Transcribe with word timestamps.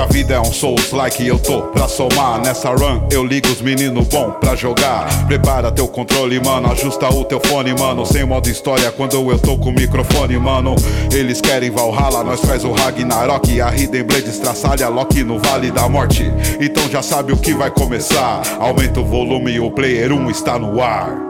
a 0.00 0.06
vida 0.06 0.34
é 0.34 0.40
um 0.40 0.52
Souls 0.52 0.92
like 0.92 1.26
eu 1.26 1.38
tô. 1.38 1.62
Pra 1.62 1.86
somar 1.86 2.40
Nessa 2.40 2.70
run 2.70 3.06
eu 3.10 3.24
ligo 3.24 3.48
os 3.48 3.60
meninos 3.60 4.06
bom 4.08 4.30
pra 4.32 4.56
jogar. 4.56 5.06
Prepara 5.26 5.70
teu 5.70 5.86
controle, 5.86 6.40
mano, 6.40 6.72
ajusta 6.72 7.08
o 7.08 7.24
teu 7.24 7.40
fone, 7.40 7.74
mano. 7.74 8.06
Sem 8.06 8.24
modo 8.24 8.48
história 8.48 8.90
quando 8.90 9.30
eu 9.30 9.38
tô 9.38 9.58
com 9.58 9.68
o 9.68 9.72
microfone, 9.72 10.38
mano. 10.38 10.74
Eles 11.12 11.40
querem 11.40 11.70
Valhalla, 11.70 12.24
nós 12.24 12.40
faz 12.40 12.64
o 12.64 12.72
Ragnarok. 12.72 13.60
A 13.60 13.74
Hidden 13.74 14.04
Blade 14.04 14.30
estraçalha 14.30 14.88
Loki 14.88 15.22
no 15.22 15.38
Vale 15.38 15.70
da 15.70 15.88
Morte. 15.88 16.24
Então 16.60 16.88
já 16.88 17.02
sabe 17.02 17.32
o 17.32 17.36
que 17.36 17.52
vai 17.52 17.70
começar. 17.70 18.42
Aumenta 18.58 19.00
o 19.00 19.04
volume 19.04 19.60
o 19.60 19.70
player 19.70 20.12
1 20.12 20.30
está 20.30 20.58
no 20.58 20.82
ar 20.82 21.29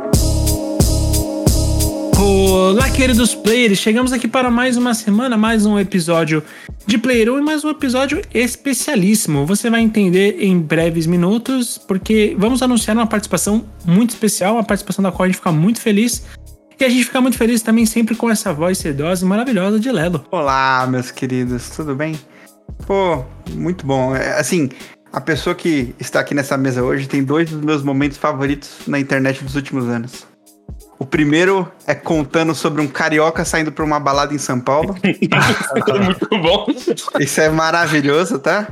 Olá, 2.23 2.91
queridos 2.91 3.34
players! 3.34 3.79
Chegamos 3.79 4.12
aqui 4.12 4.29
para 4.29 4.50
mais 4.50 4.77
uma 4.77 4.93
semana, 4.93 5.39
mais 5.39 5.64
um 5.64 5.79
episódio 5.79 6.43
de 6.87 6.98
Player 6.98 7.32
1 7.32 7.39
e 7.39 7.41
mais 7.43 7.64
um 7.64 7.70
episódio 7.70 8.20
especialíssimo. 8.34 9.47
Você 9.47 9.70
vai 9.70 9.80
entender 9.80 10.37
em 10.38 10.61
breves 10.61 11.06
minutos, 11.06 11.78
porque 11.78 12.37
vamos 12.38 12.61
anunciar 12.61 12.95
uma 12.95 13.06
participação 13.06 13.64
muito 13.87 14.11
especial, 14.11 14.56
uma 14.56 14.64
participação 14.64 15.02
da 15.02 15.11
qual 15.11 15.25
a 15.25 15.27
gente 15.28 15.38
fica 15.38 15.51
muito 15.51 15.80
feliz. 15.80 16.27
E 16.78 16.84
a 16.84 16.91
gente 16.91 17.05
fica 17.05 17.23
muito 17.23 17.38
feliz 17.38 17.62
também 17.62 17.87
sempre 17.87 18.14
com 18.14 18.28
essa 18.28 18.52
voz 18.52 18.77
sedosa 18.77 19.25
e 19.25 19.28
maravilhosa 19.28 19.80
de 19.80 19.91
Lelo. 19.91 20.27
Olá, 20.30 20.87
meus 20.87 21.11
queridos, 21.11 21.70
tudo 21.70 21.95
bem? 21.95 22.20
Pô, 22.87 23.25
muito 23.52 23.87
bom. 23.87 24.14
É, 24.14 24.39
assim, 24.39 24.69
a 25.11 25.23
pessoa 25.23 25.55
que 25.55 25.95
está 25.98 26.20
aqui 26.20 26.34
nessa 26.34 26.59
mesa 26.59 26.83
hoje 26.83 27.09
tem 27.09 27.25
dois 27.25 27.48
dos 27.48 27.62
meus 27.62 27.83
momentos 27.83 28.19
favoritos 28.19 28.73
na 28.87 29.00
internet 29.00 29.42
dos 29.42 29.56
últimos 29.56 29.89
anos. 29.89 30.30
O 31.00 31.06
primeiro 31.06 31.66
é 31.86 31.95
contando 31.95 32.54
sobre 32.54 32.82
um 32.82 32.86
carioca 32.86 33.42
saindo 33.42 33.72
para 33.72 33.82
uma 33.82 33.98
balada 33.98 34.34
em 34.34 34.38
São 34.38 34.60
Paulo. 34.60 34.95
Muito 36.04 36.28
bom. 36.28 36.66
Isso 37.18 37.41
é 37.41 37.48
maravilhoso, 37.48 38.38
tá? 38.38 38.68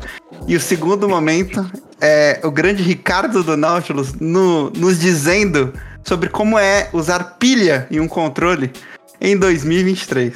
E 0.47 0.55
o 0.55 0.61
segundo 0.61 1.09
momento 1.09 1.67
é 1.99 2.39
o 2.45 2.51
grande 2.51 2.83
Ricardo 2.83 3.43
do 3.43 3.57
Nautilus 3.57 4.13
no, 4.21 4.69
nos 4.77 5.01
dizendo 5.01 5.73
sobre 6.05 6.29
como 6.29 6.59
é 6.59 6.91
usar 6.93 7.39
pilha 7.39 7.87
em 7.91 7.99
um 7.99 8.07
controle 8.07 8.71
em 9.19 9.35
2023. 9.35 10.35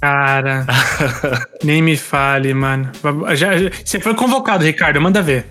Cara, 0.00 0.66
nem 1.62 1.80
me 1.80 1.96
fale, 1.96 2.52
mano. 2.52 2.90
Já, 3.36 3.56
já, 3.56 3.70
você 3.84 4.00
foi 4.00 4.14
convocado, 4.14 4.64
Ricardo, 4.64 5.00
manda 5.00 5.22
ver. 5.22 5.46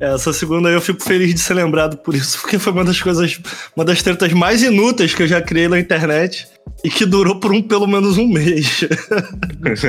Essa 0.00 0.32
segunda 0.32 0.68
aí 0.68 0.74
eu 0.74 0.80
fico 0.80 1.02
feliz 1.02 1.34
de 1.34 1.40
ser 1.40 1.54
lembrado 1.54 1.96
por 1.96 2.14
isso, 2.14 2.40
porque 2.40 2.58
foi 2.58 2.72
uma 2.72 2.84
das 2.84 3.00
coisas, 3.00 3.40
uma 3.74 3.84
das 3.84 4.00
tretas 4.02 4.32
mais 4.32 4.62
inúteis 4.62 5.14
que 5.14 5.24
eu 5.24 5.26
já 5.26 5.40
criei 5.40 5.66
na 5.66 5.78
internet 5.78 6.46
e 6.84 6.88
que 6.88 7.04
durou 7.04 7.40
por 7.40 7.52
um 7.52 7.60
pelo 7.60 7.86
menos 7.86 8.16
um 8.16 8.28
mês. 8.28 8.84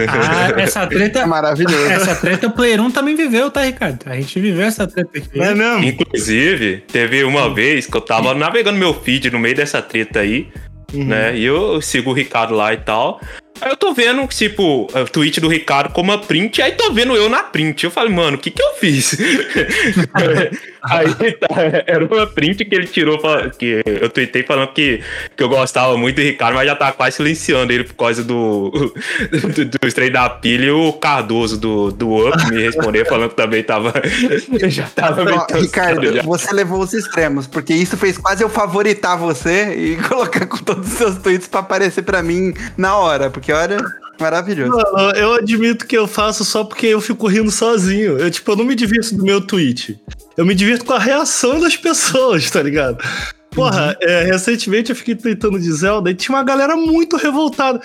Ah, 0.07 0.59
essa 0.59 0.87
treta. 0.87 1.19
É 1.19 1.25
maravilhoso. 1.25 1.85
Essa 1.85 2.15
treta 2.15 2.47
o 2.47 2.51
Player 2.51 2.79
1 2.79 2.91
também 2.91 3.15
viveu, 3.15 3.51
tá, 3.51 3.63
Ricardo? 3.63 3.99
A 4.05 4.15
gente 4.15 4.39
viveu 4.39 4.65
essa 4.65 4.87
treta 4.87 5.17
aqui. 5.17 5.39
É 5.39 5.53
mesmo? 5.53 5.83
Inclusive, 5.83 6.83
teve 6.87 7.23
uma 7.23 7.53
vez 7.53 7.85
que 7.85 7.97
eu 7.97 8.01
tava 8.01 8.33
navegando 8.33 8.77
meu 8.77 8.93
feed 8.93 9.29
no 9.29 9.39
meio 9.39 9.55
dessa 9.55 9.81
treta 9.81 10.19
aí, 10.19 10.47
uhum. 10.93 11.05
né? 11.05 11.37
E 11.37 11.43
eu 11.43 11.81
sigo 11.81 12.11
o 12.11 12.13
Ricardo 12.13 12.53
lá 12.53 12.73
e 12.73 12.77
tal. 12.77 13.19
Aí 13.61 13.69
eu 13.69 13.77
tô 13.77 13.93
vendo, 13.93 14.25
tipo, 14.27 14.87
o 14.93 15.07
tweet 15.07 15.39
do 15.39 15.47
Ricardo 15.47 15.93
como 15.93 16.11
a 16.11 16.17
print, 16.17 16.61
aí 16.61 16.73
tô 16.73 16.91
vendo 16.91 17.15
eu 17.15 17.29
na 17.29 17.43
print. 17.43 17.83
Eu 17.83 17.91
falei, 17.91 18.13
mano, 18.13 18.37
o 18.37 18.39
que 18.39 18.51
que 18.51 18.61
eu 18.61 18.73
fiz? 18.75 19.17
aí 20.89 21.31
tá, 21.33 21.47
era 21.85 22.05
uma 22.05 22.25
print 22.25 22.63
que 22.65 22.75
ele 22.75 22.87
tirou, 22.87 23.19
que 23.57 23.81
eu 23.85 24.09
tuitei 24.09 24.43
falando 24.43 24.71
que, 24.71 25.01
que 25.35 25.43
eu 25.43 25.49
gostava 25.49 25.97
muito 25.97 26.15
do 26.15 26.21
Ricardo, 26.21 26.55
mas 26.55 26.67
já 26.67 26.75
tava 26.75 26.93
quase 26.93 27.17
silenciando 27.17 27.73
ele 27.73 27.83
por 27.83 27.95
causa 27.95 28.23
do, 28.23 28.71
do, 29.31 29.65
do 29.65 29.87
estreio 29.87 30.11
da 30.11 30.29
pilha 30.29 30.65
e 30.65 30.71
o 30.71 30.93
Cardoso 30.93 31.59
do, 31.59 31.91
do 31.91 32.27
Up 32.27 32.49
me 32.49 32.61
respondeu 32.61 33.05
falando 33.05 33.29
que 33.29 33.35
também 33.35 33.63
tava. 33.63 33.93
já 34.69 34.87
tava 34.87 35.23
Não, 35.23 35.45
Ricardo, 35.53 36.13
já. 36.13 36.23
você 36.23 36.53
levou 36.53 36.79
os 36.81 36.93
extremos, 36.93 37.47
porque 37.47 37.73
isso 37.73 37.97
fez 37.97 38.17
quase 38.17 38.43
eu 38.43 38.49
favoritar 38.49 39.17
você 39.17 39.73
e 39.75 39.97
colocar 39.97 40.45
com 40.45 40.57
todos 40.57 40.87
os 40.87 40.97
seus 40.97 41.17
tweets 41.17 41.47
pra 41.47 41.59
aparecer 41.59 42.03
pra 42.03 42.23
mim 42.23 42.53
na 42.77 42.95
hora, 42.95 43.29
porque 43.29 43.51
olha. 43.51 43.77
Maravilhoso. 44.19 44.77
Não, 44.93 45.11
eu 45.11 45.33
admito 45.33 45.87
que 45.87 45.97
eu 45.97 46.07
faço 46.07 46.43
só 46.43 46.63
porque 46.63 46.87
eu 46.87 46.99
fico 46.99 47.27
rindo 47.27 47.49
sozinho. 47.49 48.17
Eu, 48.17 48.29
tipo, 48.29 48.51
eu 48.51 48.55
não 48.55 48.65
me 48.65 48.75
divirto 48.75 49.15
do 49.15 49.23
meu 49.23 49.39
tweet. 49.39 49.99
Eu 50.35 50.45
me 50.45 50.53
divirto 50.53 50.85
com 50.85 50.93
a 50.93 50.99
reação 50.99 51.59
das 51.59 51.77
pessoas, 51.77 52.49
tá 52.51 52.61
ligado? 52.61 53.03
Porra, 53.51 53.97
uhum. 54.01 54.07
é, 54.07 54.23
recentemente 54.23 54.89
eu 54.89 54.95
fiquei 54.95 55.15
tweetando 55.15 55.59
de 55.59 55.71
Zelda 55.71 56.11
e 56.11 56.15
tinha 56.15 56.35
uma 56.35 56.43
galera 56.43 56.75
muito 56.75 57.15
revoltada. 57.15 57.81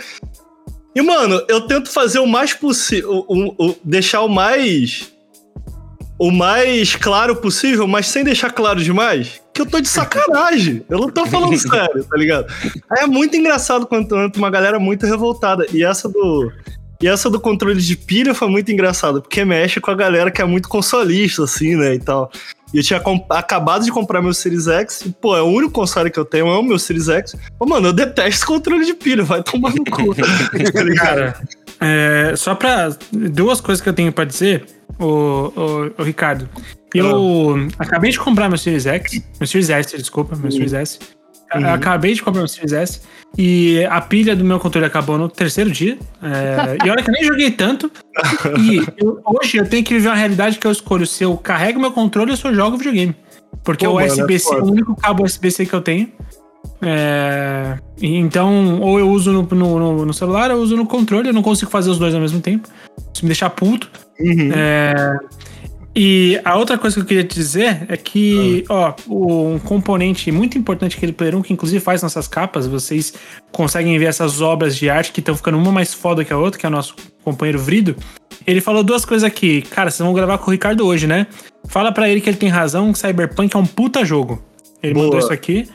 E, 0.95 1.03
mano, 1.03 1.43
eu 1.49 1.62
tento 1.62 1.91
fazer 1.91 2.19
o 2.19 2.27
mais 2.27 2.53
possível. 2.53 3.27
deixar 3.84 4.22
o 4.22 4.28
mais. 4.28 5.12
O 6.19 6.31
mais 6.31 6.95
claro 6.95 7.37
possível, 7.37 7.89
mas 7.89 8.06
sem 8.06 8.22
deixar 8.22 8.51
claro 8.51 8.83
demais 8.83 9.44
que 9.54 9.60
eu 9.60 9.66
tô 9.66 9.81
de 9.81 9.88
sacanagem. 9.88 10.84
Eu 10.91 10.98
não 10.98 11.09
tô 11.09 11.25
falando 11.25 11.56
sério, 11.56 12.04
tá 12.04 12.16
ligado? 12.16 12.53
É 12.98 13.06
muito 13.06 13.37
engraçado 13.37 13.87
quando 13.87 14.12
uma 14.37 14.50
galera 14.50 14.81
muito 14.81 15.06
revoltada. 15.06 15.65
E 15.72 15.84
essa 15.84 16.09
do. 16.09 16.53
E 17.00 17.09
essa 17.09 17.28
do 17.28 17.41
controle 17.41 17.81
de 17.81 17.97
pilha 17.97 18.34
foi 18.34 18.48
muito 18.48 18.70
engraçada, 18.72 19.20
porque 19.20 19.44
mexe 19.44 19.81
com 19.81 19.91
a 19.91 19.94
galera 19.94 20.31
que 20.31 20.41
é 20.41 20.44
muito 20.44 20.69
consolista, 20.69 21.44
assim, 21.44 21.76
né, 21.76 21.94
e 21.94 21.98
tal. 21.98 22.31
E 22.72 22.78
eu 22.78 22.82
tinha 22.82 23.03
acabado 23.31 23.84
de 23.84 23.91
comprar 23.91 24.22
meu 24.22 24.32
Series 24.32 24.69
X, 24.69 25.03
e, 25.03 25.10
pô, 25.10 25.37
é 25.37 25.42
o 25.42 25.47
único 25.47 25.72
console 25.72 26.10
que 26.10 26.19
eu 26.19 26.25
tenho, 26.25 26.47
é 26.47 26.56
o 26.56 26.62
meu 26.62 26.78
Series 26.78 27.09
X. 27.09 27.36
Pô, 27.59 27.66
mano, 27.66 27.88
eu 27.88 27.92
detesto 27.92 28.47
controle 28.47 28.86
de 28.86 28.94
pilha, 28.94 29.22
vai 29.22 29.42
tomar 29.42 29.75
no 29.75 29.84
cu. 29.84 30.15
tá 30.15 30.94
Cara, 30.97 31.41
é, 31.81 32.34
só 32.36 32.54
pra. 32.54 32.97
Duas 33.12 33.60
coisas 33.60 33.82
que 33.82 33.88
eu 33.88 33.92
tenho 33.92 34.12
pra 34.12 34.25
dizer, 34.25 34.65
o, 34.98 35.06
o, 35.06 35.92
o 35.98 36.03
Ricardo. 36.03 36.48
Eu 36.94 37.56
ah. 37.56 37.82
acabei 37.82 38.10
de 38.10 38.19
comprar 38.19 38.49
meu 38.49 38.59
Series 38.59 38.87
X, 38.87 39.22
meu 39.41 39.47
Series 39.47 39.71
S, 39.71 39.97
desculpa, 39.97 40.37
meu 40.37 40.50
Series 40.50 40.72
S. 40.72 40.99
Uhum. 41.55 41.66
Acabei 41.72 42.15
de 42.15 42.22
comprar 42.22 42.41
meu 42.41 42.49
Series 42.49 42.72
S 42.72 43.00
e 43.37 43.84
a 43.91 44.00
pilha 44.00 44.37
do 44.37 44.44
meu 44.44 44.60
controle 44.60 44.87
acabou 44.87 45.19
no 45.19 45.28
terceiro 45.28 45.71
dia. 45.71 45.99
É, 46.22 46.87
e 46.87 46.91
olha 46.91 47.03
que 47.03 47.10
eu 47.10 47.15
nem 47.15 47.25
joguei 47.25 47.50
tanto. 47.50 47.91
E 48.60 48.78
eu, 48.97 49.21
hoje 49.25 49.56
eu 49.56 49.69
tenho 49.69 49.84
que 49.84 49.94
viver 49.94 50.09
uma 50.09 50.15
realidade 50.15 50.59
que 50.59 50.66
eu 50.66 50.71
escolho 50.71 51.06
se 51.06 51.25
eu 51.25 51.37
carrego 51.37 51.81
meu 51.81 51.91
controle 51.91 52.31
ou 52.31 52.37
se 52.37 52.44
eu 52.44 52.54
jogo 52.54 52.77
videogame. 52.77 53.15
Porque 53.65 53.87
Pô, 53.87 53.93
o 53.93 54.04
USB-C 54.04 54.54
é 54.54 54.59
o 54.59 54.66
único 54.66 54.94
cabo 54.94 55.25
USB-C 55.25 55.66
que 55.66 55.75
eu 55.75 55.81
tenho. 55.81 56.12
É, 56.83 57.78
então, 58.00 58.81
ou 58.81 58.99
eu 58.99 59.09
uso 59.09 59.33
no, 59.33 59.43
no, 59.43 60.06
no, 60.06 60.15
celular 60.15 60.50
ou 60.50 60.59
eu 60.59 60.62
uso 60.62 60.77
no 60.77 60.87
controle. 60.87 61.28
Eu 61.28 61.34
não 61.34 61.43
consigo 61.43 61.71
fazer 61.71 61.91
os 61.91 61.99
dois 61.99 62.15
ao 62.15 62.21
mesmo 62.21 62.41
tempo. 62.41 62.69
Isso 63.12 63.25
me 63.25 63.28
deixa 63.28 63.49
puto. 63.50 63.91
Uhum. 64.21 64.50
É, 64.54 65.19
e 65.97 66.41
a 66.44 66.56
outra 66.56 66.77
coisa 66.77 66.97
que 66.97 67.03
eu 67.03 67.06
queria 67.06 67.25
te 67.25 67.34
dizer 67.34 67.87
é 67.88 67.97
que, 67.97 68.65
ah. 68.69 68.94
ó, 69.09 69.55
um 69.55 69.59
componente 69.59 70.32
muito 70.32 70.59
importante 70.59 70.97
aquele 70.97 71.12
Player 71.12 71.37
1, 71.37 71.43
que 71.43 71.53
inclusive 71.53 71.82
faz 71.82 72.03
nossas 72.03 72.27
capas, 72.27 72.66
vocês 72.66 73.15
conseguem 73.53 73.97
ver 73.99 74.06
essas 74.06 74.41
obras 74.41 74.77
de 74.77 74.91
arte 74.91 75.12
que 75.12 75.21
estão 75.21 75.37
ficando 75.37 75.56
uma 75.56 75.71
mais 75.71 75.94
foda 75.94 76.25
que 76.25 76.33
a 76.33 76.38
outra, 76.38 76.59
que 76.59 76.66
é 76.66 76.69
o 76.69 76.72
nosso 76.72 76.97
companheiro 77.22 77.59
Vrido. 77.59 77.97
Ele 78.47 78.60
falou 78.60 78.83
duas 78.83 79.04
coisas 79.04 79.25
aqui. 79.25 79.62
Cara, 79.62 79.91
vocês 79.91 80.04
vão 80.04 80.12
gravar 80.12 80.38
com 80.38 80.50
o 80.50 80.53
Ricardo 80.53 80.84
hoje, 80.84 81.06
né? 81.06 81.27
Fala 81.69 81.93
para 81.93 82.09
ele 82.09 82.21
que 82.21 82.28
ele 82.28 82.37
tem 82.37 82.49
razão, 82.49 82.93
que 82.93 82.99
Cyberpunk 82.99 83.54
é 83.54 83.59
um 83.59 83.66
puta 83.66 84.04
jogo. 84.04 84.43
Ele 84.83 84.94
Boa. 84.94 85.06
mandou 85.06 85.21
isso 85.21 85.33
aqui. 85.33 85.69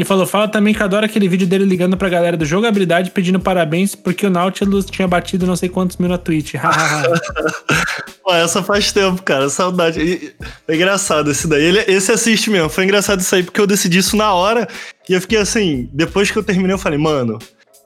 E 0.00 0.04
falou: 0.04 0.26
fala 0.26 0.48
também 0.48 0.72
que 0.72 0.82
adora 0.82 1.04
aquele 1.04 1.28
vídeo 1.28 1.46
dele 1.46 1.66
ligando 1.66 1.94
pra 1.94 2.08
galera 2.08 2.34
do 2.34 2.46
jogabilidade 2.46 3.10
pedindo 3.10 3.38
parabéns 3.38 3.94
porque 3.94 4.26
o 4.26 4.30
Nautilus 4.30 4.86
tinha 4.86 5.06
batido 5.06 5.46
não 5.46 5.54
sei 5.54 5.68
quantos 5.68 5.98
mil 5.98 6.08
na 6.08 6.16
Twitch. 6.16 6.54
Pô, 8.24 8.32
essa 8.32 8.62
faz 8.62 8.90
tempo, 8.92 9.22
cara. 9.22 9.50
Saudade. 9.50 10.34
É 10.66 10.74
engraçado 10.74 11.30
esse 11.30 11.46
daí. 11.46 11.62
Ele, 11.62 11.80
esse 11.80 12.10
assiste 12.10 12.48
mesmo. 12.48 12.70
Foi 12.70 12.84
engraçado 12.84 13.20
isso 13.20 13.34
aí 13.34 13.42
porque 13.42 13.60
eu 13.60 13.66
decidi 13.66 13.98
isso 13.98 14.16
na 14.16 14.32
hora 14.32 14.66
e 15.06 15.12
eu 15.12 15.20
fiquei 15.20 15.36
assim. 15.36 15.90
Depois 15.92 16.30
que 16.30 16.38
eu 16.38 16.42
terminei, 16.42 16.72
eu 16.72 16.78
falei, 16.78 16.98
mano. 16.98 17.38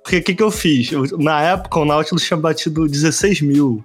Porque 0.04 0.18
o 0.18 0.22
que, 0.22 0.34
que 0.36 0.42
eu 0.42 0.52
fiz? 0.52 0.92
Eu, 0.92 1.18
na 1.18 1.42
época, 1.42 1.80
o 1.80 1.84
Nautilus 1.84 2.22
tinha 2.22 2.36
batido 2.36 2.86
16 2.86 3.40
mil. 3.40 3.84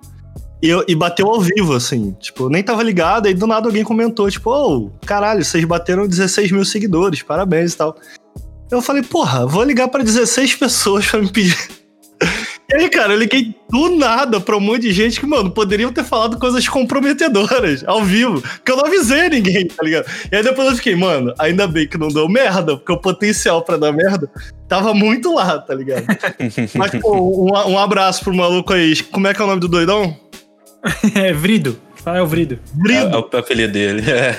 E, 0.62 0.68
eu, 0.68 0.84
e 0.88 0.94
bateu 0.94 1.28
ao 1.28 1.40
vivo, 1.42 1.74
assim. 1.74 2.16
Tipo, 2.20 2.44
eu 2.44 2.50
nem 2.50 2.62
tava 2.62 2.84
ligado, 2.84 3.28
aí 3.28 3.34
do 3.34 3.48
nada 3.48 3.68
alguém 3.68 3.84
comentou, 3.84 4.30
tipo, 4.30 4.52
ô, 4.52 4.78
oh, 4.78 5.06
caralho, 5.06 5.44
vocês 5.44 5.64
bateram 5.64 6.06
16 6.06 6.52
mil 6.52 6.66
seguidores, 6.66 7.24
parabéns 7.24 7.74
e 7.74 7.78
tal. 7.78 7.96
Eu 8.72 8.82
falei, 8.82 9.02
porra, 9.02 9.48
vou 9.48 9.64
ligar 9.64 9.88
para 9.88 10.04
16 10.04 10.56
pessoas 10.56 11.06
pra 11.08 11.20
me 11.20 11.32
pedir. 11.32 11.58
E 12.72 12.76
aí, 12.76 12.88
cara, 12.88 13.14
eu 13.14 13.18
liguei 13.18 13.56
do 13.68 13.98
nada 13.98 14.40
pra 14.40 14.56
um 14.56 14.60
monte 14.60 14.82
de 14.82 14.92
gente 14.92 15.20
que, 15.20 15.26
mano, 15.26 15.50
poderiam 15.50 15.92
ter 15.92 16.04
falado 16.04 16.38
coisas 16.38 16.68
comprometedoras 16.68 17.84
ao 17.84 18.04
vivo, 18.04 18.44
que 18.64 18.72
eu 18.72 18.78
não 18.78 18.86
avisei 18.86 19.28
ninguém, 19.28 19.68
tá 19.68 19.82
ligado? 19.82 20.06
E 20.32 20.36
aí 20.36 20.44
depois 20.44 20.68
eu 20.68 20.76
fiquei, 20.76 20.96
mano, 20.96 21.34
ainda 21.40 21.68
bem 21.68 21.88
que 21.88 21.98
não 21.98 22.10
deu 22.10 22.30
merda, 22.30 22.78
porque 22.78 22.92
o 22.92 22.98
potencial 22.98 23.64
para 23.64 23.76
dar 23.76 23.92
merda 23.92 24.30
tava 24.68 24.94
muito 24.94 25.34
lá, 25.34 25.58
tá 25.58 25.74
ligado? 25.74 26.06
Mas, 26.78 26.92
pô, 27.02 27.48
um, 27.48 27.72
um 27.72 27.80
abraço 27.80 28.24
pro 28.24 28.36
maluco 28.36 28.72
aí. 28.72 28.96
Como 29.04 29.26
é 29.26 29.34
que 29.34 29.42
é 29.42 29.46
o 29.46 29.48
nome 29.48 29.62
do 29.62 29.68
doidão? 29.68 30.16
é 31.16 31.34
Vrido. 31.34 31.76
Fala, 31.96 32.20
é 32.20 32.22
o 32.22 32.28
Vrido. 32.28 32.60
Vrido. 32.76 33.08
É, 33.08 33.14
é 33.14 33.18
o 33.18 33.40
apelido 33.40 33.74
dele. 33.74 34.04
É. 34.12 34.36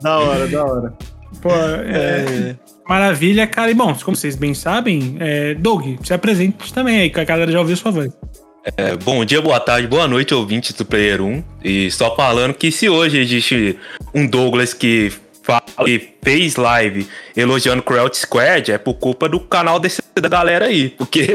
da 0.00 0.20
hora, 0.20 0.46
da 0.46 0.64
hora. 0.64 0.94
Pô, 1.40 1.50
é, 1.50 2.50
é. 2.50 2.56
Maravilha, 2.88 3.46
cara. 3.46 3.70
E 3.70 3.74
bom, 3.74 3.94
como 4.04 4.16
vocês 4.16 4.36
bem 4.36 4.52
sabem, 4.54 5.16
é, 5.20 5.54
Doug, 5.54 5.96
se 6.02 6.12
apresente 6.12 6.72
também 6.72 7.00
aí, 7.00 7.10
que 7.10 7.20
a 7.20 7.24
galera 7.24 7.50
já 7.50 7.60
ouviu 7.60 7.76
sua 7.76 7.90
voz. 7.90 8.12
É, 8.76 8.96
bom 8.96 9.24
dia, 9.24 9.40
boa 9.40 9.58
tarde, 9.58 9.86
boa 9.86 10.06
noite, 10.06 10.34
ouvintes 10.34 10.72
do 10.74 10.84
Player 10.84 11.22
1. 11.22 11.44
E 11.64 11.90
só 11.90 12.14
falando 12.14 12.52
que 12.52 12.70
se 12.70 12.88
hoje 12.88 13.18
existe 13.18 13.78
um 14.14 14.26
Douglas 14.26 14.74
que 14.74 15.12
que 15.84 16.14
fez 16.22 16.56
live 16.56 17.08
elogiando 17.36 17.82
Cruelty 17.82 18.18
Squad 18.18 18.70
é 18.70 18.78
por 18.78 18.94
culpa 18.94 19.28
do 19.28 19.40
canal 19.40 19.80
desse, 19.80 20.02
da 20.14 20.28
galera 20.28 20.66
aí. 20.66 20.90
Porque 20.90 21.26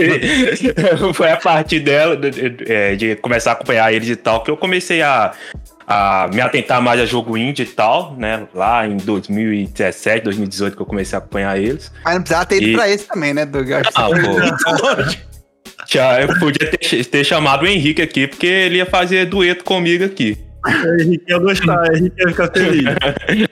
foi 1.13 1.31
a 1.31 1.37
partir 1.37 1.79
dela, 1.79 2.15
de, 2.15 2.71
é, 2.71 2.95
de, 2.95 3.15
começar 3.17 3.51
a 3.51 3.53
acompanhar 3.53 3.91
eles 3.91 4.09
e 4.09 4.15
tal, 4.15 4.43
que 4.43 4.51
eu 4.51 4.55
comecei 4.55 5.01
a, 5.01 5.33
a 5.87 6.27
me 6.33 6.41
atentar 6.41 6.81
mais 6.81 6.99
a 6.99 7.05
jogo 7.05 7.37
indie 7.37 7.63
e 7.63 7.65
tal, 7.65 8.15
né? 8.17 8.47
Lá 8.53 8.87
em 8.87 8.97
2017, 8.97 10.23
2018 10.23 10.75
que 10.75 10.81
eu 10.81 10.85
comecei 10.85 11.15
a 11.15 11.19
acompanhar 11.19 11.59
eles. 11.59 11.91
Mas 12.03 12.15
não 12.15 12.21
precisava 12.21 12.45
ter 12.45 12.57
ido 12.57 12.69
e... 12.69 12.73
pra 12.73 12.89
esse 12.89 13.05
também, 13.05 13.33
né, 13.33 13.45
Doug? 13.45 13.69
Ah, 13.71 13.81
pô. 14.07 15.25
Já, 15.87 16.19
eu 16.19 16.27
podia 16.39 16.71
ter, 16.71 17.05
ter, 17.05 17.23
chamado 17.23 17.63
o 17.63 17.67
Henrique 17.67 18.01
aqui, 18.01 18.27
porque 18.27 18.47
ele 18.47 18.77
ia 18.77 18.85
fazer 18.85 19.25
dueto 19.25 19.63
comigo 19.63 20.03
aqui. 20.03 20.37
O 20.65 21.01
Henrique 21.01 21.25
ia 21.29 21.37
gostar, 21.37 21.79
o 21.91 21.95
Henrique 21.95 22.21
ia 22.21 22.27
ficar 22.29 22.51
feliz. 22.51 22.85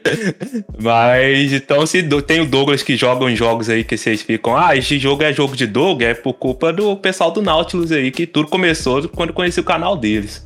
Mas 0.81 1.53
então, 1.53 1.86
se 1.86 2.01
tem 2.25 2.41
o 2.41 2.45
Douglas 2.45 2.81
que 2.81 2.95
joga 2.95 3.25
uns 3.25 3.38
jogos 3.38 3.69
aí 3.69 3.83
que 3.83 3.95
vocês 3.95 4.24
ficam, 4.24 4.57
ah, 4.57 4.75
esse 4.75 4.97
jogo 4.97 5.21
é 5.21 5.31
jogo 5.31 5.56
de 5.56 5.68
Doug, 5.68 6.01
é 6.01 6.15
por 6.15 6.33
culpa 6.33 6.74
do 6.74 6.97
pessoal 6.97 7.29
do 7.29 7.41
Nautilus 7.41 7.91
aí, 7.91 8.09
que 8.09 8.25
tudo 8.25 8.47
começou 8.47 9.07
quando 9.09 9.31
conheci 9.31 9.59
o 9.59 9.63
canal 9.63 9.95
deles. 9.95 10.44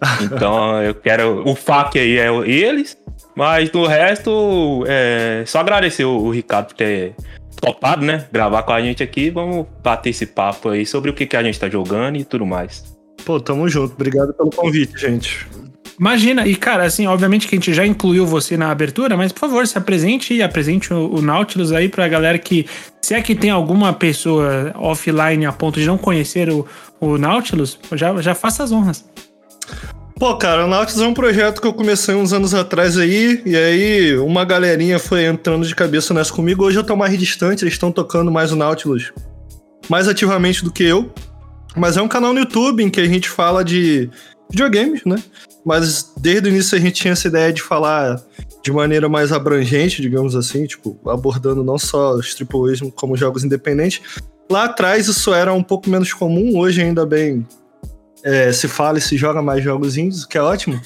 Então, 0.22 0.82
eu 0.82 0.94
quero. 0.94 1.42
O 1.48 1.54
FAQ 1.54 1.98
aí 1.98 2.18
é 2.18 2.28
eles, 2.46 2.96
mas 3.34 3.70
do 3.70 3.86
resto, 3.86 4.84
é 4.86 5.42
só 5.46 5.60
agradecer 5.60 6.04
o, 6.04 6.16
o 6.18 6.30
Ricardo 6.30 6.68
por 6.68 6.74
ter 6.74 7.14
topado, 7.60 8.04
né? 8.04 8.26
Gravar 8.32 8.62
com 8.62 8.72
a 8.72 8.80
gente 8.80 9.02
aqui. 9.02 9.30
Vamos 9.30 9.66
bater 9.82 10.10
esse 10.10 10.26
papo 10.26 10.70
aí 10.70 10.86
sobre 10.86 11.10
o 11.10 11.14
que, 11.14 11.26
que 11.26 11.36
a 11.36 11.42
gente 11.42 11.58
tá 11.58 11.68
jogando 11.68 12.16
e 12.16 12.24
tudo 12.24 12.46
mais. 12.46 12.96
Pô, 13.24 13.40
tamo 13.40 13.68
junto. 13.68 13.94
Obrigado 13.94 14.32
pelo 14.32 14.50
convite, 14.50 14.98
gente. 14.98 15.46
Imagina, 15.98 16.46
e 16.46 16.54
cara, 16.54 16.84
assim, 16.84 17.08
obviamente 17.08 17.48
que 17.48 17.56
a 17.56 17.58
gente 17.58 17.74
já 17.74 17.84
incluiu 17.84 18.24
você 18.24 18.56
na 18.56 18.70
abertura, 18.70 19.16
mas 19.16 19.32
por 19.32 19.40
favor, 19.40 19.66
se 19.66 19.76
apresente 19.76 20.32
e 20.32 20.40
apresente 20.42 20.94
o, 20.94 21.16
o 21.16 21.20
Nautilus 21.20 21.72
aí 21.72 21.88
pra 21.88 22.06
galera 22.06 22.38
que, 22.38 22.66
se 23.02 23.14
é 23.14 23.20
que 23.20 23.34
tem 23.34 23.50
alguma 23.50 23.92
pessoa 23.92 24.72
offline 24.76 25.44
a 25.44 25.52
ponto 25.52 25.80
de 25.80 25.86
não 25.86 25.98
conhecer 25.98 26.48
o, 26.50 26.64
o 27.00 27.18
Nautilus, 27.18 27.80
já, 27.94 28.14
já 28.22 28.32
faça 28.32 28.62
as 28.62 28.70
honras. 28.70 29.04
Pô, 30.18 30.36
cara, 30.36 30.64
o 30.64 30.68
Nautilus 30.68 31.00
é 31.00 31.06
um 31.06 31.14
projeto 31.14 31.60
que 31.60 31.66
eu 31.66 31.72
comecei 31.72 32.14
uns 32.14 32.32
anos 32.32 32.52
atrás 32.52 32.98
aí, 32.98 33.40
e 33.46 33.56
aí 33.56 34.18
uma 34.18 34.44
galerinha 34.44 34.98
foi 34.98 35.24
entrando 35.24 35.64
de 35.64 35.74
cabeça 35.74 36.12
nessa 36.12 36.32
comigo. 36.32 36.64
Hoje 36.64 36.76
eu 36.76 36.84
tô 36.84 36.96
mais 36.96 37.16
distante, 37.16 37.62
eles 37.62 37.74
estão 37.74 37.92
tocando 37.92 38.30
mais 38.30 38.50
o 38.50 38.56
Nautilus 38.56 39.12
mais 39.88 40.06
ativamente 40.06 40.62
do 40.62 40.70
que 40.70 40.84
eu. 40.84 41.10
Mas 41.76 41.96
é 41.96 42.02
um 42.02 42.08
canal 42.08 42.32
no 42.32 42.40
YouTube 42.40 42.82
em 42.82 42.90
que 42.90 43.00
a 43.00 43.06
gente 43.06 43.28
fala 43.28 43.64
de 43.64 44.10
videogames, 44.50 45.04
né? 45.04 45.22
Mas 45.64 46.12
desde 46.16 46.48
o 46.48 46.50
início 46.50 46.76
a 46.76 46.80
gente 46.80 47.00
tinha 47.00 47.12
essa 47.12 47.28
ideia 47.28 47.52
de 47.52 47.62
falar 47.62 48.20
de 48.62 48.72
maneira 48.72 49.08
mais 49.08 49.32
abrangente, 49.32 50.02
digamos 50.02 50.34
assim, 50.34 50.66
tipo, 50.66 50.98
abordando 51.08 51.62
não 51.62 51.78
só 51.78 52.14
os 52.14 52.34
AAAs 52.34 52.80
como 52.94 53.16
jogos 53.16 53.44
independentes. 53.44 54.00
Lá 54.50 54.64
atrás 54.64 55.08
isso 55.08 55.32
era 55.32 55.52
um 55.52 55.62
pouco 55.62 55.88
menos 55.90 56.12
comum, 56.12 56.58
hoje 56.58 56.82
ainda 56.82 57.04
bem 57.04 57.46
é, 58.22 58.52
se 58.52 58.68
fala 58.68 58.98
e 58.98 59.00
se 59.00 59.16
joga 59.16 59.42
mais 59.42 59.62
jogos 59.62 59.96
indies, 59.96 60.24
que 60.24 60.38
é 60.38 60.42
ótimo. 60.42 60.80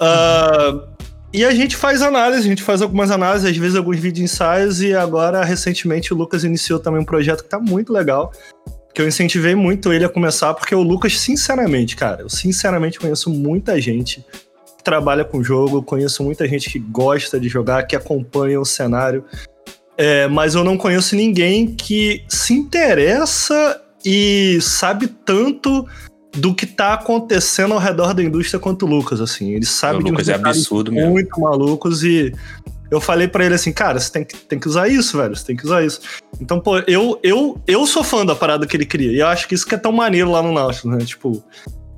Uh, 0.00 0.86
e 1.32 1.44
a 1.44 1.50
gente 1.50 1.76
faz 1.76 2.00
análise, 2.00 2.40
a 2.40 2.48
gente 2.48 2.62
faz 2.62 2.80
algumas 2.80 3.10
análises, 3.10 3.50
às 3.50 3.56
vezes 3.56 3.76
alguns 3.76 3.98
vídeos 3.98 4.30
ensaios, 4.32 4.80
e 4.80 4.94
agora, 4.94 5.44
recentemente, 5.44 6.12
o 6.14 6.16
Lucas 6.16 6.44
iniciou 6.44 6.78
também 6.78 7.00
um 7.00 7.04
projeto 7.04 7.42
que 7.42 7.50
tá 7.50 7.58
muito 7.58 7.92
legal, 7.92 8.32
que 8.94 9.02
eu 9.02 9.06
incentivei 9.06 9.54
muito 9.54 9.92
ele 9.92 10.04
a 10.04 10.08
começar, 10.08 10.54
porque 10.54 10.74
o 10.74 10.82
Lucas, 10.82 11.18
sinceramente, 11.18 11.96
cara, 11.96 12.22
eu 12.22 12.30
sinceramente 12.30 12.98
conheço 12.98 13.28
muita 13.28 13.78
gente 13.80 14.24
que 14.78 14.82
trabalha 14.82 15.24
com 15.24 15.42
jogo, 15.42 15.82
conheço 15.82 16.22
muita 16.22 16.48
gente 16.48 16.70
que 16.70 16.78
gosta 16.78 17.38
de 17.38 17.48
jogar, 17.48 17.82
que 17.82 17.94
acompanha 17.94 18.58
o 18.58 18.64
cenário, 18.64 19.24
é, 19.98 20.28
mas 20.28 20.54
eu 20.54 20.64
não 20.64 20.78
conheço 20.78 21.14
ninguém 21.14 21.74
que 21.74 22.24
se 22.28 22.54
interessa 22.54 23.82
e 24.04 24.58
sabe 24.62 25.08
tanto 25.08 25.86
do 26.32 26.54
que 26.54 26.66
tá 26.66 26.94
acontecendo 26.94 27.74
ao 27.74 27.80
redor 27.80 28.14
da 28.14 28.22
indústria 28.22 28.60
quanto 28.60 28.86
o 28.86 28.88
Lucas, 28.88 29.20
assim. 29.20 29.52
Ele 29.52 29.66
sabe 29.66 30.00
o 30.00 30.04
de 30.04 30.10
Lucas 30.10 30.28
é 30.28 30.34
absurdo 30.34 30.92
muito 30.92 31.30
mesmo. 31.30 31.40
malucos 31.40 32.04
e 32.04 32.32
eu 32.90 33.00
falei 33.00 33.28
para 33.28 33.44
ele 33.44 33.54
assim, 33.54 33.72
cara, 33.72 34.00
você 34.00 34.10
tem 34.10 34.24
que, 34.24 34.36
tem 34.36 34.58
que 34.58 34.68
usar 34.68 34.88
isso, 34.88 35.16
velho, 35.18 35.36
você 35.36 35.44
tem 35.44 35.56
que 35.56 35.64
usar 35.64 35.84
isso. 35.84 36.00
Então, 36.40 36.60
pô, 36.60 36.78
eu, 36.80 37.18
eu, 37.22 37.60
eu 37.66 37.86
sou 37.86 38.02
fã 38.02 38.24
da 38.24 38.34
parada 38.34 38.66
que 38.66 38.76
ele 38.76 38.86
cria 38.86 39.12
e 39.12 39.20
eu 39.20 39.26
acho 39.26 39.46
que 39.46 39.54
isso 39.54 39.66
que 39.66 39.74
é 39.74 39.78
tão 39.78 39.92
maneiro 39.92 40.30
lá 40.30 40.42
no 40.42 40.52
Nautilus, 40.52 40.98
né? 40.98 41.04
Tipo, 41.04 41.42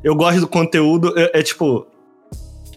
eu 0.02 0.14
gosto 0.14 0.40
do 0.40 0.48
conteúdo, 0.48 1.12
é, 1.16 1.40
é 1.40 1.42
tipo, 1.42 1.86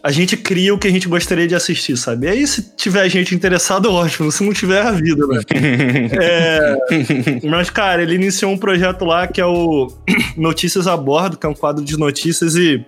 a 0.04 0.12
gente 0.12 0.36
cria 0.36 0.74
o 0.74 0.78
que 0.78 0.86
a 0.86 0.92
gente 0.92 1.08
gostaria 1.08 1.48
de 1.48 1.56
assistir, 1.56 1.96
sabe? 1.96 2.28
E 2.28 2.30
aí, 2.30 2.46
se 2.46 2.76
tiver 2.76 3.08
gente 3.08 3.34
interessada, 3.34 3.90
ótimo. 3.90 4.30
Se 4.34 4.44
não 4.44 4.52
tiver, 4.52 4.84
é 4.84 4.88
a 4.88 4.92
vida, 4.92 5.26
né? 5.26 5.40
é... 6.22 7.48
Mas, 7.48 7.70
cara, 7.70 8.04
ele 8.04 8.16
iniciou 8.16 8.52
um 8.52 8.58
projeto 8.58 9.06
lá 9.06 9.26
que 9.26 9.40
é 9.40 9.46
o 9.46 9.88
Notícias 10.36 10.88
a 10.88 10.98
Bordo, 10.98 11.38
que 11.38 11.46
é 11.46 11.50
um 11.50 11.54
quadro 11.54 11.82
de 11.86 11.98
notícias 11.98 12.56
e. 12.56 12.86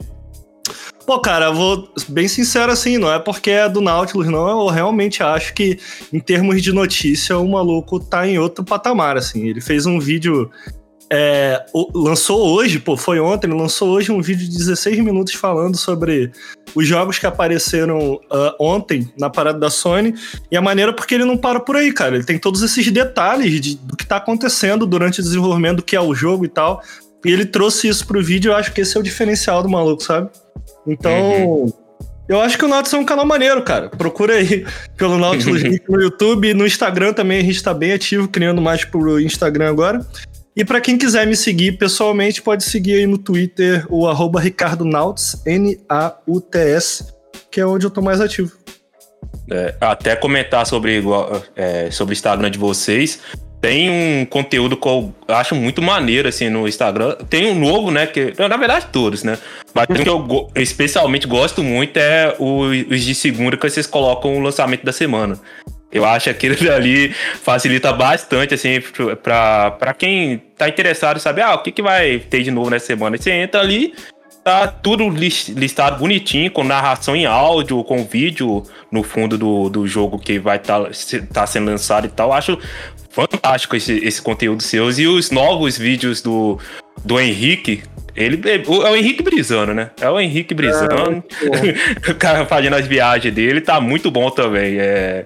Pô, 1.06 1.20
cara, 1.20 1.52
vou 1.52 1.88
bem 2.10 2.28
sincero 2.28 2.72
assim, 2.72 2.98
não 2.98 3.14
é 3.14 3.20
porque 3.20 3.52
é 3.52 3.70
do 3.70 3.80
Nautilus, 3.80 4.28
não. 4.28 4.50
Eu 4.50 4.68
realmente 4.68 5.24
acho 5.24 5.54
que, 5.54 5.80
em 6.12 6.20
termos 6.20 6.62
de 6.62 6.74
notícia, 6.74 7.38
o 7.38 7.48
maluco 7.48 7.98
tá 7.98 8.28
em 8.28 8.40
outro 8.40 8.66
patamar, 8.66 9.16
assim. 9.16 9.48
Ele 9.48 9.62
fez 9.62 9.86
um 9.86 10.00
vídeo 10.00 10.50
é, 11.12 11.64
lançou 11.94 12.54
hoje, 12.54 12.80
pô, 12.80 12.98
foi 12.98 13.20
ontem, 13.20 13.48
lançou 13.48 13.90
hoje 13.90 14.12
um 14.12 14.22
vídeo 14.22 14.48
de 14.48 14.58
16 14.58 15.00
minutos 15.00 15.34
falando 15.34 15.78
sobre 15.78 16.32
os 16.74 16.88
jogos 16.88 17.20
que 17.20 17.28
apareceram 17.28 18.16
uh, 18.16 18.56
ontem 18.60 19.12
na 19.18 19.30
parada 19.30 19.60
da 19.60 19.70
Sony 19.70 20.16
e 20.52 20.58
a 20.58 20.62
maneira 20.62 20.92
porque 20.92 21.16
ele 21.16 21.26
não 21.26 21.38
para 21.38 21.60
por 21.60 21.76
aí, 21.76 21.92
cara. 21.92 22.16
Ele 22.16 22.24
tem 22.24 22.40
todos 22.40 22.62
esses 22.64 22.92
detalhes 22.92 23.62
de, 23.62 23.76
do 23.76 23.96
que 23.96 24.06
tá 24.06 24.18
acontecendo 24.18 24.86
durante 24.86 25.20
o 25.20 25.24
desenvolvimento, 25.24 25.78
do 25.78 25.84
que 25.84 25.96
é 25.96 26.02
o 26.02 26.16
jogo 26.16 26.46
e 26.46 26.50
tal. 26.50 26.82
E 27.24 27.32
ele 27.32 27.46
trouxe 27.46 27.88
isso 27.88 28.06
pro 28.06 28.24
vídeo, 28.24 28.52
eu 28.52 28.56
acho 28.56 28.72
que 28.72 28.82
esse 28.82 28.98
é 28.98 29.00
o 29.00 29.04
diferencial 29.04 29.62
do 29.62 29.70
maluco, 29.70 30.04
sabe? 30.04 30.30
Então. 30.88 31.14
Uhum. 31.14 31.74
Eu 32.28 32.42
acho 32.42 32.58
que 32.58 32.66
o 32.66 32.68
Nautilus 32.68 32.94
é 32.96 32.98
um 32.98 33.06
canal 33.06 33.24
maneiro, 33.24 33.62
cara. 33.62 33.88
Procura 33.88 34.34
aí 34.34 34.66
pelo 34.98 35.20
Nautilus 35.20 35.62
no 35.88 36.02
YouTube. 36.02 36.56
No 36.56 36.66
Instagram 36.66 37.14
também 37.14 37.40
a 37.40 37.44
gente 37.44 37.62
tá 37.62 37.72
bem 37.72 37.94
ativo, 37.94 38.28
criando 38.28 38.60
mais 38.60 38.84
pro 38.84 39.20
Instagram 39.20 39.70
agora. 39.70 40.04
E 40.56 40.64
para 40.64 40.80
quem 40.80 40.98
quiser 40.98 41.28
me 41.28 41.36
seguir 41.36 41.74
pessoalmente, 41.74 42.42
pode 42.42 42.64
seguir 42.64 42.96
aí 42.96 43.08
no 43.08 43.18
Twitter 43.18 43.86
o 43.90 44.08
arroba 44.08 44.40
Ricardo 44.40 44.86
Nauts, 44.86 45.42
N-A-U-T-S, 45.46 47.14
que 47.52 47.60
é 47.60 47.66
onde 47.66 47.86
eu 47.86 47.90
tô 47.90 48.02
mais 48.02 48.22
ativo. 48.22 48.52
É, 49.52 49.76
até 49.82 50.16
comentar 50.16 50.66
sobre, 50.66 51.04
é, 51.56 51.92
sobre 51.92 52.14
o 52.14 52.16
Instagram 52.16 52.50
de 52.50 52.58
vocês. 52.58 53.20
Tem 53.60 53.90
um 53.90 54.26
conteúdo 54.26 54.78
que 54.78 54.88
eu 54.88 55.14
acho 55.28 55.56
muito 55.56 55.82
maneiro, 55.82 56.30
assim, 56.30 56.50
no 56.50 56.68
Instagram. 56.68 57.16
Tem 57.30 57.52
um 57.52 57.60
novo, 57.60 57.92
né? 57.92 58.06
Que, 58.06 58.34
na 58.38 58.58
verdade, 58.58 58.88
todos, 58.92 59.24
né? 59.24 59.38
Mas 59.74 59.88
o 59.90 59.94
que 59.94 60.08
eu 60.08 60.50
especialmente 60.56 61.28
gosto 61.28 61.64
muito 61.64 61.98
é 61.98 62.36
os 62.40 63.04
de 63.04 63.16
segunda 63.16 63.58
que 63.58 63.70
vocês 63.70 63.88
colocam 63.88 64.38
o 64.38 64.40
lançamento 64.40 64.86
da 64.86 64.92
semana. 64.92 65.40
Eu 65.96 66.04
acho 66.04 66.26
que 66.26 66.48
aquilo 66.48 66.56
ali 66.74 67.14
facilita 67.42 67.94
bastante, 67.94 68.54
assim, 68.54 68.82
para 69.24 69.94
quem 69.98 70.44
tá 70.58 70.68
interessado 70.68 71.16
em 71.16 71.22
saber, 71.22 71.42
ah, 71.42 71.56
o 71.56 71.64
que, 71.64 71.72
que 71.72 71.82
vai 71.82 72.20
ter 72.20 72.44
de 72.44 72.52
novo 72.52 72.70
nessa 72.70 72.88
semana. 72.88 73.18
Você 73.18 73.32
entra 73.32 73.62
ali, 73.62 73.94
tá 74.44 74.68
tudo 74.68 75.08
listado 75.08 75.98
bonitinho, 75.98 76.52
com 76.52 76.66
narração 76.66 77.16
em 77.16 77.26
áudio, 77.26 77.82
com 77.86 78.04
vídeo 78.04 78.62
no 78.92 79.04
fundo 79.04 79.38
do, 79.38 79.70
do 79.70 79.88
jogo 79.88 80.20
que 80.20 80.38
vai 80.38 80.58
estar 80.58 80.84
tá, 80.84 80.90
tá 81.34 81.48
sendo 81.48 81.72
lançado 81.72 82.08
e 82.08 82.10
tal. 82.10 82.34
Acho 82.34 82.60
fantástico 83.10 83.78
esse, 83.78 83.94
esse 84.06 84.22
conteúdo 84.22 84.62
seus. 84.62 85.00
E 85.00 85.08
os 85.08 85.32
novos 85.32 85.78
vídeos 85.78 86.22
do, 86.22 86.60
do 87.06 87.18
Henrique, 87.18 87.84
ele 88.14 88.42
é 88.50 88.62
o 88.70 88.96
Henrique 88.98 89.24
brisando, 89.24 89.74
né? 89.74 89.92
É 90.02 90.10
o 90.10 90.20
Henrique 90.20 90.54
brisando. 90.54 91.24
É, 92.06 92.12
o 92.12 92.16
cara 92.16 92.46
fazendo 92.46 92.76
as 92.76 92.86
viagens 92.86 93.34
dele, 93.34 93.62
tá 93.62 93.80
muito 93.80 94.12
bom 94.12 94.30
também. 94.30 94.78
É, 94.78 95.26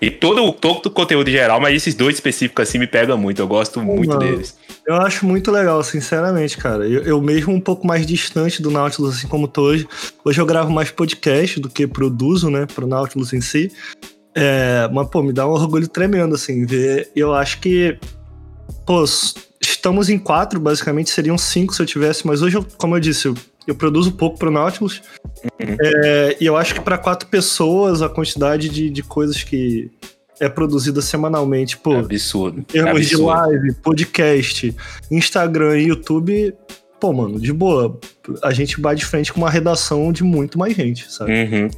e 0.00 0.10
todo, 0.10 0.50
todo 0.52 0.86
o 0.86 0.90
conteúdo 0.90 1.30
geral, 1.30 1.60
mas 1.60 1.74
esses 1.74 1.94
dois 1.94 2.14
específicos 2.14 2.66
assim 2.66 2.78
me 2.78 2.86
pegam 2.86 3.18
muito. 3.18 3.42
Eu 3.42 3.46
gosto 3.46 3.82
muito 3.82 4.08
Mano, 4.08 4.20
deles. 4.20 4.56
Eu 4.86 4.96
acho 4.96 5.26
muito 5.26 5.50
legal, 5.50 5.82
sinceramente, 5.82 6.56
cara. 6.56 6.88
Eu, 6.88 7.02
eu, 7.02 7.20
mesmo 7.20 7.52
um 7.52 7.60
pouco 7.60 7.86
mais 7.86 8.06
distante 8.06 8.62
do 8.62 8.70
Nautilus, 8.70 9.18
assim 9.18 9.28
como 9.28 9.46
tô 9.46 9.62
hoje. 9.62 9.86
Hoje 10.24 10.40
eu 10.40 10.46
gravo 10.46 10.70
mais 10.70 10.90
podcast 10.90 11.60
do 11.60 11.68
que 11.68 11.86
produzo, 11.86 12.50
né, 12.50 12.64
pro 12.64 12.86
Nautilus 12.86 13.34
em 13.34 13.42
si. 13.42 13.70
É, 14.34 14.88
mas, 14.90 15.08
pô, 15.08 15.22
me 15.22 15.34
dá 15.34 15.46
um 15.46 15.50
orgulho 15.50 15.86
tremendo, 15.86 16.34
assim, 16.34 16.64
ver. 16.64 17.10
Eu 17.14 17.34
acho 17.34 17.60
que, 17.60 17.98
pô, 18.86 19.04
estamos 19.60 20.08
em 20.08 20.18
quatro, 20.18 20.58
basicamente, 20.58 21.10
seriam 21.10 21.36
cinco 21.36 21.74
se 21.74 21.82
eu 21.82 21.86
tivesse, 21.86 22.26
mas 22.26 22.40
hoje, 22.40 22.56
eu, 22.56 22.66
como 22.78 22.96
eu 22.96 23.00
disse, 23.00 23.28
eu 23.28 23.34
eu 23.66 23.74
produzo 23.74 24.12
pouco 24.12 24.38
pro 24.38 24.50
Nautilus. 24.50 25.02
Uhum. 25.44 25.76
É, 25.80 26.36
e 26.40 26.46
eu 26.46 26.56
acho 26.56 26.74
que 26.74 26.80
para 26.80 26.98
quatro 26.98 27.28
pessoas, 27.28 28.02
a 28.02 28.08
quantidade 28.08 28.68
de, 28.68 28.90
de 28.90 29.02
coisas 29.02 29.42
que 29.42 29.90
é 30.40 30.48
produzida 30.48 31.02
semanalmente, 31.02 31.76
pô. 31.76 31.94
É 31.94 31.98
absurdo. 31.98 32.60
Em 32.60 32.62
termos 32.62 32.90
é 32.90 32.96
absurdo. 32.96 33.16
de 33.16 33.22
live, 33.22 33.74
podcast, 33.74 34.76
Instagram 35.10 35.78
e 35.78 35.88
YouTube, 35.88 36.54
pô, 37.00 37.12
mano, 37.12 37.40
de 37.40 37.52
boa, 37.52 37.98
a 38.42 38.52
gente 38.52 38.80
vai 38.80 38.94
de 38.94 39.04
frente 39.04 39.32
com 39.32 39.40
uma 39.40 39.50
redação 39.50 40.12
de 40.12 40.22
muito 40.22 40.58
mais 40.58 40.76
gente, 40.76 41.10
sabe? 41.10 41.32
Uhum. 41.32 41.70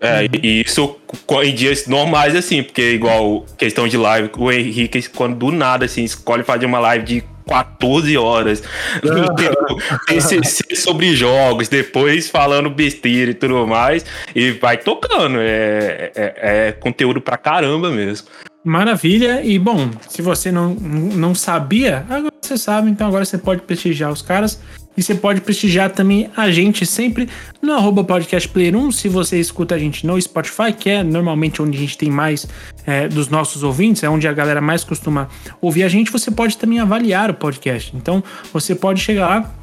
É, 0.00 0.20
uhum. 0.20 0.28
e 0.42 0.62
isso 0.62 0.96
em 1.42 1.54
dias 1.54 1.86
normais, 1.86 2.36
assim, 2.36 2.62
porque 2.62 2.92
igual 2.92 3.44
questão 3.58 3.88
de 3.88 3.96
live, 3.96 4.30
o 4.38 4.52
Henrique, 4.52 5.08
quando 5.10 5.36
do 5.36 5.50
nada, 5.50 5.84
assim, 5.84 6.04
escolhe 6.04 6.44
fazer 6.44 6.66
uma 6.66 6.78
live 6.78 7.04
de 7.04 7.24
14 7.48 8.16
horas. 8.16 8.62
TCC 10.06 10.76
sobre 10.76 11.16
jogos, 11.16 11.68
depois 11.68 12.28
falando 12.28 12.70
besteira 12.70 13.30
e 13.30 13.34
tudo 13.34 13.66
mais. 13.66 14.04
E 14.34 14.52
vai 14.52 14.76
tocando. 14.76 15.38
É, 15.40 16.12
é, 16.14 16.34
é 16.68 16.72
conteúdo 16.72 17.20
pra 17.20 17.36
caramba 17.36 17.90
mesmo. 17.90 18.28
Maravilha. 18.68 19.42
E 19.42 19.58
bom, 19.58 19.90
se 20.10 20.20
você 20.20 20.52
não, 20.52 20.74
não 20.74 21.34
sabia, 21.34 22.04
agora 22.08 22.34
você 22.38 22.58
sabe, 22.58 22.90
então 22.90 23.08
agora 23.08 23.24
você 23.24 23.38
pode 23.38 23.62
prestigiar 23.62 24.12
os 24.12 24.20
caras. 24.20 24.60
E 24.94 25.02
você 25.02 25.14
pode 25.14 25.40
prestigiar 25.40 25.90
também 25.90 26.28
a 26.36 26.50
gente 26.50 26.84
sempre 26.84 27.28
no 27.62 27.72
arroba 27.72 28.04
podcastplayer1, 28.04 28.92
se 28.92 29.08
você 29.08 29.38
escuta 29.38 29.74
a 29.76 29.78
gente 29.78 30.06
no 30.06 30.20
Spotify, 30.20 30.72
que 30.76 30.90
é 30.90 31.02
normalmente 31.02 31.62
onde 31.62 31.78
a 31.78 31.80
gente 31.80 31.96
tem 31.96 32.10
mais 32.10 32.46
é, 32.84 33.08
dos 33.08 33.28
nossos 33.28 33.62
ouvintes, 33.62 34.02
é 34.02 34.10
onde 34.10 34.28
a 34.28 34.32
galera 34.32 34.60
mais 34.60 34.84
costuma 34.84 35.28
ouvir 35.62 35.84
a 35.84 35.88
gente, 35.88 36.10
você 36.10 36.30
pode 36.30 36.58
também 36.58 36.80
avaliar 36.80 37.30
o 37.30 37.34
podcast. 37.34 37.96
Então, 37.96 38.22
você 38.52 38.74
pode 38.74 39.00
chegar 39.00 39.28
lá, 39.28 39.54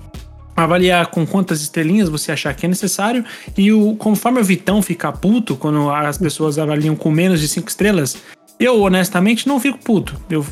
avaliar 0.55 1.07
com 1.07 1.27
quantas 1.27 1.61
estrelinhas 1.61 2.07
você 2.07 2.31
achar 2.31 2.53
que 2.53 2.65
é 2.65 2.69
necessário 2.69 3.23
e 3.57 3.71
o, 3.73 3.95
conforme 3.97 4.39
o 4.39 4.43
Vitão 4.43 4.81
ficar 4.81 5.11
puto 5.11 5.55
quando 5.57 5.89
as 5.91 6.17
pessoas 6.17 6.57
avaliam 6.57 6.95
com 6.95 7.11
menos 7.11 7.41
de 7.41 7.47
cinco 7.47 7.67
estrelas, 7.67 8.17
eu, 8.59 8.81
honestamente, 8.81 9.47
não 9.47 9.59
fico 9.59 9.77
puto. 9.77 10.15
Eu, 10.29 10.45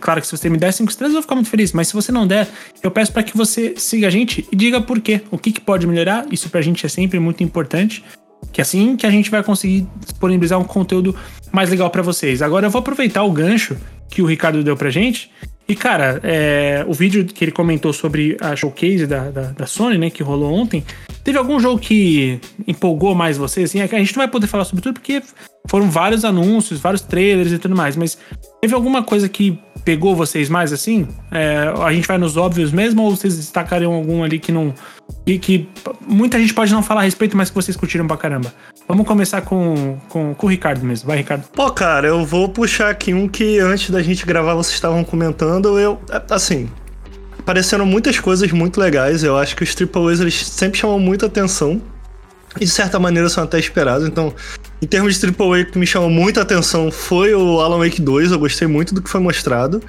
claro 0.00 0.20
que 0.20 0.26
se 0.26 0.36
você 0.36 0.48
me 0.48 0.56
der 0.56 0.72
5 0.72 0.90
estrelas, 0.90 1.12
eu 1.12 1.16
vou 1.16 1.22
ficar 1.22 1.34
muito 1.34 1.50
feliz. 1.50 1.72
Mas 1.72 1.88
se 1.88 1.94
você 1.94 2.12
não 2.12 2.26
der, 2.26 2.48
eu 2.82 2.90
peço 2.90 3.12
para 3.12 3.22
que 3.22 3.36
você 3.36 3.74
siga 3.76 4.06
a 4.06 4.10
gente 4.10 4.46
e 4.52 4.56
diga 4.56 4.80
por 4.80 5.00
quê. 5.00 5.20
O 5.30 5.38
que, 5.38 5.50
que 5.52 5.60
pode 5.60 5.86
melhorar. 5.86 6.26
Isso 6.30 6.48
pra 6.48 6.62
gente 6.62 6.86
é 6.86 6.88
sempre 6.88 7.18
muito 7.18 7.42
importante. 7.42 8.04
Que 8.52 8.60
é 8.60 8.62
assim 8.62 8.96
que 8.96 9.06
a 9.06 9.10
gente 9.10 9.30
vai 9.30 9.42
conseguir 9.42 9.86
disponibilizar 9.98 10.58
um 10.58 10.64
conteúdo 10.64 11.14
mais 11.50 11.68
legal 11.68 11.90
para 11.90 12.02
vocês. 12.02 12.40
Agora 12.40 12.66
eu 12.66 12.70
vou 12.70 12.78
aproveitar 12.78 13.24
o 13.24 13.32
gancho 13.32 13.76
que 14.08 14.22
o 14.22 14.26
Ricardo 14.26 14.62
deu 14.62 14.76
pra 14.76 14.90
gente. 14.90 15.30
E, 15.68 15.76
cara, 15.76 16.20
é, 16.24 16.84
o 16.88 16.92
vídeo 16.92 17.24
que 17.24 17.44
ele 17.44 17.52
comentou 17.52 17.92
sobre 17.92 18.36
a 18.40 18.56
showcase 18.56 19.06
da, 19.06 19.30
da, 19.30 19.42
da, 19.52 19.66
Sony, 19.66 19.98
né, 19.98 20.10
que 20.10 20.20
rolou 20.20 20.52
ontem, 20.52 20.84
teve 21.22 21.38
algum 21.38 21.60
jogo 21.60 21.78
que 21.78 22.40
empolgou 22.66 23.14
mais 23.14 23.36
vocês? 23.36 23.70
Assim, 23.70 23.80
a 23.80 23.86
gente 23.86 24.16
não 24.16 24.22
vai 24.22 24.28
poder 24.28 24.48
falar 24.48 24.64
sobre 24.64 24.82
tudo 24.82 24.94
porque 24.94 25.22
foram 25.70 25.88
vários 25.88 26.24
anúncios, 26.24 26.80
vários 26.80 27.00
trailers 27.00 27.52
e 27.52 27.58
tudo 27.58 27.76
mais, 27.76 27.94
mas 27.94 28.18
teve 28.60 28.74
alguma 28.74 29.04
coisa 29.04 29.28
que 29.28 29.56
pegou 29.84 30.16
vocês 30.16 30.48
mais 30.48 30.72
assim? 30.72 31.06
É, 31.30 31.72
a 31.80 31.92
gente 31.92 32.08
vai 32.08 32.18
nos 32.18 32.36
óbvios 32.36 32.72
mesmo 32.72 33.04
ou 33.04 33.16
vocês 33.16 33.36
destacariam 33.36 33.92
algum 33.92 34.24
ali 34.24 34.40
que 34.40 34.50
não. 34.50 34.74
Que, 35.24 35.38
que, 35.38 35.68
muita 36.08 36.40
gente 36.40 36.52
pode 36.52 36.72
não 36.72 36.82
falar 36.82 37.02
a 37.02 37.04
respeito, 37.04 37.36
mas 37.36 37.50
que 37.50 37.54
vocês 37.54 37.76
curtiram 37.76 38.04
pra 38.04 38.16
caramba? 38.16 38.52
Vamos 38.88 39.06
começar 39.06 39.42
com, 39.42 39.96
com, 40.08 40.34
com 40.34 40.46
o 40.48 40.50
Ricardo 40.50 40.84
mesmo. 40.84 41.06
Vai, 41.06 41.18
Ricardo. 41.18 41.44
Pô, 41.52 41.70
cara, 41.70 42.08
eu 42.08 42.26
vou 42.26 42.48
puxar 42.48 42.90
aqui 42.90 43.14
um 43.14 43.28
que 43.28 43.60
antes 43.60 43.90
da 43.90 44.02
gente 44.02 44.26
gravar 44.26 44.54
vocês 44.54 44.74
estavam 44.74 45.04
comentando. 45.04 45.78
Eu. 45.78 46.00
Assim. 46.28 46.68
Apareceram 47.38 47.86
muitas 47.86 48.18
coisas 48.18 48.50
muito 48.50 48.80
legais. 48.80 49.22
Eu 49.22 49.36
acho 49.36 49.54
que 49.54 49.62
os 49.62 49.72
AAAs 49.72 50.20
eles 50.20 50.34
sempre 50.34 50.80
chamam 50.80 50.98
muita 50.98 51.26
atenção. 51.26 51.80
E 52.56 52.64
de 52.64 52.70
certa 52.70 52.98
maneira 52.98 53.28
são 53.28 53.44
até 53.44 53.58
esperados. 53.58 54.08
Então, 54.08 54.34
em 54.82 54.86
termos 54.86 55.18
de 55.18 55.26
AAA, 55.26 55.64
que 55.66 55.78
me 55.78 55.86
chamou 55.86 56.08
muita 56.08 56.40
atenção 56.40 56.90
foi 56.90 57.34
o 57.34 57.60
Alan 57.60 57.78
Wake 57.78 58.00
2. 58.00 58.32
Eu 58.32 58.38
gostei 58.38 58.66
muito 58.66 58.94
do 58.94 59.02
que 59.02 59.10
foi 59.10 59.20
mostrado. 59.20 59.82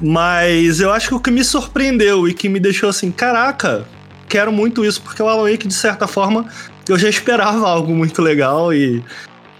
Mas 0.00 0.80
eu 0.80 0.90
acho 0.90 1.08
que 1.08 1.14
o 1.14 1.20
que 1.20 1.30
me 1.30 1.44
surpreendeu 1.44 2.28
e 2.28 2.34
que 2.34 2.48
me 2.48 2.60
deixou 2.60 2.88
assim, 2.88 3.10
caraca, 3.10 3.86
quero 4.28 4.52
muito 4.52 4.84
isso, 4.84 5.00
porque 5.00 5.22
o 5.22 5.28
Alan 5.28 5.50
Wake, 5.50 5.66
de 5.66 5.72
certa 5.72 6.06
forma, 6.06 6.46
eu 6.88 6.98
já 6.98 7.08
esperava 7.08 7.66
algo 7.66 7.94
muito 7.94 8.20
legal 8.20 8.74
e 8.74 9.02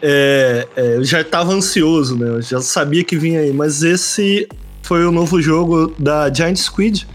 é, 0.03 0.67
é, 0.77 0.97
eu 0.97 1.05
já 1.05 1.21
estava 1.21 1.53
ansioso, 1.53 2.19
né? 2.19 2.29
Eu 2.29 2.43
já 2.43 2.61
sabia 2.61 3.05
que 3.05 3.17
vinha 3.17 3.41
aí. 3.41 3.53
Mas 3.53 3.83
esse 3.83 4.49
foi 4.83 5.07
o 5.07 5.13
novo 5.13 5.41
jogo 5.41 5.95
da 5.99 6.33
Giant 6.33 6.57
Squid, 6.57 7.07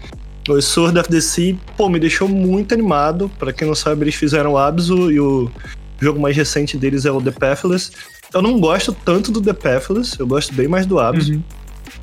o 0.48 0.60
Sword 0.60 0.98
of 0.98 1.08
the 1.08 1.20
Sea. 1.20 1.54
Pô, 1.76 1.88
me 1.88 2.00
deixou 2.00 2.26
muito 2.26 2.72
animado. 2.72 3.30
Para 3.38 3.52
quem 3.52 3.68
não 3.68 3.74
sabe, 3.74 4.04
eles 4.04 4.14
fizeram 4.14 4.52
o 4.52 4.58
Abzu 4.58 5.12
e 5.12 5.20
o 5.20 5.50
o 5.81 5.81
jogo 6.02 6.20
mais 6.20 6.36
recente 6.36 6.76
deles 6.76 7.04
é 7.04 7.10
o 7.10 7.20
The 7.20 7.30
Pathless. 7.30 7.90
Eu 8.32 8.42
não 8.42 8.58
gosto 8.58 8.92
tanto 9.04 9.30
do 9.30 9.40
The 9.40 9.52
Pathless, 9.52 10.18
eu 10.18 10.26
gosto 10.26 10.54
bem 10.54 10.68
mais 10.68 10.86
do 10.86 10.98
Abs. 10.98 11.28
Uhum. 11.28 11.42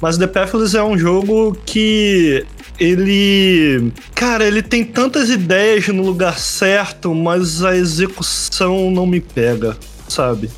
Mas 0.01 0.15
o 0.15 0.20
The 0.20 0.27
Pathless 0.27 0.75
é 0.75 0.84
um 0.84 0.98
jogo 0.98 1.58
que 1.65 2.46
ele. 2.79 3.91
Cara, 4.15 4.46
ele 4.46 4.62
tem 4.62 4.84
tantas 4.84 5.29
ideias 5.29 5.88
no 5.88 6.03
lugar 6.03 6.39
certo, 6.39 7.13
mas 7.13 7.63
a 7.63 7.75
execução 7.75 8.89
não 8.89 9.06
me 9.06 9.20
pega, 9.20 9.75
sabe? 10.08 10.50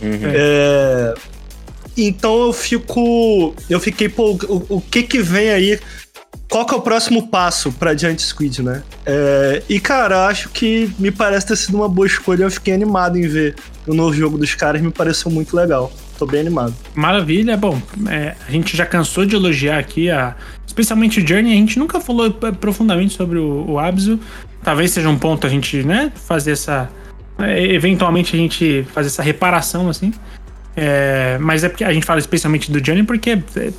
Uhum. 0.00 0.18
É... 0.24 1.14
Então 1.96 2.42
eu 2.42 2.52
fico. 2.52 3.54
Eu 3.70 3.80
fiquei, 3.80 4.08
pô, 4.08 4.38
o, 4.48 4.76
o 4.76 4.80
que 4.80 5.02
que 5.02 5.22
vem 5.22 5.50
aí 5.50 5.78
qual 6.52 6.66
que 6.66 6.74
é 6.74 6.76
o 6.76 6.82
próximo 6.82 7.28
passo 7.28 7.72
pra 7.72 7.96
Giant 7.96 8.20
Squid, 8.20 8.62
né? 8.62 8.82
É, 9.06 9.62
e, 9.70 9.80
cara, 9.80 10.26
acho 10.26 10.50
que 10.50 10.92
me 10.98 11.10
parece 11.10 11.46
ter 11.46 11.56
sido 11.56 11.76
uma 11.76 11.88
boa 11.88 12.06
escolha. 12.06 12.44
Eu 12.44 12.50
fiquei 12.50 12.74
animado 12.74 13.16
em 13.16 13.26
ver 13.26 13.54
o 13.86 13.94
novo 13.94 14.12
jogo 14.12 14.36
dos 14.36 14.54
caras, 14.54 14.82
me 14.82 14.90
pareceu 14.90 15.30
muito 15.30 15.56
legal. 15.56 15.90
Tô 16.18 16.26
bem 16.26 16.42
animado. 16.42 16.74
Maravilha, 16.94 17.56
bom, 17.56 17.80
é, 18.06 18.34
a 18.46 18.50
gente 18.50 18.76
já 18.76 18.84
cansou 18.84 19.24
de 19.24 19.34
elogiar 19.34 19.78
aqui, 19.78 20.10
a, 20.10 20.36
especialmente 20.66 21.20
o 21.20 21.26
Journey, 21.26 21.52
a 21.52 21.56
gente 21.56 21.78
nunca 21.78 21.98
falou 21.98 22.30
profundamente 22.30 23.14
sobre 23.14 23.38
o, 23.38 23.70
o 23.70 23.78
Abzu. 23.78 24.20
Talvez 24.62 24.90
seja 24.90 25.08
um 25.08 25.18
ponto 25.18 25.46
a 25.46 25.50
gente, 25.50 25.82
né, 25.82 26.12
fazer 26.14 26.52
essa... 26.52 26.90
É, 27.38 27.64
eventualmente 27.72 28.36
a 28.36 28.38
gente 28.38 28.86
fazer 28.92 29.08
essa 29.08 29.22
reparação, 29.22 29.88
assim. 29.88 30.12
É, 30.76 31.38
mas 31.38 31.64
é 31.64 31.68
porque 31.68 31.84
a 31.84 31.92
gente 31.92 32.06
fala 32.06 32.18
especialmente 32.18 32.70
do 32.70 32.80
Johnny 32.80 33.02
porque 33.02 33.30
é, 33.30 33.72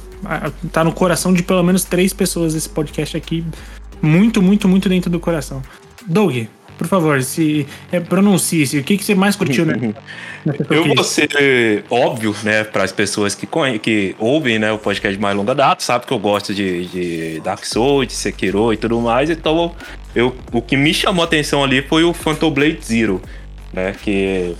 tá 0.71 0.83
no 0.83 0.91
coração 0.91 1.33
de 1.33 1.41
pelo 1.41 1.63
menos 1.63 1.83
três 1.83 2.13
pessoas 2.13 2.53
esse 2.53 2.69
podcast 2.69 3.17
aqui. 3.17 3.43
Muito, 4.01 4.41
muito, 4.41 4.67
muito 4.67 4.89
dentro 4.89 5.09
do 5.09 5.19
coração. 5.19 5.61
Doug, 6.05 6.45
por 6.77 6.87
favor, 6.87 7.21
se 7.23 7.65
é, 7.91 7.99
pronuncie-se. 7.99 8.77
O 8.77 8.83
que, 8.83 8.97
que 8.97 9.03
você 9.03 9.15
mais 9.15 9.35
curtiu, 9.35 9.65
né? 9.65 9.93
Eu 10.69 10.93
vou 10.93 11.03
ser 11.03 11.85
óbvio, 11.89 12.35
né, 12.43 12.63
para 12.63 12.83
as 12.83 12.91
pessoas 12.91 13.33
que, 13.33 13.47
que 13.81 14.15
ouvem 14.19 14.59
né, 14.59 14.71
o 14.71 14.77
podcast 14.77 15.15
de 15.15 15.21
mais 15.21 15.35
longa 15.35 15.55
data, 15.55 15.81
sabe 15.81 16.05
que 16.05 16.11
eu 16.11 16.19
gosto 16.19 16.53
de, 16.53 16.85
de 16.87 17.39
Dark 17.41 17.63
Souls, 17.65 18.07
de 18.07 18.13
Sekiro 18.13 18.73
e 18.73 18.77
tudo 18.77 18.99
mais. 18.99 19.29
Então, 19.29 19.73
eu, 20.13 20.35
o 20.51 20.61
que 20.61 20.75
me 20.75 20.93
chamou 20.93 21.23
a 21.23 21.25
atenção 21.25 21.63
ali 21.63 21.81
foi 21.81 22.03
o 22.03 22.13
Phantom 22.13 22.51
Blade 22.51 22.79
Zero, 22.83 23.21
né, 23.71 23.95
que 24.03 24.55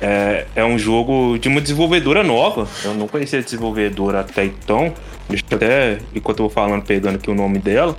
é, 0.00 0.46
é 0.54 0.64
um 0.64 0.78
jogo 0.78 1.38
de 1.38 1.48
uma 1.48 1.60
desenvolvedora 1.60 2.22
nova. 2.22 2.68
Eu 2.84 2.94
não 2.94 3.08
conhecia 3.08 3.38
a 3.38 3.42
desenvolvedora 3.42 4.20
até 4.20 4.44
então. 4.44 4.92
Deixa 5.28 5.44
eu 5.50 5.56
até, 5.56 5.98
enquanto 6.14 6.40
eu 6.40 6.46
vou 6.46 6.50
falando, 6.50 6.82
pegando 6.84 7.16
aqui 7.16 7.30
o 7.30 7.34
nome 7.34 7.58
dela. 7.58 7.96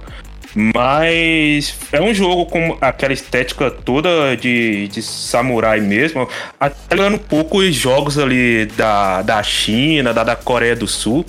Mas 0.56 1.76
é 1.92 2.02
um 2.02 2.14
jogo 2.14 2.46
com 2.46 2.78
aquela 2.82 3.14
estética 3.14 3.70
toda 3.70 4.36
de, 4.36 4.88
de 4.88 5.02
samurai 5.02 5.80
mesmo. 5.80 6.28
Até 6.60 6.96
lembrando 6.96 7.16
um 7.16 7.20
pouco 7.20 7.60
os 7.60 7.76
jogos 7.76 8.18
ali 8.18 8.66
da, 8.78 9.22
da 9.22 9.44
China, 9.44 10.14
da, 10.14 10.24
da 10.24 10.36
Coreia 10.36 10.76
do 10.76 10.88
Sul. 10.88 11.26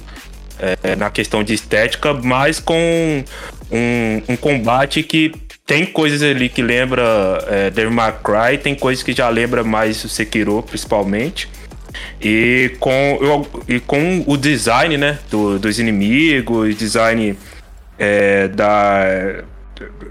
É, 0.83 0.97
na 0.97 1.09
questão 1.09 1.45
de 1.45 1.55
estética, 1.55 2.13
mas 2.13 2.59
com 2.59 3.23
um, 3.71 4.23
um 4.29 4.37
combate 4.37 5.05
que 5.05 5.33
tem 5.69 5.85
coisas 5.85 6.23
ali 6.23 6.49
que 6.49 6.63
lembra 6.63 7.45
é, 7.47 7.71
Devil 7.71 7.93
Cry, 8.25 8.57
tem 8.57 8.75
coisas 8.75 9.05
que 9.05 9.13
já 9.13 9.29
lembra 9.29 9.63
mais 9.63 10.03
o 10.03 10.09
Sekiro, 10.09 10.63
principalmente. 10.63 11.47
E 12.19 12.75
com, 12.81 13.19
eu, 13.21 13.47
e 13.69 13.79
com 13.79 14.25
o 14.27 14.39
design, 14.39 14.97
né, 14.97 15.19
do, 15.31 15.59
dos 15.59 15.79
inimigos, 15.79 16.75
design 16.75 17.39
é, 17.99 18.49
da 18.49 19.45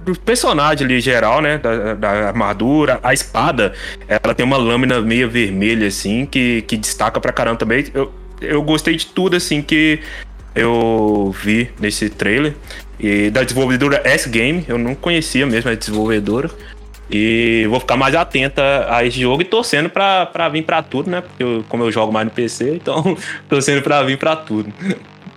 do 0.06 0.18
personagem 0.18 0.86
ali 0.86 1.02
geral, 1.02 1.42
né, 1.42 1.58
da, 1.58 1.96
da, 1.96 2.10
armadura, 2.28 3.00
a 3.04 3.14
espada, 3.14 3.74
ela 4.08 4.34
tem 4.34 4.46
uma 4.46 4.56
lâmina 4.56 5.02
meio 5.02 5.30
vermelha 5.30 5.88
assim 5.88 6.26
que, 6.26 6.62
que 6.62 6.78
destaca 6.78 7.20
pra 7.20 7.34
caramba 7.34 7.58
também. 7.58 7.86
Eu, 7.94 8.14
eu 8.40 8.62
gostei 8.62 8.96
de 8.96 9.08
tudo 9.08 9.36
assim 9.36 9.62
que 9.62 10.00
eu 10.56 11.36
vi 11.44 11.70
nesse 11.80 12.10
trailer. 12.10 12.54
E 13.00 13.30
da 13.30 13.44
desenvolvedora 13.44 14.02
S-Game, 14.04 14.66
eu 14.68 14.78
não 14.78 14.96
conhecia 14.96 15.46
mesmo 15.46 15.70
a 15.70 15.76
desenvolvedora. 15.76 16.50
E 17.10 17.66
vou 17.70 17.80
ficar 17.80 17.96
mais 17.96 18.14
atenta 18.16 18.62
a 18.90 19.06
esse 19.06 19.22
jogo 19.22 19.42
e 19.42 19.46
torcendo 19.46 19.90
pra, 19.90 20.26
pra 20.26 20.50
vir 20.50 20.64
pra 20.64 20.82
tudo, 20.82 21.10
né? 21.10 21.22
Porque 21.22 21.42
eu, 21.42 21.64
como 21.70 21.84
eu 21.84 21.92
jogo 21.92 22.12
mais 22.12 22.26
no 22.26 22.32
PC, 22.32 22.76
então 22.82 23.18
torcendo 23.48 23.82
pra 23.82 24.04
vir 24.04 24.18
pra 24.18 24.36
tudo. 24.36 24.74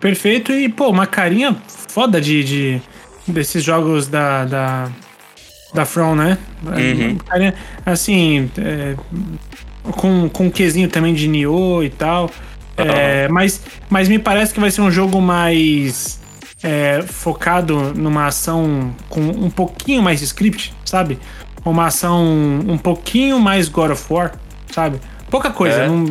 Perfeito, 0.00 0.52
e 0.52 0.69
pô, 0.69 0.88
uma 0.88 1.07
carinha 1.07 1.57
foda 1.88 2.21
de, 2.21 2.43
de 2.43 2.83
desses 3.26 3.62
jogos 3.62 4.09
da, 4.09 4.45
da, 4.47 4.90
da 5.75 5.85
From, 5.85 6.17
né? 6.17 6.38
Uhum. 6.64 7.19
Carinha, 7.19 7.55
assim, 7.87 8.50
é, 8.59 8.97
com, 9.93 10.29
com 10.29 10.47
um 10.47 10.50
quesinho 10.50 10.88
também 10.88 11.14
de 11.14 11.29
Nioh 11.29 11.85
e 11.85 11.90
tal. 11.90 12.31
É, 12.76 13.29
mas, 13.29 13.61
mas 13.90 14.09
me 14.09 14.19
parece 14.19 14.55
que 14.55 14.61
vai 14.61 14.71
ser 14.71 14.81
um 14.81 14.90
jogo 14.90 15.21
mais 15.21 16.20
é, 16.62 17.02
focado 17.02 17.95
numa 17.95 18.26
ação 18.26 18.95
com 19.09 19.21
um 19.21 19.50
pouquinho 19.50 20.02
mais 20.02 20.21
de 20.21 20.26
script, 20.26 20.75
sabe? 20.85 21.19
Uma 21.64 21.87
ação 21.87 22.25
um 22.67 22.79
pouquinho 22.79 23.38
mais 23.38 23.69
God 23.69 23.90
of 23.93 24.12
War, 24.12 24.33
sabe? 24.73 25.00
Pouca 25.31 25.50
coisa. 25.50 25.83
É. 25.83 25.88
Não, 25.88 26.07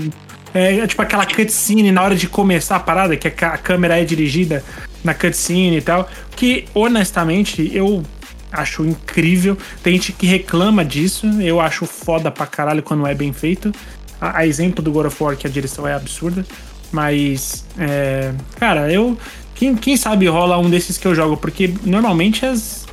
é, 0.53 0.77
é 0.79 0.88
tipo 0.88 1.01
aquela 1.01 1.25
cutscene 1.25 1.91
na 1.91 2.01
hora 2.01 2.15
de 2.15 2.27
começar 2.27 2.75
a 2.75 2.79
parada, 2.79 3.15
que 3.15 3.27
a 3.27 3.58
câmera 3.58 4.00
é 4.00 4.03
dirigida 4.03 4.63
na 5.03 5.13
cutscene 5.13 5.77
e 5.77 5.82
tal. 5.82 6.10
Que, 6.36 6.65
honestamente, 6.74 7.70
eu 7.74 8.03
acho 8.51 8.86
incrível. 8.86 9.58
Tem 9.84 9.94
gente 9.94 10.13
que 10.13 10.25
reclama 10.25 10.84
disso. 10.84 11.27
Eu 11.41 11.60
acho 11.60 11.86
foda 11.86 12.32
pra 12.32 12.46
caralho 12.46 12.82
quando 12.82 13.06
é 13.06 13.13
bem 13.13 13.32
feito. 13.34 13.72
A, 14.20 14.39
a 14.39 14.48
exemplo 14.48 14.84
do 14.84 14.91
God 14.91 15.08
of 15.08 15.24
War, 15.24 15.36
que 15.36 15.46
a 15.46 15.50
direção 15.50 15.88
é 15.88 15.94
absurda. 15.94 16.46
Mas, 16.91 17.65
é, 17.77 18.34
cara, 18.60 18.91
eu. 18.91 19.18
Quem, 19.60 19.75
quem 19.75 19.98
sabe 19.98 20.25
rola 20.25 20.58
um 20.58 20.70
desses 20.70 20.98
que 20.98 21.06
eu 21.06 21.13
jogo, 21.13 21.36
porque 21.36 21.74
normalmente 21.84 22.46
as, 22.46 22.88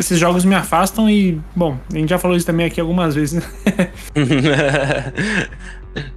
esses 0.00 0.18
jogos 0.18 0.46
me 0.46 0.54
afastam 0.54 1.10
e, 1.10 1.38
bom, 1.54 1.76
a 1.92 1.98
gente 1.98 2.08
já 2.08 2.18
falou 2.18 2.34
isso 2.34 2.46
também 2.46 2.64
aqui 2.64 2.80
algumas 2.80 3.14
vezes, 3.14 3.34
né? 3.34 3.90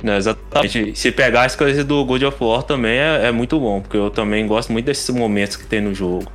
Não, 0.01 0.15
exatamente. 0.15 0.97
Se 0.97 1.11
pegar 1.11 1.43
as 1.43 1.53
coisas 1.53 1.83
do 1.83 2.05
God 2.05 2.23
of 2.23 2.37
War 2.41 2.63
também 2.63 2.97
é, 2.97 3.25
é, 3.25 3.31
muito 3.33 3.59
bom, 3.59 3.81
porque 3.81 3.97
eu 3.97 4.09
também 4.09 4.47
gosto 4.47 4.71
muito 4.71 4.85
desses 4.85 5.13
momentos 5.13 5.57
que 5.57 5.65
tem 5.65 5.81
no 5.81 5.93
jogo. 5.93 6.31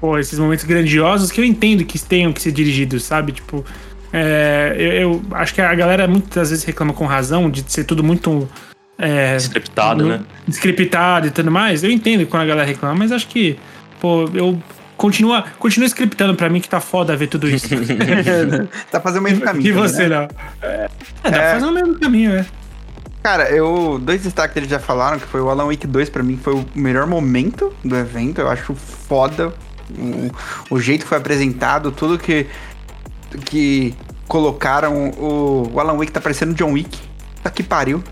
Pô, 0.00 0.16
esses 0.16 0.38
momentos 0.38 0.64
grandiosos 0.64 1.32
que 1.32 1.40
eu 1.40 1.44
entendo 1.44 1.84
que 1.84 1.98
tenham 1.98 2.32
que 2.32 2.40
ser 2.40 2.52
dirigidos, 2.52 3.02
sabe? 3.02 3.32
Tipo, 3.32 3.64
é, 4.12 4.76
eu, 4.78 4.92
eu, 4.92 5.22
acho 5.32 5.52
que 5.52 5.60
a 5.60 5.74
galera 5.74 6.06
muitas 6.06 6.50
vezes 6.50 6.62
reclama 6.62 6.92
com 6.92 7.04
razão 7.04 7.50
de 7.50 7.64
ser 7.66 7.82
tudo 7.82 8.04
muito. 8.04 8.48
É, 9.00 9.38
né? 10.04 10.20
Scriptado 10.48 11.26
e 11.26 11.30
tudo 11.30 11.50
mais. 11.50 11.82
Eu 11.82 11.90
entendo 11.90 12.26
quando 12.26 12.42
a 12.42 12.46
galera 12.46 12.66
reclama, 12.66 12.94
mas 12.94 13.10
acho 13.10 13.26
que, 13.26 13.58
pô, 13.98 14.28
eu 14.34 14.62
continua, 14.96 15.44
continua 15.58 15.86
scriptando 15.86 16.34
pra 16.34 16.50
mim 16.50 16.60
que 16.60 16.68
tá 16.68 16.80
foda 16.80 17.16
ver 17.16 17.26
tudo 17.26 17.48
isso. 17.48 17.66
tá 18.92 19.00
fazendo 19.00 19.20
o 19.20 19.24
mesmo 19.24 19.40
caminho. 19.40 19.68
E 19.68 19.72
você, 19.72 20.06
né? 20.06 20.28
não? 20.28 20.68
É, 20.68 20.90
é, 21.24 21.30
tá 21.30 21.52
fazendo 21.52 21.70
o 21.70 21.74
mesmo 21.74 21.98
caminho, 21.98 22.32
é. 22.32 22.44
Cara, 23.22 23.50
eu. 23.50 23.98
Dois 24.02 24.22
destaques 24.22 24.52
que 24.52 24.58
eles 24.58 24.70
já 24.70 24.78
falaram, 24.78 25.18
que 25.18 25.26
foi 25.26 25.40
o 25.40 25.48
Alan 25.48 25.66
Wake 25.66 25.86
2, 25.86 26.10
pra 26.10 26.22
mim, 26.22 26.38
foi 26.42 26.54
o 26.54 26.66
melhor 26.74 27.06
momento 27.06 27.72
do 27.82 27.96
evento. 27.96 28.40
Eu 28.40 28.48
acho 28.48 28.74
foda 28.74 29.52
o, 29.90 30.74
o 30.74 30.80
jeito 30.80 31.02
que 31.02 31.08
foi 31.08 31.18
apresentado, 31.18 31.90
tudo 31.90 32.18
que. 32.18 32.46
que 33.46 33.94
colocaram. 34.28 35.10
O, 35.10 35.70
o 35.72 35.80
Alan 35.80 35.96
Wake 35.96 36.12
tá 36.12 36.20
parecendo 36.20 36.54
John 36.54 36.72
Wick. 36.72 36.98
Tá 37.42 37.50
que 37.50 37.62
pariu. 37.62 38.02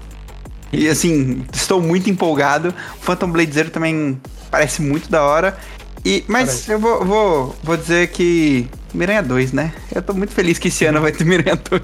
E 0.72 0.88
assim, 0.88 1.44
estou 1.52 1.80
muito 1.80 2.10
empolgado. 2.10 2.74
O 3.00 3.04
Phantom 3.04 3.30
Blade 3.30 3.52
Zero 3.52 3.70
também 3.70 4.20
parece 4.50 4.82
muito 4.82 5.10
da 5.10 5.22
hora. 5.22 5.56
E, 6.04 6.24
mas 6.28 6.48
Parece. 6.48 6.72
eu 6.72 6.78
vou, 6.78 7.04
vou, 7.04 7.56
vou 7.62 7.76
dizer 7.76 8.08
que 8.08 8.66
Miranha 8.94 9.22
2, 9.22 9.52
né? 9.52 9.72
Eu 9.94 10.00
tô 10.00 10.14
muito 10.14 10.32
feliz 10.32 10.58
que 10.58 10.68
esse 10.68 10.84
ano 10.84 11.00
vai 11.00 11.12
ter 11.12 11.24
Miranha 11.24 11.56
2. 11.56 11.82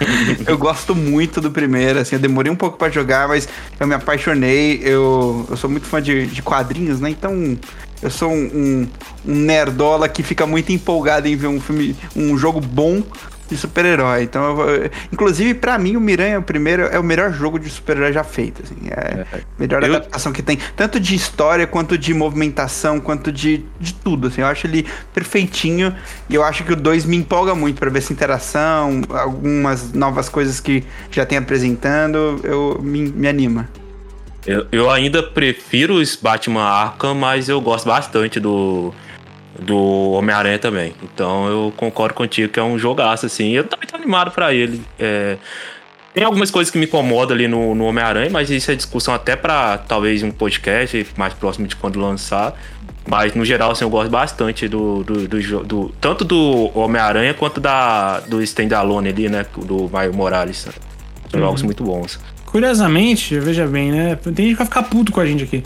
eu 0.46 0.56
gosto 0.56 0.94
muito 0.94 1.40
do 1.40 1.50
primeiro, 1.50 1.98
assim, 1.98 2.16
eu 2.16 2.20
demorei 2.20 2.50
um 2.50 2.56
pouco 2.56 2.78
para 2.78 2.90
jogar, 2.90 3.28
mas 3.28 3.48
eu 3.78 3.86
me 3.86 3.94
apaixonei. 3.94 4.80
Eu, 4.82 5.46
eu 5.50 5.56
sou 5.56 5.68
muito 5.68 5.86
fã 5.86 6.00
de, 6.00 6.26
de 6.26 6.42
quadrinhos, 6.42 7.00
né? 7.00 7.10
Então 7.10 7.58
eu 8.02 8.10
sou 8.10 8.30
um, 8.30 8.34
um, 8.34 8.88
um 9.26 9.34
nerdola 9.34 10.08
que 10.08 10.22
fica 10.22 10.46
muito 10.46 10.72
empolgado 10.72 11.28
em 11.28 11.36
ver 11.36 11.48
um 11.48 11.60
filme, 11.60 11.96
um 12.16 12.36
jogo 12.36 12.60
bom 12.60 13.02
de 13.50 13.56
super-herói. 13.56 14.22
Então, 14.22 14.60
eu, 14.60 14.90
inclusive, 15.12 15.54
para 15.54 15.76
mim, 15.78 15.96
o 15.96 16.00
Miranha, 16.00 16.38
o 16.38 16.42
primeiro, 16.42 16.84
é 16.84 16.98
o 16.98 17.02
melhor 17.02 17.32
jogo 17.32 17.58
de 17.58 17.68
super-herói 17.68 18.12
já 18.12 18.22
feito. 18.22 18.62
Assim, 18.62 18.76
é 18.88 19.22
a 19.22 19.40
melhor 19.58 19.82
eu... 19.82 19.96
adaptação 19.96 20.32
que 20.32 20.42
tem, 20.42 20.58
tanto 20.76 21.00
de 21.00 21.14
história, 21.14 21.66
quanto 21.66 21.98
de 21.98 22.14
movimentação, 22.14 23.00
quanto 23.00 23.32
de, 23.32 23.64
de 23.78 23.92
tudo. 23.94 24.28
Assim, 24.28 24.40
eu 24.40 24.46
acho 24.46 24.66
ele 24.66 24.86
perfeitinho 25.12 25.94
e 26.28 26.34
eu 26.34 26.44
acho 26.44 26.64
que 26.64 26.72
o 26.72 26.76
2 26.76 27.04
me 27.04 27.16
empolga 27.16 27.54
muito 27.54 27.78
para 27.78 27.90
ver 27.90 27.98
essa 27.98 28.12
interação, 28.12 29.02
algumas 29.10 29.92
novas 29.92 30.28
coisas 30.28 30.60
que 30.60 30.84
já 31.10 31.26
tem 31.26 31.36
apresentando, 31.36 32.40
eu 32.44 32.80
me, 32.82 33.10
me 33.10 33.28
anima. 33.28 33.68
Eu, 34.50 34.66
eu 34.72 34.90
ainda 34.90 35.22
prefiro 35.22 35.94
os 35.94 36.16
Batman 36.16 36.64
Arkham, 36.64 37.14
mas 37.14 37.48
eu 37.48 37.60
gosto 37.60 37.86
bastante 37.86 38.40
do 38.40 38.92
do 39.56 40.12
Homem-Aranha 40.12 40.58
também. 40.58 40.92
Então 41.02 41.46
eu 41.46 41.72
concordo 41.76 42.14
contigo 42.14 42.52
que 42.52 42.58
é 42.58 42.62
um 42.62 42.76
jogaço, 42.76 43.26
assim. 43.26 43.50
Eu 43.50 43.62
também 43.62 43.86
tô 43.86 43.94
animado 43.94 44.32
para 44.32 44.52
ele. 44.52 44.82
É... 44.98 45.36
Tem 46.12 46.24
algumas 46.24 46.50
coisas 46.50 46.68
que 46.68 46.78
me 46.78 46.86
incomodam 46.86 47.36
ali 47.36 47.46
no, 47.46 47.76
no 47.76 47.84
Homem-Aranha, 47.84 48.28
mas 48.28 48.50
isso 48.50 48.72
é 48.72 48.74
discussão 48.74 49.14
até 49.14 49.36
para 49.36 49.78
talvez 49.78 50.20
um 50.24 50.32
podcast 50.32 51.06
mais 51.16 51.32
próximo 51.32 51.68
de 51.68 51.76
quando 51.76 52.00
lançar. 52.00 52.54
Mas 53.06 53.34
no 53.34 53.44
geral, 53.44 53.70
assim, 53.70 53.84
eu 53.84 53.90
gosto 53.90 54.10
bastante 54.10 54.66
do, 54.66 55.04
do, 55.04 55.28
do, 55.28 55.64
do 55.64 55.88
tanto 56.00 56.24
do 56.24 56.76
Homem-Aranha 56.76 57.34
quanto 57.34 57.60
da, 57.60 58.18
do 58.20 58.42
Standalone 58.42 59.10
ali, 59.10 59.28
né? 59.28 59.46
Do 59.56 59.88
Mario 59.88 60.12
Morales. 60.12 60.58
São 60.58 60.72
uhum. 61.34 61.46
jogos 61.46 61.62
muito 61.62 61.84
bons. 61.84 62.18
Curiosamente, 62.50 63.38
veja 63.38 63.66
bem, 63.66 63.92
né? 63.92 64.16
Tem 64.16 64.34
gente 64.34 64.48
que 64.50 64.54
vai 64.54 64.66
ficar 64.66 64.82
puto 64.82 65.12
com 65.12 65.20
a 65.20 65.26
gente 65.26 65.44
aqui. 65.44 65.62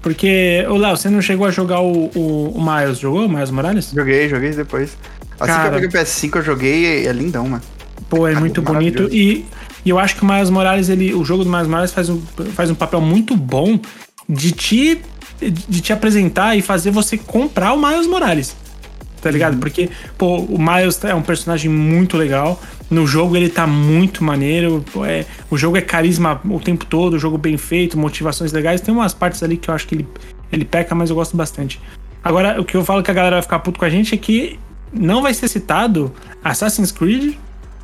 Porque, 0.00 0.64
ô 0.68 0.76
Léo, 0.76 0.96
você 0.96 1.10
não 1.10 1.20
chegou 1.20 1.46
a 1.46 1.50
jogar 1.50 1.80
o, 1.80 2.10
o, 2.14 2.52
o 2.54 2.64
Miles? 2.64 2.98
Jogou 2.98 3.26
o 3.26 3.28
Miles 3.28 3.50
Morales? 3.50 3.90
Joguei, 3.92 4.28
joguei 4.28 4.50
depois. 4.50 4.96
Assim 5.40 5.52
Cara, 5.52 5.62
que 5.62 5.66
eu 5.68 5.80
peguei 5.80 6.00
o 6.00 6.04
PS5, 6.04 6.36
eu 6.36 6.42
joguei 6.42 7.06
é 7.06 7.12
lindão, 7.12 7.48
mano. 7.48 7.62
Pô, 8.08 8.26
é 8.28 8.34
muito 8.36 8.62
bonito. 8.62 9.08
E, 9.12 9.44
e, 9.84 9.90
eu 9.90 9.98
acho 9.98 10.14
que 10.14 10.22
o 10.22 10.26
Miles 10.26 10.48
Morales, 10.48 10.88
ele, 10.88 11.12
o 11.12 11.24
jogo 11.24 11.42
do 11.42 11.50
Miles 11.50 11.66
Morales 11.66 11.92
faz 11.92 12.08
um, 12.08 12.20
faz 12.54 12.70
um 12.70 12.74
papel 12.74 13.00
muito 13.00 13.36
bom 13.36 13.78
de 14.28 14.52
te, 14.52 15.00
de 15.40 15.80
te 15.80 15.92
apresentar 15.92 16.56
e 16.56 16.62
fazer 16.62 16.92
você 16.92 17.18
comprar 17.18 17.72
o 17.72 17.80
Miles 17.80 18.06
Morales. 18.06 18.54
Tá 19.20 19.30
ligado? 19.30 19.54
Uhum. 19.54 19.60
Porque, 19.60 19.90
pô, 20.16 20.36
o 20.36 20.58
Miles 20.58 21.02
é 21.04 21.14
um 21.14 21.22
personagem 21.22 21.70
muito 21.70 22.16
legal. 22.16 22.60
No 22.90 23.06
jogo 23.06 23.36
ele 23.36 23.48
tá 23.48 23.66
muito 23.66 24.22
maneiro. 24.22 24.84
É, 25.06 25.24
o 25.50 25.56
jogo 25.56 25.76
é 25.76 25.80
carisma 25.80 26.40
o 26.44 26.60
tempo 26.60 26.86
todo, 26.86 27.14
o 27.14 27.18
jogo 27.18 27.36
bem 27.36 27.56
feito, 27.56 27.98
motivações 27.98 28.52
legais. 28.52 28.80
Tem 28.80 28.94
umas 28.94 29.12
partes 29.14 29.42
ali 29.42 29.56
que 29.56 29.68
eu 29.68 29.74
acho 29.74 29.86
que 29.86 29.94
ele, 29.94 30.08
ele 30.52 30.64
peca, 30.64 30.94
mas 30.94 31.10
eu 31.10 31.16
gosto 31.16 31.36
bastante. 31.36 31.80
Agora, 32.22 32.60
o 32.60 32.64
que 32.64 32.76
eu 32.76 32.84
falo 32.84 33.02
que 33.02 33.10
a 33.10 33.14
galera 33.14 33.36
vai 33.36 33.42
ficar 33.42 33.58
puto 33.60 33.78
com 33.78 33.84
a 33.84 33.90
gente 33.90 34.14
é 34.14 34.18
que 34.18 34.58
não 34.92 35.22
vai 35.22 35.34
ser 35.34 35.48
citado 35.48 36.12
Assassin's 36.42 36.92
Creed 36.92 37.34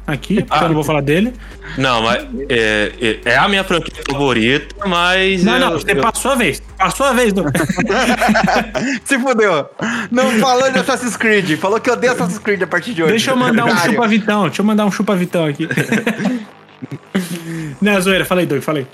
aqui, 0.06 0.42
porque 0.42 0.58
ah, 0.58 0.62
eu 0.62 0.68
não 0.68 0.74
vou 0.74 0.84
falar 0.84 1.00
dele. 1.00 1.32
Não, 1.78 2.02
mas 2.02 2.26
é, 2.48 2.92
é, 3.00 3.20
é 3.24 3.36
a 3.36 3.48
minha 3.48 3.64
franquia 3.64 4.02
favorita, 4.08 4.74
mas. 4.86 5.42
Não, 5.42 5.54
eu, 5.54 5.60
não, 5.60 5.72
você 5.72 5.92
eu... 5.92 6.00
passou 6.00 6.32
a 6.32 6.34
vez. 6.34 6.62
Passou 6.78 7.06
a 7.06 7.12
vez, 7.12 7.32
do... 7.32 7.44
Se 9.04 9.18
fudeu. 9.18 9.68
Não 10.10 10.30
falou 10.38 10.70
de 10.70 10.78
Assassin's 10.78 11.16
Creed. 11.16 11.58
Falou 11.58 11.80
que 11.80 11.88
eu 11.88 11.94
odeio 11.94 12.12
Assassin's 12.12 12.38
Creed 12.38 12.62
a 12.62 12.66
partir 12.66 12.94
de 12.94 13.02
hoje. 13.02 13.12
Deixa 13.12 13.30
eu 13.30 13.36
mandar 13.36 13.64
um 13.64 13.76
chupa-vitão. 13.76 14.46
Deixa 14.46 14.62
eu 14.62 14.66
mandar 14.66 14.86
um 14.86 14.90
chupa-vitão 14.90 15.46
aqui. 15.46 15.68
não, 17.80 18.00
zoeira, 18.00 18.24
falei, 18.24 18.46
Doug, 18.46 18.62
falei. 18.62 18.86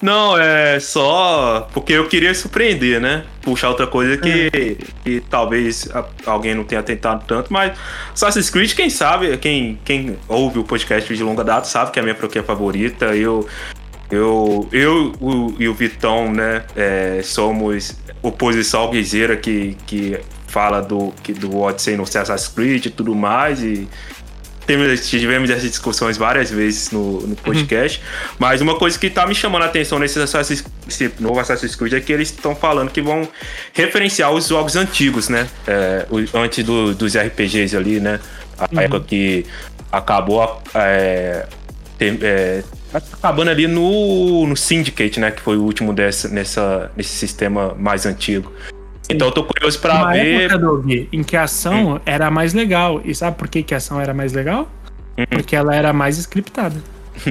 Não, 0.00 0.38
é 0.38 0.78
só 0.78 1.68
porque 1.72 1.94
eu 1.94 2.06
queria 2.06 2.34
surpreender, 2.34 3.00
né? 3.00 3.24
Puxar 3.40 3.70
outra 3.70 3.86
coisa 3.86 4.16
que, 4.18 4.50
é. 4.52 4.76
que 5.02 5.20
talvez 5.28 5.88
alguém 6.26 6.54
não 6.54 6.64
tenha 6.64 6.82
tentado 6.82 7.24
tanto, 7.26 7.52
mas 7.52 7.78
Assassin's 8.12 8.50
Creed, 8.50 8.74
quem 8.74 8.90
sabe, 8.90 9.36
quem, 9.38 9.78
quem 9.84 10.18
ouve 10.28 10.58
o 10.58 10.64
podcast 10.64 11.14
de 11.14 11.22
longa 11.22 11.42
data 11.42 11.66
sabe 11.66 11.92
que 11.92 11.98
é 11.98 12.00
a 12.00 12.02
minha 12.02 12.14
franquia 12.14 12.42
favorita. 12.42 13.16
Eu, 13.16 13.48
eu, 14.10 14.68
eu 14.70 15.12
o, 15.18 15.54
e 15.58 15.66
o 15.66 15.74
Vitão, 15.74 16.30
né, 16.30 16.64
é, 16.76 17.20
somos 17.22 17.96
oposição 18.22 18.90
guiseira 18.90 19.36
que, 19.36 19.76
que 19.86 20.18
fala 20.46 20.82
do, 20.82 21.12
que, 21.22 21.32
do 21.32 21.56
Odyssey 21.58 21.96
no 21.96 22.02
Assassin's 22.02 22.48
Creed 22.48 22.86
e 22.86 22.90
tudo 22.90 23.14
mais, 23.14 23.62
e 23.62 23.88
tivemos 25.08 25.50
essas 25.50 25.62
discussões 25.62 26.16
várias 26.16 26.50
vezes 26.50 26.90
no, 26.90 27.20
no 27.20 27.36
podcast, 27.36 27.98
uhum. 27.98 28.36
mas 28.38 28.60
uma 28.60 28.76
coisa 28.76 28.98
que 28.98 29.08
tá 29.08 29.26
me 29.26 29.34
chamando 29.34 29.62
a 29.62 29.66
atenção 29.66 29.98
nesse 29.98 30.18
Assassin's, 30.18 30.64
novo 31.20 31.38
Assassin's 31.38 31.74
Creed 31.74 31.94
é 31.94 32.00
que 32.00 32.12
eles 32.12 32.30
estão 32.30 32.54
falando 32.54 32.90
que 32.90 33.00
vão 33.00 33.28
referenciar 33.72 34.32
os 34.32 34.48
jogos 34.48 34.76
antigos, 34.76 35.28
né? 35.28 35.48
É, 35.66 36.06
antes 36.34 36.64
do, 36.64 36.94
dos 36.94 37.16
RPGs 37.16 37.76
ali, 37.76 38.00
né? 38.00 38.20
A 38.58 38.68
uhum. 38.72 38.80
época 38.80 39.00
que 39.00 39.46
acabou 39.92 40.62
é, 40.74 41.46
ter, 41.98 42.18
é, 42.22 42.64
acabando 42.92 43.50
ali 43.50 43.66
no, 43.66 44.46
no 44.46 44.56
Syndicate, 44.56 45.20
né? 45.20 45.30
Que 45.30 45.40
foi 45.40 45.56
o 45.56 45.62
último 45.62 45.92
dessa, 45.92 46.28
nessa, 46.28 46.90
nesse 46.96 47.10
sistema 47.10 47.74
mais 47.78 48.06
antigo. 48.06 48.52
Então 49.08 49.28
eu 49.28 49.32
tô 49.32 49.44
curioso 49.44 49.78
pra 49.80 49.94
Uma 49.94 50.12
ver. 50.12 50.42
Época, 50.42 50.58
Doug, 50.58 50.90
em 51.12 51.22
que 51.22 51.36
a 51.36 51.44
ação 51.44 51.94
hum. 51.94 52.00
era 52.04 52.30
mais 52.30 52.52
legal. 52.54 53.00
E 53.04 53.14
sabe 53.14 53.36
por 53.36 53.48
que, 53.48 53.62
que 53.62 53.74
a 53.74 53.76
ação 53.76 54.00
era 54.00 54.12
mais 54.12 54.32
legal? 54.32 54.68
Hum. 55.18 55.24
Porque 55.30 55.54
ela 55.54 55.74
era 55.74 55.92
mais 55.92 56.18
scriptada. 56.18 56.76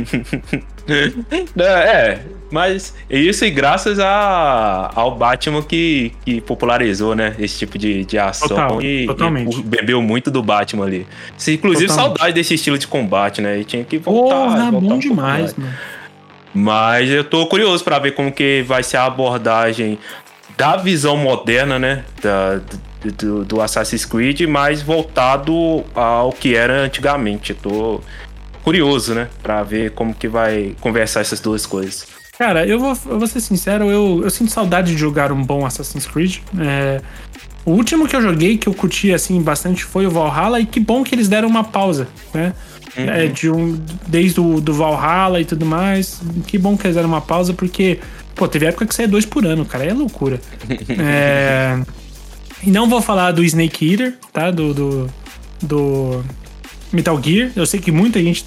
é, 1.57 2.19
mas 2.51 2.95
isso 3.09 3.45
e 3.45 3.51
graças 3.51 3.99
a, 3.99 4.91
ao 4.95 5.15
Batman 5.15 5.61
que, 5.61 6.11
que 6.25 6.41
popularizou, 6.41 7.13
né? 7.13 7.35
Esse 7.37 7.59
tipo 7.59 7.77
de, 7.77 8.03
de 8.03 8.17
ação 8.17 8.47
Total, 8.47 8.81
e, 8.81 9.05
totalmente. 9.05 9.59
e 9.59 9.63
bebeu 9.63 10.01
muito 10.01 10.31
do 10.31 10.41
Batman 10.41 10.85
ali. 10.85 11.07
Inclusive, 11.47 11.87
totalmente. 11.87 12.17
saudade 12.17 12.33
desse 12.33 12.55
estilo 12.55 12.77
de 12.77 12.87
combate, 12.87 13.41
né? 13.41 13.59
E 13.59 13.65
tinha 13.65 13.83
que 13.83 13.97
voltar. 13.97 14.35
Porra, 14.35 14.71
voltar 14.71 14.87
bom 14.87 14.95
um 14.95 14.99
demais, 14.99 15.53
mano. 15.53 15.73
Mas 16.53 17.09
eu 17.09 17.23
tô 17.25 17.45
curioso 17.47 17.83
para 17.83 17.99
ver 17.99 18.13
como 18.13 18.31
que 18.31 18.63
vai 18.65 18.81
ser 18.81 18.95
a 18.95 19.05
abordagem 19.05 19.99
da 20.57 20.77
visão 20.77 21.17
moderna, 21.17 21.77
né? 21.77 22.03
Da, 22.21 22.59
do, 23.17 23.45
do 23.45 23.61
Assassin's 23.61 24.05
Creed, 24.05 24.41
mais 24.41 24.81
voltado 24.81 25.83
ao 25.93 26.31
que 26.31 26.55
era 26.55 26.81
antigamente. 26.81 27.51
Eu 27.51 27.57
tô 27.57 28.01
curioso, 28.63 29.13
né? 29.13 29.27
Pra 29.43 29.63
ver 29.63 29.91
como 29.91 30.13
que 30.13 30.27
vai 30.27 30.75
conversar 30.81 31.21
essas 31.21 31.39
duas 31.39 31.65
coisas. 31.65 32.07
Cara, 32.37 32.65
eu 32.65 32.79
vou, 32.79 32.97
eu 33.05 33.19
vou 33.19 33.27
ser 33.27 33.39
sincero, 33.39 33.89
eu, 33.89 34.21
eu 34.23 34.29
sinto 34.29 34.51
saudade 34.51 34.91
de 34.91 34.97
jogar 34.97 35.31
um 35.31 35.41
bom 35.41 35.65
Assassin's 35.65 36.05
Creed. 36.05 36.39
É, 36.59 37.01
o 37.65 37.71
último 37.71 38.07
que 38.07 38.15
eu 38.15 38.21
joguei, 38.21 38.57
que 38.57 38.67
eu 38.67 38.73
curti 38.73 39.13
assim 39.13 39.41
bastante, 39.41 39.83
foi 39.85 40.05
o 40.05 40.11
Valhalla, 40.11 40.59
e 40.59 40.65
que 40.65 40.79
bom 40.79 41.03
que 41.03 41.15
eles 41.15 41.29
deram 41.29 41.47
uma 41.47 41.63
pausa, 41.63 42.07
né? 42.33 42.53
Uhum. 42.97 43.09
É, 43.09 43.27
de 43.27 43.49
um, 43.49 43.79
desde 44.07 44.39
o 44.39 44.59
do 44.59 44.73
Valhalla 44.73 45.39
e 45.39 45.45
tudo 45.45 45.65
mais. 45.65 46.21
Que 46.45 46.57
bom 46.57 46.77
que 46.77 46.85
eles 46.85 46.95
deram 46.95 47.09
uma 47.09 47.21
pausa, 47.21 47.53
porque, 47.53 47.99
pô, 48.35 48.47
teve 48.47 48.65
época 48.65 48.85
que 48.85 48.93
saía 48.93 49.07
dois 49.07 49.25
por 49.25 49.45
ano, 49.45 49.65
cara. 49.65 49.85
É 49.85 49.93
loucura. 49.93 50.39
é, 50.99 51.81
e 52.63 52.69
não 52.69 52.89
vou 52.89 53.01
falar 53.01 53.31
do 53.31 53.43
Snake 53.43 53.91
Eater, 53.91 54.17
tá? 54.31 54.51
Do, 54.51 54.73
do, 54.73 55.09
do 55.61 56.23
Metal 56.91 57.21
Gear. 57.23 57.51
Eu 57.55 57.65
sei 57.65 57.79
que 57.79 57.91
muita 57.91 58.21
gente 58.21 58.45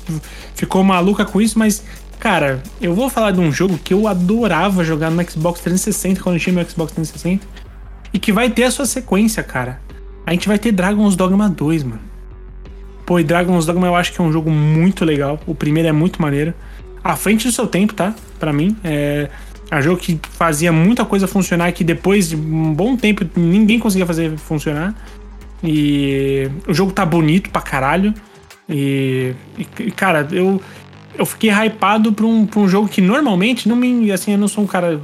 ficou 0.55 0.85
maluca 0.85 1.25
com 1.25 1.41
isso, 1.41 1.59
mas 1.59 1.83
Cara, 2.19 2.61
eu 2.81 2.95
vou 2.95 3.09
falar 3.09 3.31
de 3.31 3.39
um 3.39 3.53
jogo 3.53 3.79
que 3.79 3.95
eu 3.95 4.09
adorava 4.09 4.83
jogar 4.83 5.11
no 5.11 5.23
Xbox 5.23 5.61
360 5.61 6.21
quando 6.21 6.35
eu 6.35 6.41
tinha 6.41 6.53
meu 6.53 6.69
Xbox 6.69 6.93
360 6.93 7.47
e 8.13 8.19
que 8.19 8.33
vai 8.33 8.51
ter 8.51 8.65
a 8.65 8.71
sua 8.71 8.87
sequência, 8.87 9.43
cara. 9.43 9.81
A 10.27 10.33
gente 10.33 10.49
vai 10.49 10.59
ter 10.59 10.73
Dragon's 10.73 11.15
Dogma 11.15 11.49
2, 11.49 11.85
mano. 11.85 12.01
Pô, 13.07 13.21
e 13.21 13.25
Dragon's 13.25 13.67
Dogma 13.67 13.87
eu 13.87 13.95
acho 13.95 14.13
que 14.13 14.21
é 14.21 14.25
um 14.25 14.33
jogo 14.33 14.51
muito 14.51 15.05
legal. 15.05 15.41
O 15.47 15.55
primeiro 15.55 15.89
é 15.89 15.93
muito 15.93 16.21
maneiro. 16.21 16.53
À 17.03 17.15
frente 17.15 17.47
do 17.47 17.53
seu 17.53 17.67
tempo, 17.67 17.95
tá? 17.95 18.15
Para 18.39 18.53
mim. 18.53 18.77
É... 18.83 19.31
é 19.71 19.77
um 19.77 19.83
jogo 19.83 20.01
que 20.01 20.19
fazia 20.31 20.73
muita 20.73 21.05
coisa 21.05 21.27
funcionar 21.27 21.73
que 21.73 21.85
depois 21.85 22.31
de 22.31 22.37
um 22.37 22.73
bom 22.73 22.97
tempo 22.97 23.25
ninguém 23.37 23.79
conseguia 23.79 24.07
fazer 24.07 24.37
funcionar. 24.39 24.95
E 25.63 26.49
o 26.67 26.73
jogo 26.73 26.93
tá 26.93 27.05
bonito 27.05 27.51
pra 27.51 27.61
caralho. 27.61 28.15
E, 28.69 29.35
e 29.79 29.91
cara, 29.91 30.27
eu, 30.31 30.61
eu 31.19 31.27
fiquei 31.27 31.51
hypado 31.51 32.13
pra 32.13 32.25
um, 32.25 32.47
pra 32.47 32.61
um 32.61 32.69
jogo 32.69 32.89
que 32.89 33.01
normalmente 33.01 33.69
não 33.69 33.77
me. 33.77 34.11
Assim, 34.13 34.33
eu 34.33 34.39
não 34.39 34.49
sou 34.49 34.65
um 34.65 34.67
cara 34.67 35.01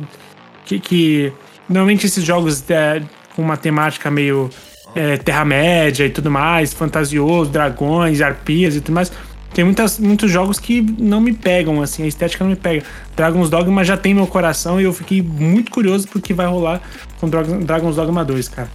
que. 0.65 0.79
que 0.79 1.33
normalmente 1.69 2.07
esses 2.07 2.25
jogos 2.25 2.69
é, 2.71 3.03
com 3.35 3.43
uma 3.43 3.57
temática 3.57 4.11
meio 4.11 4.49
é, 4.95 5.17
Terra-média 5.17 6.07
e 6.07 6.11
tudo 6.11 6.31
mais, 6.31 6.73
fantasioso, 6.73 7.51
dragões, 7.51 8.21
arpias 8.21 8.77
e 8.77 8.81
tudo 8.81 8.95
mais. 8.95 9.13
Tem 9.55 9.65
muitas, 9.65 10.01
muitos 10.01 10.31
jogos 10.31 10.59
que 10.59 10.83
não 10.99 11.21
me 11.21 11.33
pegam, 11.33 11.81
assim, 11.81 12.03
a 12.03 12.07
estética 12.07 12.43
não 12.43 12.51
me 12.51 12.57
pega. 12.57 12.83
Dragon's 13.17 13.49
Dogma 13.49 13.85
já 13.85 13.97
tem 13.97 14.13
meu 14.13 14.27
coração 14.27 14.81
e 14.81 14.85
eu 14.85 14.93
fiquei 14.93 15.23
muito 15.23 15.71
curioso 15.71 16.09
porque 16.09 16.35
vai 16.35 16.47
rolar 16.47 16.83
com 17.21 17.29
Dragon's 17.29 17.95
Dogma 17.95 18.25
2, 18.25 18.49
cara. 18.49 18.69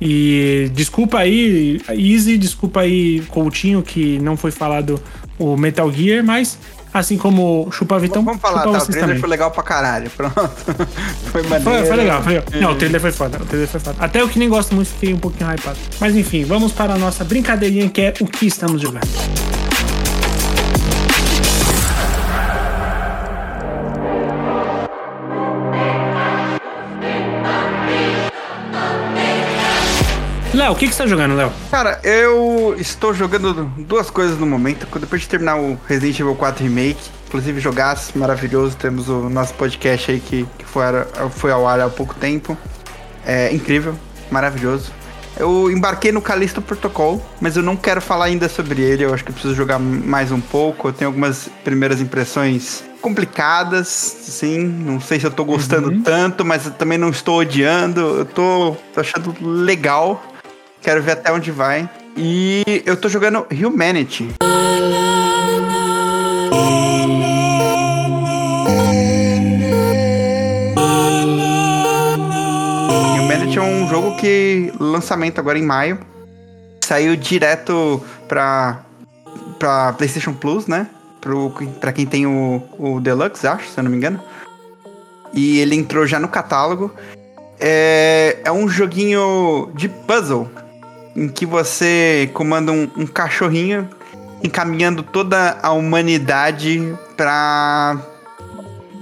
E 0.00 0.70
desculpa 0.74 1.18
aí, 1.18 1.80
Easy, 1.88 2.36
desculpa 2.36 2.80
aí, 2.80 3.20
Coutinho, 3.28 3.82
que 3.82 4.18
não 4.18 4.36
foi 4.36 4.50
falado 4.50 5.00
o 5.38 5.56
Metal 5.56 5.90
Gear, 5.92 6.24
mas 6.24 6.58
assim 6.92 7.16
como 7.16 7.68
Chupa 7.70 7.98
Vitão. 7.98 8.24
Vamos 8.24 8.40
falar, 8.40 8.62
tá? 8.62 8.70
O 8.70 8.72
trailer 8.72 9.00
também. 9.00 9.18
foi 9.18 9.28
legal 9.28 9.50
pra 9.50 9.62
caralho. 9.62 10.10
Pronto. 10.10 10.34
foi 11.30 11.42
maneiro. 11.44 11.64
Foi, 11.64 11.84
foi 11.86 11.96
legal, 11.96 12.22
foi 12.22 12.32
legal. 12.34 12.60
Não, 12.60 12.72
o 12.72 12.74
trailer 12.74 13.00
foi 13.00 13.12
foda. 13.12 13.38
O 13.40 13.46
trailer 13.46 13.68
foi 13.68 13.80
foda. 13.80 13.96
Até 14.00 14.20
eu 14.20 14.28
que 14.28 14.38
nem 14.38 14.48
gosto 14.48 14.74
muito, 14.74 14.88
fiquei 14.88 15.14
um 15.14 15.18
pouquinho 15.18 15.50
hypado. 15.50 15.78
Mas 16.00 16.16
enfim, 16.16 16.44
vamos 16.44 16.72
para 16.72 16.94
a 16.94 16.98
nossa 16.98 17.24
brincadeirinha 17.24 17.88
que 17.88 18.00
é 18.00 18.14
o 18.20 18.26
que 18.26 18.46
estamos 18.46 18.82
jogando. 18.82 19.06
Léo, 30.66 30.72
o 30.72 30.76
que, 30.76 30.88
que 30.88 30.94
você 30.94 31.04
tá 31.04 31.08
jogando, 31.08 31.36
Léo? 31.36 31.52
Cara, 31.70 32.00
eu 32.02 32.74
estou 32.76 33.14
jogando 33.14 33.54
duas 33.78 34.10
coisas 34.10 34.36
no 34.36 34.44
momento. 34.44 34.84
Depois 34.98 35.22
de 35.22 35.28
terminar 35.28 35.60
o 35.60 35.78
Resident 35.86 36.18
Evil 36.18 36.34
4 36.34 36.64
Remake, 36.64 36.98
inclusive 37.28 37.60
jogasse, 37.60 38.18
maravilhoso. 38.18 38.76
Temos 38.76 39.08
o 39.08 39.30
nosso 39.30 39.54
podcast 39.54 40.10
aí 40.10 40.18
que, 40.18 40.44
que 40.58 40.64
foi, 40.64 40.82
foi 41.30 41.52
ao 41.52 41.68
ar 41.68 41.78
há 41.78 41.88
pouco 41.88 42.16
tempo. 42.16 42.58
É 43.24 43.54
incrível, 43.54 43.94
maravilhoso. 44.28 44.90
Eu 45.38 45.70
embarquei 45.70 46.10
no 46.10 46.20
Callisto 46.20 46.60
Protocol, 46.60 47.24
mas 47.40 47.56
eu 47.56 47.62
não 47.62 47.76
quero 47.76 48.00
falar 48.00 48.24
ainda 48.24 48.48
sobre 48.48 48.82
ele. 48.82 49.04
Eu 49.04 49.14
acho 49.14 49.22
que 49.22 49.30
eu 49.30 49.34
preciso 49.34 49.54
jogar 49.54 49.78
mais 49.78 50.32
um 50.32 50.40
pouco. 50.40 50.88
Eu 50.88 50.92
tenho 50.92 51.08
algumas 51.08 51.48
primeiras 51.62 52.00
impressões 52.00 52.82
complicadas, 53.00 53.86
sim. 53.86 54.66
Não 54.66 55.00
sei 55.00 55.20
se 55.20 55.26
eu 55.26 55.30
tô 55.30 55.44
gostando 55.44 55.90
uhum. 55.90 56.02
tanto, 56.02 56.44
mas 56.44 56.66
eu 56.66 56.72
também 56.72 56.98
não 56.98 57.10
estou 57.10 57.38
odiando. 57.38 58.00
Eu 58.00 58.24
tô, 58.24 58.76
tô 58.92 59.00
achando 59.00 59.32
legal. 59.40 60.20
Quero 60.86 61.02
ver 61.02 61.12
até 61.14 61.32
onde 61.32 61.50
vai. 61.50 61.90
E 62.16 62.62
eu 62.86 62.96
tô 62.96 63.08
jogando 63.08 63.44
Humanity. 63.50 64.28
Humanity 73.18 73.58
é 73.58 73.62
um 73.62 73.88
jogo 73.88 74.16
que 74.16 74.72
lançamento 74.78 75.40
agora 75.40 75.58
em 75.58 75.64
maio. 75.64 75.98
Saiu 76.84 77.16
direto 77.16 78.00
pra, 78.28 78.84
pra 79.58 79.92
PlayStation 79.94 80.34
Plus, 80.34 80.68
né? 80.68 80.86
Pro, 81.20 81.50
pra 81.80 81.92
quem 81.92 82.06
tem 82.06 82.28
o, 82.28 82.62
o 82.78 83.00
Deluxe, 83.00 83.44
acho, 83.44 83.70
se 83.70 83.76
eu 83.76 83.82
não 83.82 83.90
me 83.90 83.96
engano. 83.96 84.22
E 85.34 85.58
ele 85.58 85.74
entrou 85.74 86.06
já 86.06 86.20
no 86.20 86.28
catálogo. 86.28 86.94
É, 87.58 88.38
é 88.44 88.52
um 88.52 88.68
joguinho 88.68 89.72
de 89.74 89.88
puzzle 89.88 90.48
em 91.16 91.28
que 91.28 91.46
você 91.46 92.30
comanda 92.34 92.70
um, 92.70 92.88
um 92.96 93.06
cachorrinho 93.06 93.88
encaminhando 94.44 95.02
toda 95.02 95.58
a 95.62 95.72
humanidade 95.72 96.94
para 97.16 97.98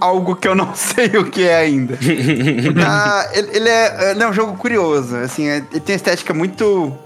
algo 0.01 0.37
que 0.37 0.47
eu 0.47 0.55
não 0.55 0.73
sei 0.77 1.09
o 1.17 1.25
que 1.25 1.43
é 1.43 1.57
ainda. 1.57 1.99
ah, 2.87 3.29
ele, 3.33 3.57
ele, 3.57 3.69
é, 3.69 4.11
ele, 4.13 4.23
é, 4.23 4.29
um 4.29 4.33
jogo 4.33 4.57
curioso, 4.57 5.17
assim, 5.17 5.49
é, 5.49 5.57
ele 5.57 5.81
tem 5.81 5.95
uma 5.95 5.97
estética 5.97 6.33
muito 6.33 6.97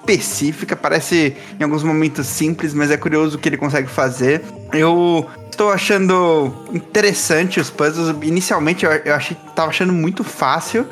específica, 0.00 0.74
parece 0.74 1.36
em 1.58 1.62
alguns 1.62 1.84
momentos 1.84 2.26
simples, 2.26 2.74
mas 2.74 2.90
é 2.90 2.96
curioso 2.96 3.36
o 3.36 3.38
que 3.38 3.48
ele 3.48 3.56
consegue 3.56 3.88
fazer. 3.88 4.42
Eu 4.72 5.28
estou 5.48 5.70
achando 5.70 6.52
interessante 6.72 7.60
os 7.60 7.70
puzzles. 7.70 8.16
Inicialmente 8.22 8.84
eu, 8.84 8.90
eu 8.90 9.14
achei, 9.14 9.36
tava 9.54 9.68
achando 9.68 9.92
muito 9.92 10.24
fácil 10.24 10.86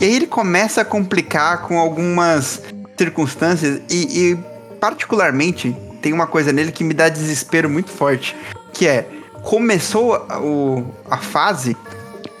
e 0.00 0.04
aí 0.04 0.14
ele 0.14 0.26
começa 0.26 0.80
a 0.82 0.84
complicar 0.84 1.62
com 1.62 1.78
algumas 1.78 2.62
circunstâncias 2.96 3.80
e, 3.90 4.32
e, 4.32 4.38
particularmente 4.80 5.76
tem 6.00 6.12
uma 6.12 6.26
coisa 6.26 6.52
nele 6.52 6.72
que 6.72 6.84
me 6.84 6.94
dá 6.94 7.08
desespero 7.08 7.68
muito 7.68 7.90
forte, 7.90 8.36
que 8.72 8.86
é 8.86 9.08
começou 9.42 10.14
a, 10.28 10.40
o, 10.40 10.86
a 11.10 11.16
fase, 11.18 11.76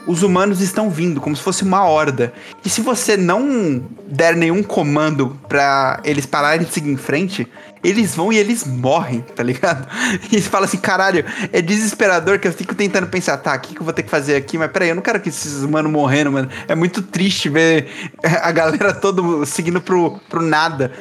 os 0.06 0.22
humanos 0.22 0.60
estão 0.60 0.88
vindo 0.90 1.20
como 1.20 1.36
se 1.36 1.42
fosse 1.42 1.62
uma 1.62 1.84
horda. 1.84 2.32
E 2.64 2.68
se 2.68 2.80
você 2.80 3.16
não 3.16 3.82
der 4.06 4.36
nenhum 4.36 4.62
comando 4.62 5.38
para 5.48 6.00
eles 6.04 6.26
pararem 6.26 6.66
de 6.66 6.72
seguir 6.72 6.90
em 6.90 6.96
frente, 6.96 7.46
eles 7.82 8.14
vão 8.14 8.32
e 8.32 8.38
eles 8.38 8.64
morrem, 8.64 9.20
tá 9.20 9.42
ligado? 9.42 9.86
E 10.30 10.40
você 10.40 10.48
fala 10.48 10.66
assim, 10.66 10.78
caralho, 10.78 11.24
é 11.52 11.60
desesperador 11.62 12.38
que 12.38 12.48
eu 12.48 12.52
fico 12.52 12.74
tentando 12.74 13.06
pensar, 13.06 13.36
tá, 13.38 13.54
o 13.54 13.60
que, 13.60 13.74
que 13.74 13.80
eu 13.80 13.84
vou 13.84 13.92
ter 13.92 14.02
que 14.02 14.10
fazer 14.10 14.36
aqui? 14.36 14.58
Mas 14.58 14.70
peraí, 14.70 14.88
eu 14.88 14.94
não 14.94 15.02
quero 15.02 15.20
que 15.20 15.28
esses 15.28 15.62
humanos 15.62 15.90
morrendo, 15.90 16.32
mano. 16.32 16.48
É 16.66 16.74
muito 16.74 17.02
triste 17.02 17.48
ver 17.48 17.88
a 18.22 18.50
galera 18.52 18.92
todo 18.92 19.44
seguindo 19.46 19.80
pro, 19.80 20.18
pro 20.28 20.42
nada. 20.42 20.92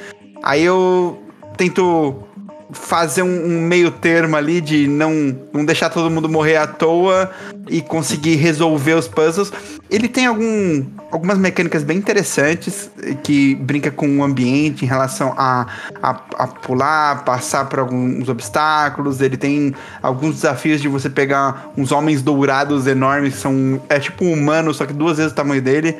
Aí 0.43 0.63
eu 0.63 1.21
tento 1.57 2.26
fazer 2.71 3.21
um, 3.21 3.45
um, 3.45 3.61
meio 3.61 3.91
termo 3.91 4.35
ali 4.35 4.59
de 4.59 4.87
não, 4.87 5.37
não 5.53 5.63
deixar 5.63 5.89
todo 5.89 6.09
mundo 6.09 6.27
morrer 6.27 6.57
à 6.57 6.67
toa 6.67 7.31
e 7.69 7.81
conseguir 7.81 8.35
resolver 8.35 8.93
os 8.93 9.07
puzzles. 9.07 9.51
Ele 9.89 10.07
tem 10.09 10.25
algum, 10.25 10.85
algumas 11.09 11.37
mecânicas 11.37 11.83
bem 11.83 11.97
interessantes 11.97 12.89
que 13.23 13.55
brinca 13.55 13.89
com 13.89 14.17
o 14.17 14.23
ambiente 14.23 14.83
em 14.83 14.87
relação 14.87 15.33
a, 15.37 15.67
a, 16.01 16.09
a 16.37 16.47
pular, 16.47 17.23
passar 17.23 17.65
por 17.65 17.79
alguns 17.79 18.27
obstáculos. 18.27 19.21
Ele 19.21 19.37
tem 19.37 19.73
alguns 20.01 20.35
desafios 20.35 20.81
de 20.81 20.89
você 20.89 21.09
pegar 21.09 21.71
uns 21.77 21.91
homens 21.91 22.21
dourados 22.21 22.85
enormes 22.85 23.35
que 23.35 23.39
são. 23.39 23.81
É 23.87 23.99
tipo 23.99 24.25
um 24.25 24.33
humano, 24.33 24.73
só 24.73 24.85
que 24.85 24.93
duas 24.93 25.17
vezes 25.17 25.31
o 25.31 25.35
tamanho 25.35 25.61
dele. 25.61 25.97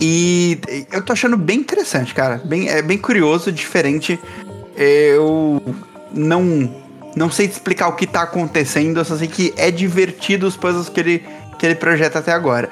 E 0.00 0.58
eu 0.92 1.02
tô 1.02 1.12
achando 1.12 1.36
bem 1.36 1.60
interessante, 1.60 2.14
cara. 2.14 2.40
Bem, 2.44 2.68
é 2.68 2.82
bem 2.82 2.98
curioso, 2.98 3.52
diferente 3.52 4.18
eu 4.76 5.62
não 6.12 6.70
não 7.16 7.30
sei 7.30 7.46
explicar 7.46 7.88
o 7.88 7.92
que 7.92 8.06
tá 8.06 8.22
acontecendo, 8.22 8.98
eu 8.98 9.04
só 9.04 9.16
sei 9.16 9.28
que 9.28 9.54
é 9.56 9.70
divertido 9.70 10.46
os 10.46 10.56
puzzles 10.56 10.88
que 10.88 10.98
ele, 10.98 11.24
que 11.58 11.64
ele 11.64 11.76
projeta 11.76 12.18
até 12.18 12.32
agora. 12.32 12.68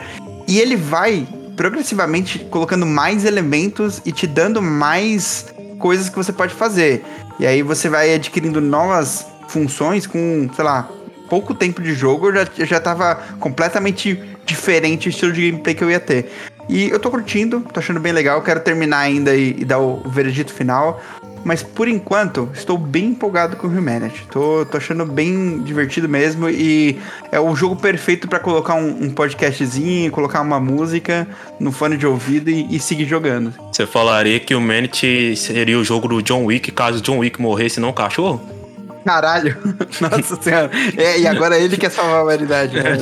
E 0.48 0.58
ele 0.58 0.76
vai 0.76 1.26
progressivamente 1.56 2.40
colocando 2.50 2.84
mais 2.84 3.24
elementos 3.24 4.02
e 4.04 4.10
te 4.10 4.26
dando 4.26 4.60
mais 4.60 5.46
coisas 5.78 6.08
que 6.08 6.16
você 6.16 6.32
pode 6.32 6.54
fazer. 6.54 7.04
E 7.38 7.46
aí 7.46 7.62
você 7.62 7.88
vai 7.88 8.14
adquirindo 8.14 8.60
novas 8.60 9.26
funções 9.48 10.06
com, 10.06 10.48
sei 10.54 10.64
lá, 10.64 10.88
pouco 11.28 11.54
tempo 11.54 11.80
de 11.80 11.94
jogo, 11.94 12.28
eu 12.28 12.34
já, 12.34 12.48
eu 12.58 12.66
já 12.66 12.80
tava 12.80 13.14
completamente 13.38 14.20
diferente 14.44 15.08
o 15.08 15.10
estilo 15.10 15.32
de 15.32 15.50
gameplay 15.50 15.74
que 15.74 15.84
eu 15.84 15.90
ia 15.90 16.00
ter. 16.00 16.30
E 16.68 16.88
eu 16.88 16.98
tô 16.98 17.10
curtindo, 17.10 17.60
tô 17.72 17.80
achando 17.80 18.00
bem 18.00 18.12
legal, 18.12 18.42
quero 18.42 18.60
terminar 18.60 18.98
ainda 18.98 19.34
e, 19.34 19.56
e 19.58 19.64
dar 19.64 19.78
o, 19.78 20.02
o 20.04 20.10
veredito 20.10 20.52
final. 20.52 21.00
Mas 21.44 21.62
por 21.62 21.88
enquanto, 21.88 22.48
estou 22.54 22.78
bem 22.78 23.06
empolgado 23.06 23.56
com 23.56 23.66
o 23.66 23.70
Humanity. 23.70 24.26
Tô, 24.30 24.64
tô 24.64 24.76
achando 24.76 25.04
bem 25.04 25.60
divertido 25.62 26.08
mesmo. 26.08 26.48
E 26.48 26.98
é 27.30 27.40
o 27.40 27.54
jogo 27.54 27.76
perfeito 27.76 28.28
para 28.28 28.38
colocar 28.38 28.74
um, 28.74 29.04
um, 29.04 29.10
podcastzinho, 29.10 30.10
colocar 30.10 30.40
uma 30.40 30.60
música 30.60 31.26
no 31.58 31.72
fone 31.72 31.96
de 31.96 32.06
ouvido 32.06 32.50
e, 32.50 32.76
e, 32.76 32.78
seguir 32.78 33.06
jogando. 33.06 33.52
Você 33.72 33.86
falaria 33.86 34.38
que 34.38 34.54
o 34.54 34.58
Humanity 34.58 35.36
seria 35.36 35.78
o 35.78 35.84
jogo 35.84 36.08
do 36.08 36.22
John 36.22 36.44
Wick 36.44 36.70
caso 36.70 37.00
John 37.00 37.18
Wick 37.18 37.40
morresse 37.40 37.80
não 37.80 37.92
cachorro? 37.92 38.61
Caralho! 39.04 39.56
Nossa 40.00 40.40
senhora! 40.40 40.70
É, 40.96 41.20
e 41.20 41.26
agora 41.26 41.58
ele 41.58 41.76
quer 41.76 41.90
salvar 41.90 42.20
a 42.20 42.22
humanidade. 42.22 42.74
Né? 42.76 42.98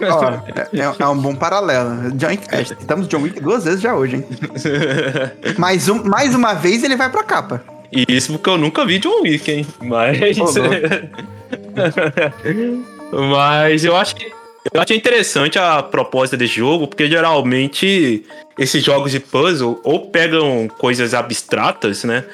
É, 0.00 0.10
ó, 0.10 0.32
é, 0.72 1.02
é, 1.02 1.06
um 1.08 1.18
bom 1.18 1.34
paralelo. 1.34 2.10
John, 2.12 2.28
é, 2.28 2.62
estamos 2.62 3.08
John 3.08 3.22
Wick 3.22 3.40
duas 3.40 3.64
vezes 3.64 3.80
já 3.80 3.94
hoje, 3.94 4.16
hein? 4.16 4.26
mais, 5.58 5.88
um, 5.88 6.02
mais 6.04 6.34
uma 6.34 6.54
vez 6.54 6.82
ele 6.82 6.96
vai 6.96 7.10
pra 7.10 7.22
capa. 7.22 7.62
Isso 7.92 8.32
porque 8.32 8.48
eu 8.48 8.58
nunca 8.58 8.84
vi 8.84 8.98
John 8.98 9.22
Wick, 9.22 9.50
hein? 9.50 9.66
Mas. 9.80 10.18
Mas 13.12 13.84
eu 13.84 13.96
acho 13.96 14.14
que. 14.14 14.30
Eu 14.72 14.80
achei 14.80 14.96
interessante 14.96 15.58
a 15.58 15.82
proposta 15.82 16.36
desse 16.36 16.54
jogo, 16.54 16.86
porque 16.86 17.08
geralmente 17.08 18.24
esses 18.58 18.84
jogos 18.84 19.10
de 19.10 19.18
puzzle 19.18 19.80
ou 19.82 20.10
pegam 20.10 20.68
coisas 20.68 21.14
abstratas, 21.14 22.04
né? 22.04 22.24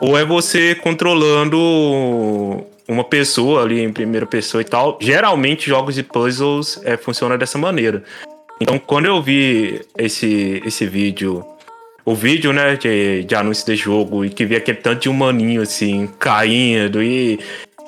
Ou 0.00 0.16
é 0.16 0.24
você 0.24 0.74
controlando 0.74 1.58
uma 2.86 3.04
pessoa 3.04 3.62
ali 3.62 3.82
em 3.82 3.92
primeira 3.92 4.26
pessoa 4.26 4.60
e 4.60 4.64
tal. 4.64 4.98
Geralmente 5.00 5.68
jogos 5.68 5.94
de 5.94 6.02
puzzles 6.02 6.80
é, 6.84 6.96
funciona 6.96 7.36
dessa 7.36 7.58
maneira. 7.58 8.02
Então 8.60 8.78
quando 8.78 9.06
eu 9.06 9.22
vi 9.22 9.80
esse, 9.96 10.62
esse 10.64 10.86
vídeo, 10.86 11.44
o 12.04 12.14
vídeo 12.14 12.52
né, 12.52 12.76
de, 12.76 13.24
de 13.24 13.34
anúncio 13.34 13.66
de 13.66 13.76
jogo, 13.76 14.24
e 14.24 14.30
que 14.30 14.44
vi 14.46 14.56
aquele 14.56 14.78
tanto 14.78 15.02
de 15.02 15.08
humaninho 15.08 15.62
assim, 15.62 16.08
caindo 16.18 17.02
e, 17.02 17.38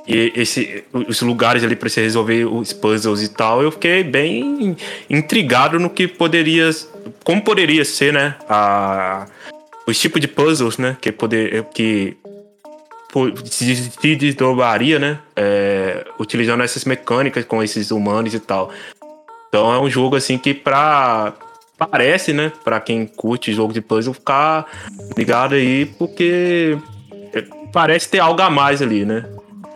e 0.07 0.33
esse, 0.37 0.85
os 0.93 1.23
lugares 1.23 1.65
ali 1.65 1.75
para 1.75 1.89
você 1.89 2.03
resolver 2.03 2.45
os 2.45 2.73
puzzles 2.73 3.23
e 3.23 3.29
tal, 3.29 3.63
eu 3.63 3.71
fiquei 3.71 4.05
bem 4.05 4.77
intrigado 5.09 5.79
no 5.79 5.89
que 5.89 6.07
poderia. 6.07 6.71
Como 7.25 7.43
poderia 7.43 7.85
ser, 7.85 8.13
né? 8.13 8.37
A, 8.49 9.27
os 9.87 9.99
tipos 9.99 10.21
de 10.21 10.29
puzzles, 10.29 10.79
né? 10.79 10.97
Que 11.01 11.13
poder 11.13 11.65
que 11.75 12.17
se, 13.45 14.17
desdobraria, 14.17 14.99
né? 14.99 15.19
É, 15.35 16.07
utilizando 16.19 16.63
essas 16.63 16.85
mecânicas 16.85 17.45
com 17.45 17.63
esses 17.63 17.91
humanos 17.91 18.35
e 18.35 18.41
tal. 18.41 18.71
Então 19.49 19.73
é 19.73 19.81
um 19.81 19.91
jogo 19.91 20.17
assim 20.17 20.39
que 20.39 20.55
pra 20.55 21.35
parece, 21.91 22.35
né, 22.35 22.53
para 22.63 22.79
quem 22.79 23.07
curte 23.07 23.55
jogo 23.55 23.73
de 23.73 23.81
puzzle 23.81 24.13
ficar 24.13 24.67
ligado 25.17 25.55
aí, 25.55 25.87
porque 25.87 26.77
parece 27.73 28.07
ter 28.07 28.19
algo 28.19 28.41
a 28.43 28.51
mais 28.51 28.83
ali, 28.83 29.07
né? 29.07 29.25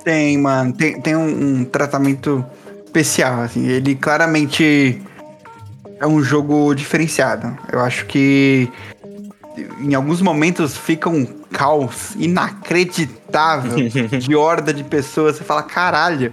Tem, 0.04 0.36
mano, 0.36 0.74
tem, 0.74 1.00
tem 1.00 1.16
um, 1.16 1.60
um 1.60 1.64
tratamento 1.64 2.44
especial, 2.84 3.40
assim, 3.40 3.66
ele 3.68 3.94
claramente 3.94 5.00
é 5.98 6.06
um 6.06 6.22
jogo 6.22 6.74
diferenciado. 6.74 7.56
Eu 7.72 7.80
acho 7.80 8.04
que 8.04 8.70
em 9.80 9.94
alguns 9.94 10.20
momentos 10.20 10.76
fica 10.76 11.08
um 11.08 11.24
caos 11.52 12.14
inacreditável 12.16 13.88
de 14.18 14.34
horda 14.34 14.72
de 14.72 14.82
pessoas. 14.84 15.36
Você 15.36 15.44
fala, 15.44 15.62
caralho. 15.62 16.32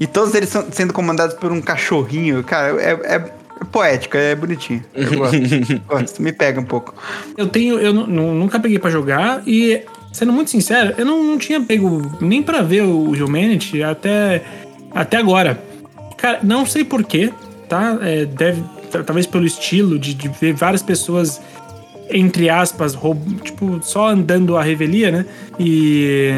E 0.00 0.06
todos 0.06 0.34
eles 0.34 0.48
são 0.48 0.66
sendo 0.72 0.92
comandados 0.92 1.34
por 1.36 1.52
um 1.52 1.60
cachorrinho. 1.60 2.42
Cara, 2.42 2.80
é, 2.80 3.16
é 3.16 3.18
poético, 3.70 4.16
é 4.16 4.34
bonitinho. 4.34 4.82
Eu 4.94 5.16
gosto. 5.18 5.36
gosto. 5.86 6.22
Me 6.22 6.32
pega 6.32 6.60
um 6.60 6.64
pouco. 6.64 6.94
Eu 7.36 7.48
tenho. 7.48 7.78
Eu 7.78 7.92
nunca 7.92 8.58
peguei 8.58 8.78
para 8.78 8.90
jogar 8.90 9.42
e, 9.46 9.82
sendo 10.12 10.32
muito 10.32 10.50
sincero, 10.50 10.94
eu 10.96 11.04
não, 11.04 11.22
não 11.22 11.38
tinha 11.38 11.60
pego 11.60 12.10
nem 12.20 12.42
para 12.42 12.62
ver 12.62 12.82
o 12.82 13.10
Humanity 13.10 13.82
até, 13.82 14.42
até 14.92 15.18
agora. 15.18 15.62
Cara, 16.16 16.40
não 16.42 16.64
sei 16.64 16.84
porquê, 16.84 17.32
tá? 17.68 17.98
É, 18.00 18.24
deve. 18.24 18.62
Talvez 19.06 19.26
pelo 19.26 19.46
estilo 19.46 19.98
de, 19.98 20.12
de 20.12 20.28
ver 20.28 20.52
várias 20.52 20.82
pessoas 20.82 21.40
entre 22.12 22.48
aspas, 22.48 22.94
roubo, 22.94 23.34
tipo, 23.36 23.80
só 23.82 24.08
andando 24.08 24.56
a 24.56 24.62
revelia, 24.62 25.10
né? 25.10 25.26
E, 25.58 26.30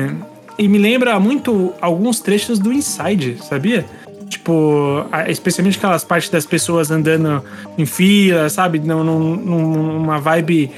e 0.59 0.69
me 0.69 0.79
lembra 0.79 1.19
muito 1.19 1.73
alguns 1.81 2.21
trechos 2.21 2.59
do 2.59 2.73
Inside, 2.73 3.39
sabia? 3.43 3.85
Tipo, 4.29 5.05
especialmente 5.29 5.79
aquelas 5.79 6.05
partes 6.05 6.31
das 6.31 6.47
pessoas 6.47 6.91
andando 6.91 7.43
em 7.77 7.87
fila, 7.87 8.49
sabe? 8.49 8.79
Num, 8.79 9.05
numa 9.05 10.19
vibe. 10.19 10.71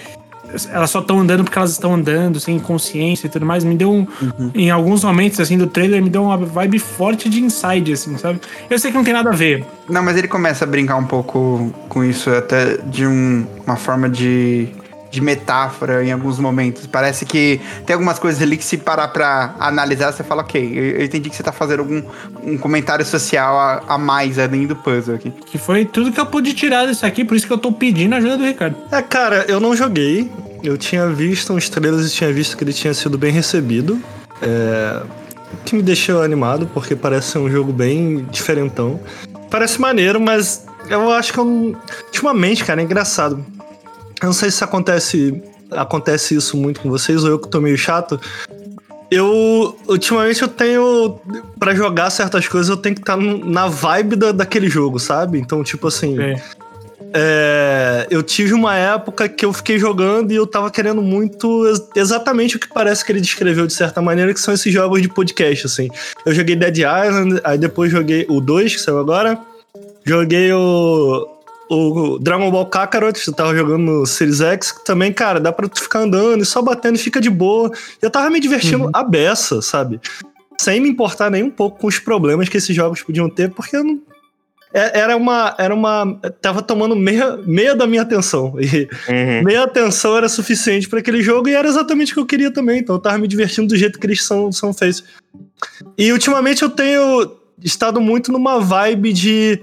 Elas 0.70 0.90
só 0.90 1.00
estão 1.00 1.20
andando 1.20 1.44
porque 1.44 1.58
elas 1.58 1.72
estão 1.72 1.94
andando, 1.94 2.38
sem 2.38 2.58
consciência 2.58 3.26
e 3.26 3.30
tudo 3.30 3.44
mais. 3.44 3.64
Me 3.64 3.74
deu 3.74 3.90
um. 3.90 4.06
Uhum. 4.22 4.50
Em 4.54 4.70
alguns 4.70 5.04
momentos, 5.04 5.40
assim, 5.40 5.58
do 5.58 5.66
trailer, 5.66 6.02
me 6.02 6.08
deu 6.08 6.22
uma 6.22 6.36
vibe 6.36 6.78
forte 6.78 7.28
de 7.28 7.42
inside, 7.42 7.92
assim, 7.92 8.16
sabe? 8.16 8.40
Eu 8.70 8.78
sei 8.78 8.90
que 8.90 8.96
não 8.96 9.04
tem 9.04 9.12
nada 9.12 9.30
a 9.30 9.34
ver. 9.34 9.64
Não, 9.88 10.02
mas 10.02 10.16
ele 10.16 10.28
começa 10.28 10.64
a 10.64 10.68
brincar 10.68 10.96
um 10.96 11.04
pouco 11.04 11.72
com 11.88 12.04
isso, 12.04 12.30
até 12.30 12.76
de 12.78 13.06
um, 13.06 13.46
uma 13.66 13.76
forma 13.76 14.08
de 14.08 14.68
de 15.10 15.20
metáfora 15.20 16.04
em 16.04 16.12
alguns 16.12 16.38
momentos. 16.38 16.86
Parece 16.86 17.24
que 17.24 17.60
tem 17.84 17.94
algumas 17.94 18.18
coisas 18.18 18.42
ali 18.42 18.56
que 18.56 18.64
se 18.64 18.76
parar 18.76 19.08
pra 19.08 19.54
analisar, 19.58 20.12
você 20.12 20.22
fala, 20.22 20.42
ok, 20.42 20.96
eu, 20.98 21.04
entendi 21.04 21.30
que 21.30 21.36
você 21.36 21.42
tá 21.42 21.52
fazendo 21.52 21.80
algum 21.80 22.02
um 22.44 22.58
comentário 22.58 23.04
social 23.04 23.58
a, 23.58 23.82
a, 23.88 23.98
mais 23.98 24.38
além 24.38 24.66
do 24.66 24.76
puzzle 24.76 25.14
aqui. 25.14 25.30
Que 25.46 25.58
foi 25.58 25.84
tudo 25.84 26.12
que 26.12 26.20
eu 26.20 26.26
pude 26.26 26.52
tirar 26.54 26.86
disso 26.86 27.04
aqui, 27.06 27.24
por 27.24 27.36
isso 27.36 27.46
que 27.46 27.52
eu 27.52 27.58
tô 27.58 27.72
pedindo 27.72 28.14
a 28.14 28.18
ajuda 28.18 28.36
do 28.36 28.44
Ricardo. 28.44 28.76
É, 28.90 29.02
cara, 29.02 29.44
eu 29.48 29.60
não 29.60 29.74
joguei. 29.74 30.30
Eu 30.62 30.76
tinha 30.76 31.06
visto 31.08 31.52
uns 31.52 31.68
trailers 31.68 32.06
e 32.06 32.14
tinha 32.14 32.32
visto 32.32 32.56
que 32.56 32.64
ele 32.64 32.72
tinha 32.72 32.92
sido 32.92 33.16
bem 33.16 33.32
recebido. 33.32 34.00
É... 34.42 35.02
Que 35.64 35.76
me 35.76 35.82
deixou 35.82 36.22
animado, 36.22 36.68
porque 36.72 36.96
parece 36.96 37.32
ser 37.32 37.38
um 37.38 37.50
jogo 37.50 37.72
bem 37.72 38.26
diferentão. 38.30 39.00
Parece 39.50 39.80
maneiro, 39.80 40.20
mas 40.20 40.66
eu 40.88 41.10
acho 41.12 41.32
que 41.32 41.38
eu 41.38 41.76
Ultimamente, 42.06 42.64
cara, 42.64 42.80
é 42.80 42.84
engraçado. 42.84 43.44
Eu 44.20 44.26
não 44.26 44.32
sei 44.32 44.50
se 44.50 44.62
acontece, 44.64 45.42
acontece 45.70 46.34
isso 46.34 46.56
muito 46.56 46.80
com 46.80 46.88
vocês 46.88 47.24
ou 47.24 47.30
eu 47.30 47.38
que 47.38 47.48
tô 47.48 47.60
meio 47.60 47.76
chato. 47.76 48.20
Eu, 49.10 49.78
ultimamente, 49.86 50.42
eu 50.42 50.48
tenho. 50.48 51.20
para 51.58 51.74
jogar 51.74 52.10
certas 52.10 52.48
coisas, 52.48 52.68
eu 52.68 52.76
tenho 52.76 52.94
que 52.94 53.02
estar 53.02 53.16
tá 53.16 53.22
na 53.22 53.68
vibe 53.68 54.16
da, 54.16 54.32
daquele 54.32 54.68
jogo, 54.68 54.98
sabe? 54.98 55.38
Então, 55.38 55.62
tipo 55.62 55.86
assim. 55.86 56.20
É. 56.20 56.42
É, 57.18 58.06
eu 58.10 58.22
tive 58.22 58.52
uma 58.52 58.76
época 58.76 59.26
que 59.26 59.44
eu 59.44 59.52
fiquei 59.52 59.78
jogando 59.78 60.32
e 60.32 60.34
eu 60.34 60.46
tava 60.46 60.70
querendo 60.70 61.00
muito 61.00 61.64
exatamente 61.94 62.56
o 62.56 62.58
que 62.58 62.68
parece 62.68 63.04
que 63.04 63.10
ele 63.10 63.22
descreveu 63.22 63.66
de 63.66 63.72
certa 63.72 64.02
maneira, 64.02 64.34
que 64.34 64.40
são 64.40 64.52
esses 64.52 64.70
jogos 64.70 65.00
de 65.00 65.08
podcast, 65.08 65.66
assim. 65.66 65.88
Eu 66.26 66.34
joguei 66.34 66.54
Dead 66.56 66.78
Island, 66.78 67.40
aí 67.42 67.56
depois 67.56 67.90
joguei 67.90 68.26
o 68.28 68.40
2, 68.40 68.74
que 68.74 68.80
saiu 68.82 68.98
agora. 68.98 69.38
Joguei 70.04 70.52
o, 70.52 71.26
o 71.68 72.18
Dragon 72.18 72.50
Ball 72.50 72.66
Kakarot, 72.66 73.20
eu 73.26 73.34
tava 73.34 73.56
jogando 73.56 73.78
no 73.78 74.06
Series 74.06 74.40
X, 74.40 74.72
que 74.72 74.84
também, 74.84 75.12
cara, 75.12 75.40
dá 75.40 75.52
pra 75.52 75.68
tu 75.68 75.80
ficar 75.80 76.00
andando 76.00 76.42
e 76.42 76.46
só 76.46 76.62
batendo 76.62 76.96
e 76.96 76.98
fica 76.98 77.20
de 77.20 77.30
boa. 77.30 77.70
Eu 78.00 78.10
tava 78.10 78.30
me 78.30 78.40
divertindo 78.40 78.84
uhum. 78.84 78.90
a 78.92 79.02
beça, 79.02 79.60
sabe? 79.60 80.00
Sem 80.58 80.80
me 80.80 80.88
importar 80.88 81.30
nem 81.30 81.42
um 81.42 81.50
pouco 81.50 81.80
com 81.80 81.86
os 81.86 81.98
problemas 81.98 82.48
que 82.48 82.56
esses 82.56 82.74
jogos 82.74 83.02
podiam 83.02 83.28
ter, 83.28 83.50
porque 83.50 83.76
eu 83.76 83.84
não. 83.84 84.00
É, 84.72 85.00
era 85.00 85.16
uma. 85.16 85.54
Era 85.58 85.74
uma. 85.74 86.20
Tava 86.40 86.62
tomando 86.62 86.94
meia, 86.94 87.36
meia 87.38 87.74
da 87.74 87.86
minha 87.86 88.02
atenção. 88.02 88.54
E 88.60 88.88
uhum. 89.08 89.44
meia 89.44 89.64
atenção 89.64 90.16
era 90.16 90.28
suficiente 90.28 90.88
para 90.88 91.00
aquele 91.00 91.22
jogo 91.22 91.48
e 91.48 91.54
era 91.54 91.66
exatamente 91.66 92.12
o 92.12 92.14
que 92.14 92.20
eu 92.20 92.26
queria 92.26 92.50
também. 92.50 92.80
Então 92.80 92.96
eu 92.96 93.00
tava 93.00 93.18
me 93.18 93.26
divertindo 93.26 93.68
do 93.68 93.76
jeito 93.76 93.98
que 93.98 94.06
eles 94.06 94.22
são, 94.22 94.52
são 94.52 94.72
feitos. 94.72 95.04
E 95.96 96.12
ultimamente 96.12 96.62
eu 96.62 96.70
tenho 96.70 97.36
estado 97.62 98.00
muito 98.00 98.30
numa 98.30 98.60
vibe 98.60 99.12
de 99.12 99.60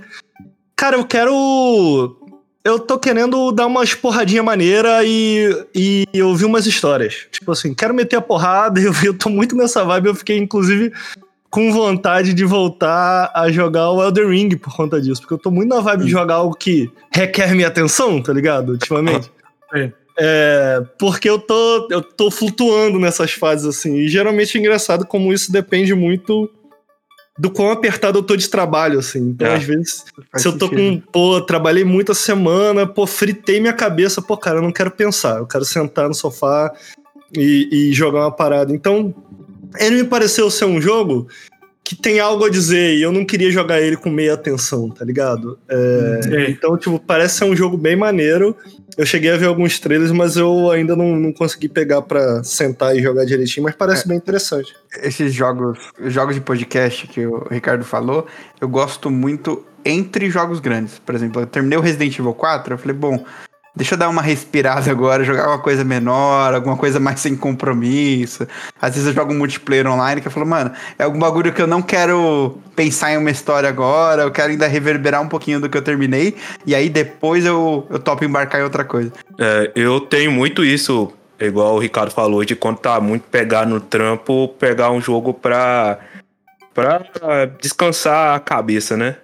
Cara, 0.83 0.97
eu 0.97 1.05
quero. 1.05 2.13
Eu 2.61 2.77
tô 2.77 2.99
querendo 2.99 3.53
dar 3.53 3.67
umas 3.67 3.93
porradinha 3.93 4.43
maneira 4.43 5.01
e, 5.05 5.65
e 5.73 6.21
ouvir 6.21 6.43
umas 6.43 6.65
histórias. 6.65 7.25
Tipo 7.31 7.53
assim, 7.53 7.73
quero 7.73 7.93
meter 7.93 8.17
a 8.17 8.21
porrada 8.21 8.81
e 8.81 8.83
eu, 8.91 8.91
eu 9.01 9.17
tô 9.17 9.29
muito 9.29 9.55
nessa 9.55 9.85
vibe. 9.85 10.07
Eu 10.07 10.15
fiquei, 10.15 10.37
inclusive, 10.37 10.91
com 11.49 11.71
vontade 11.71 12.33
de 12.33 12.43
voltar 12.43 13.31
a 13.33 13.49
jogar 13.49 13.91
o 13.91 14.03
Elder 14.03 14.27
Ring 14.27 14.57
por 14.57 14.75
conta 14.75 14.99
disso. 14.99 15.21
Porque 15.21 15.35
eu 15.35 15.37
tô 15.37 15.49
muito 15.49 15.69
na 15.69 15.79
vibe 15.79 16.03
de 16.03 16.11
jogar 16.11 16.35
algo 16.35 16.53
que 16.53 16.91
requer 17.13 17.55
minha 17.55 17.69
atenção, 17.69 18.21
tá 18.21 18.33
ligado? 18.33 18.73
Ultimamente. 18.73 19.31
É. 19.75 19.91
É, 20.19 20.83
porque 20.99 21.27
eu 21.27 21.39
tô, 21.39 21.87
eu 21.89 21.99
tô 21.99 22.29
flutuando 22.29 22.99
nessas 22.99 23.31
fases 23.31 23.65
assim. 23.65 23.95
E 23.95 24.07
geralmente 24.07 24.55
é 24.55 24.59
engraçado 24.59 25.03
como 25.03 25.33
isso 25.33 25.51
depende 25.51 25.95
muito 25.95 26.47
do 27.37 27.49
quão 27.49 27.71
apertado 27.71 28.19
eu 28.19 28.23
tô 28.23 28.35
de 28.35 28.47
trabalho, 28.47 28.99
assim. 28.99 29.19
Então, 29.19 29.47
é, 29.47 29.55
às 29.55 29.63
vezes, 29.63 30.05
se 30.35 30.47
eu 30.47 30.57
tô 30.57 30.69
com, 30.69 30.99
pô, 31.11 31.41
trabalhei 31.41 31.83
muito 31.83 32.11
a 32.11 32.15
semana, 32.15 32.85
pô, 32.85 33.07
fritei 33.07 33.59
minha 33.59 33.73
cabeça, 33.73 34.21
pô, 34.21 34.37
cara, 34.37 34.59
eu 34.59 34.61
não 34.61 34.71
quero 34.71 34.91
pensar, 34.91 35.39
eu 35.39 35.47
quero 35.47 35.65
sentar 35.65 36.07
no 36.07 36.13
sofá 36.13 36.71
e, 37.35 37.89
e 37.89 37.93
jogar 37.93 38.21
uma 38.21 38.31
parada. 38.31 38.71
Então, 38.73 39.13
ele 39.79 40.03
me 40.03 40.07
pareceu 40.07 40.49
ser 40.51 40.65
um 40.65 40.79
jogo 40.79 41.27
que 41.83 41.95
tem 41.95 42.19
algo 42.19 42.45
a 42.45 42.49
dizer 42.49 42.95
e 42.95 43.01
eu 43.01 43.11
não 43.11 43.25
queria 43.25 43.51
jogar 43.51 43.81
ele 43.81 43.97
com 43.97 44.09
meia 44.09 44.33
atenção, 44.33 44.89
tá 44.89 45.03
ligado? 45.03 45.59
É, 45.67 46.49
então, 46.49 46.77
tipo, 46.77 46.97
parece 46.97 47.39
ser 47.39 47.43
um 47.43 47.55
jogo 47.55 47.77
bem 47.77 47.95
maneiro. 47.95 48.55
Eu 48.97 49.05
cheguei 49.05 49.31
a 49.31 49.37
ver 49.37 49.47
alguns 49.47 49.79
trailers, 49.79 50.11
mas 50.11 50.37
eu 50.37 50.71
ainda 50.71 50.95
não, 50.95 51.15
não 51.17 51.33
consegui 51.33 51.67
pegar 51.67 52.01
para 52.03 52.41
sentar 52.43 52.95
e 52.95 53.01
jogar 53.01 53.25
direitinho, 53.25 53.65
mas 53.65 53.75
parece 53.75 54.05
é, 54.05 54.07
bem 54.07 54.17
interessante. 54.17 54.73
Esses 55.01 55.33
jogos, 55.33 55.77
jogos 56.05 56.35
de 56.35 56.41
podcast 56.41 57.05
que 57.07 57.25
o 57.25 57.47
Ricardo 57.49 57.83
falou, 57.83 58.25
eu 58.61 58.69
gosto 58.69 59.09
muito 59.09 59.65
entre 59.83 60.29
jogos 60.29 60.61
grandes. 60.61 60.99
Por 60.99 61.13
exemplo, 61.15 61.41
eu 61.41 61.47
terminei 61.47 61.77
o 61.77 61.81
Resident 61.81 62.17
Evil 62.17 62.33
4, 62.33 62.75
eu 62.75 62.77
falei, 62.77 62.95
bom, 62.95 63.25
Deixa 63.75 63.95
eu 63.95 63.97
dar 63.97 64.07
uma 64.07 64.21
respirada 64.21 64.91
agora, 64.91 65.23
jogar 65.23 65.47
uma 65.47 65.57
coisa 65.57 65.83
menor, 65.83 66.53
alguma 66.53 66.77
coisa 66.77 66.99
mais 66.99 67.19
sem 67.19 67.35
compromisso. 67.35 68.47
Às 68.79 68.93
vezes 68.93 69.07
eu 69.07 69.13
jogo 69.13 69.33
um 69.33 69.37
multiplayer 69.37 69.87
online 69.87 70.21
que 70.21 70.27
eu 70.27 70.31
falo, 70.31 70.45
mano, 70.45 70.71
é 70.97 71.03
algum 71.03 71.17
bagulho 71.17 71.51
que 71.51 71.59
eu 71.59 71.65
não 71.65 71.81
quero 71.81 72.59
pensar 72.75 73.13
em 73.13 73.17
uma 73.17 73.31
história 73.31 73.67
agora, 73.67 74.23
eu 74.23 74.31
quero 74.31 74.51
ainda 74.51 74.67
reverberar 74.67 75.23
um 75.23 75.27
pouquinho 75.27 75.59
do 75.59 75.67
que 75.67 75.75
eu 75.75 75.81
terminei, 75.81 76.35
e 76.67 76.75
aí 76.75 76.87
depois 76.87 77.45
eu, 77.45 77.87
eu 77.89 77.97
topo 77.97 78.23
embarcar 78.23 78.61
em 78.61 78.63
outra 78.63 78.83
coisa. 78.83 79.11
É, 79.39 79.71
eu 79.75 79.99
tenho 80.01 80.31
muito 80.31 80.63
isso, 80.63 81.11
igual 81.39 81.73
o 81.73 81.79
Ricardo 81.79 82.11
falou, 82.11 82.45
de 82.45 82.55
quando 82.55 82.77
tá 82.77 83.01
muito 83.01 83.23
pegar 83.23 83.65
no 83.65 83.79
trampo, 83.79 84.49
pegar 84.59 84.91
um 84.91 85.01
jogo 85.01 85.33
pra, 85.33 85.97
pra 86.75 87.01
descansar 87.59 88.35
a 88.35 88.39
cabeça, 88.39 88.95
né? 88.95 89.15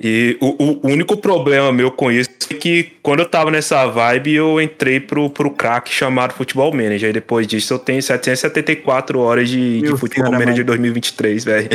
E 0.00 0.36
o, 0.40 0.64
o, 0.64 0.80
único 0.84 1.16
problema 1.16 1.72
meu 1.72 1.90
com 1.90 2.10
isso 2.12 2.30
é 2.50 2.54
que 2.54 2.92
quando 3.02 3.20
eu 3.20 3.28
tava 3.28 3.50
nessa 3.50 3.84
vibe, 3.86 4.32
eu 4.32 4.60
entrei 4.60 5.00
pro, 5.00 5.28
pro 5.28 5.50
crack 5.50 5.92
chamado 5.92 6.34
Futebol 6.34 6.72
Manager. 6.72 7.10
E 7.10 7.12
depois 7.12 7.48
disso 7.48 7.74
eu 7.74 7.80
tenho 7.80 8.00
774 8.00 9.18
horas 9.18 9.48
de, 9.48 9.80
de 9.80 9.96
Futebol 9.96 10.30
Manager 10.30 10.64
2023, 10.64 11.44
velho. 11.44 11.68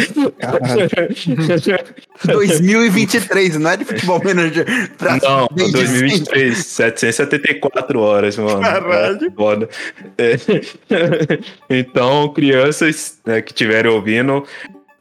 2023, 2.25 3.57
não 3.57 3.71
é 3.71 3.77
de 3.77 3.83
Futebol 3.83 4.21
Manager 4.23 4.65
pra 4.97 5.17
Não, 5.17 5.49
2023, 5.51 6.57
774 6.57 7.99
horas, 7.99 8.37
mano. 8.37 8.61
Caralho. 8.61 9.27
É 9.27 9.31
foda. 9.31 9.69
É. 10.17 10.33
Então, 11.69 12.31
crianças 12.31 13.17
né, 13.25 13.41
que 13.41 13.51
estiverem 13.51 13.91
ouvindo, 13.91 14.45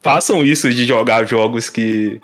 façam 0.01 0.43
isso 0.43 0.71
de 0.71 0.85
jogar 0.87 1.27
jogos 1.27 1.69
que 1.69 2.21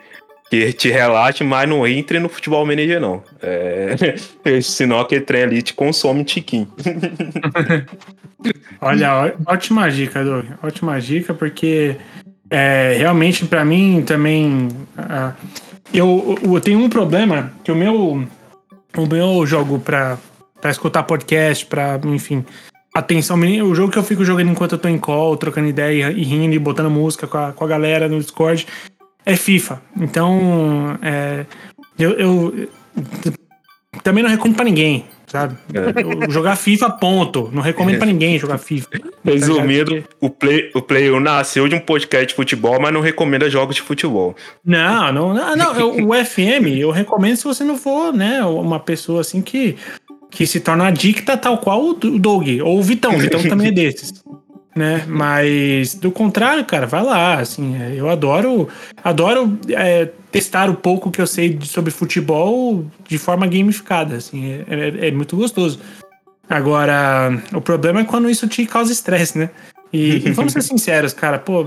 que 0.51 0.73
te 0.73 0.91
relaxe, 0.91 1.45
mas 1.45 1.69
não 1.69 1.87
entre 1.87 2.19
no 2.19 2.29
futebol 2.29 2.65
manager, 2.65 3.01
não. 3.01 3.23
É... 3.43 4.17
Senão 4.63 5.01
aquele 5.01 5.21
trem 5.21 5.43
ali 5.43 5.63
te 5.63 5.75
consome 5.75 6.25
tiquinho. 6.25 6.69
Olha, 8.81 9.35
ótima 9.47 9.91
dica, 9.91 10.25
Doug. 10.25 10.47
Ótima 10.63 11.01
dica, 11.01 11.35
porque 11.35 11.97
é, 12.51 12.97
realmente 12.99 13.45
para 13.45 13.65
mim 13.65 14.03
também. 14.07 14.69
Uh, 14.97 15.35
eu, 15.93 16.39
eu, 16.43 16.61
tenho 16.61 16.79
um 16.79 16.89
problema 16.89 17.53
que 17.65 17.73
o 17.73 17.75
meu, 17.75 18.25
o 18.97 19.07
meu 19.07 19.47
jogo 19.47 19.81
pra 19.81 20.19
escutar 20.67 21.03
podcast, 21.03 21.67
pra, 21.67 21.99
enfim, 22.05 22.45
atenção, 22.95 23.39
o 23.39 23.75
jogo 23.75 23.91
que 23.91 23.99
eu 23.99 24.03
fico 24.03 24.25
jogando 24.25 24.51
enquanto 24.51 24.73
eu 24.73 24.79
tô 24.79 24.87
em 24.87 24.99
call, 24.99 25.37
trocando 25.37 25.67
ideia 25.67 26.11
e 26.11 26.23
rindo 26.23 26.55
e 26.55 26.59
botando 26.59 26.91
música 26.91 27.27
com 27.27 27.39
a, 27.39 27.53
com 27.53 27.65
a 27.65 27.69
galera 27.69 28.09
no 28.09 28.21
Discord 28.21 28.67
é 29.29 29.37
FIFA. 29.37 29.83
Então, 30.01 30.99
é, 31.03 31.45
eu, 31.99 32.13
eu, 32.13 32.69
também 34.03 34.23
não 34.23 34.31
recomendo 34.31 34.57
para 34.57 34.65
ninguém, 34.65 35.05
sabe? 35.27 35.55
É. 35.75 36.31
Jogar 36.33 36.57
FIFA, 36.57 36.91
ponto. 36.93 37.51
Não 37.53 37.61
recomendo 37.61 37.97
é. 37.97 37.99
para 37.99 38.07
ninguém 38.07 38.39
jogar 38.39 38.57
FIFA. 38.57 38.89
Resumindo, 39.23 40.03
o 40.19 40.31
Play, 40.31 40.71
o 40.75 40.81
Play 40.81 41.21
nasceu 41.21 41.69
de 41.69 41.75
um 41.75 41.81
podcast 41.81 42.29
de 42.29 42.35
futebol, 42.35 42.81
mas 42.81 42.91
não 42.91 43.03
recomenda 43.03 43.51
jogos 43.51 43.77
de 43.77 43.83
futebol. 43.83 44.35
Não, 44.65 45.13
não, 45.13 45.35
não, 45.35 45.57
não 45.57 46.09
o 46.09 46.25
FM 46.25 46.79
eu 46.79 46.91
recomendo 46.91 47.37
se 47.37 47.45
você 47.45 47.63
não 47.63 47.77
for, 47.77 48.15
né, 48.15 48.43
uma 48.43 48.81
pessoa 48.81 49.21
assim 49.21 49.43
que 49.43 49.77
que 50.31 50.47
se 50.47 50.61
torna 50.61 50.89
adicta 50.89 51.39
tal 51.39 51.57
qual 51.57 51.83
o 51.83 51.95
Doug 51.95 52.47
ou 52.63 52.79
o 52.79 52.83
Vitão. 52.83 53.15
O 53.15 53.19
Vitão 53.19 53.43
também 53.43 53.69
é 53.69 53.73
desses 53.73 54.23
né? 54.75 55.05
Mas 55.07 55.95
do 55.95 56.11
contrário, 56.11 56.65
cara, 56.65 56.87
vai 56.87 57.03
lá, 57.03 57.35
assim, 57.41 57.77
é, 57.77 57.95
eu 57.97 58.09
adoro, 58.09 58.69
adoro 59.03 59.59
é, 59.71 60.11
testar 60.31 60.71
o 60.71 60.75
pouco 60.75 61.11
que 61.11 61.21
eu 61.21 61.27
sei 61.27 61.59
sobre 61.63 61.91
futebol 61.91 62.85
de 63.07 63.19
forma 63.19 63.47
gamificada, 63.47 64.17
assim, 64.17 64.53
é, 64.53 64.65
é, 64.69 65.09
é, 65.09 65.11
muito 65.11 65.37
gostoso. 65.37 65.81
Agora, 66.49 67.43
o 67.53 67.61
problema 67.61 68.01
é 68.01 68.05
quando 68.05 68.31
isso 68.31 68.47
te 68.49 68.65
causa 68.67 68.93
estresse, 68.93 69.39
né? 69.39 69.51
E, 69.93 70.27
e 70.27 70.31
vamos 70.33 70.53
ser 70.53 70.63
sinceros, 70.63 71.13
cara, 71.13 71.39
pô, 71.39 71.67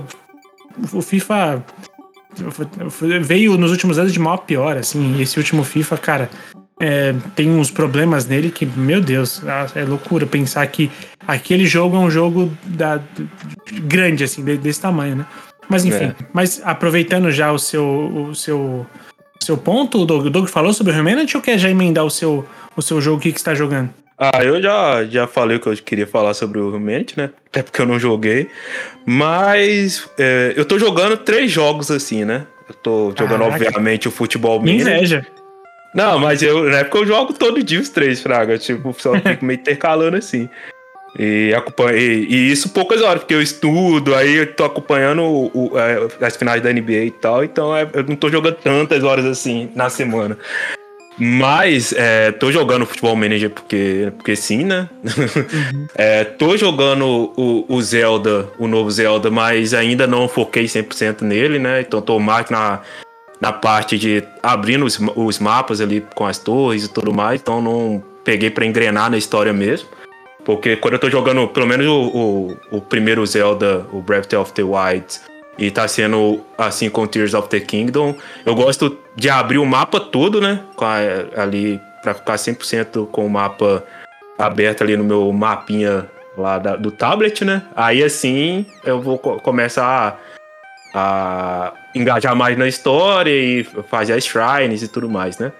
o 0.93 1.01
FIFA 1.01 1.63
veio 3.21 3.57
nos 3.57 3.71
últimos 3.71 3.99
anos 3.99 4.13
de 4.13 4.19
mal 4.19 4.35
a 4.35 4.37
pior, 4.37 4.77
assim, 4.77 5.21
esse 5.21 5.37
último 5.37 5.63
FIFA, 5.63 5.97
cara, 5.97 6.29
é, 6.81 7.13
tem 7.35 7.51
uns 7.51 7.69
problemas 7.69 8.25
nele 8.25 8.49
que, 8.49 8.65
meu 8.65 8.99
Deus, 8.99 9.39
é 9.75 9.83
loucura 9.83 10.25
pensar 10.25 10.65
que 10.65 10.89
aquele 11.27 11.63
jogo 11.63 11.95
é 11.95 11.99
um 11.99 12.09
jogo 12.09 12.51
da, 12.65 12.99
grande, 13.83 14.23
assim, 14.23 14.43
desse 14.43 14.81
tamanho, 14.81 15.17
né? 15.17 15.25
Mas 15.69 15.85
enfim, 15.85 16.05
é. 16.05 16.15
mas 16.33 16.59
aproveitando 16.65 17.31
já 17.31 17.51
o 17.51 17.59
seu, 17.59 18.29
o 18.29 18.35
seu, 18.35 18.85
seu 19.39 19.55
ponto, 19.57 20.01
o 20.01 20.05
Doug, 20.05 20.25
o 20.25 20.29
Doug 20.31 20.47
falou 20.47 20.73
sobre 20.73 20.91
o 20.91 20.99
Humanity 20.99 21.37
ou 21.37 21.43
quer 21.43 21.59
já 21.59 21.69
emendar 21.69 22.03
o 22.03 22.09
seu, 22.09 22.45
o 22.75 22.81
seu 22.81 22.99
jogo 22.99 23.21
que, 23.21 23.31
que 23.31 23.37
está 23.37 23.53
jogando? 23.53 23.91
Ah, 24.17 24.43
eu 24.43 24.61
já, 24.61 25.05
já 25.05 25.27
falei 25.27 25.57
o 25.57 25.59
que 25.59 25.67
eu 25.67 25.75
queria 25.77 26.07
falar 26.07 26.33
sobre 26.33 26.59
o 26.59 26.75
Humanity, 26.75 27.15
né? 27.15 27.29
Até 27.47 27.61
porque 27.61 27.79
eu 27.79 27.85
não 27.85 27.99
joguei. 27.99 28.49
Mas 29.05 30.09
é, 30.17 30.53
eu 30.55 30.65
tô 30.65 30.79
jogando 30.79 31.15
três 31.15 31.51
jogos 31.51 31.91
assim, 31.91 32.25
né? 32.25 32.45
Eu 32.67 32.75
tô 32.75 33.13
jogando, 33.17 33.41
Caraca. 33.41 33.65
obviamente, 33.65 34.07
o 34.07 34.11
futebol 34.11 34.61
Minha 34.61 34.81
inveja. 34.81 35.25
Não, 35.93 36.17
mas 36.19 36.41
eu, 36.41 36.63
na 36.69 36.79
época 36.79 36.99
eu 36.99 37.05
jogo 37.05 37.33
todo 37.33 37.61
dia 37.61 37.79
os 37.79 37.89
três, 37.89 38.21
Fraga. 38.21 38.57
Tipo, 38.57 38.95
só 38.97 39.13
fico 39.19 39.45
meio 39.45 39.59
intercalando 39.59 40.17
assim. 40.17 40.49
E, 41.19 41.51
e, 41.93 42.27
e, 42.29 42.51
isso 42.51 42.69
poucas 42.69 43.01
horas, 43.01 43.19
porque 43.19 43.33
eu 43.33 43.41
estudo, 43.41 44.15
aí 44.15 44.33
eu 44.33 44.53
tô 44.53 44.63
acompanhando 44.63 45.23
o, 45.23 45.51
o, 45.53 45.77
é, 45.77 46.07
as 46.25 46.37
finais 46.37 46.61
da 46.61 46.71
NBA 46.71 47.03
e 47.03 47.11
tal, 47.11 47.43
então 47.43 47.75
é, 47.75 47.85
eu 47.93 48.03
não 48.03 48.15
tô 48.15 48.29
jogando 48.29 48.55
tantas 48.55 49.03
horas 49.03 49.25
assim 49.25 49.69
na 49.75 49.89
semana. 49.89 50.37
Mas 51.17 51.91
é, 51.91 52.31
tô 52.31 52.49
jogando 52.51 52.85
Futebol 52.85 53.15
Manager 53.15 53.49
porque, 53.49 54.11
porque 54.15 54.35
sim, 54.35 54.63
né? 54.63 54.89
Uhum. 55.03 55.87
é, 55.93 56.23
tô 56.23 56.55
jogando 56.55 57.33
o, 57.35 57.65
o, 57.67 57.81
Zelda, 57.81 58.47
o 58.57 58.65
novo 58.65 58.89
Zelda, 58.89 59.29
mas 59.29 59.73
ainda 59.73 60.07
não 60.07 60.29
foquei 60.29 60.63
100% 60.63 61.21
nele, 61.23 61.59
né? 61.59 61.81
Então 61.81 62.01
tô 62.01 62.17
mais 62.17 62.49
na, 62.49 62.79
na 63.41 63.51
parte 63.51 63.97
de 63.97 64.23
abrindo 64.41 64.85
os, 64.85 64.99
os 65.15 65.39
mapas 65.39 65.81
ali 65.81 66.05
com 66.13 66.27
as 66.27 66.37
torres 66.37 66.85
e 66.85 66.87
tudo 66.87 67.11
mais, 67.11 67.41
então 67.41 67.59
não 67.59 68.01
peguei 68.23 68.51
para 68.51 68.65
engrenar 68.65 69.09
na 69.09 69.17
história 69.17 69.51
mesmo. 69.51 69.89
Porque 70.45 70.75
quando 70.75 70.93
eu 70.93 70.99
tô 70.99 71.09
jogando, 71.09 71.47
pelo 71.47 71.67
menos 71.67 71.87
o, 71.87 72.01
o, 72.71 72.77
o, 72.77 72.81
primeiro 72.81 73.25
Zelda, 73.25 73.85
o 73.91 74.01
Breath 74.01 74.33
of 74.33 74.53
the 74.53 74.63
Wild, 74.63 75.05
e 75.57 75.69
tá 75.69 75.87
sendo 75.87 76.41
assim 76.57 76.89
com 76.89 77.05
Tears 77.05 77.33
of 77.33 77.49
the 77.49 77.59
Kingdom, 77.59 78.15
eu 78.45 78.55
gosto 78.55 78.97
de 79.15 79.29
abrir 79.29 79.57
o 79.57 79.65
mapa 79.65 79.99
todo, 79.99 80.39
né? 80.39 80.63
Ali, 81.35 81.79
pra 82.01 82.13
ficar 82.13 82.35
100% 82.35 83.07
com 83.07 83.25
o 83.25 83.29
mapa 83.29 83.83
aberto 84.37 84.83
ali 84.83 84.97
no 84.97 85.03
meu 85.03 85.31
mapinha 85.31 86.09
lá 86.35 86.57
da, 86.57 86.75
do 86.75 86.91
tablet, 86.91 87.45
né? 87.45 87.63
Aí 87.75 88.03
assim 88.03 88.65
eu 88.83 88.99
vou 88.99 89.19
começar 89.19 90.17
a, 90.95 91.69
a 91.69 91.73
engajar 91.93 92.35
mais 92.35 92.57
na 92.57 92.67
história 92.67 93.31
e 93.31 93.63
fazer 93.89 94.13
as 94.13 94.25
shrines 94.25 94.81
e 94.81 94.87
tudo 94.87 95.09
mais, 95.09 95.37
né? 95.37 95.51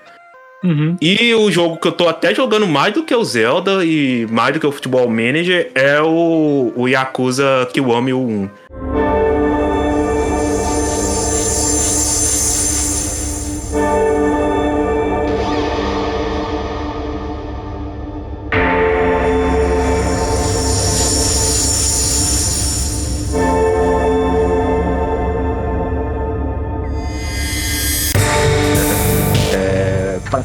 Uhum. 0.64 0.96
E 1.02 1.34
o 1.34 1.50
jogo 1.50 1.78
que 1.78 1.88
eu 1.88 1.92
tô 1.92 2.08
até 2.08 2.36
jogando 2.36 2.68
mais 2.68 2.94
do 2.94 3.04
que 3.04 3.16
o 3.16 3.24
Zelda 3.24 3.84
e 3.84 4.28
mais 4.30 4.54
do 4.54 4.60
que 4.60 4.68
o 4.68 4.72
Futebol 4.72 5.10
Manager 5.10 5.72
é 5.74 6.00
o, 6.02 6.72
o 6.76 6.88
Yakuza 6.88 7.68
Kiwami 7.74 8.14
1. 8.14 8.50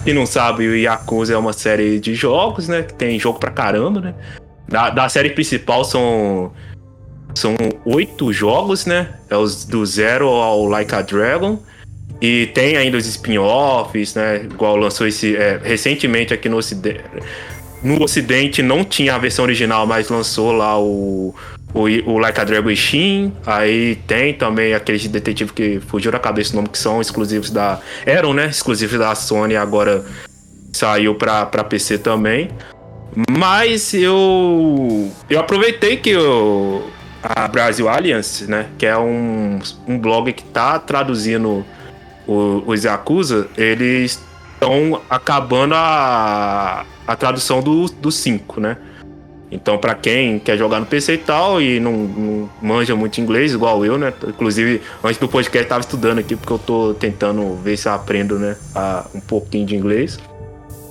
Quem 0.07 0.15
não 0.15 0.25
sabe, 0.25 0.69
o 0.69 0.77
Yakuza 0.77 1.35
é 1.35 1.37
uma 1.37 1.53
série 1.53 1.99
de 1.99 2.15
jogos, 2.15 2.69
né? 2.69 2.85
Que 2.85 2.95
tem 2.95 3.19
jogo 3.19 3.41
pra 3.41 3.51
caramba, 3.51 4.01
né? 4.01 4.15
Da, 4.69 4.89
da 4.89 5.09
série 5.09 5.31
principal 5.31 5.85
são. 5.85 6.53
São 7.35 7.57
oito 7.85 8.33
jogos, 8.33 8.87
né? 8.87 9.15
É 9.29 9.37
os 9.37 9.65
do 9.65 9.85
Zero 9.85 10.29
ao 10.29 10.65
Like 10.67 10.95
a 10.95 11.03
Dragon. 11.03 11.59
E 12.21 12.47
tem 12.55 12.77
ainda 12.77 12.97
os 12.97 13.05
spin-offs, 13.05 14.15
né? 14.15 14.45
Igual 14.45 14.77
lançou 14.77 15.09
esse. 15.09 15.37
É, 15.37 15.61
recentemente 15.61 16.33
aqui 16.33 16.49
no 16.49 16.59
Ocidente. 16.59 17.03
no 17.83 18.01
ocidente 18.01 18.63
não 18.63 18.85
tinha 18.85 19.17
a 19.17 19.19
versão 19.19 19.45
original, 19.45 19.89
mas 19.89 20.09
lançou 20.09 20.53
lá 20.53 20.81
o, 20.81 21.35
o, 21.77 22.11
o 22.11 22.19
Like 22.19 22.41
a 22.41 22.45
Dragon 22.45 22.75
Shin. 22.75 23.33
Aí 23.47 23.97
tem 24.07 24.33
também 24.35 24.75
aqueles 24.75 25.07
detetives 25.07 25.53
que 25.53 25.79
fugiu 25.81 26.11
da 26.11 26.19
cabeça 26.19 26.53
o 26.53 26.57
nome, 26.57 26.69
que 26.69 26.79
são 26.79 27.01
exclusivos 27.01 27.51
da. 27.51 27.79
Eram, 28.05 28.33
né? 28.33 28.47
Exclusivos 28.47 28.99
da 28.99 29.15
Sony, 29.15 29.55
agora 29.55 30.05
saiu 30.73 31.15
pra, 31.15 31.45
pra 31.47 31.63
PC 31.63 31.99
também. 31.99 32.51
Mas 33.31 33.93
eu. 33.95 35.11
Eu 35.29 35.41
aproveitei 35.41 35.97
que 35.97 36.11
eu, 36.11 36.91
a 37.23 37.47
Brasil 37.47 37.89
Alliance, 37.89 38.51
né? 38.51 38.67
Que 38.79 38.87
é 38.87 38.97
um, 38.97 39.59
um 39.87 39.99
blog 39.99 40.33
que 40.33 40.43
tá 40.45 40.79
traduzindo 40.79 41.65
os 42.27 42.83
Yakuza, 42.83 43.47
eles 43.57 44.21
estão 44.55 45.01
acabando 45.09 45.75
a, 45.77 46.85
a 47.07 47.17
tradução 47.17 47.63
do 47.63 48.11
5, 48.11 48.61
né? 48.61 48.77
Então, 49.51 49.79
para 49.79 49.95
quem 49.95 50.39
quer 50.39 50.59
jogar 50.59 50.81
no 50.81 50.87
PC 50.87 51.15
e 51.15 51.19
tal 51.19 51.63
e 51.63 51.79
não, 51.79 51.93
não, 51.93 52.51
manja 52.61 52.97
muito 52.97 53.21
inglês, 53.21 53.53
igual 53.53 53.85
eu, 53.85 53.97
né? 53.97 54.13
Inclusive, 54.27 54.83
antes 55.05 55.19
do 55.19 55.29
podcast, 55.29 55.65
eu 55.65 55.69
tava 55.69 55.81
estudando 55.81 56.19
aqui 56.19 56.35
porque 56.35 56.53
eu 56.53 56.59
tô 56.59 56.95
tentando 56.95 57.55
ver 57.57 57.77
se 57.77 57.89
aprendo, 57.89 58.39
né? 58.39 58.57
A, 58.75 59.07
um 59.15 59.21
pouquinho 59.21 59.65
de 59.65 59.77
inglês. 59.77 60.19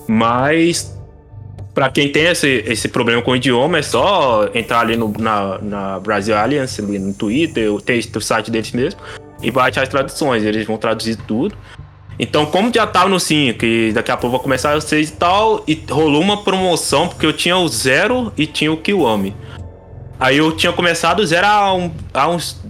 Mas, 0.07 0.97
para 1.73 1.89
quem 1.89 2.09
tem 2.09 2.27
esse, 2.27 2.63
esse 2.65 2.87
problema 2.87 3.21
com 3.21 3.31
o 3.31 3.35
idioma, 3.35 3.79
é 3.79 3.81
só 3.81 4.49
entrar 4.53 4.79
ali 4.79 4.95
no, 4.95 5.11
na, 5.19 5.59
na 5.61 5.99
Brasil 5.99 6.37
Alliance, 6.37 6.81
ali 6.81 6.97
no 6.97 7.13
Twitter, 7.13 7.69
tem 7.81 7.99
o 7.99 8.21
site 8.21 8.49
deles 8.49 8.71
mesmo, 8.71 9.01
e 9.41 9.51
baixar 9.51 9.83
as 9.83 9.89
traduções. 9.89 10.43
Eles 10.43 10.65
vão 10.65 10.77
traduzir 10.77 11.17
tudo. 11.27 11.53
Então, 12.17 12.45
como 12.45 12.73
já 12.73 12.87
tava 12.87 13.09
no 13.09 13.19
5 13.19 13.65
e 13.65 13.91
daqui 13.91 14.11
a 14.11 14.17
pouco 14.17 14.37
vai 14.37 14.43
começar 14.43 14.75
o 14.77 14.81
6 14.81 15.09
e 15.09 15.13
tal, 15.13 15.63
e 15.67 15.83
rolou 15.89 16.21
uma 16.21 16.43
promoção, 16.43 17.07
porque 17.09 17.25
eu 17.25 17.33
tinha 17.33 17.57
o 17.57 17.67
Zero 17.67 18.31
e 18.37 18.47
tinha 18.47 18.71
o 18.71 18.77
Kiwami. 18.77 19.35
Aí 20.19 20.37
eu 20.37 20.55
tinha 20.55 20.71
começado 20.71 21.19
o 21.19 21.25
Zero 21.25 21.45
há, 21.45 21.73
um, 21.73 21.91
há 22.13 22.27
uns 22.29 22.61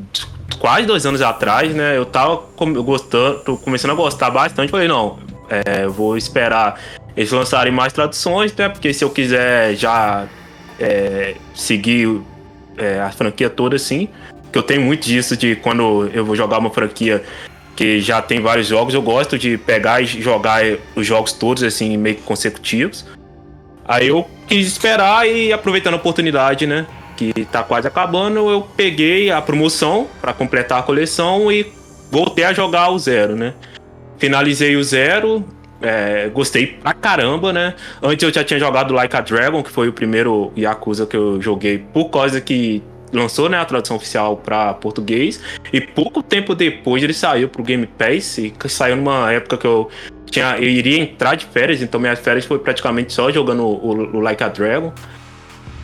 quase 0.60 0.88
dois 0.88 1.06
anos 1.06 1.22
atrás, 1.22 1.74
né? 1.76 1.96
Eu 1.96 2.06
tava 2.06 2.42
gostando, 2.84 3.58
começando 3.58 3.92
a 3.92 3.96
gostar 3.96 4.32
bastante. 4.32 4.72
Falei, 4.72 4.88
não, 4.88 5.20
é, 5.48 5.86
vou 5.86 6.18
esperar 6.18 6.80
eles 7.16 7.32
lançarem 7.32 7.72
mais 7.72 7.94
traduções, 7.94 8.54
né? 8.56 8.68
Porque 8.68 8.94
se 8.94 9.04
eu 9.04 9.10
quiser 9.12 9.76
já 9.76 10.26
é, 10.80 11.36
seguir 11.54 12.20
é, 12.78 13.00
a 13.00 13.12
franquia 13.12 13.50
toda 13.50 13.76
assim, 13.76 14.10
que 14.52 14.58
eu 14.58 14.64
tenho 14.64 14.82
muito 14.82 15.06
disso 15.06 15.38
de 15.38 15.56
quando 15.56 16.10
eu 16.14 16.26
vou 16.26 16.36
jogar 16.36 16.58
uma 16.58 16.72
franquia 16.72 17.24
que 17.76 18.00
já 18.00 18.22
tem 18.22 18.40
vários 18.40 18.68
jogos, 18.68 18.94
eu 18.94 19.02
gosto 19.02 19.38
de 19.38 19.58
pegar 19.58 20.02
e 20.02 20.06
jogar 20.06 20.62
os 20.96 21.06
jogos 21.06 21.34
todos 21.34 21.62
assim, 21.64 21.98
meio 21.98 22.16
que 22.16 22.22
consecutivos. 22.24 23.06
Aí 23.88 24.08
eu 24.08 24.26
quis 24.48 24.68
esperar 24.68 25.28
e 25.28 25.52
aproveitando 25.52 25.96
a 25.96 25.98
oportunidade, 25.98 26.66
né? 26.66 26.88
Que 27.18 27.34
tá 27.46 27.64
quase 27.64 27.88
acabando, 27.88 28.50
eu 28.50 28.62
peguei 28.76 29.30
a 29.30 29.42
promoção 29.42 30.08
para 30.22 30.34
completar 30.34 30.80
a 30.80 30.84
coleção 30.84 31.52
e 31.52 31.72
voltei 32.12 32.46
a 32.46 32.54
jogar 32.54 32.90
o 32.90 32.98
zero, 32.98 33.36
né? 33.36 33.54
Finalizei 34.18 34.76
o 34.76 34.84
zero, 34.84 35.46
é, 35.82 36.30
gostei 36.30 36.68
pra 36.68 36.94
caramba, 36.94 37.52
né? 37.52 37.76
Antes 38.02 38.24
eu 38.24 38.34
já 38.34 38.44
tinha 38.44 38.60
jogado 38.60 38.94
Like 38.94 39.16
a 39.16 39.22
Dragon, 39.22 39.62
que 39.62 39.70
foi 39.70 39.90
o 39.90 39.94
primeiro 39.94 40.52
Yakuza 40.58 41.06
que 41.06 41.16
eu 41.16 41.42
joguei, 41.42 41.78
por 41.78 42.10
causa 42.10 42.40
que 42.40 42.82
lançou 43.12 43.50
né, 43.50 43.58
a 43.58 43.66
tradução 43.66 43.98
oficial 43.98 44.38
para 44.38 44.74
português 44.74 45.40
e 45.72 45.80
pouco 45.80 46.22
tempo 46.22 46.56
depois 46.56 47.04
ele 47.04 47.14
saiu 47.14 47.48
pro 47.48 47.64
Game 47.64 47.86
Pass 47.86 48.38
e 48.38 48.54
saiu 48.68 48.96
numa 48.96 49.32
época 49.32 49.58
que 49.58 49.68
eu 49.68 49.90
tinha 50.30 50.58
eu 50.58 50.70
iria 50.70 51.00
entrar 51.00 51.36
de 51.36 51.46
férias, 51.46 51.82
então 51.82 52.00
minhas 52.00 52.20
férias 52.20 52.46
foi 52.46 52.60
praticamente 52.60 53.14
só 53.14 53.32
jogando 53.32 53.64
o, 53.64 53.74
o, 53.74 54.18
o 54.18 54.20
Like 54.20 54.44
a 54.44 54.50
Dragon. 54.50 54.94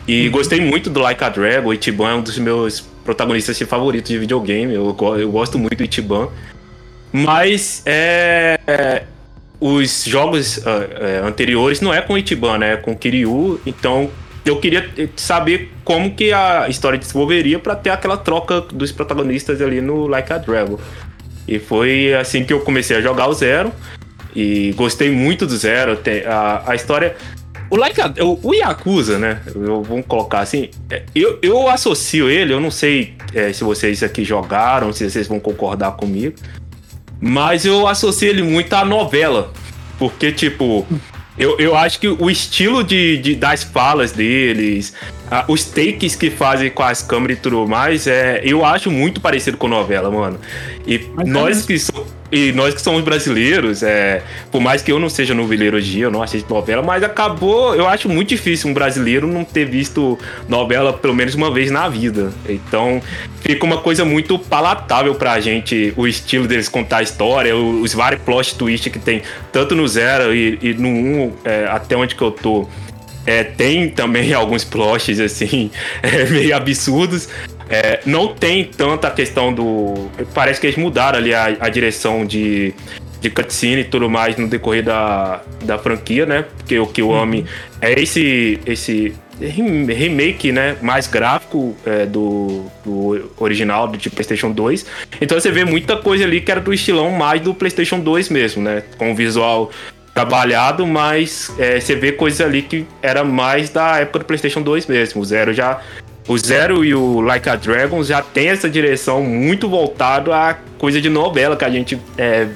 E 0.06 0.26
uhum. 0.26 0.32
gostei 0.32 0.60
muito 0.60 0.90
do 0.90 1.00
Like 1.00 1.22
a 1.22 1.28
Dragon, 1.28 1.68
o 1.68 1.74
Ichiban 1.74 2.10
é 2.10 2.14
um 2.14 2.22
dos 2.22 2.38
meus 2.38 2.80
protagonistas 2.80 3.58
favoritos 3.60 4.10
de 4.10 4.18
videogame, 4.18 4.74
eu, 4.74 4.96
eu 5.18 5.30
gosto 5.30 5.58
muito 5.58 5.76
do 5.76 5.84
Ichiban. 5.84 6.28
Mas 7.12 7.82
é, 7.86 8.58
é 8.66 9.02
os 9.60 10.04
jogos 10.04 10.56
uh, 10.56 10.62
uh, 10.62 11.26
anteriores 11.26 11.80
não 11.80 11.94
é 11.94 12.02
com 12.02 12.14
o 12.14 12.18
Ichiban, 12.18 12.58
né? 12.58 12.72
É 12.72 12.76
com 12.76 12.92
o 12.92 12.96
Kiryu, 12.96 13.60
então 13.64 14.10
eu 14.44 14.58
queria 14.58 14.90
saber 15.16 15.72
como 15.84 16.14
que 16.14 16.32
a 16.32 16.68
história 16.68 16.98
desenvolveria 16.98 17.58
para 17.58 17.76
ter 17.76 17.90
aquela 17.90 18.16
troca 18.16 18.60
dos 18.60 18.90
protagonistas 18.90 19.60
ali 19.60 19.80
no 19.80 20.06
Like 20.06 20.32
a 20.32 20.38
Dragon. 20.38 20.78
E 21.46 21.58
foi 21.58 22.14
assim 22.14 22.44
que 22.44 22.52
eu 22.52 22.60
comecei 22.60 22.96
a 22.96 23.00
jogar 23.00 23.28
o 23.28 23.34
Zero. 23.34 23.72
E 24.34 24.72
gostei 24.72 25.10
muito 25.10 25.46
do 25.46 25.56
Zero. 25.56 25.98
A, 26.26 26.72
a 26.72 26.74
história. 26.74 27.16
O, 27.70 27.76
like 27.76 28.00
a, 28.00 28.12
o 28.20 28.54
Yakuza, 28.54 29.18
né? 29.18 29.40
Eu, 29.54 29.82
vamos 29.82 30.06
colocar 30.06 30.40
assim. 30.40 30.70
É, 30.90 31.02
eu, 31.14 31.38
eu 31.40 31.68
associo 31.68 32.28
ele, 32.28 32.52
eu 32.52 32.60
não 32.60 32.70
sei 32.70 33.14
é, 33.32 33.52
se 33.52 33.64
vocês 33.64 34.02
aqui 34.02 34.24
jogaram, 34.24 34.92
se 34.92 35.08
vocês 35.08 35.26
vão 35.26 35.40
concordar 35.40 35.92
comigo. 35.92 36.34
Mas 37.20 37.64
eu 37.64 37.86
associo 37.86 38.28
ele 38.28 38.42
muito 38.42 38.72
à 38.74 38.84
novela. 38.84 39.52
Porque, 39.98 40.32
tipo, 40.32 40.86
eu, 41.36 41.58
eu 41.58 41.76
acho 41.76 41.98
que 41.98 42.08
o 42.08 42.30
estilo 42.30 42.84
de, 42.84 43.18
de 43.18 43.34
das 43.34 43.62
falas 43.62 44.12
deles, 44.12 44.94
os 45.48 45.64
takes 45.64 46.14
que 46.16 46.30
fazem 46.30 46.70
com 46.70 46.82
as 46.82 47.02
câmeras 47.02 47.38
e 47.38 47.40
tudo 47.40 47.66
mais, 47.66 48.06
é, 48.06 48.40
eu 48.44 48.64
acho 48.64 48.90
muito 48.90 49.20
parecido 49.20 49.56
com 49.56 49.68
novela, 49.68 50.10
mano. 50.10 50.38
E 50.86 51.00
Mas 51.14 51.28
nós 51.28 51.64
é 51.64 51.66
que 51.66 51.78
somos 51.78 52.22
e 52.32 52.50
nós 52.50 52.72
que 52.72 52.80
somos 52.80 53.04
brasileiros, 53.04 53.82
é, 53.82 54.22
por 54.50 54.58
mais 54.58 54.80
que 54.80 54.90
eu 54.90 54.98
não 54.98 55.10
seja 55.10 55.34
noveleiro 55.34 55.76
hoje, 55.76 56.00
eu 56.00 56.10
não 56.10 56.22
assisto 56.22 56.52
novela, 56.52 56.82
mas 56.82 57.02
acabou, 57.02 57.74
eu 57.74 57.86
acho 57.86 58.08
muito 58.08 58.30
difícil 58.30 58.70
um 58.70 58.72
brasileiro 58.72 59.26
não 59.26 59.44
ter 59.44 59.66
visto 59.66 60.18
novela 60.48 60.94
pelo 60.94 61.14
menos 61.14 61.34
uma 61.34 61.52
vez 61.52 61.70
na 61.70 61.90
vida. 61.90 62.32
Então, 62.48 63.02
fica 63.42 63.66
uma 63.66 63.76
coisa 63.76 64.02
muito 64.02 64.38
palatável 64.38 65.14
pra 65.14 65.38
gente, 65.40 65.92
o 65.94 66.06
estilo 66.06 66.48
deles 66.48 66.70
contar 66.70 66.98
a 66.98 67.02
história, 67.02 67.54
os 67.54 67.92
vários 67.92 68.22
plot 68.22 68.54
twists 68.54 68.90
que 68.90 68.98
tem, 68.98 69.20
tanto 69.52 69.76
no 69.76 69.86
Zero 69.86 70.34
e, 70.34 70.58
e 70.62 70.72
no 70.72 70.88
1, 70.88 70.90
um, 70.92 71.32
é, 71.44 71.66
até 71.66 71.94
onde 71.98 72.14
que 72.14 72.22
eu 72.22 72.30
tô. 72.30 72.66
É, 73.26 73.44
tem 73.44 73.88
também 73.88 74.32
alguns 74.34 74.64
plots 74.64 75.20
assim, 75.20 75.70
é, 76.02 76.24
meio 76.26 76.56
absurdos, 76.56 77.28
é, 77.68 78.00
não 78.04 78.28
tem 78.28 78.64
tanta 78.64 79.10
questão 79.10 79.52
do. 79.52 80.10
Parece 80.34 80.60
que 80.60 80.66
eles 80.66 80.76
mudaram 80.76 81.18
ali 81.18 81.32
a, 81.32 81.56
a 81.60 81.68
direção 81.68 82.26
de, 82.26 82.74
de 83.20 83.30
cutscene 83.30 83.82
e 83.82 83.84
tudo 83.84 84.10
mais 84.10 84.36
no 84.36 84.48
decorrer 84.48 84.82
da, 84.82 85.40
da 85.64 85.78
franquia, 85.78 86.26
né? 86.26 86.44
Porque 86.58 86.78
o 86.78 86.86
Kiwami 86.86 87.40
uhum. 87.40 87.46
é 87.80 88.00
esse, 88.00 88.60
esse 88.66 89.14
remake, 89.40 90.52
né? 90.52 90.76
Mais 90.82 91.06
gráfico 91.06 91.74
é, 91.86 92.04
do, 92.04 92.66
do 92.84 93.30
original, 93.38 93.88
de 93.88 94.10
PlayStation 94.10 94.50
2. 94.50 94.86
Então 95.20 95.38
você 95.40 95.50
vê 95.50 95.64
muita 95.64 95.96
coisa 95.96 96.24
ali 96.24 96.40
que 96.40 96.50
era 96.50 96.60
do 96.60 96.74
estilão 96.74 97.10
mais 97.10 97.40
do 97.40 97.54
PlayStation 97.54 98.00
2 98.00 98.28
mesmo, 98.28 98.62
né? 98.62 98.82
Com 98.98 99.12
o 99.12 99.14
visual 99.14 99.70
trabalhado, 100.14 100.86
mas 100.86 101.52
é, 101.58 101.80
você 101.80 101.94
vê 101.94 102.12
coisas 102.12 102.40
ali 102.40 102.62
que 102.62 102.86
era 103.00 103.24
mais 103.24 103.70
da 103.70 104.00
época 104.00 104.20
do 104.20 104.24
PlayStation 104.24 104.62
2 104.62 104.86
mesmo. 104.86 105.22
O 105.22 105.24
Zero 105.24 105.52
já 105.54 105.80
o 106.28 106.38
Zero 106.38 106.84
e 106.84 106.94
o 106.94 107.20
Like 107.20 107.48
a 107.48 107.56
Dragon 107.56 108.02
já 108.04 108.22
tem 108.22 108.48
essa 108.48 108.70
direção 108.70 109.22
muito 109.22 109.68
voltado 109.68 110.32
a 110.32 110.56
coisa 110.78 111.00
de 111.00 111.08
novela 111.08 111.56
que 111.56 111.64
a 111.64 111.70
gente 111.70 112.00
é, 112.16 112.46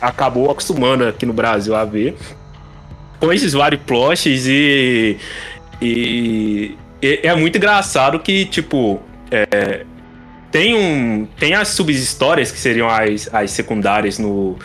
acabou 0.00 0.50
acostumando 0.50 1.06
aqui 1.06 1.24
no 1.24 1.32
Brasil 1.32 1.76
a 1.76 1.84
ver. 1.84 2.16
Com 3.20 3.32
esses 3.32 3.52
vários 3.52 3.80
plots 3.82 4.26
e, 4.26 5.16
e, 5.80 6.76
e 7.00 7.20
é 7.22 7.34
muito 7.36 7.56
engraçado 7.56 8.18
que, 8.18 8.46
tipo, 8.46 9.00
é, 9.30 9.84
tem 10.50 10.74
um 10.74 11.26
tem 11.38 11.54
as 11.54 11.68
subhistórias 11.68 12.50
que 12.50 12.58
seriam 12.58 12.88
as, 12.88 13.32
as 13.32 13.52
secundárias 13.52 14.18
no, 14.18 14.58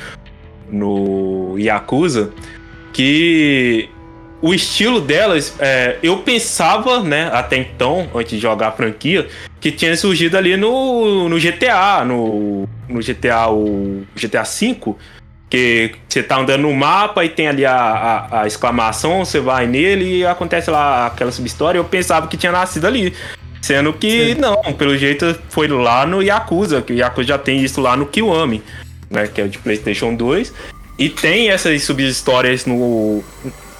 no 0.70 1.56
Yakuza 1.58 2.32
que 2.94 3.90
o 4.42 4.54
estilo 4.54 5.02
delas, 5.02 5.56
é, 5.60 5.98
eu 6.04 6.18
pensava, 6.18 7.02
né, 7.02 7.30
até 7.34 7.58
então, 7.58 8.08
antes 8.14 8.32
de 8.32 8.40
jogar 8.40 8.70
a 8.70 8.72
franquia, 8.72 9.28
que 9.60 9.72
tinha 9.72 9.96
surgido 9.98 10.38
ali 10.38 10.56
no, 10.56 11.28
no 11.28 11.40
GTA, 11.40 12.06
no, 12.06 12.68
no 12.88 13.00
GTA, 13.00 13.50
o 13.50 14.06
GTA 14.16 14.44
V, 14.44 14.96
que 15.50 15.96
você 16.08 16.22
tá 16.22 16.38
andando 16.38 16.64
no 16.64 16.74
mapa 16.74 17.24
e 17.24 17.30
tem 17.30 17.48
ali 17.48 17.66
a, 17.66 17.76
a, 17.76 18.42
a 18.42 18.48
exclamação, 18.48 19.24
você 19.24 19.40
vai 19.40 19.66
nele 19.66 20.20
e 20.20 20.26
acontece 20.26 20.70
lá 20.70 21.08
aquela 21.08 21.32
subhistória. 21.32 21.80
Eu 21.80 21.86
pensava 21.86 22.28
que 22.28 22.36
tinha 22.36 22.52
nascido 22.52 22.86
ali. 22.86 23.14
Sendo 23.62 23.92
que 23.94 24.34
Sim. 24.34 24.42
não, 24.42 24.62
pelo 24.74 24.98
jeito 24.98 25.38
foi 25.50 25.68
lá 25.68 26.06
no 26.06 26.22
Yakuza, 26.22 26.82
que 26.82 26.94
o 26.94 26.96
Yakuza 26.96 27.30
já 27.30 27.38
tem 27.38 27.64
isso 27.64 27.82
lá 27.82 27.96
no 27.96 28.06
Kiwami, 28.06 28.62
né, 29.10 29.28
que 29.28 29.42
é 29.42 29.48
de 29.48 29.58
PlayStation 29.58 30.16
2. 30.16 30.54
E 30.98 31.10
tem 31.10 31.50
essas 31.50 31.84
subhistórias 31.84 32.66
no, 32.66 33.24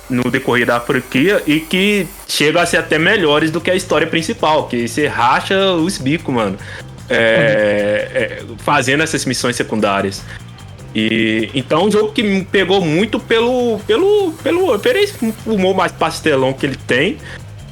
no 0.10 0.30
decorrer 0.30 0.66
da 0.66 0.80
franquia 0.80 1.42
e 1.48 1.60
que 1.60 2.08
chegam 2.28 2.62
a 2.62 2.66
ser 2.66 2.78
até 2.78 2.98
melhores 3.00 3.52
do 3.52 3.60
que 3.60 3.72
a 3.72 3.76
história 3.76 4.08
principal, 4.08 4.68
que 4.68 4.88
você 4.88 5.08
racha 5.08 5.74
os 5.74 5.98
bicos, 5.98 6.34
mano. 6.34 6.58
É, 7.10 8.10
é, 8.14 8.44
fazendo 8.60 9.02
essas 9.02 9.24
missões 9.26 9.56
secundárias. 9.56 10.22
E 10.94 11.50
então 11.54 11.86
um 11.86 11.92
jogo 11.92 12.12
que 12.12 12.24
me 12.24 12.44
pegou 12.44 12.82
muito 12.82 13.20
pelo 13.20 13.80
pelo 13.88 14.34
pelo, 14.44 14.80
pelo 14.80 15.34
humor 15.46 15.76
mais 15.76 15.92
pastelão 15.92 16.54
que 16.54 16.66
ele 16.66 16.76
tem 16.76 17.18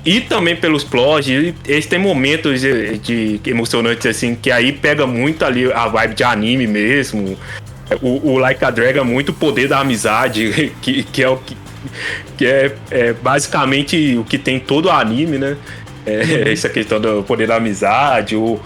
e 0.05 0.21
também 0.21 0.55
pelos 0.55 0.83
plots. 0.83 1.27
Eles 1.27 1.87
têm 1.87 1.97
momentos 1.97 2.61
de, 2.61 2.97
de 2.99 3.41
emocionantes 3.45 4.05
assim 4.05 4.35
que 4.35 4.51
aí 4.51 4.71
pega 4.71 5.07
muito 5.07 5.43
ali 5.43 5.71
a 5.71 5.87
vibe 5.87 6.13
de 6.13 6.23
anime 6.23 6.67
mesmo. 6.67 7.37
O, 8.01 8.33
o 8.33 8.37
Like 8.37 8.63
a 8.63 8.69
Dragon 8.69 9.01
é 9.01 9.03
muito 9.03 9.29
o 9.29 9.33
poder 9.33 9.67
da 9.67 9.79
amizade, 9.79 10.73
que, 10.81 11.03
que 11.03 11.23
é 11.23 11.29
o 11.29 11.37
que, 11.37 11.57
que 12.37 12.45
é, 12.45 12.75
é 12.91 13.13
basicamente 13.13 14.17
o 14.17 14.23
que 14.23 14.37
tem 14.37 14.59
todo 14.59 14.85
o 14.85 14.91
anime, 14.91 15.37
né? 15.37 15.57
É, 16.05 16.17
uhum. 16.17 16.51
essa 16.51 16.69
questão 16.69 17.01
do 17.01 17.23
poder 17.23 17.47
da 17.47 17.55
amizade, 17.55 18.35
o, 18.35 18.59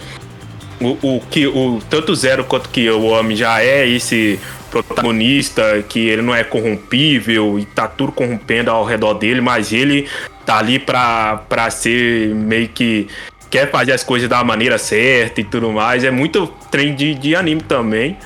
o, 0.81 0.87
o 1.01 1.21
que 1.31 1.47
o 1.47 1.81
tanto 1.89 2.13
Zero 2.13 2.43
quanto 2.43 2.67
que 2.67 2.89
o 2.89 3.05
homem 3.05 3.35
já 3.35 3.61
é 3.61 3.87
esse 3.87 4.37
protagonista 4.69 5.83
que 5.87 6.07
ele 6.07 6.21
não 6.21 6.33
é 6.33 6.43
corrompível 6.43 7.59
e 7.59 7.65
tá 7.65 7.87
tudo 7.87 8.11
corrompendo 8.11 8.71
ao 8.71 8.85
redor 8.85 9.15
dele, 9.15 9.41
mas 9.41 9.73
ele 9.73 10.07
tá 10.45 10.57
ali 10.57 10.79
pra, 10.79 11.43
pra 11.49 11.69
ser 11.69 12.33
meio 12.33 12.69
que 12.69 13.07
quer 13.49 13.69
fazer 13.69 13.93
as 13.93 14.03
coisas 14.03 14.29
da 14.29 14.43
maneira 14.43 14.77
certa 14.77 15.41
e 15.41 15.43
tudo 15.43 15.71
mais. 15.71 16.03
É 16.03 16.11
muito 16.11 16.47
trem 16.71 16.95
de, 16.95 17.15
de 17.15 17.35
anime 17.35 17.61
também. 17.61 18.17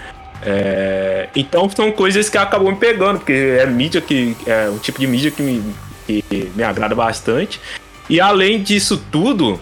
É, 0.46 1.30
então 1.36 1.70
são 1.70 1.92
coisas 1.92 2.30
que 2.30 2.38
acabam 2.38 2.70
me 2.70 2.76
pegando, 2.76 3.20
porque 3.20 3.58
é 3.60 3.66
mídia 3.66 4.02
que. 4.02 4.36
É 4.46 4.70
um 4.70 4.78
tipo 4.78 5.00
de 5.00 5.08
mídia 5.08 5.32
que 5.32 5.42
me, 5.42 5.64
que 6.06 6.52
me 6.56 6.64
agrada 6.64 6.94
bastante. 6.94 7.60
E 8.10 8.20
além 8.20 8.62
disso 8.62 9.02
tudo, 9.10 9.60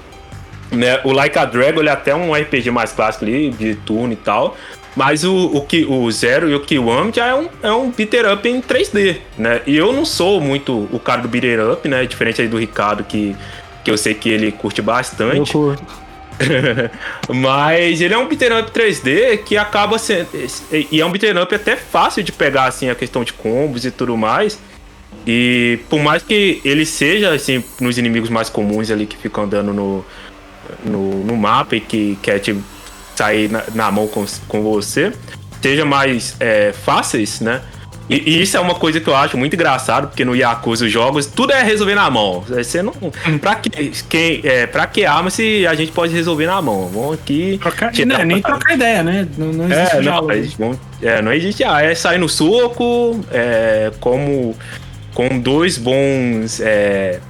né, 0.71 0.99
o 1.03 1.11
Like 1.11 1.37
a 1.37 1.45
Dragon 1.45 1.79
ele 1.79 1.89
é 1.89 1.91
até 1.91 2.15
um 2.15 2.33
RPG 2.33 2.71
mais 2.71 2.91
clássico 2.91 3.25
ali, 3.25 3.51
de 3.51 3.75
turno 3.75 4.13
e 4.13 4.15
tal. 4.15 4.57
Mas 4.95 5.23
o, 5.23 5.33
o, 5.33 6.03
o 6.03 6.11
Zero 6.11 6.49
e 6.49 6.55
o 6.55 6.59
Kiwami 6.59 7.13
já 7.15 7.27
é 7.27 7.35
um, 7.35 7.49
é 7.63 7.71
um 7.71 7.89
beater 7.91 8.31
up 8.31 8.47
em 8.47 8.61
3D, 8.61 9.17
né? 9.37 9.61
E 9.65 9.77
eu 9.77 9.93
não 9.93 10.03
sou 10.03 10.41
muito 10.41 10.89
o 10.91 10.99
cara 10.99 11.21
do 11.21 11.27
beater 11.27 11.71
up, 11.71 11.87
né? 11.87 12.05
Diferente 12.05 12.41
aí 12.41 12.47
do 12.47 12.57
Ricardo, 12.57 13.03
que, 13.03 13.35
que 13.83 13.91
eu 13.91 13.97
sei 13.97 14.13
que 14.13 14.29
ele 14.29 14.51
curte 14.51 14.81
bastante. 14.81 15.37
Eu 15.37 15.45
curto. 15.45 16.01
Mas 17.29 18.01
ele 18.01 18.13
é 18.13 18.17
um 18.17 18.27
beat'em 18.27 18.59
up 18.59 18.71
3D 18.71 19.43
que 19.43 19.57
acaba 19.57 19.97
sendo. 19.97 20.27
E 20.91 20.99
é 20.99 21.05
um 21.05 21.11
beat'em 21.11 21.41
up 21.41 21.53
até 21.53 21.75
fácil 21.75 22.23
de 22.23 22.31
pegar, 22.31 22.65
assim, 22.65 22.89
a 22.89 22.95
questão 22.95 23.23
de 23.23 23.33
combos 23.33 23.85
e 23.85 23.91
tudo 23.91 24.17
mais. 24.17 24.59
E 25.25 25.79
por 25.89 25.99
mais 25.99 26.23
que 26.23 26.61
ele 26.65 26.85
seja, 26.85 27.33
assim, 27.33 27.63
nos 27.79 27.97
inimigos 27.97 28.29
mais 28.29 28.49
comuns 28.49 28.89
ali 28.89 29.05
que 29.05 29.17
ficam 29.17 29.43
andando 29.43 29.73
no, 29.73 30.05
no, 30.83 31.23
no 31.23 31.37
mapa 31.37 31.75
e 31.75 31.79
que 31.79 32.17
quer 32.21 32.39
te 32.39 32.55
sair 33.15 33.49
na, 33.49 33.63
na 33.73 33.91
mão 33.91 34.07
com, 34.07 34.25
com 34.47 34.61
você, 34.61 35.13
seja 35.61 35.85
mais 35.85 36.35
é, 36.39 36.73
fáceis, 36.73 37.39
né? 37.39 37.61
E, 38.11 38.29
e, 38.29 38.41
isso 38.41 38.57
é 38.57 38.59
uma 38.59 38.75
coisa 38.75 38.99
que 38.99 39.07
eu 39.07 39.15
acho 39.15 39.37
muito 39.37 39.53
engraçado, 39.53 40.09
porque 40.09 40.25
no 40.25 40.35
Yakuza 40.35 40.85
os 40.85 40.91
jogos, 40.91 41.27
tudo 41.27 41.53
é 41.53 41.63
resolver 41.63 41.95
na 41.95 42.09
mão. 42.09 42.41
Você 42.41 42.81
não. 42.81 42.93
Pra 43.39 43.55
que, 43.55 43.69
quem, 44.09 44.41
é, 44.43 44.67
pra 44.67 44.85
que 44.85 45.05
arma 45.05 45.29
se 45.29 45.65
a 45.65 45.73
gente 45.73 45.93
pode 45.93 46.13
resolver 46.13 46.45
na 46.45 46.61
mão? 46.61 46.89
Vamos 46.89 47.13
aqui. 47.13 47.57
Trocar, 47.61 47.93
não, 48.05 48.15
é 48.17 48.25
nem 48.25 48.41
trocar 48.41 48.73
ideia, 48.73 49.01
né? 49.01 49.25
Não, 49.37 49.53
não 49.53 49.65
existe 49.65 49.95
é, 49.95 50.01
não, 50.01 50.29
é, 50.29 51.17
é, 51.17 51.21
não 51.21 51.31
existe. 51.31 51.63
Ah, 51.63 51.81
é 51.81 51.95
sair 51.95 52.17
no 52.17 52.27
soco, 52.27 53.17
é, 53.31 53.91
como 54.01 54.57
com 55.13 55.39
dois 55.39 55.77
bons. 55.77 56.59
É, 56.59 57.21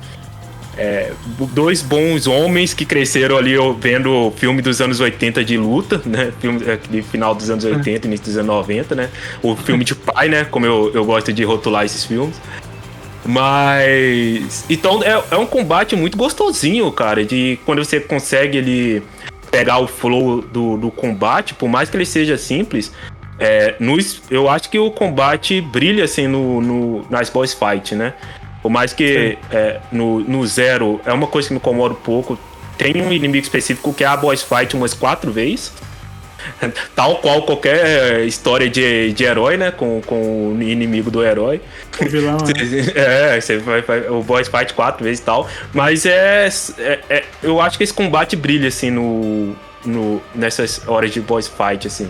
é, 0.77 1.11
dois 1.53 1.81
bons 1.81 2.27
homens 2.27 2.73
que 2.73 2.85
cresceram 2.85 3.37
ali 3.37 3.55
vendo 3.79 4.09
o 4.11 4.31
filme 4.31 4.61
dos 4.61 4.79
anos 4.79 4.99
80 4.99 5.43
de 5.43 5.57
luta, 5.57 6.01
né? 6.05 6.31
Filme 6.39 6.61
é, 6.65 6.77
de 6.77 7.01
final 7.01 7.35
dos 7.35 7.49
anos 7.49 7.65
80, 7.65 8.07
início 8.07 8.25
dos 8.25 8.37
anos 8.37 8.47
90, 8.47 8.95
né? 8.95 9.09
O 9.43 9.55
filme 9.55 9.83
de 9.83 9.95
pai, 9.95 10.29
né? 10.29 10.45
Como 10.45 10.65
eu, 10.65 10.91
eu 10.93 11.03
gosto 11.03 11.33
de 11.33 11.43
rotular 11.43 11.85
esses 11.85 12.05
filmes. 12.05 12.39
Mas. 13.25 14.65
Então 14.69 15.03
é, 15.03 15.21
é 15.31 15.37
um 15.37 15.45
combate 15.45 15.95
muito 15.95 16.17
gostosinho, 16.17 16.91
cara. 16.91 17.23
De 17.25 17.59
quando 17.65 17.83
você 17.83 17.99
consegue 17.99 18.57
ele 18.57 19.03
pegar 19.51 19.79
o 19.79 19.87
flow 19.87 20.41
do, 20.41 20.77
do 20.77 20.89
combate, 20.89 21.53
por 21.53 21.67
mais 21.67 21.89
que 21.89 21.97
ele 21.97 22.05
seja 22.05 22.37
simples. 22.37 22.91
É, 23.37 23.75
nos, 23.79 24.21
eu 24.29 24.47
acho 24.47 24.69
que 24.69 24.77
o 24.77 24.91
combate 24.91 25.59
brilha 25.61 26.03
assim 26.03 26.27
no, 26.27 26.61
no, 26.61 27.05
nas 27.09 27.27
boss 27.29 27.55
fight, 27.55 27.95
né? 27.95 28.13
Por 28.61 28.69
mais 28.69 28.93
que 28.93 29.37
é, 29.51 29.79
no, 29.91 30.19
no 30.19 30.45
Zero 30.45 31.01
é 31.05 31.11
uma 31.11 31.27
coisa 31.27 31.47
que 31.47 31.53
me 31.53 31.59
incomoda 31.59 31.93
um 31.93 31.97
pouco. 31.97 32.37
Tem 32.77 33.01
um 33.01 33.11
inimigo 33.11 33.43
específico 33.43 33.93
que 33.93 34.03
é 34.03 34.07
a 34.07 34.15
boss 34.15 34.43
fight 34.43 34.75
umas 34.75 34.93
quatro 34.93 35.31
vezes. 35.31 35.71
Tal 36.95 37.17
qual 37.17 37.43
qualquer 37.43 38.25
história 38.25 38.69
de, 38.69 39.13
de 39.13 39.23
herói, 39.23 39.57
né? 39.57 39.71
Com, 39.71 40.01
com 40.01 40.53
o 40.53 40.61
inimigo 40.61 41.09
do 41.09 41.23
herói. 41.23 41.61
O 41.99 42.05
vilão, 42.05 42.37
né? 42.45 43.33
É, 43.35 43.41
você 43.41 43.57
vai, 43.57 43.81
vai, 43.81 44.07
o 44.09 44.21
boss 44.21 44.47
fight 44.47 44.73
quatro 44.73 45.03
vezes 45.03 45.19
e 45.19 45.23
tal. 45.23 45.47
Mas 45.73 46.05
é, 46.05 46.47
é, 46.77 46.99
é, 47.09 47.23
Eu 47.41 47.59
acho 47.59 47.77
que 47.77 47.83
esse 47.83 47.93
combate 47.93 48.35
brilha, 48.35 48.67
assim, 48.67 48.89
no, 48.89 49.55
no, 49.85 50.21
nessas 50.33 50.87
horas 50.87 51.11
de 51.11 51.21
boss 51.21 51.47
fight, 51.47 51.87
assim. 51.87 52.09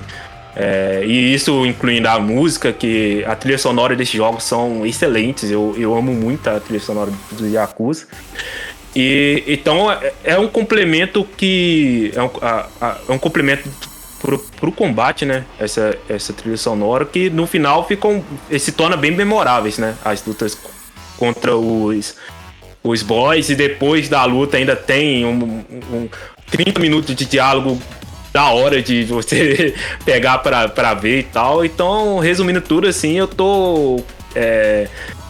É, 0.55 1.03
e 1.05 1.33
isso 1.33 1.65
incluindo 1.65 2.07
a 2.07 2.19
música, 2.19 2.73
que 2.73 3.23
a 3.25 3.35
trilha 3.35 3.57
sonora 3.57 3.95
desses 3.95 4.13
jogos 4.13 4.43
são 4.43 4.85
excelentes. 4.85 5.49
Eu, 5.49 5.75
eu 5.77 5.95
amo 5.95 6.13
muito 6.13 6.49
a 6.49 6.59
trilha 6.59 6.79
sonora 6.79 7.11
do 7.31 7.47
Yakuza. 7.47 8.05
E 8.95 9.43
então 9.47 9.91
é, 9.91 10.13
é 10.23 10.37
um 10.37 10.47
complemento 10.47 11.25
que. 11.37 12.11
É 12.15 12.21
um, 12.21 12.29
a, 12.41 12.67
a, 12.81 12.97
é 13.07 13.11
um 13.11 13.17
complemento 13.17 13.69
pro, 14.19 14.37
pro 14.37 14.71
combate, 14.71 15.25
né? 15.25 15.45
Essa, 15.57 15.97
essa 16.09 16.33
trilha 16.33 16.57
sonora, 16.57 17.05
que 17.05 17.29
no 17.29 17.47
final 17.47 17.87
ficam. 17.87 18.23
se 18.59 18.71
torna 18.73 18.97
bem 18.97 19.11
memoráveis, 19.11 19.77
né? 19.77 19.95
As 20.03 20.25
lutas 20.25 20.57
contra 21.17 21.55
os, 21.55 22.15
os 22.83 23.01
boys. 23.01 23.49
E 23.49 23.55
depois 23.55 24.09
da 24.09 24.25
luta 24.25 24.57
ainda 24.57 24.75
tem 24.75 25.25
um, 25.25 25.63
um 25.93 26.09
30 26.51 26.79
minutos 26.81 27.15
de 27.15 27.25
diálogo 27.25 27.81
da 28.33 28.51
hora 28.51 28.81
de 28.81 29.03
você 29.05 29.73
pegar 30.05 30.39
pra, 30.39 30.69
pra 30.69 30.93
ver 30.93 31.19
e 31.19 31.23
tal. 31.23 31.65
Então, 31.65 32.19
resumindo 32.19 32.61
tudo, 32.61 32.87
assim, 32.87 33.17
eu 33.17 33.27
tô. 33.27 34.01
É, 34.35 34.87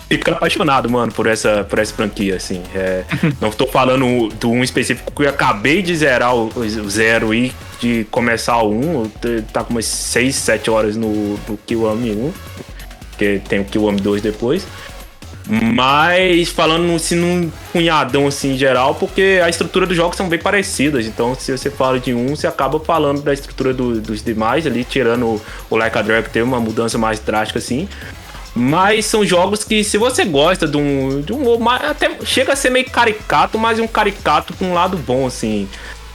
ficando 0.08 0.36
apaixonado, 0.36 0.90
mano, 0.90 1.12
por 1.12 1.26
essa, 1.26 1.64
por 1.64 1.80
essa 1.80 1.94
franquia, 1.94 2.36
assim. 2.36 2.62
É, 2.76 3.04
não 3.40 3.50
estou 3.50 3.68
falando 3.68 4.30
de 4.34 4.46
um 4.46 4.64
específico 4.64 5.12
que 5.12 5.24
eu 5.24 5.30
acabei 5.30 5.82
de 5.82 5.96
zerar 5.96 6.36
o, 6.36 6.48
o 6.48 6.90
zero 6.90 7.34
e 7.34 7.54
de 7.80 8.06
começar 8.12 8.62
o 8.62 8.72
1. 8.72 9.12
Tá 9.52 9.64
com 9.64 9.72
umas 9.72 9.86
6, 9.86 10.36
7 10.36 10.70
horas 10.70 10.96
no, 10.96 11.40
no 11.48 11.58
Kiwami 11.66 12.12
1. 12.12 12.34
Porque 13.10 13.42
tem 13.48 13.60
o 13.60 13.66
Kiwami 13.66 14.00
2 14.00 14.22
depois. 14.22 14.68
Mas 15.52 16.48
falando 16.48 16.96
assim 16.96 17.16
num 17.16 17.52
cunhadão 17.74 18.26
assim 18.26 18.54
em 18.54 18.58
geral, 18.58 18.96
porque 18.96 19.42
a 19.44 19.50
estrutura 19.50 19.86
dos 19.86 19.98
jogos 19.98 20.16
são 20.16 20.30
bem 20.30 20.40
parecidas. 20.40 21.06
Então, 21.06 21.36
se 21.36 21.52
você 21.52 21.70
fala 21.70 22.00
de 22.00 22.14
um, 22.14 22.30
você 22.30 22.48
acaba 22.48 22.80
falando 22.80 23.22
da 23.22 23.34
estrutura 23.34 23.74
do, 23.74 24.00
dos 24.00 24.24
demais 24.24 24.66
ali, 24.66 24.86
tirando 24.86 25.42
o, 25.70 25.76
Like 25.76 25.98
a 25.98 26.02
Dragon, 26.02 26.24
que 26.24 26.30
tem 26.30 26.42
uma 26.42 26.60
mudança 26.62 26.98
mais 26.98 27.20
drástica 27.20 27.60
assim. 27.60 27.90
Mas 28.56 29.06
são 29.06 29.26
jogos 29.26 29.66
que, 29.66 29.84
se 29.84 29.98
você 29.98 30.24
gosta 30.24 30.66
de 30.66 30.78
um, 30.78 31.20
de 31.20 31.34
um 31.34 31.70
até 31.70 32.18
chega 32.24 32.54
a 32.54 32.56
ser 32.56 32.70
meio 32.70 32.90
caricato, 32.90 33.58
mas 33.58 33.78
um 33.78 33.88
caricato 33.88 34.54
com 34.54 34.68
um 34.68 34.74
lado 34.74 34.96
bom, 34.98 35.28
assim. 35.28 35.68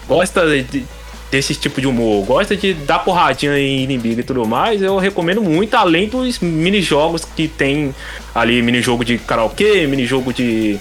Gosta 0.08 0.46
de, 0.62 0.86
desse 1.30 1.54
tipo 1.54 1.80
de 1.80 1.86
humor, 1.86 2.24
gosta 2.24 2.56
de 2.56 2.72
dar 2.72 3.00
porradinha 3.00 3.58
em 3.58 3.82
inimigo 3.82 4.20
e 4.20 4.24
tudo 4.24 4.46
mais, 4.46 4.80
eu 4.80 4.96
recomendo 4.96 5.42
muito, 5.42 5.74
além 5.74 6.08
dos 6.08 6.38
mini-jogos 6.38 7.24
que 7.24 7.48
tem 7.48 7.94
ali, 8.34 8.62
mini-jogo 8.62 9.04
de 9.04 9.18
karaokê, 9.18 9.86
mini-jogo 9.86 10.32
de, 10.32 10.78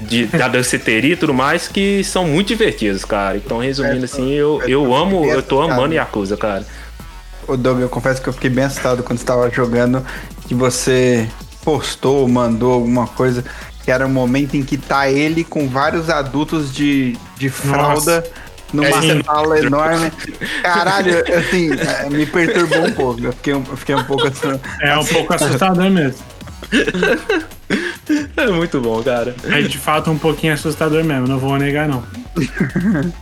de, 0.00 0.26
da 0.26 0.48
danceteria 0.48 1.12
e 1.12 1.16
tudo 1.16 1.34
mais, 1.34 1.68
que 1.68 2.02
são 2.04 2.26
muito 2.26 2.48
divertidos, 2.48 3.04
cara. 3.04 3.36
Então, 3.36 3.58
resumindo 3.58 4.04
assim, 4.04 4.32
eu, 4.32 4.62
eu 4.66 4.94
amo, 4.94 5.26
eu 5.26 5.42
tô 5.42 5.60
amando 5.60 5.94
Yakuza, 5.94 6.36
cara. 6.36 6.66
Ô 7.46 7.56
Doug, 7.56 7.80
eu 7.80 7.88
confesso 7.88 8.22
que 8.22 8.28
eu 8.28 8.32
fiquei 8.32 8.48
bem 8.48 8.64
assustado 8.64 9.02
quando 9.02 9.18
estava 9.18 9.50
jogando, 9.50 10.04
que 10.46 10.54
você 10.54 11.28
postou, 11.62 12.26
mandou 12.26 12.72
alguma 12.72 13.06
coisa, 13.06 13.44
que 13.84 13.90
era 13.90 14.06
o 14.06 14.08
um 14.08 14.12
momento 14.12 14.56
em 14.56 14.62
que 14.62 14.78
tá 14.78 15.10
ele 15.10 15.44
com 15.44 15.68
vários 15.68 16.08
adultos 16.08 16.72
de, 16.72 17.16
de 17.36 17.50
fralda... 17.50 18.16
Nossa 18.16 18.41
numa 18.72 18.88
é 18.88 19.22
sala 19.22 19.58
enorme. 19.58 20.12
Caralho, 20.62 21.18
assim, 21.36 21.70
é, 21.72 22.08
me 22.08 22.26
perturbou 22.26 22.86
um 22.86 22.92
pouco. 22.92 23.20
Eu 23.20 23.32
fiquei, 23.32 23.52
eu 23.52 23.76
fiquei 23.76 23.94
um 23.94 24.04
pouco 24.04 24.26
assim. 24.26 24.60
É 24.80 24.96
um 24.96 25.04
pouco 25.04 25.34
assustador 25.34 25.90
mesmo. 25.90 26.24
É 28.36 28.46
muito 28.50 28.80
bom, 28.80 29.02
cara. 29.02 29.34
É 29.44 29.62
de 29.62 29.78
fato 29.78 30.10
um 30.10 30.18
pouquinho 30.18 30.54
assustador 30.54 31.04
mesmo, 31.04 31.26
não 31.26 31.38
vou 31.38 31.56
negar, 31.58 31.88
não. 31.88 32.02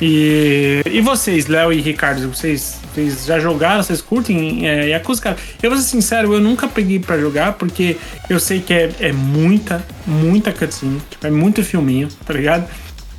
E, 0.00 0.82
e 0.84 1.00
vocês, 1.00 1.46
Léo 1.46 1.72
e 1.72 1.80
Ricardo, 1.80 2.28
vocês, 2.28 2.80
vocês 2.92 3.24
já 3.24 3.38
jogaram? 3.38 3.82
Vocês 3.82 4.00
curtem 4.00 4.68
é, 4.68 4.88
Yakuza? 4.88 5.22
Cara, 5.22 5.36
eu 5.62 5.70
vou 5.70 5.78
ser 5.78 5.86
sincero, 5.86 6.34
eu 6.34 6.40
nunca 6.40 6.66
peguei 6.66 6.98
para 6.98 7.18
jogar 7.18 7.52
porque 7.52 7.96
eu 8.28 8.40
sei 8.40 8.60
que 8.60 8.74
é, 8.74 8.90
é 9.00 9.12
muita, 9.12 9.84
muita 10.06 10.52
cutscene, 10.52 11.00
tipo, 11.08 11.26
é 11.26 11.30
muito 11.30 11.62
filminho, 11.62 12.08
tá 12.24 12.34
ligado? 12.34 12.68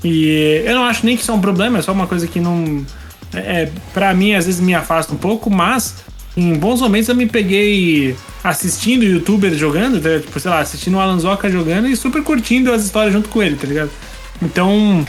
E 0.03 0.63
eu 0.65 0.75
não 0.75 0.83
acho 0.83 1.05
nem 1.05 1.15
que 1.15 1.23
isso 1.23 1.31
é 1.31 1.33
um 1.33 1.41
problema, 1.41 1.79
é 1.79 1.81
só 1.81 1.91
uma 1.91 2.07
coisa 2.07 2.27
que 2.27 2.39
não. 2.39 2.85
É, 3.33 3.69
para 3.93 4.13
mim, 4.13 4.33
às 4.33 4.45
vezes 4.45 4.61
me 4.61 4.73
afasta 4.73 5.13
um 5.13 5.17
pouco, 5.17 5.49
mas 5.49 5.95
em 6.35 6.53
bons 6.53 6.81
momentos 6.81 7.09
eu 7.09 7.15
me 7.15 7.25
peguei 7.25 8.15
assistindo 8.43 9.03
youtubers 9.03 9.57
jogando, 9.57 9.99
tá? 9.99 10.19
tipo, 10.19 10.39
sei 10.39 10.51
lá, 10.51 10.59
assistindo 10.59 10.95
o 10.95 10.99
Alan 10.99 11.19
Zoka 11.19 11.49
jogando 11.49 11.87
e 11.87 11.95
super 11.95 12.23
curtindo 12.23 12.71
as 12.71 12.85
histórias 12.85 13.11
junto 13.11 13.27
com 13.27 13.41
ele, 13.41 13.55
tá 13.55 13.67
ligado? 13.67 13.89
Então, 14.41 15.05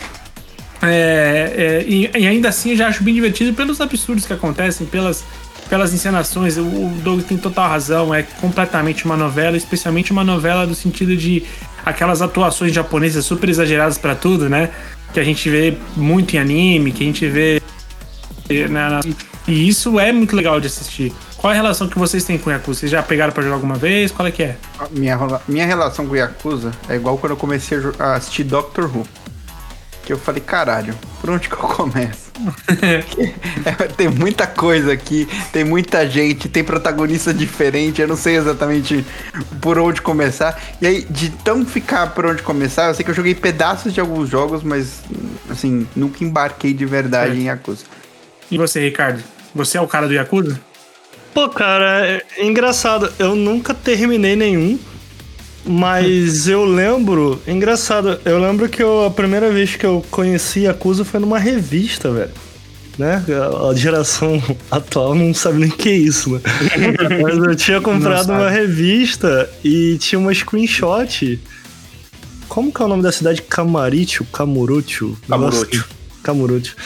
é, 0.80 1.52
é, 1.56 1.84
e, 1.86 2.10
e, 2.16 2.26
ainda 2.26 2.48
assim 2.48 2.70
eu 2.70 2.76
já 2.76 2.88
acho 2.88 3.02
bem 3.02 3.12
divertido 3.12 3.52
pelos 3.52 3.80
absurdos 3.80 4.24
que 4.24 4.32
acontecem, 4.32 4.86
pelas, 4.86 5.24
pelas 5.68 5.92
encenações. 5.92 6.56
O, 6.56 6.62
o 6.62 7.00
Doug 7.02 7.22
tem 7.22 7.36
total 7.36 7.68
razão, 7.68 8.14
é 8.14 8.22
completamente 8.22 9.04
uma 9.04 9.16
novela, 9.16 9.56
especialmente 9.56 10.12
uma 10.12 10.24
novela 10.24 10.66
do 10.66 10.74
sentido 10.74 11.16
de 11.16 11.42
aquelas 11.88 12.22
atuações 12.22 12.72
japonesas 12.72 13.24
super 13.24 13.48
exageradas 13.48 13.98
para 13.98 14.14
tudo, 14.14 14.48
né? 14.48 14.70
Que 15.12 15.20
a 15.20 15.24
gente 15.24 15.48
vê 15.48 15.76
muito 15.96 16.34
em 16.34 16.38
anime, 16.38 16.92
que 16.92 17.02
a 17.02 17.06
gente 17.06 17.26
vê. 17.28 17.62
Né, 18.48 19.00
e 19.46 19.68
isso 19.68 19.98
é 19.98 20.12
muito 20.12 20.34
legal 20.34 20.60
de 20.60 20.66
assistir. 20.66 21.12
Qual 21.36 21.52
é 21.52 21.56
a 21.56 21.60
relação 21.60 21.88
que 21.88 21.98
vocês 21.98 22.24
têm 22.24 22.36
com 22.36 22.50
Yakuza? 22.50 22.80
Vocês 22.80 22.90
já 22.90 23.02
pegaram 23.02 23.32
pra 23.32 23.42
jogar 23.42 23.54
alguma 23.54 23.76
vez? 23.76 24.10
Qual 24.10 24.26
é 24.26 24.30
que 24.30 24.42
é? 24.42 24.56
Minha, 24.90 25.18
minha 25.46 25.64
relação 25.64 26.06
com 26.06 26.16
Yakuza 26.16 26.72
é 26.88 26.96
igual 26.96 27.16
quando 27.16 27.32
eu 27.32 27.36
comecei 27.36 27.78
a 27.98 28.14
assistir 28.14 28.44
Doctor 28.44 28.84
Who. 28.84 29.06
Que 30.08 30.14
eu 30.14 30.18
falei, 30.18 30.40
caralho, 30.40 30.94
por 31.20 31.28
onde 31.28 31.50
que 31.50 31.54
eu 31.54 31.58
começo? 31.58 32.32
é, 33.62 33.88
tem 33.88 34.08
muita 34.08 34.46
coisa 34.46 34.90
aqui, 34.90 35.28
tem 35.52 35.64
muita 35.64 36.08
gente, 36.08 36.48
tem 36.48 36.64
protagonista 36.64 37.34
diferente, 37.34 38.00
eu 38.00 38.08
não 38.08 38.16
sei 38.16 38.36
exatamente 38.36 39.04
por 39.60 39.78
onde 39.78 40.00
começar. 40.00 40.58
E 40.80 40.86
aí, 40.86 41.02
de 41.10 41.28
tão 41.28 41.62
ficar 41.66 42.14
por 42.14 42.24
onde 42.24 42.42
começar, 42.42 42.88
eu 42.88 42.94
sei 42.94 43.04
que 43.04 43.10
eu 43.10 43.14
joguei 43.14 43.34
pedaços 43.34 43.92
de 43.92 44.00
alguns 44.00 44.30
jogos, 44.30 44.62
mas 44.62 45.02
assim, 45.50 45.86
nunca 45.94 46.24
embarquei 46.24 46.72
de 46.72 46.86
verdade 46.86 47.36
é. 47.36 47.40
em 47.42 47.44
Yakuza. 47.48 47.84
E 48.50 48.56
você, 48.56 48.80
Ricardo? 48.80 49.22
Você 49.54 49.76
é 49.76 49.80
o 49.82 49.86
cara 49.86 50.08
do 50.08 50.14
Yakuza? 50.14 50.58
Pô, 51.34 51.50
cara, 51.50 52.06
é 52.06 52.46
engraçado. 52.46 53.12
Eu 53.18 53.36
nunca 53.36 53.74
terminei 53.74 54.34
nenhum. 54.34 54.78
Mas 55.68 56.48
eu 56.48 56.64
lembro, 56.64 57.40
engraçado, 57.46 58.18
eu 58.24 58.38
lembro 58.38 58.68
que 58.70 58.82
eu, 58.82 59.04
a 59.04 59.10
primeira 59.10 59.50
vez 59.50 59.76
que 59.76 59.84
eu 59.84 60.02
conheci 60.10 60.60
Yakuza 60.60 61.04
foi 61.04 61.20
numa 61.20 61.38
revista, 61.38 62.10
velho. 62.10 62.30
Né? 62.96 63.22
A 63.70 63.74
geração 63.74 64.42
atual 64.70 65.14
não 65.14 65.34
sabe 65.34 65.58
nem 65.58 65.68
o 65.68 65.72
que 65.72 65.90
é 65.90 65.96
isso, 65.96 66.30
né? 66.30 66.40
Mas 67.22 67.36
eu 67.36 67.54
tinha 67.54 67.80
comprado 67.82 68.30
uma 68.30 68.48
revista 68.48 69.48
e 69.62 69.98
tinha 69.98 70.18
uma 70.18 70.32
screenshot. 70.32 71.38
Como 72.48 72.72
que 72.72 72.80
é 72.80 72.84
o 72.86 72.88
nome 72.88 73.02
da 73.02 73.12
cidade? 73.12 73.42
Camarítio? 73.42 74.24
Camurúcio? 74.32 75.18
Camurúcio. 75.28 75.84
Camurúcio 76.22 76.76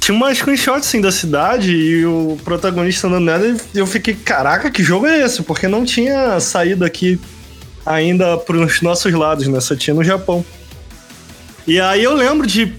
tinha 0.00 0.16
uma 0.16 0.34
screenshot 0.34 0.78
assim 0.78 1.00
da 1.00 1.12
cidade 1.12 1.72
e 1.72 2.04
o 2.04 2.36
protagonista 2.42 3.06
andando 3.06 3.26
nela 3.26 3.46
e 3.46 3.78
eu 3.78 3.86
fiquei, 3.86 4.14
caraca, 4.14 4.70
que 4.70 4.82
jogo 4.82 5.06
é 5.06 5.20
esse? 5.20 5.42
Porque 5.42 5.68
não 5.68 5.84
tinha 5.84 6.40
saído 6.40 6.84
aqui 6.84 7.20
ainda 7.90 8.36
pros 8.36 8.80
nossos 8.80 9.12
lados, 9.12 9.46
né? 9.46 9.60
Só 9.60 9.74
tinha 9.74 9.94
no 9.94 10.04
Japão. 10.04 10.44
E 11.66 11.80
aí 11.80 12.02
eu 12.02 12.14
lembro 12.14 12.46
de, 12.46 12.72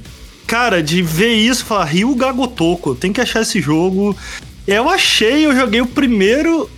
cara, 0.47 0.81
de 0.81 1.01
ver 1.01 1.33
isso 1.33 1.65
falar, 1.65 1.85
Rio 1.85 2.15
Gagotoko, 2.15 2.95
tem 2.95 3.13
que 3.13 3.21
achar 3.21 3.41
esse 3.41 3.61
jogo. 3.61 4.15
Eu 4.67 4.89
achei, 4.89 5.45
eu 5.45 5.55
joguei 5.55 5.81
o 5.81 5.87
primeiro 5.87 6.69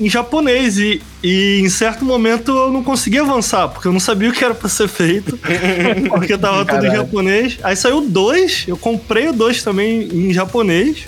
em 0.00 0.08
japonês 0.10 0.78
e, 0.78 1.00
e 1.22 1.60
em 1.60 1.68
certo 1.68 2.04
momento 2.04 2.50
eu 2.50 2.72
não 2.72 2.82
conseguia 2.82 3.22
avançar, 3.22 3.68
porque 3.68 3.86
eu 3.86 3.92
não 3.92 4.00
sabia 4.00 4.28
o 4.28 4.32
que 4.32 4.44
era 4.44 4.54
pra 4.54 4.68
ser 4.68 4.88
feito, 4.88 5.38
porque 6.10 6.36
tava 6.36 6.64
tudo 6.64 6.86
em 6.86 6.90
japonês. 6.90 7.58
Aí 7.62 7.76
saiu 7.76 8.00
dois, 8.00 8.64
eu 8.66 8.76
comprei 8.76 9.28
o 9.28 9.32
dois 9.32 9.62
também 9.62 10.08
em 10.12 10.32
japonês, 10.32 11.06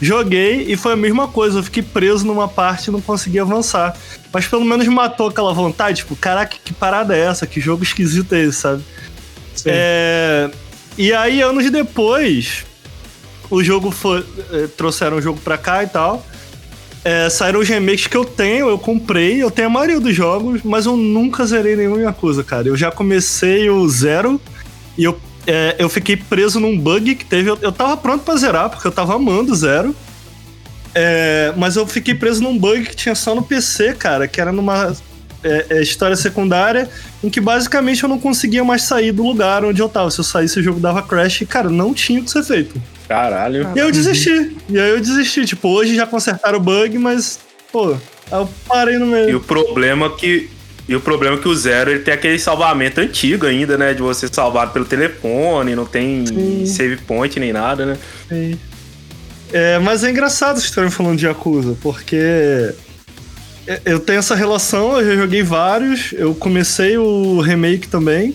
joguei 0.00 0.66
e 0.68 0.76
foi 0.76 0.92
a 0.92 0.96
mesma 0.96 1.28
coisa, 1.28 1.58
eu 1.58 1.62
fiquei 1.62 1.82
preso 1.82 2.26
numa 2.26 2.48
parte 2.48 2.88
e 2.88 2.90
não 2.90 3.00
conseguia 3.00 3.42
avançar. 3.42 3.96
Mas 4.32 4.46
pelo 4.46 4.64
menos 4.64 4.86
matou 4.88 5.28
aquela 5.28 5.52
vontade, 5.52 5.98
tipo, 5.98 6.14
caraca, 6.14 6.56
que 6.62 6.72
parada 6.72 7.16
é 7.16 7.20
essa? 7.20 7.46
Que 7.46 7.60
jogo 7.60 7.82
esquisito 7.82 8.34
é 8.34 8.42
esse, 8.42 8.58
sabe? 8.58 8.82
É... 9.64 10.50
E 10.96 11.12
aí, 11.12 11.40
anos 11.40 11.70
depois, 11.70 12.64
o 13.50 13.62
jogo 13.62 13.90
foi. 13.90 14.24
Eh, 14.52 14.68
trouxeram 14.76 15.16
o 15.18 15.22
jogo 15.22 15.40
pra 15.40 15.56
cá 15.56 15.84
e 15.84 15.86
tal. 15.86 16.24
É, 17.04 17.30
saíram 17.30 17.60
os 17.60 17.68
remakes 17.68 18.08
que 18.08 18.16
eu 18.16 18.24
tenho, 18.24 18.68
eu 18.68 18.78
comprei, 18.78 19.42
eu 19.42 19.50
tenho 19.50 19.68
a 19.68 19.70
maioria 19.70 20.00
dos 20.00 20.14
jogos, 20.14 20.60
mas 20.64 20.84
eu 20.84 20.96
nunca 20.96 21.46
zerei 21.46 21.76
nenhum 21.76 22.00
Yakuza, 22.00 22.42
cara. 22.42 22.66
Eu 22.66 22.76
já 22.76 22.90
comecei 22.90 23.70
o 23.70 23.88
zero 23.88 24.40
e 24.96 25.04
eu, 25.04 25.18
é, 25.48 25.76
eu 25.78 25.88
fiquei 25.88 26.14
preso 26.14 26.60
num 26.60 26.78
bug 26.78 27.14
que 27.14 27.24
teve. 27.24 27.48
Eu, 27.48 27.58
eu 27.62 27.72
tava 27.72 27.96
pronto 27.96 28.22
para 28.22 28.36
zerar, 28.36 28.68
porque 28.68 28.86
eu 28.86 28.92
tava 28.92 29.14
amando 29.14 29.54
zero. 29.54 29.96
É, 30.94 31.54
mas 31.56 31.76
eu 31.76 31.86
fiquei 31.86 32.14
preso 32.14 32.42
num 32.42 32.58
bug 32.58 32.84
que 32.84 32.94
tinha 32.94 33.14
só 33.14 33.34
no 33.34 33.42
PC, 33.42 33.94
cara, 33.94 34.28
que 34.28 34.42
era 34.42 34.52
numa 34.52 34.94
é, 35.42 35.66
é, 35.70 35.82
história 35.82 36.16
secundária, 36.16 36.90
em 37.24 37.30
que 37.30 37.40
basicamente 37.40 38.02
eu 38.02 38.10
não 38.10 38.18
conseguia 38.18 38.62
mais 38.62 38.82
sair 38.82 39.10
do 39.10 39.24
lugar 39.24 39.64
onde 39.64 39.80
eu 39.80 39.88
tava. 39.88 40.10
Se 40.10 40.20
eu 40.20 40.24
saísse, 40.24 40.60
o 40.60 40.62
jogo 40.62 40.80
dava 40.80 41.02
crash 41.02 41.40
e, 41.40 41.46
cara, 41.46 41.70
não 41.70 41.94
tinha 41.94 42.20
o 42.20 42.24
que 42.24 42.30
ser 42.30 42.42
feito. 42.42 42.82
Caralho. 43.08 43.72
E 43.74 43.78
eu 43.78 43.90
desisti. 43.90 44.54
E 44.68 44.78
aí 44.78 44.90
eu 44.90 45.00
desisti. 45.00 45.46
Tipo, 45.46 45.68
hoje 45.70 45.94
já 45.94 46.06
consertaram 46.06 46.58
o 46.58 46.60
bug, 46.60 46.98
mas, 46.98 47.40
pô, 47.72 47.96
eu 48.30 48.48
parei 48.66 48.98
no 48.98 49.06
meio. 49.06 49.30
E 49.30 49.34
o 49.34 49.40
problema 49.40 50.06
é 50.06 50.10
que. 50.10 50.50
E 50.88 50.96
o 50.96 51.00
problema 51.00 51.36
é 51.36 51.38
que 51.38 51.48
o 51.48 51.54
Zero 51.54 51.90
ele 51.90 52.00
tem 52.00 52.14
aquele 52.14 52.38
salvamento 52.38 53.00
antigo 53.00 53.44
ainda, 53.44 53.76
né? 53.76 53.92
De 53.92 54.00
você 54.00 54.26
salvar 54.26 54.72
pelo 54.72 54.86
telefone, 54.86 55.74
não 55.74 55.84
tem 55.84 56.24
Sim. 56.26 56.66
save 56.66 56.96
point 56.96 57.38
nem 57.38 57.52
nada, 57.52 57.84
né? 57.84 57.98
Sim. 58.28 58.58
É, 59.52 59.78
mas 59.78 60.02
é 60.02 60.10
engraçado 60.10 60.58
estarem 60.58 60.90
falando 60.90 61.18
de 61.18 61.26
Yakuza, 61.26 61.76
porque 61.82 62.72
eu 63.84 64.00
tenho 64.00 64.18
essa 64.18 64.34
relação, 64.34 64.98
eu 64.98 65.06
já 65.06 65.22
joguei 65.22 65.42
vários, 65.42 66.12
eu 66.12 66.34
comecei 66.34 66.96
o 66.96 67.40
remake 67.40 67.86
também. 67.86 68.34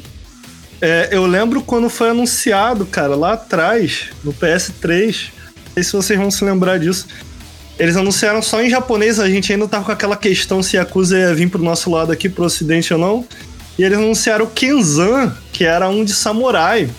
É, 0.79 1.09
eu 1.11 1.25
lembro 1.25 1.61
quando 1.61 1.89
foi 1.89 2.09
anunciado, 2.09 2.85
cara, 2.85 3.15
lá 3.15 3.33
atrás, 3.33 4.09
no 4.23 4.33
PS3. 4.33 5.31
Não 5.65 5.73
sei 5.73 5.83
se 5.83 5.93
vocês 5.93 6.19
vão 6.19 6.29
se 6.29 6.43
lembrar 6.45 6.77
disso. 6.77 7.07
Eles 7.79 7.95
anunciaram 7.95 8.41
só 8.41 8.61
em 8.61 8.69
japonês, 8.69 9.19
a 9.19 9.27
gente 9.27 9.51
ainda 9.51 9.67
tava 9.67 9.85
com 9.85 9.91
aquela 9.91 10.15
questão 10.15 10.61
se 10.61 10.77
Yakuza 10.77 11.17
ia 11.17 11.33
vir 11.33 11.49
pro 11.49 11.63
nosso 11.63 11.89
lado 11.89 12.11
aqui, 12.11 12.29
pro 12.29 12.45
ocidente 12.45 12.93
ou 12.93 12.99
não. 12.99 13.25
E 13.77 13.83
eles 13.83 13.97
anunciaram 13.97 14.45
o 14.45 14.49
Kenzan, 14.49 15.35
que 15.51 15.63
era 15.63 15.89
um 15.89 16.03
de 16.03 16.13
samurai. 16.13 16.89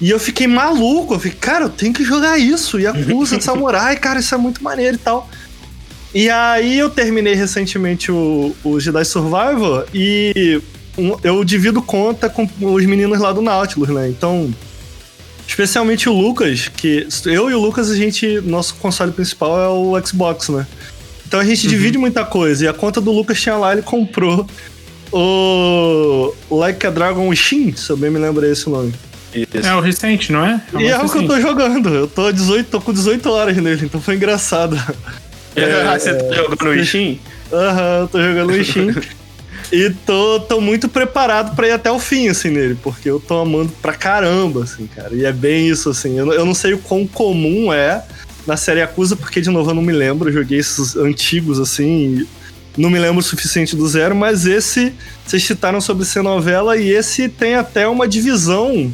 E 0.00 0.10
eu 0.10 0.18
fiquei 0.18 0.46
maluco, 0.46 1.14
eu 1.14 1.18
fiquei, 1.18 1.38
cara, 1.38 1.66
eu 1.66 1.70
tenho 1.70 1.92
que 1.92 2.04
jogar 2.04 2.38
isso, 2.38 2.78
Yakuza 2.78 3.38
de 3.38 3.44
samurai, 3.44 3.96
cara, 3.96 4.18
isso 4.18 4.34
é 4.34 4.38
muito 4.38 4.62
maneiro 4.62 4.96
e 4.96 4.98
tal. 4.98 5.28
E 6.14 6.28
aí 6.30 6.78
eu 6.78 6.88
terminei 6.88 7.34
recentemente 7.34 8.10
o, 8.10 8.54
o 8.64 8.80
Jedi 8.80 9.04
Survivor 9.04 9.86
e 9.92 10.60
eu 11.22 11.44
divido 11.44 11.80
conta 11.82 12.28
com 12.28 12.48
os 12.60 12.84
meninos 12.84 13.20
lá 13.20 13.32
do 13.32 13.42
Nautilus, 13.42 13.88
né? 13.90 14.08
Então, 14.08 14.52
especialmente 15.48 16.08
o 16.08 16.12
Lucas, 16.12 16.68
que 16.68 17.08
eu 17.24 17.50
e 17.50 17.54
o 17.54 17.58
Lucas, 17.58 17.90
a 17.90 17.96
gente, 17.96 18.40
nosso 18.42 18.74
console 18.74 19.10
principal 19.10 19.58
é 19.58 19.68
o 19.68 20.06
Xbox, 20.06 20.50
né? 20.50 20.66
Então 21.26 21.40
a 21.40 21.44
gente 21.44 21.64
uhum. 21.64 21.70
divide 21.70 21.98
muita 21.98 22.24
coisa. 22.24 22.66
E 22.66 22.68
a 22.68 22.72
conta 22.74 23.00
do 23.00 23.10
Lucas 23.10 23.40
tinha 23.40 23.56
lá, 23.56 23.72
ele 23.72 23.82
comprou 23.82 24.46
o 25.10 26.32
Like 26.50 26.86
a 26.86 26.90
Dragon 26.90 27.34
Shin, 27.34 27.74
se 27.74 27.90
eu 27.90 27.96
bem 27.96 28.10
me 28.10 28.18
lembro 28.18 28.44
esse 28.46 28.68
nome. 28.68 28.92
Isso. 29.34 29.66
É 29.66 29.74
o 29.74 29.80
recente, 29.80 30.32
não 30.32 30.44
é? 30.44 30.62
é 30.74 30.82
e 30.82 30.86
é 30.88 30.98
o 30.98 31.08
que 31.08 31.18
eu 31.18 31.26
tô 31.26 31.40
jogando. 31.40 31.88
Eu 31.88 32.06
tô, 32.06 32.30
18, 32.30 32.68
tô 32.70 32.80
com 32.80 32.92
18 32.92 33.30
horas 33.30 33.56
nele, 33.56 33.86
então 33.86 34.00
foi 34.00 34.16
engraçado. 34.16 34.76
É, 35.56 35.98
você 35.98 36.14
tá 36.14 36.34
jogando 36.34 36.70
o 36.70 36.84
Steam? 36.84 37.18
Aham, 37.52 37.80
uhum, 37.80 38.00
eu 38.00 38.08
tô 38.08 38.22
jogando 38.22 38.50
o 38.50 38.64
Steam. 38.64 38.94
E 39.70 39.90
tô, 40.06 40.40
tô 40.40 40.60
muito 40.60 40.88
preparado 40.88 41.54
para 41.54 41.68
ir 41.68 41.72
até 41.72 41.90
o 41.90 41.98
fim, 41.98 42.28
assim, 42.28 42.48
nele, 42.48 42.76
porque 42.82 43.10
eu 43.10 43.20
tô 43.20 43.38
amando 43.38 43.70
pra 43.82 43.92
caramba, 43.92 44.64
assim, 44.64 44.86
cara. 44.86 45.14
E 45.14 45.24
é 45.24 45.32
bem 45.32 45.68
isso, 45.68 45.90
assim. 45.90 46.18
Eu, 46.18 46.32
eu 46.32 46.46
não 46.46 46.54
sei 46.54 46.72
o 46.72 46.78
quão 46.78 47.06
comum 47.06 47.72
é 47.72 48.02
na 48.46 48.56
série 48.56 48.80
Acusa, 48.80 49.14
porque, 49.14 49.40
de 49.40 49.50
novo, 49.50 49.70
eu 49.70 49.74
não 49.74 49.82
me 49.82 49.92
lembro. 49.92 50.30
Eu 50.30 50.32
joguei 50.32 50.58
esses 50.58 50.96
antigos, 50.96 51.60
assim, 51.60 52.26
não 52.78 52.88
me 52.88 52.98
lembro 52.98 53.18
o 53.18 53.22
suficiente 53.22 53.76
do 53.76 53.86
zero, 53.86 54.16
mas 54.16 54.46
esse, 54.46 54.94
vocês 55.26 55.44
citaram 55.44 55.80
sobre 55.80 56.06
ser 56.06 56.22
novela, 56.22 56.76
e 56.76 56.90
esse 56.90 57.28
tem 57.28 57.54
até 57.54 57.86
uma 57.86 58.08
divisão 58.08 58.90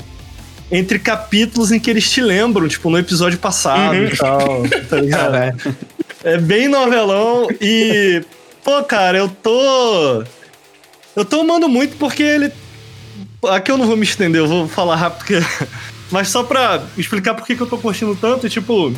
entre 0.72 0.99
capítulos 0.99 1.70
em 1.70 1.79
que 1.79 1.89
eles 1.89 2.11
te 2.11 2.20
lembram, 2.20 2.66
tipo, 2.66 2.91
no 2.91 2.99
episódio 2.99 3.39
passado 3.39 3.97
uhum. 3.97 4.07
e 4.07 4.16
tal, 4.16 4.62
tá 4.89 5.01
ligado? 5.01 5.77
é 6.25 6.39
bem 6.39 6.66
novelão 6.66 7.47
e, 7.61 8.22
pô, 8.64 8.83
cara, 8.83 9.18
eu 9.18 9.29
tô 9.29 10.25
eu 11.17 11.25
tô 11.25 11.41
amando 11.41 11.69
muito 11.69 11.97
porque 11.97 12.23
ele. 12.23 12.53
Aqui 13.49 13.71
eu 13.71 13.79
não 13.79 13.87
vou 13.87 13.97
me 13.97 14.05
estender, 14.05 14.41
eu 14.41 14.49
vou 14.49 14.69
falar 14.69 14.97
rápido. 14.97 15.19
Porque... 15.19 15.67
Mas 16.11 16.29
só 16.29 16.43
pra 16.43 16.83
explicar 16.97 17.35
por 17.35 17.47
que 17.47 17.59
eu 17.59 17.67
tô 17.67 17.79
curtindo 17.79 18.17
tanto, 18.17 18.49
tipo. 18.49 18.93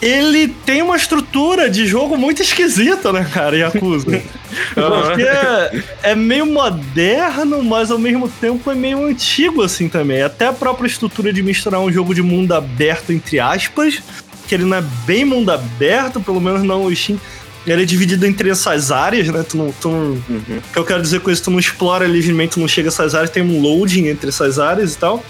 Ele 0.00 0.48
tem 0.48 0.82
uma 0.82 0.96
estrutura 0.96 1.70
de 1.70 1.86
jogo 1.86 2.16
muito 2.16 2.42
esquisita, 2.42 3.12
né, 3.12 3.24
cara, 3.32 3.56
Yakuza? 3.56 4.20
Porque 4.74 5.22
é, 5.22 5.82
é 6.02 6.14
meio 6.16 6.44
moderno, 6.44 7.62
mas 7.62 7.88
ao 7.88 7.98
mesmo 7.98 8.28
tempo 8.28 8.68
é 8.68 8.74
meio 8.74 9.04
antigo, 9.04 9.62
assim, 9.62 9.88
também. 9.88 10.20
Até 10.20 10.48
a 10.48 10.52
própria 10.52 10.88
estrutura 10.88 11.32
de 11.32 11.40
misturar 11.40 11.80
um 11.80 11.92
jogo 11.92 12.16
de 12.16 12.20
mundo 12.20 12.52
aberto, 12.52 13.12
entre 13.12 13.38
aspas, 13.38 14.02
porque 14.40 14.56
ele 14.56 14.64
não 14.64 14.76
é 14.76 14.82
bem 15.06 15.24
mundo 15.24 15.50
aberto, 15.50 16.20
pelo 16.20 16.40
menos 16.40 16.64
não 16.64 16.82
o 16.84 16.94
Steam. 16.94 17.18
Ele 17.66 17.82
é 17.82 17.84
dividido 17.84 18.26
entre 18.26 18.50
essas 18.50 18.90
áreas, 18.90 19.28
né? 19.28 19.44
Tu 19.48 19.56
não, 19.56 19.72
tu 19.80 19.88
não, 19.88 19.98
uhum. 19.98 20.58
O 20.58 20.72
que 20.72 20.78
eu 20.78 20.84
quero 20.84 21.00
dizer 21.00 21.20
com 21.20 21.30
isso, 21.30 21.44
tu 21.44 21.50
não 21.50 21.60
explora 21.60 22.06
livremente, 22.06 22.54
tu 22.54 22.60
não 22.60 22.66
chega 22.66 22.88
a 22.88 22.90
essas 22.90 23.14
áreas, 23.14 23.30
tem 23.30 23.42
um 23.42 23.60
loading 23.60 24.08
entre 24.08 24.28
essas 24.30 24.58
áreas 24.58 24.94
e 24.94 24.98
tal. 24.98 25.24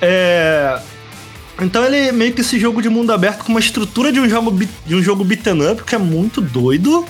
É... 0.00 0.78
Então 1.60 1.84
ele 1.84 1.96
é 1.96 2.12
meio 2.12 2.32
que 2.32 2.40
esse 2.40 2.58
jogo 2.58 2.82
de 2.82 2.88
mundo 2.88 3.12
aberto 3.12 3.44
com 3.44 3.50
uma 3.50 3.60
estrutura 3.60 4.10
de 4.10 4.18
um 4.18 4.28
jogo, 4.28 4.58
de 4.86 4.94
um 4.94 5.02
jogo 5.02 5.22
beat'em 5.22 5.70
up, 5.70 5.84
que 5.84 5.94
é 5.94 5.98
muito 5.98 6.40
doido. 6.40 7.04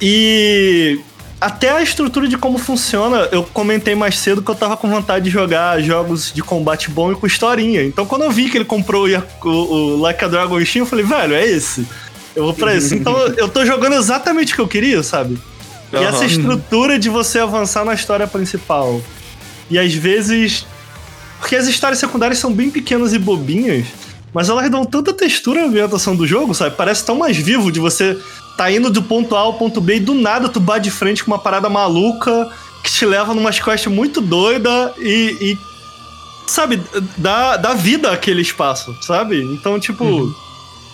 E 0.00 1.00
até 1.40 1.70
a 1.70 1.82
estrutura 1.82 2.28
de 2.28 2.38
como 2.38 2.56
funciona, 2.56 3.28
eu 3.32 3.42
comentei 3.42 3.94
mais 3.94 4.18
cedo 4.18 4.40
que 4.40 4.50
eu 4.50 4.54
tava 4.54 4.76
com 4.76 4.88
vontade 4.88 5.24
de 5.24 5.30
jogar 5.30 5.80
jogos 5.82 6.32
de 6.32 6.40
combate 6.40 6.88
bom 6.90 7.12
e 7.12 7.16
com 7.16 7.26
historinha. 7.26 7.82
Então 7.82 8.06
quando 8.06 8.22
eu 8.22 8.30
vi 8.30 8.48
que 8.48 8.56
ele 8.56 8.64
comprou 8.64 9.06
o, 9.06 9.48
o, 9.48 9.48
o 9.48 10.00
Like 10.00 10.24
a 10.24 10.28
Dragon 10.28 10.64
Steam, 10.64 10.84
eu 10.84 10.86
falei, 10.86 11.04
velho, 11.04 11.34
é 11.34 11.44
esse. 11.44 11.86
Eu 12.34 12.44
vou 12.44 12.54
pra 12.54 12.74
esse. 12.74 12.94
Então 12.94 13.16
eu 13.36 13.48
tô 13.48 13.64
jogando 13.64 13.94
exatamente 13.94 14.52
o 14.52 14.56
que 14.56 14.60
eu 14.60 14.68
queria, 14.68 15.02
sabe? 15.02 15.38
E 15.92 15.96
uhum. 15.96 16.02
essa 16.02 16.24
estrutura 16.24 16.98
de 16.98 17.08
você 17.08 17.38
avançar 17.38 17.84
na 17.84 17.94
história 17.94 18.26
principal. 18.26 19.00
E 19.70 19.78
às 19.78 19.92
vezes. 19.92 20.66
Porque 21.38 21.56
as 21.56 21.66
histórias 21.66 21.98
secundárias 21.98 22.38
são 22.38 22.52
bem 22.52 22.70
pequenas 22.70 23.12
e 23.12 23.18
bobinhas, 23.18 23.86
mas 24.32 24.48
elas 24.48 24.70
dão 24.70 24.84
tanta 24.84 25.12
textura 25.12 25.62
à 25.62 25.64
ambientação 25.64 26.14
do 26.14 26.24
jogo, 26.24 26.54
sabe? 26.54 26.76
Parece 26.76 27.04
tão 27.04 27.16
mais 27.16 27.36
vivo 27.36 27.72
de 27.72 27.80
você 27.80 28.16
tá 28.56 28.70
indo 28.70 28.90
do 28.90 29.02
ponto 29.02 29.34
A 29.34 29.40
ao 29.40 29.54
ponto 29.54 29.80
B 29.80 29.96
e 29.96 30.00
do 30.00 30.14
nada 30.14 30.48
tu 30.48 30.60
bate 30.60 30.84
de 30.84 30.90
frente 30.90 31.24
com 31.24 31.30
uma 31.32 31.38
parada 31.38 31.68
maluca 31.68 32.48
que 32.82 32.92
te 32.92 33.04
leva 33.04 33.34
numa 33.34 33.50
quest 33.50 33.86
muito 33.86 34.20
doida 34.20 34.92
e, 34.98 35.36
e, 35.40 35.58
sabe, 36.46 36.82
dá, 37.16 37.56
dá 37.56 37.74
vida 37.74 38.10
àquele 38.10 38.42
espaço, 38.42 38.94
sabe? 39.00 39.42
Então, 39.42 39.78
tipo, 39.78 40.04
uhum. 40.04 40.34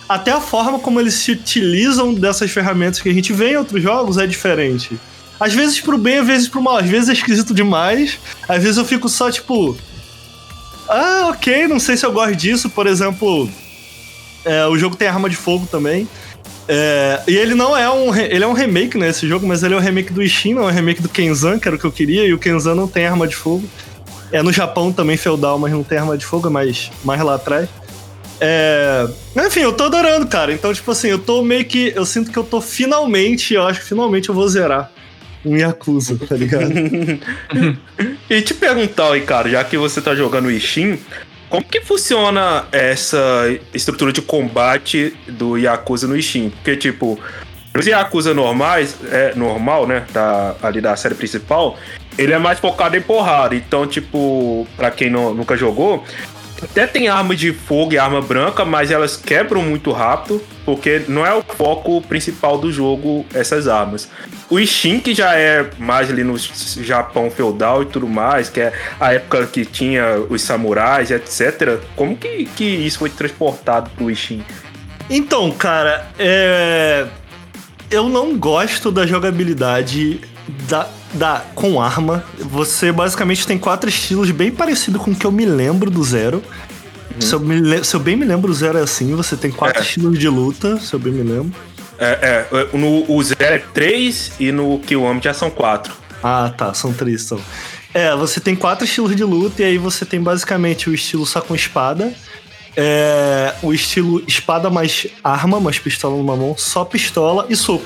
Até 0.09 0.31
a 0.31 0.41
forma 0.41 0.79
como 0.79 0.99
eles 0.99 1.13
se 1.13 1.31
utilizam 1.31 2.15
dessas 2.15 2.49
ferramentas 2.49 2.99
que 2.99 3.07
a 3.07 3.13
gente 3.13 3.31
vê 3.31 3.51
em 3.51 3.57
outros 3.57 3.81
jogos 3.83 4.17
é 4.17 4.25
diferente. 4.25 4.99
Às 5.39 5.53
vezes 5.53 5.79
pro 5.79 5.99
bem, 5.99 6.17
às 6.17 6.25
vezes 6.25 6.49
pro 6.49 6.61
mal. 6.61 6.77
Às 6.77 6.89
vezes 6.89 7.09
é 7.09 7.13
esquisito 7.13 7.53
demais. 7.53 8.17
Às 8.47 8.63
vezes 8.63 8.77
eu 8.77 8.85
fico 8.85 9.07
só, 9.07 9.31
tipo. 9.31 9.77
Ah, 10.89 11.27
ok, 11.29 11.67
não 11.67 11.79
sei 11.79 11.95
se 11.95 12.05
eu 12.05 12.11
gosto 12.11 12.35
disso. 12.35 12.71
Por 12.71 12.87
exemplo, 12.87 13.47
é, 14.43 14.65
o 14.65 14.77
jogo 14.77 14.95
tem 14.95 15.07
arma 15.07 15.29
de 15.29 15.35
fogo 15.35 15.67
também. 15.67 16.09
É, 16.67 17.21
e 17.27 17.35
ele 17.35 17.53
não 17.53 17.77
é 17.77 17.89
um. 17.89 18.13
Ele 18.15 18.43
é 18.43 18.47
um 18.47 18.53
remake, 18.53 18.97
né? 18.97 19.13
Jogo, 19.13 19.47
mas 19.47 19.61
ele 19.61 19.75
é 19.75 19.77
um 19.77 19.81
remake 19.81 20.11
do 20.11 20.23
Ishin, 20.23 20.55
não 20.55 20.63
é 20.63 20.71
um 20.71 20.75
remake 20.75 21.01
do 21.01 21.09
Kenzan, 21.09 21.59
que 21.59 21.67
era 21.67 21.77
o 21.77 21.79
que 21.79 21.85
eu 21.85 21.91
queria, 21.91 22.25
e 22.25 22.33
o 22.33 22.39
Kenzan 22.39 22.75
não 22.75 22.87
tem 22.87 23.05
arma 23.05 23.27
de 23.27 23.35
fogo. 23.35 23.63
É 24.31 24.43
no 24.43 24.51
Japão 24.51 24.91
também 24.91 25.17
feudal, 25.17 25.57
mas 25.57 25.71
não 25.71 25.83
tem 25.83 25.97
arma 25.99 26.17
de 26.17 26.25
fogo, 26.25 26.47
é 26.47 26.51
mais, 26.51 26.91
mais 27.03 27.21
lá 27.21 27.35
atrás. 27.35 27.69
É... 28.39 29.07
Enfim, 29.45 29.61
eu 29.61 29.73
tô 29.73 29.85
adorando, 29.85 30.27
cara. 30.27 30.53
Então, 30.53 30.73
tipo 30.73 30.91
assim, 30.91 31.09
eu 31.09 31.19
tô 31.19 31.41
meio 31.41 31.65
que. 31.65 31.93
Eu 31.95 32.05
sinto 32.05 32.31
que 32.31 32.37
eu 32.37 32.43
tô 32.43 32.61
finalmente, 32.61 33.53
eu 33.53 33.63
acho 33.63 33.81
que 33.81 33.87
finalmente 33.87 34.29
eu 34.29 34.35
vou 34.35 34.47
zerar 34.47 34.91
um 35.45 35.55
Yakuza, 35.55 36.19
tá 36.27 36.35
ligado? 36.35 36.71
e 38.29 38.41
te 38.41 38.53
perguntar, 38.53 39.13
Ricardo, 39.13 39.49
já 39.49 39.63
que 39.63 39.77
você 39.77 40.01
tá 40.01 40.13
jogando 40.13 40.51
Ishin, 40.51 40.99
como 41.49 41.63
que 41.63 41.81
funciona 41.81 42.65
essa 42.71 43.19
estrutura 43.73 44.11
de 44.11 44.21
combate 44.21 45.15
do 45.27 45.57
Yakuza 45.57 46.07
no 46.07 46.21
Steam? 46.21 46.49
Porque, 46.49 46.75
tipo, 46.75 47.19
os 47.75 47.85
Yakuza 47.85 48.33
normais, 48.33 48.95
é 49.11 49.33
normal, 49.35 49.87
né? 49.87 50.05
Da, 50.11 50.55
ali 50.61 50.81
da 50.81 50.95
série 50.95 51.15
principal, 51.15 51.77
ele 52.17 52.33
é 52.33 52.37
mais 52.37 52.59
focado 52.59 52.95
em 52.95 53.01
porrada. 53.01 53.55
Então, 53.55 53.87
tipo, 53.87 54.67
pra 54.75 54.91
quem 54.91 55.09
não, 55.09 55.33
nunca 55.33 55.55
jogou, 55.55 56.03
até 56.63 56.85
tem 56.85 57.07
arma 57.07 57.35
de 57.35 57.53
fogo 57.53 57.93
e 57.93 57.97
arma 57.97 58.21
branca, 58.21 58.65
mas 58.65 58.91
elas 58.91 59.15
quebram 59.15 59.61
muito 59.61 59.91
rápido, 59.91 60.41
porque 60.65 61.03
não 61.07 61.25
é 61.25 61.33
o 61.33 61.41
foco 61.41 62.01
principal 62.01 62.57
do 62.57 62.71
jogo 62.71 63.25
essas 63.33 63.67
armas. 63.67 64.09
O 64.49 64.59
Ishin, 64.59 64.99
que 64.99 65.13
já 65.13 65.35
é 65.35 65.69
mais 65.77 66.09
ali 66.09 66.23
no 66.23 66.37
Japão 66.37 67.29
feudal 67.29 67.83
e 67.83 67.85
tudo 67.85 68.07
mais, 68.07 68.49
que 68.49 68.59
é 68.59 68.73
a 68.99 69.13
época 69.13 69.45
que 69.47 69.65
tinha 69.65 70.17
os 70.29 70.41
samurais, 70.41 71.11
etc. 71.11 71.79
Como 71.95 72.17
que, 72.17 72.45
que 72.45 72.63
isso 72.63 72.99
foi 72.99 73.09
transportado 73.09 73.89
pro 73.91 74.09
Ishin? 74.09 74.43
Então, 75.09 75.51
cara, 75.51 76.07
é... 76.17 77.05
eu 77.89 78.09
não 78.09 78.37
gosto 78.37 78.91
da 78.91 79.05
jogabilidade 79.05 80.21
da, 80.67 80.87
da, 81.13 81.45
com 81.55 81.81
arma. 81.81 82.23
Você 82.37 82.91
basicamente 82.91 83.45
tem 83.45 83.57
quatro 83.57 83.89
estilos 83.89 84.29
bem 84.31 84.51
parecidos 84.51 85.01
com 85.01 85.11
o 85.11 85.15
que 85.15 85.25
eu 85.25 85.31
me 85.31 85.45
lembro 85.45 85.89
do 85.89 86.03
Zero. 86.03 86.43
Uhum. 87.15 87.21
Se, 87.21 87.33
eu 87.33 87.39
me, 87.39 87.83
se, 87.83 87.95
eu 87.95 87.99
bem 87.99 88.15
me 88.15 88.25
lembro, 88.25 88.51
o 88.51 88.53
Zero 88.53 88.77
é 88.77 88.81
assim. 88.81 89.15
Você 89.15 89.35
tem 89.35 89.51
quatro 89.51 89.79
é. 89.79 89.85
estilos 89.85 90.17
de 90.17 90.27
luta, 90.27 90.77
se 90.79 90.93
eu 90.93 90.99
bem 90.99 91.13
me 91.13 91.23
lembro. 91.23 91.53
É, 91.97 92.47
é 92.51 92.77
no, 92.77 93.11
o 93.11 93.23
Zero 93.23 93.55
é 93.55 93.59
três 93.73 94.31
e 94.39 94.51
no 94.51 94.79
Kiwami 94.79 95.21
já 95.23 95.33
são 95.33 95.49
quatro. 95.49 95.93
Ah, 96.23 96.53
tá. 96.55 96.73
São 96.73 96.93
três, 96.93 97.25
então. 97.25 97.39
É, 97.93 98.15
você 98.15 98.39
tem 98.39 98.55
quatro 98.55 98.85
estilos 98.85 99.15
de 99.15 99.23
luta 99.23 99.61
e 99.61 99.65
aí 99.65 99.77
você 99.77 100.05
tem 100.05 100.21
basicamente 100.21 100.89
o 100.89 100.93
estilo 100.93 101.25
só 101.25 101.41
com 101.41 101.55
espada. 101.55 102.13
É, 102.77 103.55
o 103.61 103.73
estilo 103.73 104.23
espada 104.27 104.69
mais 104.69 105.07
arma, 105.23 105.59
mais 105.59 105.79
pistola 105.79 106.15
numa 106.15 106.35
mão, 106.35 106.55
só 106.57 106.85
pistola 106.85 107.45
e 107.49 107.55
soco. 107.55 107.85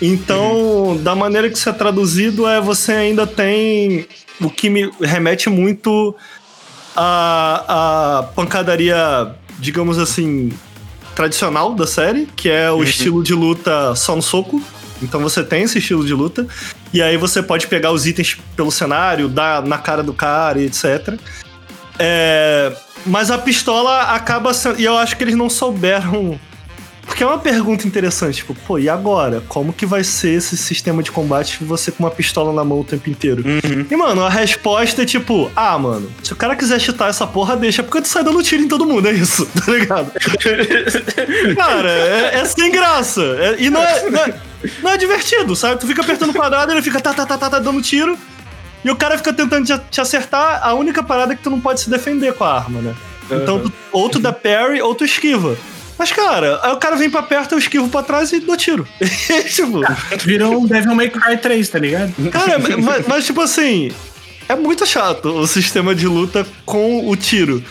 Então, 0.00 0.52
uhum. 0.52 1.02
da 1.02 1.14
maneira 1.14 1.48
que 1.48 1.56
isso 1.56 1.68
é 1.68 1.72
traduzido, 1.72 2.46
é 2.46 2.60
você 2.60 2.92
ainda 2.92 3.26
tem 3.26 4.06
o 4.40 4.50
que 4.50 4.68
me 4.68 4.90
remete 5.00 5.48
muito 5.48 6.14
à, 6.94 8.18
à 8.18 8.22
pancadaria, 8.22 9.34
digamos 9.58 9.98
assim, 9.98 10.52
tradicional 11.14 11.74
da 11.74 11.86
série, 11.86 12.26
que 12.36 12.48
é 12.48 12.70
o 12.70 12.76
uhum. 12.76 12.82
estilo 12.82 13.22
de 13.22 13.34
luta 13.34 13.94
só 13.94 14.14
no 14.14 14.22
soco. 14.22 14.62
Então 15.02 15.20
você 15.20 15.42
tem 15.42 15.62
esse 15.62 15.78
estilo 15.78 16.04
de 16.04 16.12
luta. 16.12 16.46
E 16.92 17.02
aí 17.02 17.16
você 17.16 17.42
pode 17.42 17.66
pegar 17.66 17.90
os 17.92 18.06
itens 18.06 18.38
pelo 18.54 18.70
cenário, 18.70 19.28
dar 19.28 19.62
na 19.62 19.78
cara 19.78 20.02
do 20.02 20.12
cara 20.12 20.60
e 20.60 20.66
etc. 20.66 21.18
É, 21.98 22.74
mas 23.04 23.30
a 23.30 23.38
pistola 23.38 24.02
acaba 24.02 24.52
sendo. 24.52 24.80
E 24.80 24.84
eu 24.84 24.96
acho 24.96 25.16
que 25.16 25.24
eles 25.24 25.34
não 25.34 25.48
souberam 25.48 26.38
porque 27.06 27.22
é 27.22 27.26
uma 27.26 27.38
pergunta 27.38 27.86
interessante, 27.86 28.38
tipo, 28.38 28.54
pô, 28.54 28.78
e 28.78 28.88
agora? 28.88 29.40
Como 29.48 29.72
que 29.72 29.86
vai 29.86 30.02
ser 30.02 30.30
esse 30.32 30.56
sistema 30.56 31.02
de 31.02 31.12
combate 31.12 31.62
você 31.62 31.92
com 31.92 32.02
uma 32.02 32.10
pistola 32.10 32.52
na 32.52 32.64
mão 32.64 32.80
o 32.80 32.84
tempo 32.84 33.08
inteiro? 33.08 33.44
Uhum. 33.46 33.86
E, 33.88 33.96
mano, 33.96 34.24
a 34.24 34.28
resposta 34.28 35.02
é 35.02 35.06
tipo, 35.06 35.50
ah, 35.54 35.78
mano, 35.78 36.10
se 36.22 36.32
o 36.32 36.36
cara 36.36 36.56
quiser 36.56 36.80
chutar 36.80 37.08
essa 37.08 37.26
porra, 37.26 37.56
deixa, 37.56 37.82
porque 37.82 38.02
tu 38.02 38.08
sai 38.08 38.24
dando 38.24 38.42
tiro 38.42 38.62
em 38.62 38.68
todo 38.68 38.84
mundo, 38.84 39.06
é 39.08 39.12
isso, 39.12 39.46
tá 39.54 39.72
ligado? 39.72 40.12
cara, 41.54 41.90
é, 41.90 42.40
é, 42.40 42.44
sem 42.44 42.72
graça. 42.72 43.22
É, 43.22 43.56
e 43.60 43.70
não 43.70 43.82
é, 43.82 44.10
não 44.10 44.20
é, 44.20 44.40
não, 44.82 44.90
é, 44.90 44.96
divertido, 44.96 45.54
sabe? 45.54 45.80
Tu 45.80 45.86
fica 45.86 46.02
apertando 46.02 46.30
o 46.30 46.34
quadrado, 46.34 46.72
ele 46.72 46.82
fica 46.82 47.00
tá, 47.00 47.14
tá, 47.14 47.24
tá, 47.24 47.38
tá, 47.38 47.48
tá, 47.48 47.58
dando 47.60 47.80
tiro, 47.80 48.18
e 48.84 48.90
o 48.90 48.96
cara 48.96 49.16
fica 49.16 49.32
tentando 49.32 49.64
te, 49.64 49.78
te 49.90 50.00
acertar, 50.00 50.60
a 50.60 50.74
única 50.74 51.04
parada 51.04 51.32
é 51.32 51.36
que 51.36 51.42
tu 51.42 51.50
não 51.50 51.60
pode 51.60 51.80
se 51.80 51.88
defender 51.88 52.34
com 52.34 52.42
a 52.42 52.52
arma, 52.52 52.80
né? 52.80 52.94
Então, 53.30 53.60
tu, 53.60 53.72
ou 53.92 54.08
tu 54.08 54.18
dá 54.18 54.32
parry, 54.32 54.80
ou 54.80 54.94
tu 54.94 55.04
esquiva. 55.04 55.56
Mas, 55.98 56.12
cara, 56.12 56.60
aí 56.62 56.72
o 56.72 56.76
cara 56.76 56.96
vem 56.96 57.08
pra 57.08 57.22
perto, 57.22 57.52
eu 57.52 57.58
esquivo 57.58 57.88
pra 57.88 58.02
trás 58.02 58.32
e 58.32 58.40
dou 58.40 58.56
tiro. 58.56 58.86
tipo. 59.48 59.80
Virou 60.24 60.60
um 60.60 60.66
Devil 60.66 60.94
May 60.94 61.08
Cry 61.08 61.38
3, 61.38 61.68
tá 61.68 61.78
ligado? 61.78 62.12
Cara, 62.30 62.58
mas, 62.58 63.06
mas, 63.06 63.26
tipo 63.26 63.40
assim. 63.40 63.90
É 64.48 64.54
muito 64.54 64.86
chato 64.86 65.26
o 65.26 65.46
sistema 65.46 65.94
de 65.94 66.06
luta 66.06 66.46
com 66.64 67.08
o 67.08 67.16
tiro. 67.16 67.64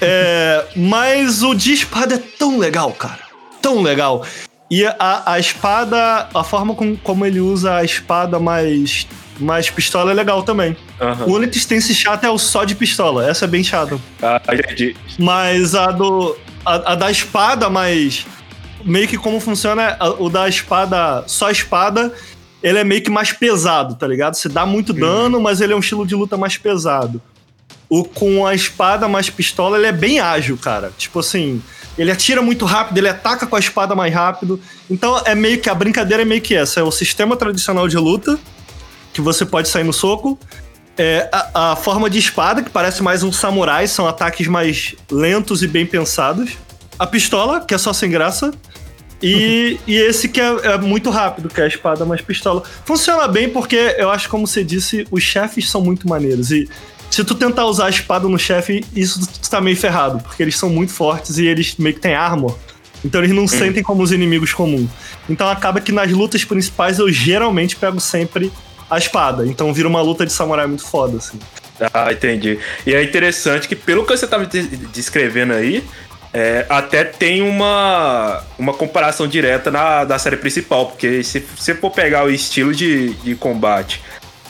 É, 0.00 0.64
mas 0.74 1.42
o 1.42 1.54
de 1.54 1.72
espada 1.72 2.16
é 2.16 2.18
tão 2.18 2.58
legal, 2.58 2.92
cara. 2.92 3.20
Tão 3.62 3.80
legal. 3.80 4.26
E 4.70 4.84
a, 4.84 5.22
a 5.24 5.38
espada, 5.38 6.28
a 6.34 6.42
forma 6.42 6.74
com, 6.74 6.96
como 6.96 7.24
ele 7.24 7.38
usa 7.38 7.76
a 7.76 7.84
espada 7.84 8.40
mais, 8.40 9.06
mais 9.38 9.70
pistola 9.70 10.10
é 10.10 10.14
legal 10.14 10.42
também. 10.42 10.76
Uhum. 11.00 11.32
O 11.32 11.36
único 11.36 11.56
stance 11.56 11.94
chato 11.94 12.24
é 12.24 12.30
o 12.30 12.38
só 12.38 12.64
de 12.64 12.74
pistola. 12.74 13.28
Essa 13.28 13.44
é 13.44 13.48
bem 13.48 13.62
chata. 13.62 13.98
Ah, 14.20 14.40
entendi. 14.52 14.96
Mas 15.18 15.74
a 15.74 15.92
do 15.92 16.36
a, 16.64 16.92
a 16.92 16.94
da 16.94 17.10
espada, 17.10 17.68
mas 17.68 18.26
meio 18.84 19.08
que 19.08 19.16
como 19.16 19.40
funciona 19.40 19.96
o 20.18 20.28
da 20.28 20.48
espada, 20.48 21.24
só 21.26 21.50
espada, 21.50 22.12
ele 22.62 22.78
é 22.78 22.84
meio 22.84 23.02
que 23.02 23.10
mais 23.10 23.32
pesado, 23.32 23.94
tá 23.94 24.06
ligado? 24.06 24.34
Você 24.34 24.48
dá 24.48 24.64
muito 24.64 24.92
uhum. 24.92 25.00
dano, 25.00 25.40
mas 25.40 25.60
ele 25.60 25.72
é 25.72 25.76
um 25.76 25.80
estilo 25.80 26.06
de 26.06 26.14
luta 26.14 26.36
mais 26.36 26.56
pesado. 26.56 27.20
O 27.88 28.04
com 28.04 28.46
a 28.46 28.54
espada 28.54 29.06
mais 29.06 29.28
pistola, 29.28 29.76
ele 29.76 29.86
é 29.86 29.92
bem 29.92 30.18
ágil, 30.18 30.56
cara. 30.56 30.90
Tipo 30.96 31.20
assim, 31.20 31.62
ele 31.96 32.10
atira 32.10 32.42
muito 32.42 32.64
rápido, 32.64 32.98
ele 32.98 33.08
ataca 33.08 33.46
com 33.46 33.56
a 33.56 33.58
espada 33.58 33.94
mais 33.94 34.12
rápido. 34.12 34.60
Então 34.90 35.20
é 35.24 35.34
meio 35.34 35.60
que 35.60 35.68
a 35.68 35.74
brincadeira 35.74 36.22
é 36.22 36.24
meio 36.24 36.40
que 36.40 36.54
essa, 36.54 36.80
é 36.80 36.82
o 36.82 36.90
sistema 36.90 37.36
tradicional 37.36 37.86
de 37.86 37.96
luta 37.96 38.38
que 39.12 39.20
você 39.20 39.46
pode 39.46 39.68
sair 39.68 39.84
no 39.84 39.92
soco 39.92 40.38
é, 40.96 41.28
a, 41.32 41.72
a, 41.72 41.76
forma 41.76 42.08
de 42.08 42.18
espada, 42.18 42.62
que 42.62 42.70
parece 42.70 43.02
mais 43.02 43.22
um 43.22 43.32
samurai, 43.32 43.86
são 43.86 44.06
ataques 44.06 44.46
mais 44.46 44.94
lentos 45.10 45.62
e 45.62 45.68
bem 45.68 45.84
pensados. 45.84 46.52
A 46.98 47.06
pistola, 47.06 47.60
que 47.60 47.74
é 47.74 47.78
só 47.78 47.92
sem 47.92 48.10
graça. 48.10 48.52
E, 49.22 49.78
e 49.86 49.96
esse 49.96 50.28
que 50.28 50.40
é, 50.40 50.44
é, 50.44 50.78
muito 50.78 51.08
rápido, 51.10 51.48
que 51.48 51.60
é 51.60 51.64
a 51.64 51.66
espada 51.66 52.04
mais 52.04 52.20
pistola. 52.20 52.62
Funciona 52.84 53.26
bem 53.26 53.48
porque 53.48 53.96
eu 53.98 54.10
acho, 54.10 54.28
como 54.28 54.46
você 54.46 54.62
disse, 54.62 55.06
os 55.10 55.22
chefes 55.22 55.70
são 55.70 55.80
muito 55.80 56.08
maneiros. 56.08 56.50
E 56.50 56.68
se 57.10 57.24
tu 57.24 57.34
tentar 57.34 57.64
usar 57.64 57.86
a 57.86 57.90
espada 57.90 58.28
no 58.28 58.38
chefe, 58.38 58.84
isso 58.94 59.20
tu 59.26 59.48
tá 59.48 59.60
meio 59.60 59.76
ferrado, 59.76 60.18
porque 60.20 60.42
eles 60.42 60.58
são 60.58 60.68
muito 60.68 60.92
fortes 60.92 61.38
e 61.38 61.46
eles 61.46 61.76
meio 61.76 61.94
que 61.94 62.00
têm 62.00 62.14
armor. 62.14 62.56
Então 63.04 63.22
eles 63.22 63.34
não 63.34 63.46
sentem 63.48 63.82
como 63.82 64.02
os 64.02 64.12
inimigos 64.12 64.52
comuns. 64.52 64.90
Então 65.28 65.48
acaba 65.48 65.80
que 65.80 65.92
nas 65.92 66.10
lutas 66.10 66.44
principais 66.44 66.98
eu 66.98 67.10
geralmente 67.10 67.76
pego 67.76 68.00
sempre 68.00 68.52
a 68.90 68.98
espada. 68.98 69.46
Então 69.46 69.72
vira 69.72 69.88
uma 69.88 70.00
luta 70.00 70.24
de 70.24 70.32
samurai 70.32 70.66
muito 70.66 70.84
foda, 70.84 71.18
assim. 71.18 71.38
Ah, 71.92 72.12
entendi. 72.12 72.58
E 72.86 72.94
é 72.94 73.02
interessante 73.02 73.66
que, 73.66 73.74
pelo 73.74 74.04
que 74.04 74.16
você 74.16 74.26
tava 74.26 74.48
descrevendo 74.92 75.52
aí, 75.52 75.84
é, 76.32 76.66
até 76.68 77.04
tem 77.04 77.42
uma, 77.42 78.42
uma 78.58 78.72
comparação 78.72 79.26
direta 79.26 79.70
na, 79.70 80.04
da 80.04 80.18
série 80.18 80.36
principal, 80.36 80.86
porque 80.86 81.22
se 81.22 81.40
você 81.56 81.74
for 81.74 81.90
pegar 81.90 82.24
o 82.24 82.30
estilo 82.30 82.74
de, 82.74 83.10
de 83.14 83.34
combate 83.36 84.02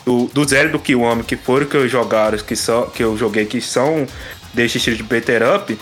do, 0.03 0.25
do 0.33 0.43
Zero 0.47 0.69
e 0.69 0.71
do 0.71 0.79
Kiwami, 0.79 1.23
que 1.23 1.35
foram 1.35 1.65
que 1.65 1.75
eu 1.75 1.87
jogaram, 1.87 2.37
que, 2.39 2.55
são, 2.55 2.89
que 2.89 3.03
eu 3.03 3.17
joguei, 3.17 3.45
que 3.45 3.61
são 3.61 4.07
desse 4.53 4.77
estilo 4.77 4.97
de 4.97 5.03
beater 5.03 5.41
up, 5.43 5.77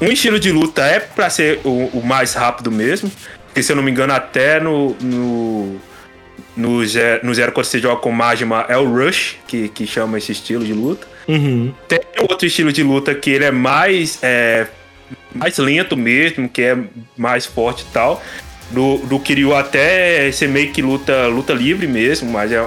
um 0.00 0.08
estilo 0.08 0.38
de 0.38 0.52
luta 0.52 0.82
é 0.84 1.00
para 1.00 1.30
ser 1.30 1.60
o, 1.64 1.90
o, 1.92 2.02
mais 2.04 2.34
rápido 2.34 2.70
mesmo, 2.70 3.10
que 3.54 3.62
se 3.62 3.72
eu 3.72 3.76
não 3.76 3.82
me 3.82 3.90
engano 3.90 4.12
até 4.12 4.60
no, 4.60 4.94
no, 5.00 5.80
no, 6.56 6.84
Zero, 6.86 7.26
no 7.26 7.34
Zero 7.34 7.52
quando 7.52 7.66
você 7.66 7.78
joga 7.78 8.00
com 8.00 8.10
Magma 8.10 8.64
é 8.68 8.76
o 8.76 8.84
Rush, 8.84 9.36
que, 9.46 9.68
que 9.68 9.86
chama 9.86 10.18
esse 10.18 10.32
estilo 10.32 10.64
de 10.64 10.72
luta. 10.72 11.06
Uhum. 11.28 11.72
Tem 11.88 12.00
outro 12.20 12.46
estilo 12.46 12.72
de 12.72 12.82
luta 12.82 13.14
que 13.14 13.30
ele 13.30 13.44
é 13.44 13.50
mais, 13.50 14.18
é, 14.22 14.66
mais 15.34 15.58
lento 15.58 15.96
mesmo, 15.96 16.48
que 16.48 16.62
é 16.62 16.78
mais 17.16 17.46
forte 17.46 17.82
e 17.82 17.92
tal. 17.92 18.22
Do, 18.70 18.98
do 18.98 19.20
Kiryu 19.20 19.54
até 19.54 20.30
ser 20.32 20.48
meio 20.48 20.72
que 20.72 20.82
luta, 20.82 21.28
luta 21.28 21.52
livre 21.52 21.86
mesmo, 21.86 22.30
mas 22.30 22.50
é 22.50 22.66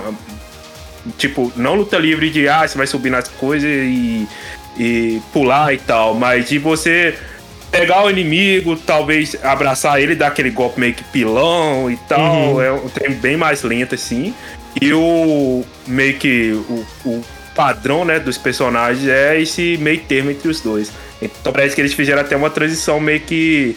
tipo, 1.17 1.51
não 1.57 1.75
luta 1.75 1.97
livre 1.97 2.29
de 2.29 2.47
ah, 2.47 2.65
você 2.65 2.77
vai 2.77 2.87
subir 2.87 3.09
nas 3.09 3.27
coisas 3.27 3.69
e 3.69 4.27
e 4.79 5.21
pular 5.33 5.73
e 5.73 5.77
tal, 5.77 6.15
mas 6.15 6.47
de 6.47 6.57
você 6.57 7.13
pegar 7.71 8.03
o 8.03 8.09
inimigo, 8.09 8.75
talvez 8.75 9.35
abraçar 9.43 10.01
ele, 10.01 10.15
dar 10.15 10.27
aquele 10.27 10.49
golpe 10.49 10.79
meio 10.79 10.93
que 10.93 11.03
pilão 11.03 11.89
e 11.89 11.97
tal, 12.07 12.53
uhum. 12.53 12.61
é 12.61 12.71
um 12.71 12.89
trem 12.89 13.13
bem 13.13 13.37
mais 13.37 13.63
lento 13.63 13.95
assim. 13.95 14.33
E 14.81 14.93
o 14.93 15.63
meio 15.87 16.17
que 16.17 16.51
o, 16.51 16.85
o 17.05 17.23
padrão, 17.55 18.05
né, 18.05 18.19
dos 18.19 18.37
personagens 18.37 19.07
é 19.07 19.39
esse 19.39 19.77
meio 19.77 19.99
termo 20.01 20.31
entre 20.31 20.47
os 20.47 20.61
dois. 20.61 20.91
Então 21.21 21.51
parece 21.51 21.75
que 21.75 21.81
eles 21.81 21.93
fizeram 21.93 22.21
até 22.21 22.35
uma 22.35 22.49
transição 22.49 22.99
meio 22.99 23.19
que 23.21 23.75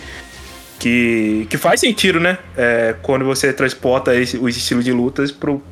que, 0.78 1.47
que 1.49 1.57
faz 1.57 1.78
sentido, 1.78 2.18
né? 2.18 2.38
É, 2.57 2.97
quando 3.03 3.24
você 3.24 3.53
transporta 3.53 4.16
esse, 4.16 4.36
os 4.36 4.57
estilos 4.57 4.84
de 4.84 4.90
lutas 4.90 5.30
pro, 5.30 5.62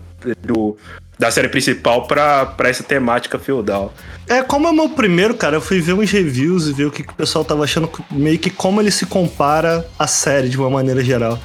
do, 0.40 0.76
da 1.20 1.30
série 1.30 1.48
principal 1.48 2.06
pra, 2.06 2.46
pra 2.46 2.70
essa 2.70 2.82
temática 2.82 3.38
feudal. 3.38 3.92
É, 4.26 4.42
como 4.42 4.66
é 4.66 4.70
o 4.70 4.74
meu 4.74 4.88
primeiro, 4.88 5.34
cara, 5.34 5.56
eu 5.56 5.60
fui 5.60 5.78
ver 5.78 5.92
uns 5.92 6.10
reviews 6.10 6.66
e 6.66 6.72
ver 6.72 6.86
o 6.86 6.90
que, 6.90 7.02
que 7.02 7.12
o 7.12 7.14
pessoal 7.14 7.44
tava 7.44 7.62
achando, 7.62 7.90
meio 8.10 8.38
que 8.38 8.48
como 8.48 8.80
ele 8.80 8.90
se 8.90 9.04
compara 9.04 9.86
à 9.98 10.06
série 10.06 10.48
de 10.48 10.56
uma 10.56 10.70
maneira 10.70 11.04
geral. 11.04 11.38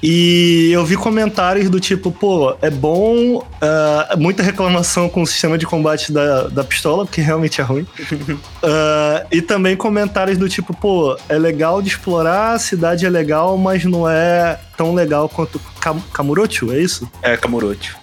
E 0.00 0.70
eu 0.70 0.84
vi 0.84 0.94
comentários 0.94 1.68
do 1.68 1.80
tipo, 1.80 2.12
pô, 2.12 2.56
é 2.62 2.70
bom, 2.70 3.38
uh, 3.38 4.16
muita 4.16 4.44
reclamação 4.44 5.08
com 5.08 5.22
o 5.22 5.26
sistema 5.26 5.58
de 5.58 5.66
combate 5.66 6.12
da, 6.12 6.46
da 6.46 6.62
pistola, 6.62 7.04
porque 7.04 7.20
realmente 7.20 7.60
é 7.60 7.64
ruim. 7.64 7.82
uh, 7.82 9.26
e 9.32 9.42
também 9.42 9.76
comentários 9.76 10.38
do 10.38 10.48
tipo, 10.48 10.72
pô, 10.72 11.18
é 11.28 11.36
legal 11.36 11.82
de 11.82 11.88
explorar, 11.88 12.52
a 12.52 12.58
cidade 12.60 13.04
é 13.04 13.10
legal, 13.10 13.58
mas 13.58 13.84
não 13.84 14.08
é 14.08 14.60
tão 14.76 14.94
legal 14.94 15.28
quanto 15.28 15.60
Kam 15.80 15.98
Kamurocho, 16.12 16.72
é 16.72 16.78
isso? 16.78 17.10
É, 17.20 17.36
Kamurocho 17.36 17.96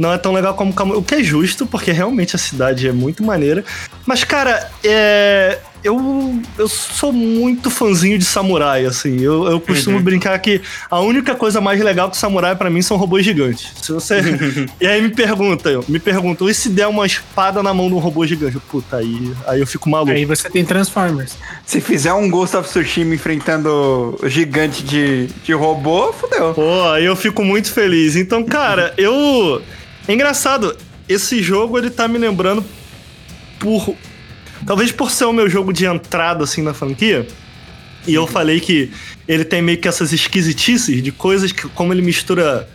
não 0.00 0.14
é 0.14 0.16
tão 0.16 0.32
legal 0.32 0.54
como 0.54 0.72
O 0.96 1.02
que 1.02 1.16
é 1.16 1.22
justo, 1.22 1.66
porque 1.66 1.92
realmente 1.92 2.34
a 2.34 2.38
cidade 2.38 2.88
é 2.88 2.92
muito 2.92 3.22
maneira. 3.22 3.62
Mas, 4.06 4.24
cara, 4.24 4.70
é. 4.82 5.58
Eu, 5.82 6.38
eu 6.58 6.68
sou 6.68 7.10
muito 7.10 7.70
fãzinho 7.70 8.18
de 8.18 8.24
samurai, 8.24 8.84
assim. 8.84 9.18
Eu, 9.18 9.46
eu 9.46 9.58
costumo 9.58 9.96
uhum. 9.96 10.02
brincar 10.02 10.38
que 10.38 10.60
a 10.90 11.00
única 11.00 11.34
coisa 11.34 11.58
mais 11.58 11.80
legal 11.80 12.10
que 12.10 12.18
samurai 12.18 12.54
para 12.54 12.68
mim 12.68 12.82
são 12.82 12.98
robôs 12.98 13.24
gigantes. 13.24 13.72
Se 13.80 13.90
você. 13.90 14.20
e 14.78 14.86
aí 14.86 15.00
me 15.00 15.08
pergunta, 15.08 15.70
me 15.88 15.98
pergunta, 15.98 16.44
e 16.44 16.52
se 16.52 16.68
der 16.68 16.86
uma 16.86 17.06
espada 17.06 17.62
na 17.62 17.72
mão 17.72 17.88
de 17.88 17.94
um 17.94 17.98
robô 17.98 18.26
gigante? 18.26 18.58
Puta, 18.70 18.98
aí, 18.98 19.32
aí 19.46 19.60
eu 19.60 19.66
fico 19.66 19.88
maluco. 19.88 20.12
Aí 20.12 20.26
você 20.26 20.50
tem 20.50 20.66
Transformers. 20.66 21.38
Se 21.64 21.80
fizer 21.80 22.12
um 22.12 22.28
Ghost 22.28 22.56
of 22.58 22.68
Tsushima 22.68 23.14
enfrentando 23.14 24.18
o 24.22 24.28
gigante 24.28 24.82
de, 24.82 25.28
de 25.42 25.54
robô, 25.54 26.12
fodeu. 26.12 26.52
Pô, 26.52 26.90
aí 26.90 27.06
eu 27.06 27.16
fico 27.16 27.42
muito 27.42 27.72
feliz. 27.72 28.16
Então, 28.16 28.44
cara, 28.44 28.92
eu. 28.98 29.62
É 30.10 30.12
engraçado, 30.12 30.76
esse 31.08 31.40
jogo 31.40 31.78
ele 31.78 31.88
tá 31.88 32.08
me 32.08 32.18
lembrando 32.18 32.64
por. 33.60 33.94
Talvez 34.66 34.90
por 34.90 35.08
ser 35.08 35.26
o 35.26 35.32
meu 35.32 35.48
jogo 35.48 35.72
de 35.72 35.86
entrada 35.86 36.42
assim 36.42 36.62
na 36.62 36.74
franquia. 36.74 37.28
E 38.08 38.12
eu 38.12 38.26
falei 38.26 38.58
que 38.58 38.90
ele 39.28 39.44
tem 39.44 39.62
meio 39.62 39.78
que 39.78 39.86
essas 39.86 40.12
esquisitices 40.12 41.00
de 41.00 41.12
coisas 41.12 41.52
que, 41.52 41.68
como 41.68 41.92
ele 41.92 42.02
mistura 42.02 42.68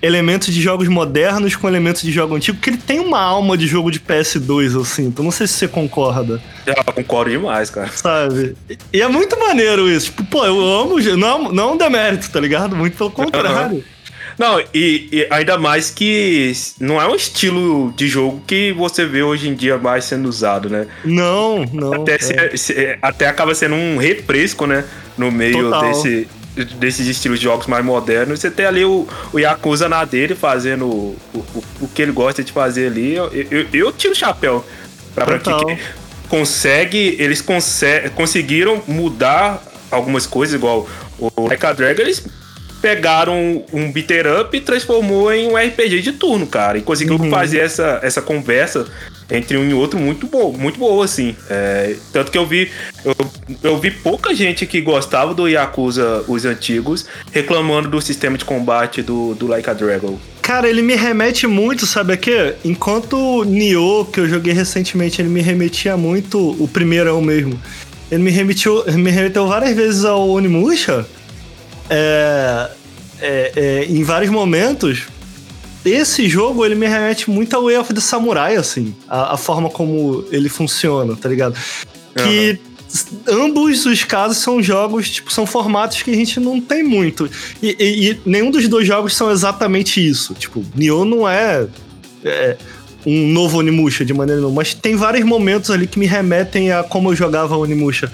elementos 0.00 0.54
de 0.54 0.62
jogos 0.62 0.86
modernos 0.86 1.56
com 1.56 1.66
elementos 1.66 2.02
de 2.02 2.12
jogo 2.12 2.36
antigo, 2.36 2.58
que 2.58 2.70
ele 2.70 2.76
tem 2.76 3.00
uma 3.00 3.18
alma 3.18 3.58
de 3.58 3.66
jogo 3.66 3.90
de 3.90 3.98
PS2, 3.98 4.74
eu 4.74 4.84
sinto. 4.84 5.24
Não 5.24 5.32
sei 5.32 5.48
se 5.48 5.54
você 5.54 5.66
concorda. 5.66 6.40
Eu 6.64 6.74
concordo 6.84 7.32
demais, 7.32 7.68
cara. 7.68 7.88
Sabe? 7.88 8.56
E 8.92 9.02
é 9.02 9.08
muito 9.08 9.36
maneiro 9.40 9.90
isso. 9.90 10.06
Tipo, 10.06 10.24
pô, 10.26 10.46
eu 10.46 10.56
amo. 10.60 11.00
Não, 11.16 11.50
não 11.52 11.70
é 11.70 11.72
um 11.72 11.76
demérito, 11.76 12.30
tá 12.30 12.38
ligado? 12.38 12.76
Muito 12.76 12.96
pelo 12.96 13.10
contrário. 13.10 13.82
Não, 14.38 14.60
e, 14.74 15.08
e, 15.10 15.26
ainda 15.30 15.56
mais 15.56 15.90
que 15.90 16.52
não 16.78 17.00
é 17.00 17.08
um 17.08 17.14
estilo 17.14 17.92
de 17.96 18.06
jogo 18.06 18.42
que 18.46 18.72
você 18.72 19.06
vê 19.06 19.22
hoje 19.22 19.48
em 19.48 19.54
dia 19.54 19.78
mais 19.78 20.04
sendo 20.04 20.28
usado, 20.28 20.68
né? 20.68 20.86
Não, 21.04 21.64
não. 21.72 22.02
Até, 22.02 22.16
é. 22.16 22.56
se, 22.56 22.98
até 23.00 23.26
acaba 23.26 23.54
sendo 23.54 23.74
um 23.74 23.96
refresco, 23.96 24.66
né? 24.66 24.84
No 25.16 25.30
meio 25.30 25.70
Total. 25.70 25.88
desse, 25.88 26.28
desses 26.76 27.06
estilos 27.06 27.38
de 27.38 27.44
jogos 27.44 27.66
mais 27.66 27.84
modernos. 27.84 28.40
Você 28.40 28.50
tem 28.50 28.66
ali 28.66 28.84
o, 28.84 29.08
o 29.32 29.38
Yakuza 29.38 29.88
na 29.88 30.04
dele 30.04 30.34
fazendo 30.34 30.84
o, 30.84 31.16
o, 31.34 31.64
o 31.80 31.88
que 31.88 32.02
ele 32.02 32.12
gosta 32.12 32.44
de 32.44 32.52
fazer 32.52 32.88
ali. 32.88 33.14
Eu, 33.14 33.32
eu, 33.32 33.66
eu 33.72 33.92
tiro 33.92 34.12
o 34.12 34.16
chapéu 34.16 34.64
pra, 35.14 35.24
pra 35.24 35.38
que, 35.38 35.64
que 35.64 35.78
consegue. 36.28 37.16
Eles 37.18 37.40
consegue, 37.40 38.10
conseguiram 38.10 38.82
mudar 38.86 39.62
algumas 39.90 40.26
coisas, 40.26 40.54
igual 40.54 40.86
o 41.18 41.48
Like 41.48 41.64
a 41.64 41.72
Dragon, 41.72 42.02
eles 42.02 42.22
pegaram 42.86 43.64
um 43.72 43.90
beater 43.90 44.26
up 44.40 44.56
e 44.56 44.60
transformou 44.60 45.32
em 45.32 45.48
um 45.48 45.56
RPG 45.56 46.02
de 46.02 46.12
turno, 46.12 46.46
cara. 46.46 46.78
E 46.78 46.82
conseguiu 46.82 47.16
uhum. 47.16 47.28
fazer 47.28 47.58
essa, 47.58 47.98
essa 48.00 48.22
conversa 48.22 48.86
entre 49.28 49.56
um 49.56 49.68
e 49.68 49.74
outro 49.74 49.98
muito 49.98 50.28
boa, 50.28 50.56
muito 50.56 50.78
boa, 50.78 51.04
assim. 51.04 51.34
É, 51.50 51.96
tanto 52.12 52.30
que 52.30 52.38
eu 52.38 52.46
vi, 52.46 52.70
eu, 53.04 53.16
eu, 53.60 53.76
vi 53.76 53.90
pouca 53.90 54.32
gente 54.36 54.64
que 54.66 54.80
gostava 54.80 55.34
do 55.34 55.48
Yakuza, 55.48 56.24
os 56.28 56.44
antigos, 56.44 57.06
reclamando 57.32 57.88
do 57.88 58.00
sistema 58.00 58.38
de 58.38 58.44
combate 58.44 59.02
do, 59.02 59.34
do 59.34 59.48
Like 59.48 59.68
a 59.68 59.72
Dragon. 59.72 60.16
Cara, 60.40 60.68
ele 60.68 60.80
me 60.80 60.94
remete 60.94 61.44
muito, 61.48 61.86
sabe 61.86 62.12
a 62.12 62.16
quê? 62.16 62.54
Enquanto 62.64 63.16
o 63.16 63.42
Nioh, 63.42 64.04
que 64.04 64.20
eu 64.20 64.28
joguei 64.28 64.52
recentemente, 64.52 65.20
ele 65.20 65.28
me 65.28 65.40
remetia 65.40 65.96
muito, 65.96 66.38
o 66.62 66.68
primeiro 66.68 67.10
é 67.10 67.12
o 67.12 67.20
mesmo. 67.20 67.60
Ele 68.12 68.22
me 68.22 68.30
remeteu, 68.30 68.84
me 68.92 69.10
remeteu 69.10 69.48
várias 69.48 69.74
vezes 69.74 70.04
ao 70.04 70.28
Onimusha 70.30 71.04
é, 71.90 72.70
é, 73.20 73.52
é, 73.56 73.84
em 73.84 74.02
vários 74.02 74.30
momentos, 74.30 75.04
esse 75.84 76.28
jogo 76.28 76.64
ele 76.64 76.74
me 76.74 76.86
remete 76.86 77.30
muito 77.30 77.54
ao 77.54 77.64
Way 77.64 77.78
of 77.78 77.94
the 77.94 78.00
Samurai, 78.00 78.56
assim, 78.56 78.94
a, 79.08 79.34
a 79.34 79.36
forma 79.36 79.70
como 79.70 80.24
ele 80.30 80.48
funciona, 80.48 81.14
tá 81.16 81.28
ligado? 81.28 81.56
Que 82.14 82.58
uhum. 83.28 83.44
ambos 83.46 83.86
os 83.86 84.02
casos 84.04 84.38
são 84.38 84.62
jogos, 84.62 85.10
tipo, 85.10 85.32
são 85.32 85.46
formatos 85.46 86.02
que 86.02 86.10
a 86.10 86.14
gente 86.14 86.40
não 86.40 86.60
tem 86.60 86.82
muito. 86.82 87.30
E, 87.62 87.76
e, 87.78 88.10
e 88.10 88.20
nenhum 88.26 88.50
dos 88.50 88.66
dois 88.68 88.86
jogos 88.86 89.14
são 89.14 89.30
exatamente 89.30 90.04
isso. 90.04 90.34
Tipo, 90.34 90.64
Nioh 90.74 91.04
não 91.04 91.28
é, 91.28 91.66
é 92.24 92.56
um 93.04 93.28
novo 93.28 93.58
Onimusha 93.58 94.04
de 94.04 94.12
maneira 94.12 94.40
nenhuma, 94.40 94.56
mas 94.56 94.74
tem 94.74 94.96
vários 94.96 95.24
momentos 95.24 95.70
ali 95.70 95.86
que 95.86 95.98
me 95.98 96.06
remetem 96.06 96.72
a 96.72 96.82
como 96.82 97.10
eu 97.12 97.16
jogava 97.16 97.56
Onimusha. 97.56 98.10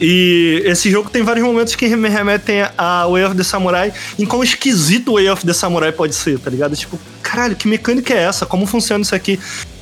E 0.00 0.62
esse 0.64 0.90
jogo 0.90 1.08
tem 1.08 1.22
vários 1.22 1.46
momentos 1.46 1.74
que 1.74 1.94
me 1.96 2.08
remetem 2.08 2.62
a 2.76 3.06
Way 3.06 3.24
of 3.24 3.36
the 3.36 3.44
Samurai, 3.44 3.92
em 4.18 4.26
quão 4.26 4.42
esquisito 4.42 5.14
Way 5.14 5.30
of 5.30 5.46
the 5.46 5.52
Samurai 5.52 5.92
pode 5.92 6.14
ser, 6.14 6.38
tá 6.38 6.50
ligado? 6.50 6.74
Tipo, 6.76 6.98
caralho, 7.22 7.54
que 7.56 7.68
mecânica 7.68 8.12
é 8.12 8.24
essa? 8.24 8.44
Como 8.44 8.66
funciona 8.66 9.02
isso 9.02 9.14
aqui? 9.14 9.38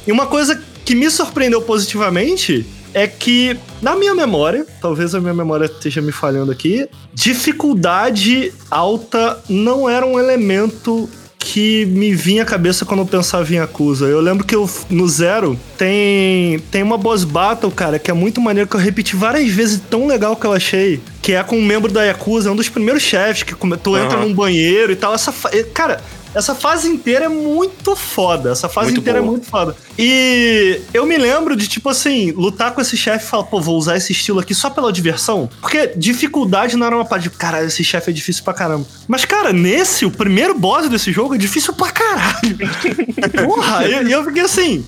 E 0.06 0.12
uma 0.12 0.26
coisa 0.26 0.60
que 0.84 0.94
me 0.94 1.10
surpreendeu 1.10 1.62
positivamente 1.62 2.66
é 2.94 3.06
que, 3.06 3.56
na 3.80 3.96
minha 3.96 4.14
memória, 4.14 4.66
talvez 4.80 5.14
a 5.14 5.20
minha 5.20 5.32
memória 5.32 5.64
esteja 5.64 6.02
me 6.02 6.12
falhando 6.12 6.52
aqui, 6.52 6.86
dificuldade 7.14 8.52
alta 8.70 9.42
não 9.48 9.88
era 9.88 10.04
um 10.04 10.18
elemento 10.18 11.08
que 11.42 11.84
me 11.86 12.14
vinha 12.14 12.44
à 12.44 12.46
cabeça 12.46 12.84
quando 12.84 13.00
eu 13.00 13.06
pensava 13.06 13.52
em 13.52 13.56
Yakuza. 13.56 14.06
Eu 14.06 14.20
lembro 14.20 14.46
que 14.46 14.54
eu, 14.54 14.70
no 14.88 15.08
Zero 15.08 15.58
tem, 15.76 16.60
tem 16.70 16.84
uma 16.84 16.96
boss 16.96 17.24
battle, 17.24 17.70
cara, 17.72 17.98
que 17.98 18.10
é 18.12 18.14
muito 18.14 18.40
maneiro, 18.40 18.70
que 18.70 18.76
eu 18.76 18.80
repeti 18.80 19.16
várias 19.16 19.50
vezes, 19.50 19.82
tão 19.90 20.06
legal 20.06 20.36
que 20.36 20.46
eu 20.46 20.52
achei. 20.52 21.00
Que 21.20 21.32
é 21.32 21.42
com 21.42 21.56
um 21.56 21.64
membro 21.64 21.90
da 21.90 22.04
Yakuza, 22.04 22.48
é 22.48 22.52
um 22.52 22.56
dos 22.56 22.68
primeiros 22.68 23.02
chefes, 23.02 23.42
que 23.42 23.54
tu 23.54 23.96
entra 23.96 24.18
uhum. 24.18 24.28
num 24.28 24.34
banheiro 24.34 24.92
e 24.92 24.96
tal. 24.96 25.12
Essa, 25.14 25.34
cara, 25.74 26.00
essa 26.34 26.54
fase 26.54 26.88
inteira 26.88 27.26
é 27.26 27.28
muito 27.28 27.94
foda. 27.94 28.50
Essa 28.52 28.68
fase 28.68 28.88
Muito 28.88 29.00
inteira 29.00 29.20
boa. 29.20 29.28
é 29.28 29.32
muito 29.32 29.46
foda. 29.46 29.76
E 29.98 30.80
eu 30.94 31.04
me 31.06 31.16
lembro 31.18 31.54
de, 31.56 31.68
tipo 31.68 31.88
assim, 31.88 32.30
lutar 32.32 32.72
com 32.72 32.80
esse 32.80 32.96
chefe 32.96 33.24
e 33.26 33.28
falar, 33.28 33.44
pô, 33.44 33.60
vou 33.60 33.76
usar 33.76 33.96
esse 33.96 34.12
estilo 34.12 34.40
aqui 34.40 34.54
só 34.54 34.70
pela 34.70 34.92
diversão. 34.92 35.48
Porque 35.60 35.88
dificuldade 35.96 36.76
não 36.76 36.86
era 36.86 36.96
uma 36.96 37.04
parte 37.04 37.24
de, 37.24 37.30
caralho, 37.30 37.66
esse 37.66 37.84
chefe 37.84 38.10
é 38.10 38.12
difícil 38.14 38.42
pra 38.44 38.54
caramba. 38.54 38.86
Mas, 39.06 39.24
cara, 39.24 39.52
nesse, 39.52 40.04
o 40.04 40.10
primeiro 40.10 40.58
boss 40.58 40.88
desse 40.88 41.12
jogo 41.12 41.34
é 41.34 41.38
difícil 41.38 41.72
pra 41.74 41.90
caralho. 41.90 42.58
Porra, 43.44 43.86
e 43.86 44.02
e 44.08 44.12
eu, 44.12 44.24
fiquei 44.24 44.42
assim. 44.42 44.84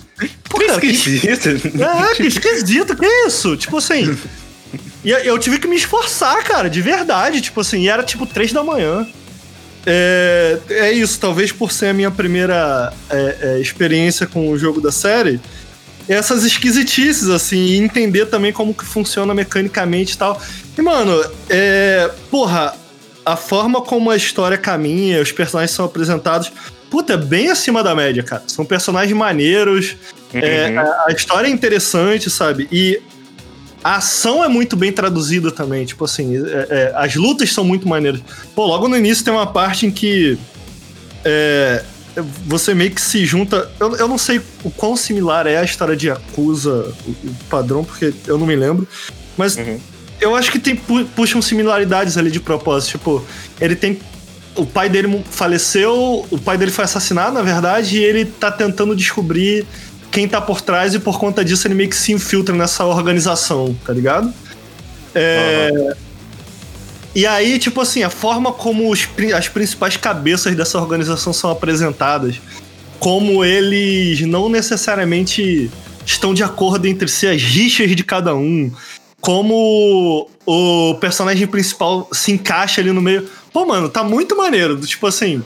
Pô, 0.48 0.58
Que 0.58 0.66
cara, 0.66 0.80
que 0.80 0.86
esquisito. 0.86 1.48
é, 1.48 2.14
que 2.16 2.22
esquisito, 2.26 2.96
que 2.96 3.06
isso? 3.26 3.56
Tipo 3.56 3.78
assim. 3.78 4.16
E 5.04 5.10
eu 5.10 5.38
tive 5.38 5.58
que 5.58 5.68
me 5.68 5.76
esforçar, 5.76 6.42
cara, 6.44 6.68
de 6.70 6.80
verdade. 6.80 7.40
Tipo 7.40 7.60
assim, 7.60 7.82
e 7.82 7.88
era 7.88 8.02
tipo 8.02 8.24
três 8.26 8.52
da 8.52 8.62
manhã. 8.64 9.06
É, 9.86 10.58
é 10.70 10.92
isso, 10.92 11.18
talvez 11.20 11.52
por 11.52 11.70
ser 11.70 11.88
a 11.88 11.92
minha 11.92 12.10
primeira 12.10 12.92
é, 13.10 13.36
é, 13.40 13.60
experiência 13.60 14.26
com 14.26 14.48
o 14.50 14.58
jogo 14.58 14.80
da 14.80 14.90
série. 14.90 15.40
Essas 16.08 16.44
esquisitices, 16.44 17.28
assim, 17.28 17.56
e 17.56 17.76
entender 17.78 18.26
também 18.26 18.52
como 18.52 18.74
que 18.74 18.84
funciona 18.84 19.32
mecanicamente 19.34 20.14
e 20.14 20.18
tal. 20.18 20.40
E, 20.76 20.82
mano, 20.82 21.24
é. 21.48 22.10
Porra, 22.30 22.74
a 23.24 23.36
forma 23.36 23.80
como 23.80 24.10
a 24.10 24.16
história 24.16 24.58
caminha, 24.58 25.22
os 25.22 25.32
personagens 25.32 25.74
são 25.74 25.84
apresentados, 25.84 26.52
puta, 26.90 27.14
é 27.14 27.16
bem 27.16 27.50
acima 27.50 27.82
da 27.82 27.94
média, 27.94 28.22
cara. 28.22 28.42
São 28.46 28.64
personagens 28.64 29.16
maneiros, 29.16 29.96
é, 30.32 30.68
Uhum. 30.68 30.78
a, 30.80 31.04
a 31.08 31.12
história 31.12 31.46
é 31.48 31.50
interessante, 31.50 32.28
sabe? 32.28 32.68
E 32.70 33.00
a 33.84 33.96
ação 33.96 34.42
é 34.42 34.48
muito 34.48 34.74
bem 34.76 34.90
traduzida 34.90 35.50
também. 35.52 35.84
Tipo 35.84 36.06
assim, 36.06 36.34
é- 36.36 36.66
é, 36.70 36.92
as 36.96 37.14
lutas 37.14 37.52
são 37.52 37.62
muito 37.62 37.86
maneiras. 37.86 38.20
Pô, 38.54 38.64
logo 38.66 38.88
no 38.88 38.96
início 38.96 39.22
tem 39.22 39.32
uma 39.32 39.46
parte 39.46 39.84
em 39.86 39.90
que 39.90 40.38
é, 41.24 41.84
você 42.46 42.74
meio 42.74 42.90
que 42.92 43.00
se 43.00 43.24
junta. 43.26 43.70
Eu, 43.78 43.94
eu 43.96 44.08
não 44.08 44.16
sei 44.18 44.40
o 44.62 44.70
quão 44.70 44.96
similar 44.96 45.46
é 45.46 45.58
a 45.58 45.64
história 45.64 45.94
de 45.96 46.08
Yakuza, 46.08 46.92
o, 47.06 47.10
o 47.10 47.34
padrão, 47.50 47.84
porque 47.84 48.14
eu 48.26 48.38
não 48.38 48.46
me 48.46 48.56
lembro. 48.56 48.88
Mas 49.36 49.56
Uhum. 49.56 49.78
eu 50.20 50.34
acho 50.34 50.50
que 50.50 50.58
tem, 50.58 50.74
pu- 50.76 51.04
puxam 51.16 51.42
similaridades 51.42 52.16
ali 52.16 52.30
de 52.30 52.40
propósito. 52.40 52.92
Tipo, 52.92 53.24
ele 53.60 53.76
tem. 53.76 53.98
O 54.56 54.64
pai 54.64 54.88
dele 54.88 55.24
faleceu, 55.30 56.24
o 56.30 56.38
pai 56.38 56.56
dele 56.56 56.70
foi 56.70 56.84
assassinado, 56.84 57.34
na 57.34 57.42
verdade, 57.42 57.98
e 57.98 58.04
ele 58.04 58.24
tá 58.24 58.52
tentando 58.52 58.94
descobrir 58.94 59.66
quem 60.14 60.28
tá 60.28 60.40
por 60.40 60.60
trás, 60.60 60.94
e 60.94 61.00
por 61.00 61.18
conta 61.18 61.44
disso 61.44 61.66
ele 61.66 61.74
meio 61.74 61.90
que 61.90 61.96
se 61.96 62.12
infiltra 62.12 62.54
nessa 62.54 62.84
organização, 62.84 63.76
tá 63.84 63.92
ligado? 63.92 64.32
É. 65.12 65.96
E 67.16 67.26
aí, 67.26 67.58
tipo 67.58 67.80
assim, 67.80 68.04
a 68.04 68.10
forma 68.10 68.52
como 68.52 68.88
os 68.88 69.08
as 69.36 69.48
principais 69.48 69.96
cabeças 69.96 70.54
dessa 70.54 70.78
organização 70.78 71.32
são 71.32 71.50
apresentadas, 71.50 72.40
como 73.00 73.44
eles 73.44 74.20
não 74.20 74.48
necessariamente 74.48 75.68
estão 76.06 76.32
de 76.32 76.44
acordo 76.44 76.86
entre 76.86 77.08
si, 77.08 77.26
as 77.26 77.42
rixas 77.42 77.90
de 77.96 78.04
cada 78.04 78.36
um, 78.36 78.70
como 79.20 80.28
o 80.46 80.94
personagem 81.00 81.48
principal 81.48 82.08
se 82.12 82.30
encaixa 82.30 82.80
ali 82.80 82.92
no 82.92 83.02
meio. 83.02 83.28
Pô, 83.52 83.66
mano, 83.66 83.88
tá 83.88 84.04
muito 84.04 84.36
maneiro. 84.36 84.76
Tipo 84.80 85.08
assim. 85.08 85.42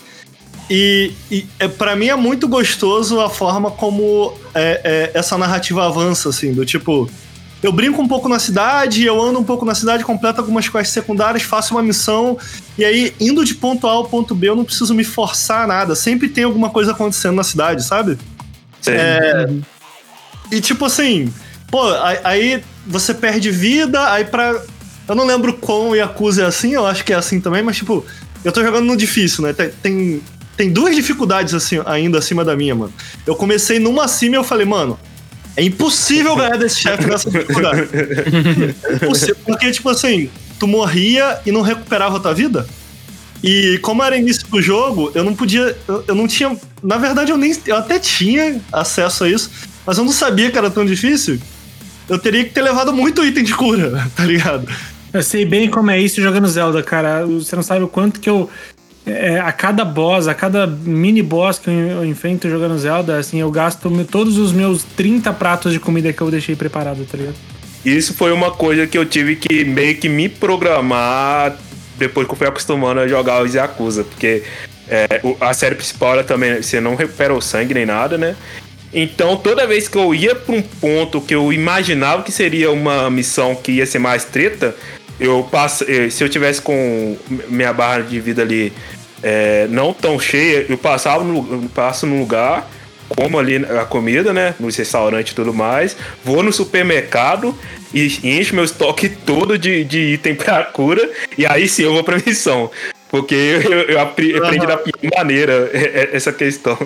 E, 0.70 1.12
e 1.30 1.46
é, 1.58 1.66
para 1.66 1.96
mim 1.96 2.08
é 2.08 2.16
muito 2.16 2.46
gostoso 2.46 3.20
a 3.20 3.30
forma 3.30 3.70
como 3.70 4.34
é, 4.54 4.80
é, 5.14 5.18
essa 5.18 5.38
narrativa 5.38 5.86
avança, 5.86 6.28
assim, 6.28 6.52
do 6.52 6.64
tipo. 6.64 7.10
Eu 7.60 7.72
brinco 7.72 8.00
um 8.00 8.06
pouco 8.06 8.28
na 8.28 8.38
cidade, 8.38 9.04
eu 9.04 9.20
ando 9.20 9.40
um 9.40 9.44
pouco 9.44 9.64
na 9.64 9.74
cidade, 9.74 10.04
completo 10.04 10.40
algumas 10.40 10.68
quests 10.68 10.92
secundárias, 10.92 11.42
faço 11.42 11.74
uma 11.74 11.82
missão, 11.82 12.38
e 12.76 12.84
aí, 12.84 13.12
indo 13.18 13.44
de 13.44 13.54
ponto 13.54 13.88
A 13.88 13.90
ao 13.90 14.04
ponto 14.04 14.32
B, 14.32 14.48
eu 14.48 14.54
não 14.54 14.64
preciso 14.64 14.94
me 14.94 15.02
forçar 15.02 15.64
a 15.64 15.66
nada. 15.66 15.96
Sempre 15.96 16.28
tem 16.28 16.44
alguma 16.44 16.70
coisa 16.70 16.92
acontecendo 16.92 17.34
na 17.34 17.42
cidade, 17.42 17.82
sabe? 17.82 18.16
Sim. 18.80 18.92
É, 18.92 19.48
e 20.52 20.60
tipo 20.60 20.84
assim, 20.84 21.32
pô, 21.68 21.80
aí, 22.22 22.62
você 22.86 23.12
perde 23.12 23.50
vida, 23.50 24.12
aí 24.12 24.24
pra. 24.24 24.62
Eu 25.08 25.14
não 25.14 25.26
lembro 25.26 25.54
quão 25.54 25.96
Yakuza 25.96 26.42
é 26.42 26.46
assim, 26.46 26.74
eu 26.74 26.86
acho 26.86 27.02
que 27.02 27.12
é 27.12 27.16
assim 27.16 27.40
também, 27.40 27.62
mas 27.62 27.76
tipo, 27.76 28.04
eu 28.44 28.52
tô 28.52 28.62
jogando 28.62 28.84
no 28.84 28.96
difícil, 28.96 29.42
né? 29.42 29.52
Tem, 29.52 29.70
tem, 29.82 30.22
tem 30.58 30.72
duas 30.72 30.96
dificuldades 30.96 31.54
assim, 31.54 31.80
ainda 31.86 32.18
acima 32.18 32.44
da 32.44 32.56
minha, 32.56 32.74
mano. 32.74 32.92
Eu 33.24 33.36
comecei 33.36 33.78
numa 33.78 34.04
acima 34.04 34.34
e 34.34 34.38
eu 34.38 34.42
falei, 34.42 34.66
mano, 34.66 34.98
é 35.56 35.62
impossível 35.62 36.34
ganhar 36.34 36.56
desse 36.58 36.80
chefe 36.80 37.06
nessa 37.06 37.30
dificuldade. 37.30 37.88
É 37.92 38.94
impossível, 39.06 39.36
porque, 39.46 39.70
tipo 39.70 39.88
assim, 39.88 40.28
tu 40.58 40.66
morria 40.66 41.38
e 41.46 41.52
não 41.52 41.62
recuperava 41.62 42.16
a 42.16 42.20
tua 42.20 42.34
vida. 42.34 42.66
E 43.42 43.78
como 43.82 44.02
era 44.02 44.16
início 44.16 44.48
do 44.48 44.60
jogo, 44.60 45.12
eu 45.14 45.22
não 45.22 45.32
podia. 45.32 45.76
Eu, 45.86 46.04
eu 46.08 46.14
não 46.16 46.26
tinha. 46.26 46.56
Na 46.82 46.98
verdade, 46.98 47.30
eu 47.30 47.36
nem. 47.36 47.56
Eu 47.64 47.76
até 47.76 48.00
tinha 48.00 48.60
acesso 48.72 49.22
a 49.22 49.28
isso, 49.28 49.50
mas 49.86 49.96
eu 49.96 50.04
não 50.04 50.10
sabia 50.10 50.50
que 50.50 50.58
era 50.58 50.70
tão 50.70 50.84
difícil. 50.84 51.38
Eu 52.08 52.18
teria 52.18 52.42
que 52.42 52.50
ter 52.50 52.62
levado 52.62 52.92
muito 52.92 53.24
item 53.24 53.44
de 53.44 53.54
cura, 53.54 54.08
tá 54.16 54.24
ligado? 54.24 54.68
Eu 55.12 55.22
sei 55.22 55.44
bem 55.44 55.70
como 55.70 55.90
é 55.92 56.00
isso 56.00 56.20
jogando 56.20 56.48
Zelda, 56.48 56.82
cara. 56.82 57.24
Você 57.26 57.54
não 57.54 57.62
sabe 57.62 57.84
o 57.84 57.88
quanto 57.88 58.18
que 58.18 58.28
eu. 58.28 58.50
É, 59.08 59.40
a 59.40 59.52
cada 59.52 59.84
boss, 59.84 60.28
a 60.28 60.34
cada 60.34 60.66
mini 60.66 61.22
boss 61.22 61.58
que 61.58 61.70
eu, 61.70 62.04
enfrento 62.04 62.48
jogando 62.48 62.78
Zelda, 62.78 63.18
assim, 63.18 63.40
eu 63.40 63.50
gasto 63.50 63.90
todos 64.10 64.36
os 64.36 64.52
meus 64.52 64.82
30 64.82 65.32
pratos 65.32 65.72
de 65.72 65.80
comida 65.80 66.12
que 66.12 66.20
eu 66.20 66.30
deixei 66.30 66.54
preparado, 66.54 67.04
tá 67.04 67.16
ligado? 67.16 67.36
Isso 67.84 68.14
foi 68.14 68.32
uma 68.32 68.50
coisa 68.50 68.86
que 68.86 68.98
eu 68.98 69.06
tive 69.06 69.36
que 69.36 69.64
meio 69.64 69.96
que 69.96 70.08
me 70.08 70.28
programar 70.28 71.56
depois 71.96 72.26
que 72.26 72.32
eu 72.32 72.36
fui 72.36 72.46
acostumando 72.46 73.00
a 73.00 73.08
jogar 73.08 73.42
os 73.42 73.54
Yakuza, 73.54 74.04
porque 74.04 74.42
é, 74.88 75.06
a 75.40 75.52
série 75.52 75.74
principal 75.74 76.14
ela 76.14 76.24
também 76.24 76.62
você 76.62 76.80
não 76.80 76.94
recupera 76.94 77.34
o 77.34 77.40
sangue 77.40 77.74
nem 77.74 77.86
nada, 77.86 78.16
né? 78.16 78.36
Então 78.92 79.36
toda 79.36 79.66
vez 79.66 79.88
que 79.88 79.98
eu 79.98 80.14
ia 80.14 80.34
pra 80.34 80.54
um 80.54 80.62
ponto 80.62 81.20
que 81.20 81.34
eu 81.34 81.52
imaginava 81.52 82.22
que 82.22 82.32
seria 82.32 82.70
uma 82.70 83.10
missão 83.10 83.54
que 83.54 83.72
ia 83.72 83.86
ser 83.86 83.98
mais 83.98 84.24
treta, 84.24 84.74
eu 85.20 85.42
passo, 85.50 85.84
eh, 85.88 86.08
se 86.08 86.22
eu 86.22 86.28
tivesse 86.28 86.62
com 86.62 87.16
minha 87.48 87.72
barra 87.72 88.00
de 88.00 88.20
vida 88.20 88.42
ali 88.42 88.72
é, 89.22 89.66
não 89.70 89.92
tão 89.92 90.18
cheia, 90.18 90.66
eu 90.68 90.78
passava 90.78 91.24
no, 91.24 91.36
eu 91.64 91.70
passo 91.74 92.06
no 92.06 92.18
lugar 92.20 92.68
como 93.16 93.38
ali 93.38 93.56
a 93.56 93.84
comida, 93.86 94.32
né? 94.34 94.54
Nos 94.60 94.76
restaurantes 94.76 95.32
e 95.32 95.34
tudo 95.34 95.54
mais. 95.54 95.96
Vou 96.22 96.42
no 96.42 96.52
supermercado 96.52 97.56
e 97.94 98.06
encho 98.22 98.54
meu 98.54 98.64
estoque 98.64 99.08
todo 99.08 99.56
de, 99.58 99.82
de 99.82 99.98
item 100.14 100.34
pra 100.34 100.62
cura. 100.64 101.08
E 101.36 101.46
aí 101.46 101.66
sim 101.68 101.84
eu 101.84 101.94
vou 101.94 102.04
pra 102.04 102.18
missão. 102.24 102.70
Porque 103.10 103.34
eu, 103.34 103.72
eu 103.84 103.98
apre- 104.00 104.36
aprendi 104.36 104.66
da 104.66 104.76
pior 104.76 104.92
maneira 105.16 105.70
é, 105.72 105.78
é, 105.78 106.10
essa 106.12 106.30
questão. 106.30 106.76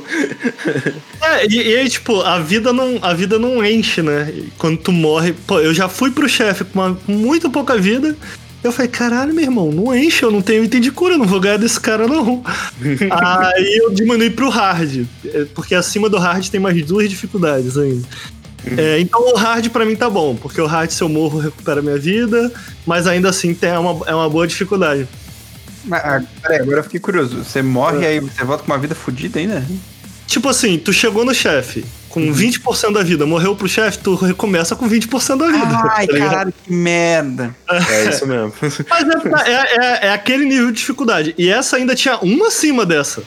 É, 1.20 1.46
e, 1.48 1.60
e 1.70 1.76
aí, 1.78 1.88
tipo, 1.88 2.20
a 2.20 2.38
vida 2.38 2.72
não, 2.72 2.98
a 3.02 3.12
vida 3.12 3.38
não 3.40 3.64
enche, 3.64 4.02
né? 4.02 4.32
Quando 4.58 4.78
tu 4.78 4.92
morre. 4.92 5.32
Pô, 5.46 5.58
eu 5.60 5.74
já 5.74 5.88
fui 5.88 6.10
pro 6.12 6.28
chefe 6.28 6.62
com, 6.64 6.78
uma- 6.78 6.94
com 6.94 7.10
muito 7.12 7.50
pouca 7.50 7.76
vida. 7.76 8.16
Eu 8.62 8.70
falei, 8.70 8.88
caralho, 8.88 9.34
meu 9.34 9.42
irmão, 9.42 9.72
não 9.72 9.94
enche, 9.94 10.24
eu 10.24 10.30
não 10.30 10.40
tenho 10.40 10.62
item 10.62 10.80
de 10.80 10.92
cura, 10.92 11.14
eu 11.14 11.18
não 11.18 11.26
vou 11.26 11.40
ganhar 11.40 11.56
desse 11.56 11.80
cara, 11.80 12.06
não. 12.06 12.42
aí 13.10 13.80
eu 13.82 13.92
diminui 13.92 14.30
pro 14.30 14.48
hard. 14.48 15.04
é, 15.24 15.44
Porque 15.52 15.74
acima 15.74 16.08
do 16.08 16.18
hard 16.18 16.48
tem 16.48 16.60
mais 16.60 16.80
duas 16.84 17.10
dificuldades 17.10 17.76
ainda. 17.76 18.06
É, 18.76 19.00
então 19.00 19.20
o 19.20 19.36
hard 19.36 19.68
pra 19.70 19.84
mim 19.84 19.96
tá 19.96 20.08
bom, 20.08 20.36
porque 20.36 20.60
o 20.60 20.66
hard, 20.66 20.90
se 20.90 21.02
eu 21.02 21.08
morro, 21.08 21.40
recupera 21.40 21.82
minha 21.82 21.98
vida, 21.98 22.52
mas 22.86 23.08
ainda 23.08 23.28
assim 23.28 23.52
tem, 23.52 23.70
é, 23.70 23.78
uma, 23.78 24.06
é 24.06 24.14
uma 24.14 24.30
boa 24.30 24.46
dificuldade. 24.46 25.08
Mas, 25.84 26.00
ah, 26.04 26.22
peraí, 26.40 26.60
agora 26.60 26.78
eu 26.78 26.84
fiquei 26.84 27.00
curioso. 27.00 27.42
Você 27.42 27.60
morre 27.60 28.02
e 28.02 28.06
aí 28.06 28.20
você 28.20 28.44
volta 28.44 28.62
com 28.62 28.70
uma 28.70 28.78
vida 28.78 28.94
fodida 28.94 29.40
ainda? 29.40 29.66
Tipo 30.28 30.48
assim, 30.48 30.78
tu 30.78 30.92
chegou 30.92 31.24
no 31.24 31.34
chefe 31.34 31.84
com 32.12 32.32
20% 32.32 32.92
da 32.92 33.02
vida, 33.02 33.24
morreu 33.26 33.56
pro 33.56 33.66
chefe, 33.66 33.98
tu 33.98 34.14
recomeça 34.14 34.76
com 34.76 34.88
20% 34.88 35.36
da 35.38 35.46
vida. 35.46 35.82
Ai, 35.90 36.06
tá 36.06 36.18
caralho, 36.18 36.52
que 36.64 36.72
merda. 36.72 37.56
É 37.68 38.08
isso 38.10 38.26
mesmo. 38.26 38.52
Mas 38.60 39.46
é, 39.46 39.50
é- 39.50 39.76
é- 39.76 40.06
é 40.08 40.12
aquele 40.12 40.44
nível 40.44 40.66
de 40.70 40.76
dificuldade. 40.78 41.34
E 41.38 41.48
essa 41.48 41.76
ainda 41.76 41.94
tinha 41.94 42.18
uma 42.18 42.48
acima 42.48 42.84
dessa. 42.86 43.22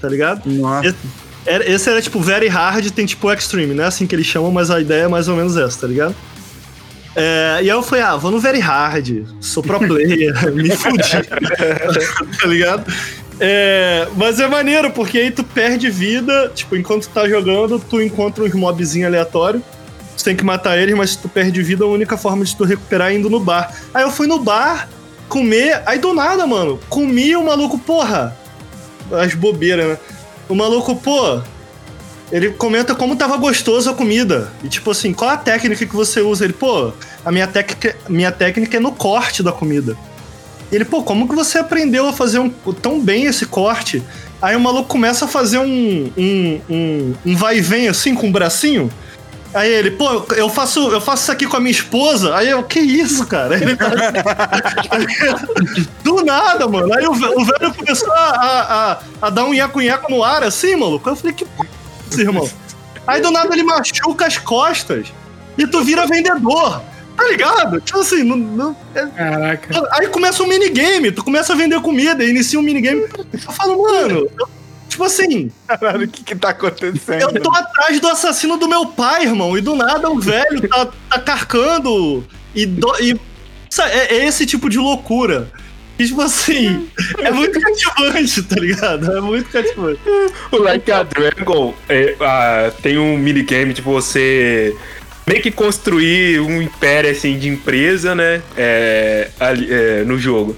Tá 0.00 0.08
ligado? 0.08 0.42
Nossa. 0.50 0.88
Esse 0.88 0.96
era, 1.46 1.70
esse 1.70 1.88
era 1.88 2.02
tipo 2.02 2.20
very 2.20 2.48
hard, 2.48 2.90
tem 2.90 3.06
tipo 3.06 3.32
extreme, 3.32 3.72
né? 3.72 3.84
Assim 3.86 4.06
que 4.06 4.14
eles 4.16 4.26
chamam, 4.26 4.50
mas 4.50 4.70
a 4.70 4.80
ideia 4.80 5.04
é 5.04 5.08
mais 5.08 5.28
ou 5.28 5.36
menos 5.36 5.56
essa, 5.56 5.80
tá 5.82 5.86
ligado? 5.86 6.14
É, 7.14 7.58
e 7.58 7.60
aí 7.60 7.68
eu 7.68 7.82
falei, 7.82 8.04
ah, 8.04 8.16
vou 8.16 8.30
no 8.32 8.38
very 8.40 8.58
hard, 8.58 9.24
sou 9.40 9.62
pro 9.62 9.78
player, 9.86 10.52
me 10.52 10.70
fudi. 10.76 11.22
tá 12.42 12.46
ligado? 12.46 12.92
É, 13.38 14.08
mas 14.16 14.40
é 14.40 14.46
maneiro, 14.46 14.90
porque 14.90 15.18
aí 15.18 15.30
tu 15.30 15.44
perde 15.44 15.90
vida, 15.90 16.50
tipo, 16.54 16.76
enquanto 16.76 17.02
tu 17.02 17.10
tá 17.10 17.28
jogando, 17.28 17.78
tu 17.78 18.00
encontra 18.00 18.44
uns 18.44 18.54
mobzinhos 18.54 19.08
aleatórios. 19.08 19.62
Tu 20.16 20.24
tem 20.24 20.34
que 20.34 20.44
matar 20.44 20.78
eles, 20.78 20.94
mas 20.94 21.10
se 21.10 21.18
tu 21.18 21.28
perde 21.28 21.62
vida, 21.62 21.84
a 21.84 21.88
única 21.88 22.16
forma 22.16 22.44
de 22.44 22.56
tu 22.56 22.64
recuperar 22.64 23.12
é 23.12 23.16
indo 23.16 23.28
no 23.28 23.38
bar. 23.38 23.74
Aí 23.92 24.02
eu 24.02 24.10
fui 24.10 24.26
no 24.26 24.38
bar 24.38 24.88
comer, 25.28 25.82
aí 25.84 25.98
do 25.98 26.14
nada, 26.14 26.46
mano, 26.46 26.80
comi 26.88 27.36
o 27.36 27.44
maluco, 27.44 27.78
porra. 27.78 28.36
As 29.12 29.34
bobeiras, 29.34 29.86
né? 29.86 29.98
O 30.48 30.54
maluco, 30.54 30.96
pô, 30.96 31.40
ele 32.32 32.50
comenta 32.50 32.94
como 32.94 33.16
tava 33.16 33.36
gostoso 33.36 33.90
a 33.90 33.94
comida. 33.94 34.50
E 34.64 34.68
tipo 34.68 34.90
assim, 34.90 35.12
qual 35.12 35.30
a 35.30 35.36
técnica 35.36 35.86
que 35.86 35.94
você 35.94 36.20
usa? 36.20 36.44
Ele, 36.44 36.52
pô, 36.52 36.92
a 37.24 37.30
minha 37.30 37.46
técnica, 37.46 37.96
minha 38.08 38.32
técnica 38.32 38.76
é 38.76 38.80
no 38.80 38.92
corte 38.92 39.42
da 39.42 39.52
comida. 39.52 39.96
Ele, 40.70 40.84
pô, 40.84 41.02
como 41.02 41.28
que 41.28 41.34
você 41.34 41.58
aprendeu 41.58 42.08
a 42.08 42.12
fazer 42.12 42.38
um, 42.38 42.50
tão 42.82 43.00
bem 43.00 43.24
esse 43.24 43.46
corte? 43.46 44.02
Aí 44.40 44.56
o 44.56 44.60
maluco 44.60 44.88
começa 44.88 45.24
a 45.24 45.28
fazer 45.28 45.58
um, 45.58 46.12
um, 46.16 46.60
um, 46.68 47.14
um 47.24 47.36
vai 47.36 47.58
e 47.58 47.60
vem 47.60 47.88
assim 47.88 48.14
com 48.14 48.28
o 48.28 48.32
bracinho. 48.32 48.90
Aí 49.54 49.72
ele, 49.72 49.92
pô, 49.92 50.26
eu 50.34 50.50
faço, 50.50 50.90
eu 50.90 51.00
faço 51.00 51.22
isso 51.22 51.32
aqui 51.32 51.46
com 51.46 51.56
a 51.56 51.60
minha 51.60 51.70
esposa. 51.70 52.36
Aí 52.36 52.50
eu, 52.50 52.62
que 52.62 52.78
isso, 52.78 53.26
cara? 53.26 53.56
Ele 53.56 53.74
tá... 53.74 53.88
Do 56.04 56.22
nada, 56.22 56.68
mano. 56.68 56.92
Aí 56.92 57.06
o, 57.06 57.12
o 57.12 57.44
velho 57.44 57.74
começou 57.74 58.12
a, 58.12 58.18
a, 58.18 58.98
a, 59.26 59.30
dar 59.30 59.44
um 59.44 59.54
nhaco-nhaco 59.54 60.10
no 60.10 60.22
ar, 60.22 60.42
assim, 60.42 60.76
maluco. 60.76 61.08
Eu 61.08 61.16
falei, 61.16 61.32
que 61.32 61.46
porra 61.46 61.68
isso, 62.10 62.20
irmão? 62.20 62.50
Aí 63.06 63.22
do 63.22 63.30
nada 63.30 63.54
ele 63.54 63.62
machuca 63.62 64.26
as 64.26 64.36
costas 64.36 65.06
e 65.56 65.66
tu 65.66 65.82
vira 65.82 66.06
vendedor. 66.06 66.82
Tá 67.16 67.24
ligado? 67.28 67.80
Tipo 67.80 68.00
assim, 68.00 68.22
não, 68.22 68.36
não, 68.36 68.76
é... 68.94 69.06
Caraca. 69.06 69.88
Aí 69.92 70.08
começa 70.08 70.42
um 70.42 70.46
minigame, 70.46 71.10
tu 71.10 71.24
começa 71.24 71.52
a 71.52 71.56
vender 71.56 71.80
comida, 71.80 72.24
inicia 72.24 72.58
um 72.58 72.62
minigame. 72.62 73.06
Eu 73.32 73.52
falo, 73.52 73.82
mano, 73.82 74.28
eu 74.38 74.48
Tipo 74.96 75.04
assim. 75.04 75.50
Caralho, 75.68 76.06
o 76.06 76.08
que 76.08 76.24
que 76.24 76.34
tá 76.34 76.50
acontecendo? 76.50 77.20
Eu 77.20 77.42
tô 77.42 77.50
atrás 77.50 78.00
do 78.00 78.08
assassino 78.08 78.56
do 78.56 78.66
meu 78.66 78.86
pai, 78.86 79.24
irmão. 79.24 79.56
E 79.56 79.60
do 79.60 79.76
nada 79.76 80.08
o 80.08 80.18
velho 80.18 80.66
tá, 80.68 80.88
tá 81.10 81.18
carcando. 81.18 82.24
E, 82.54 82.64
do, 82.64 82.90
e 83.02 83.18
é, 83.78 84.16
é, 84.16 84.26
esse 84.26 84.46
tipo 84.46 84.70
de 84.70 84.78
loucura. 84.78 85.50
E, 85.98 86.06
tipo 86.06 86.22
assim, 86.22 86.88
é 87.18 87.30
muito 87.30 87.60
cativante, 87.60 88.42
tá 88.42 88.56
ligado? 88.56 89.18
É 89.18 89.20
muito 89.20 89.50
cativante. 89.50 90.00
O 90.50 90.56
Like 90.56 90.90
a 90.90 91.02
Dragon 91.02 91.74
é, 91.88 92.16
uh, 92.18 92.82
tem 92.82 92.96
um 92.96 93.18
minigame 93.18 93.74
de 93.74 93.82
você 93.82 94.74
meio 95.26 95.42
que 95.42 95.50
construir 95.50 96.40
um 96.40 96.62
império 96.62 97.10
assim 97.10 97.36
de 97.36 97.48
empresa, 97.48 98.14
né? 98.14 98.40
É, 98.56 99.28
ali, 99.40 99.66
é, 99.68 100.04
no 100.04 100.16
jogo. 100.16 100.56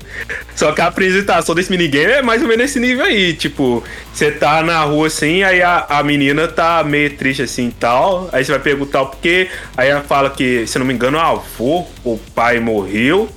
Só 0.54 0.72
que 0.72 0.80
a 0.82 0.86
apresentação 0.86 1.54
desse 1.54 1.70
minigame 1.70 2.12
é 2.12 2.22
mais 2.22 2.42
ou 2.42 2.48
menos 2.48 2.66
esse 2.66 2.78
nível 2.78 3.04
aí. 3.04 3.32
Tipo, 3.32 3.82
você 4.12 4.30
tá 4.30 4.62
na 4.62 4.82
rua 4.82 5.06
assim, 5.06 5.42
aí 5.42 5.62
a, 5.62 5.86
a 5.88 6.02
menina 6.02 6.46
tá 6.46 6.84
meio 6.84 7.10
triste 7.16 7.42
assim 7.42 7.68
e 7.68 7.72
tal. 7.72 8.28
Aí 8.30 8.44
você 8.44 8.52
vai 8.52 8.60
perguntar 8.60 9.02
o 9.02 9.06
porquê. 9.06 9.48
Aí 9.74 9.88
ela 9.88 10.02
fala 10.02 10.28
que, 10.28 10.66
se 10.66 10.78
não 10.78 10.84
me 10.84 10.92
engano, 10.92 11.16
o 11.16 11.20
avô, 11.20 11.86
o 12.04 12.18
pai 12.34 12.60
morreu. 12.60 13.28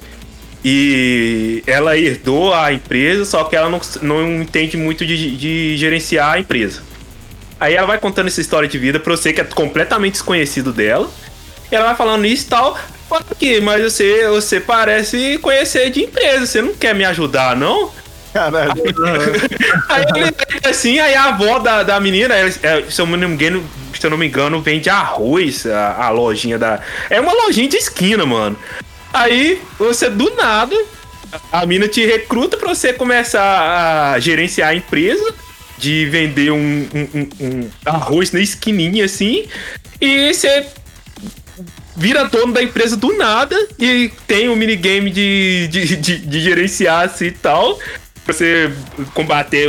E 0.64 1.64
ela 1.66 1.98
herdou 1.98 2.54
a 2.54 2.72
empresa, 2.72 3.26
só 3.26 3.46
que 3.46 3.56
ela 3.56 3.70
não, 3.70 3.82
não 4.02 4.42
entende 4.42 4.78
muito 4.78 5.06
de, 5.06 5.36
de 5.36 5.78
gerenciar 5.78 6.34
a 6.34 6.40
empresa. 6.40 6.91
Aí 7.62 7.76
ela 7.76 7.86
vai 7.86 8.00
contando 8.00 8.26
essa 8.26 8.42
história 8.42 8.68
de 8.68 8.76
vida 8.80 9.00
pra 9.00 9.16
você 9.16 9.32
que 9.32 9.40
é 9.40 9.44
completamente 9.44 10.14
desconhecido 10.14 10.74
dela. 10.74 11.08
E 11.72 11.76
ela 11.76 11.86
vai 11.86 11.96
falando 11.96 12.26
isso 12.26 12.48
e 12.48 12.50
tal. 12.50 12.76
Fala 13.08 13.24
aqui, 13.30 13.62
mas 13.62 13.84
você, 13.84 14.28
você 14.30 14.60
parece 14.60 15.38
conhecer 15.38 15.92
de 15.92 16.02
empresa, 16.02 16.48
você 16.48 16.60
não 16.60 16.74
quer 16.74 16.96
me 16.96 17.06
ajudar, 17.06 17.56
não? 17.56 17.92
Caralho. 18.34 18.74
aí 19.90 20.06
ele 20.18 20.36
assim, 20.68 21.00
aí 21.00 21.14
a 21.14 21.26
avó 21.26 21.60
da, 21.60 21.84
da 21.84 22.00
menina, 22.00 22.34
é, 22.34 22.50
se, 22.50 23.00
eu 23.00 23.06
não 23.06 23.20
me 23.20 23.28
engano, 23.28 23.64
se 23.94 24.04
eu 24.08 24.10
não 24.10 24.18
me 24.18 24.26
engano, 24.26 24.60
vende 24.60 24.90
arroz, 24.90 25.68
a, 25.68 26.06
a 26.06 26.10
lojinha 26.10 26.58
da. 26.58 26.80
É 27.12 27.22
uma 27.22 27.32
lojinha 27.34 27.68
de 27.68 27.78
esquina, 27.78 28.26
mano. 28.26 28.58
Aí 29.14 29.62
você 29.78 30.10
do 30.10 30.34
nada, 30.36 30.76
a 31.52 31.64
mina 31.68 31.88
te 31.88 32.04
recruta 32.08 32.58
pra 32.58 32.70
você 32.70 32.92
começar 32.92 34.14
a 34.14 34.20
gerenciar 34.20 34.70
a 34.70 34.76
empresa 34.76 35.36
de 35.82 36.06
vender 36.06 36.52
um, 36.52 36.88
um, 36.94 37.28
um, 37.42 37.70
arroz 37.84 38.32
na 38.32 38.40
esquininha 38.40 39.04
assim. 39.06 39.48
E 40.00 40.32
você 40.32 40.68
vira 41.98 42.24
dono 42.26 42.54
da 42.54 42.62
empresa 42.62 42.96
do 42.96 43.18
nada 43.18 43.56
e 43.80 44.12
tem 44.28 44.48
um 44.48 44.56
minigame 44.56 45.10
de, 45.10 45.68
de, 45.70 45.96
de, 45.98 46.18
de 46.20 46.40
gerenciar 46.40 47.06
assim 47.06 47.26
e 47.26 47.32
tal. 47.32 47.80
Você 48.28 48.72
combater 49.16 49.68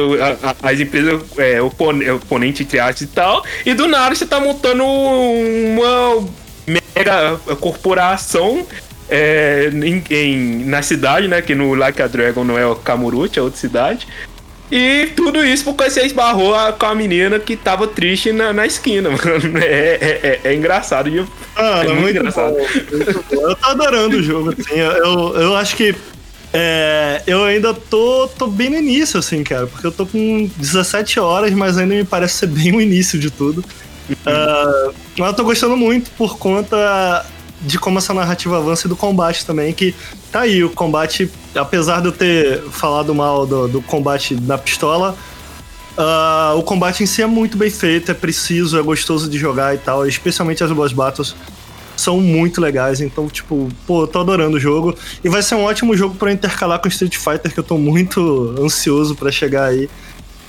as 0.63 0.79
empresas 0.79 1.23
é, 1.39 1.63
oponente 1.63 2.63
entre 2.63 2.79
aspas 2.79 3.01
e 3.01 3.07
tal. 3.07 3.43
E 3.65 3.73
do 3.73 3.89
nada 3.89 4.15
você 4.15 4.27
tá 4.27 4.39
montando 4.39 4.85
uma 4.85 6.29
mega 6.67 7.39
corporação 7.59 8.67
é, 9.09 9.71
em, 9.73 10.05
em, 10.11 10.65
na 10.67 10.83
cidade, 10.83 11.27
né? 11.27 11.41
Que 11.41 11.55
no 11.55 11.75
Like 11.75 12.03
a 12.03 12.07
Dragon 12.07 12.45
não 12.45 12.59
é 12.59 12.67
o 12.67 12.77
Kamurochi, 12.77 13.39
é 13.39 13.43
outra 13.43 13.59
cidade. 13.59 14.07
E 14.75 15.09
tudo 15.15 15.45
isso 15.45 15.65
porque 15.65 15.91
você 15.91 16.07
esbarrou 16.07 16.55
a, 16.55 16.73
com 16.73 16.87
a 16.87 16.95
menina 16.95 17.39
que 17.39 17.57
tava 17.57 17.87
triste 17.87 18.33
na, 18.33 18.55
na 18.55 18.67
esquina, 18.67 19.11
mano. 19.13 19.59
É, 19.59 19.99
é, 20.01 20.21
é, 20.23 20.41
é 20.45 20.55
engraçado. 20.55 21.11
E 21.11 21.23
ah, 21.55 21.83
é 21.85 21.89
muito, 21.89 22.01
muito 22.01 22.19
engraçado. 22.19 22.55
Bom, 22.55 23.51
eu 23.51 23.55
tô 23.55 23.67
adorando 23.67 24.17
o 24.17 24.23
jogo, 24.23 24.55
assim. 24.59 24.79
Eu, 24.79 25.37
eu 25.37 25.57
acho 25.57 25.77
que 25.77 25.95
é, 26.55 27.23
eu 27.27 27.45
ainda 27.45 27.75
tô, 27.75 28.27
tô 28.29 28.47
bem 28.47 28.71
no 28.71 28.79
início, 28.79 29.21
assim, 29.21 29.45
cara. 29.45 29.67
Porque 29.67 29.87
eu 29.87 29.93
tô 29.93 30.07
com 30.07 30.51
17 30.57 31.21
horas, 31.21 31.53
mas 31.53 31.77
ainda 31.77 31.95
me 31.95 32.05
parece 32.05 32.37
ser 32.37 32.47
bem 32.47 32.75
o 32.75 32.81
início 32.81 33.19
de 33.19 33.31
tudo. 33.31 33.63
uh, 34.11 34.95
mas 35.19 35.29
eu 35.29 35.35
tô 35.35 35.45
gostando 35.45 35.77
muito 35.77 36.11
por 36.13 36.39
conta 36.39 37.27
de 37.63 37.79
como 37.79 37.99
essa 37.99 38.13
narrativa 38.13 38.59
avança 38.59 38.87
e 38.87 38.89
do 38.89 38.97
combate 38.97 39.47
também, 39.47 39.73
que 39.73 39.95
tá 40.31 40.41
aí, 40.41 40.63
o 40.65 40.71
combate, 40.71 41.31
apesar 41.55 42.01
de 42.01 42.09
eu 42.09 42.13
ter 42.13 42.61
falado 42.71 43.15
mal 43.15 43.47
do, 43.47 43.69
do 43.69 43.83
combate 43.83 44.35
na 44.35 44.59
pistola, 44.59 45.17
uh, 45.97 46.59
o 46.59 46.63
combate 46.63 47.03
em 47.03 47.07
si 47.07 47.23
é 47.23 47.27
muito 47.27 47.57
bem 47.57 47.71
feito, 47.71 48.11
é 48.11 48.15
preciso, 48.15 48.79
é 48.79 48.83
gostoso 48.83 49.31
de 49.31 49.39
jogar 49.39 49.75
e 49.75 49.79
tal, 49.79 50.07
especialmente 50.07 50.63
as 50.65 50.73
boss 50.73 50.93
battles 50.93 51.35
são 51.97 52.21
muito 52.21 52.61
legais, 52.61 53.01
então, 53.01 53.29
tipo, 53.29 53.69
pô, 53.87 54.03
eu 54.03 54.07
tô 54.09 54.21
adorando 54.21 54.57
o 54.57 54.61
jogo, 54.61 54.97
e 55.23 55.29
vai 55.29 55.43
ser 55.43 55.55
um 55.55 55.65
ótimo 55.65 55.97
jogo 55.97 56.17
para 56.17 56.33
intercalar 56.33 56.81
com 56.81 56.89
Street 56.89 57.17
Fighter, 57.17 57.53
que 57.53 57.61
eu 57.61 57.65
tô 57.65 57.79
muito 57.79 58.55
ansioso 58.59 59.15
para 59.15 59.31
chegar 59.31 59.67
aí. 59.67 59.89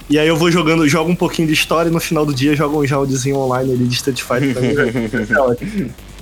E 0.09 0.17
aí 0.17 0.27
eu 0.27 0.35
vou 0.35 0.51
jogando, 0.51 0.87
jogo 0.87 1.11
um 1.11 1.15
pouquinho 1.15 1.47
de 1.47 1.53
história 1.53 1.89
e 1.89 1.91
no 1.91 1.99
final 1.99 2.25
do 2.25 2.33
dia 2.33 2.55
jogo 2.55 2.83
um 2.83 2.85
roundzinho 2.85 3.37
online 3.37 3.71
ali 3.71 3.85
de 3.85 3.95
Street 3.95 4.21
Fighter 4.21 4.53
também. 4.53 5.91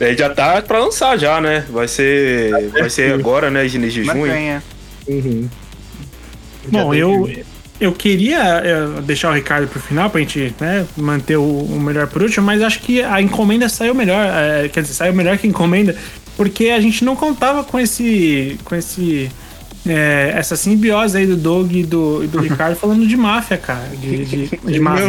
É, 0.00 0.16
já 0.16 0.30
tá 0.30 0.62
pra 0.62 0.78
lançar 0.78 1.18
já, 1.18 1.40
né? 1.40 1.64
Vai 1.70 1.88
ser, 1.88 2.68
vai 2.70 2.88
ser 2.88 3.12
agora, 3.12 3.50
né? 3.50 3.66
Início 3.66 4.02
de 4.02 4.04
junho. 4.04 4.62
Uhum. 5.08 5.48
Bom, 6.70 6.94
eu, 6.94 7.28
eu 7.80 7.92
queria 7.92 8.38
é, 8.38 9.00
deixar 9.02 9.30
o 9.30 9.34
Ricardo 9.34 9.68
pro 9.68 9.80
final 9.80 10.10
pra 10.10 10.20
gente 10.20 10.54
né, 10.60 10.86
manter 10.96 11.36
o, 11.36 11.42
o, 11.42 11.80
melhor 11.80 12.06
por 12.06 12.22
último, 12.22 12.44
mas 12.44 12.62
acho 12.62 12.80
que 12.80 13.02
a 13.02 13.20
encomenda 13.20 13.68
saiu 13.68 13.94
melhor. 13.94 14.26
É, 14.26 14.68
quer 14.68 14.82
dizer, 14.82 14.94
saiu 14.94 15.14
melhor 15.14 15.38
que 15.38 15.46
a 15.46 15.50
encomenda, 15.50 15.96
porque 16.36 16.66
a 16.70 16.80
gente 16.80 17.04
não 17.04 17.16
contava 17.16 17.64
com 17.64 17.78
esse. 17.78 18.58
com 18.64 18.74
esse. 18.74 19.30
É, 19.88 20.34
essa 20.36 20.54
simbiose 20.54 21.16
aí 21.16 21.26
do 21.26 21.36
Doug 21.36 21.72
e 21.72 21.82
do, 21.82 22.22
e 22.22 22.26
do 22.26 22.40
Ricardo 22.40 22.76
falando 22.76 23.06
de 23.06 23.16
máfia, 23.16 23.56
cara. 23.56 23.88
De, 23.96 24.24
de, 24.24 24.46
de 24.48 24.80
máfia. 24.80 25.06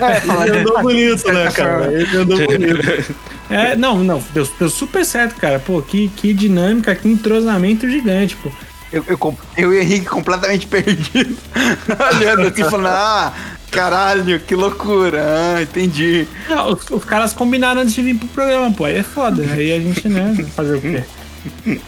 É, 0.00 0.46
ele 0.46 0.58
andou 0.60 0.80
bonito, 0.80 1.32
né, 1.32 1.50
cara? 1.50 1.92
Ele 1.92 2.16
andou 2.16 2.38
bonito. 2.46 3.14
É, 3.50 3.74
não, 3.74 4.04
não, 4.04 4.22
deu, 4.32 4.48
deu 4.58 4.68
super 4.68 5.04
certo, 5.04 5.34
cara. 5.36 5.58
Pô, 5.58 5.82
que, 5.82 6.08
que 6.08 6.32
dinâmica, 6.32 6.94
que 6.94 7.08
entrosamento 7.08 7.88
gigante, 7.88 8.36
pô. 8.36 8.50
Eu, 8.92 9.04
eu, 9.06 9.38
eu 9.56 9.74
e 9.74 9.76
o 9.76 9.82
Henrique 9.82 10.06
completamente 10.06 10.66
perdido. 10.66 11.36
Olhando 12.16 12.46
assim, 12.46 12.64
falando, 12.64 12.88
ah, 12.88 13.34
caralho, 13.70 14.40
que 14.40 14.54
loucura. 14.54 15.24
Ah, 15.26 15.62
entendi. 15.62 16.26
Não, 16.48 16.72
os, 16.72 16.88
os, 16.90 17.04
caras 17.04 17.32
combinaram 17.32 17.82
antes 17.82 17.94
de 17.94 18.02
vir 18.02 18.14
pro 18.14 18.28
programa, 18.28 18.72
pô. 18.72 18.84
Aí 18.84 18.96
é 18.96 19.02
foda. 19.02 19.42
Aí 19.42 19.72
a 19.72 19.80
gente, 19.80 20.08
né, 20.08 20.34
fazer 20.54 20.76
o 20.76 20.80
quê? 20.80 21.02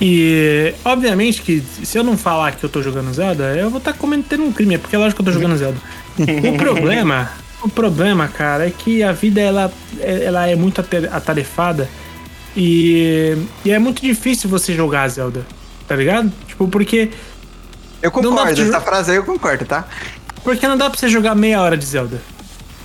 E, 0.00 0.74
obviamente, 0.84 1.42
que 1.42 1.62
se 1.82 1.98
eu 1.98 2.04
não 2.04 2.16
falar 2.16 2.52
que 2.52 2.64
eu 2.64 2.70
tô 2.70 2.82
jogando 2.82 3.12
Zelda, 3.12 3.54
eu 3.56 3.68
vou 3.68 3.78
estar 3.78 3.92
tá 3.92 3.98
cometendo 3.98 4.44
um 4.44 4.52
crime, 4.52 4.76
é 4.76 4.78
porque 4.78 4.96
é 4.96 4.98
lógico 4.98 5.22
que 5.22 5.28
eu 5.28 5.32
tô 5.32 5.38
jogando 5.38 5.56
Zelda. 5.58 5.78
O 6.18 6.56
problema 6.56 7.30
o 7.62 7.68
problema, 7.68 8.28
cara, 8.28 8.66
é 8.66 8.70
que 8.70 9.02
a 9.02 9.12
vida 9.12 9.40
ela, 9.40 9.72
ela 10.00 10.46
é 10.46 10.54
muito 10.54 10.80
atarefada 11.10 11.88
e, 12.56 13.36
e 13.64 13.70
é 13.70 13.78
muito 13.78 14.00
difícil 14.00 14.48
você 14.48 14.74
jogar 14.74 15.08
Zelda, 15.08 15.44
tá 15.86 15.96
ligado? 15.96 16.32
Tipo, 16.46 16.68
porque. 16.68 17.10
Eu 18.00 18.12
concordo, 18.12 18.62
essa 18.62 18.80
frase 18.80 19.10
aí 19.10 19.16
eu 19.16 19.24
concordo, 19.24 19.64
tá? 19.64 19.86
Porque 20.44 20.68
não 20.68 20.76
dá 20.76 20.88
pra 20.88 20.98
você 20.98 21.08
jogar 21.08 21.34
meia 21.34 21.60
hora 21.60 21.76
de 21.76 21.84
Zelda, 21.84 22.20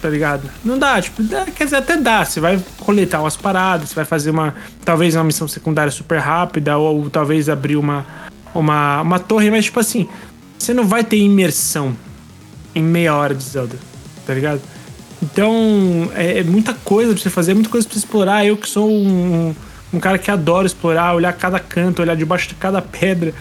tá 0.03 0.09
ligado? 0.09 0.49
Não 0.65 0.77
dá, 0.77 1.01
tipo, 1.01 1.23
dá, 1.23 1.45
quer 1.45 1.63
dizer, 1.63 1.77
até 1.77 1.95
dá. 1.95 2.25
Você 2.25 2.41
vai 2.41 2.59
coletar 2.79 3.21
umas 3.21 3.37
paradas, 3.37 3.89
você 3.89 3.95
vai 3.95 4.05
fazer 4.05 4.31
uma. 4.31 4.53
Talvez 4.83 5.15
uma 5.15 5.23
missão 5.23 5.47
secundária 5.47 5.91
super 5.91 6.19
rápida, 6.19 6.77
ou, 6.77 7.03
ou 7.03 7.09
talvez 7.09 7.47
abrir 7.47 7.77
uma, 7.77 8.05
uma, 8.53 9.01
uma 9.01 9.19
torre, 9.19 9.49
mas 9.49 9.65
tipo 9.65 9.79
assim, 9.79 10.09
você 10.59 10.73
não 10.73 10.85
vai 10.85 11.05
ter 11.05 11.17
imersão 11.17 11.95
em 12.75 12.83
meia 12.83 13.15
hora 13.15 13.33
de 13.33 13.43
Zelda 13.43 13.77
tá 14.25 14.33
ligado? 14.33 14.61
Então, 15.21 16.11
é, 16.15 16.39
é, 16.39 16.43
muita 16.43 16.73
coisa 16.73 17.13
pra 17.13 17.21
você 17.21 17.29
fazer, 17.29 17.51
é 17.51 17.53
muita 17.53 17.69
coisa 17.69 17.87
pra 17.87 17.93
você 17.93 17.99
explorar. 17.99 18.45
Eu 18.45 18.57
que 18.57 18.67
sou 18.67 18.89
um, 18.89 19.55
um 19.93 19.99
cara 19.99 20.17
que 20.17 20.29
adoro 20.29 20.65
explorar, 20.65 21.13
olhar 21.13 21.31
cada 21.33 21.59
canto, 21.59 22.01
olhar 22.01 22.15
debaixo 22.15 22.49
de 22.49 22.55
cada 22.55 22.81
pedra. 22.81 23.33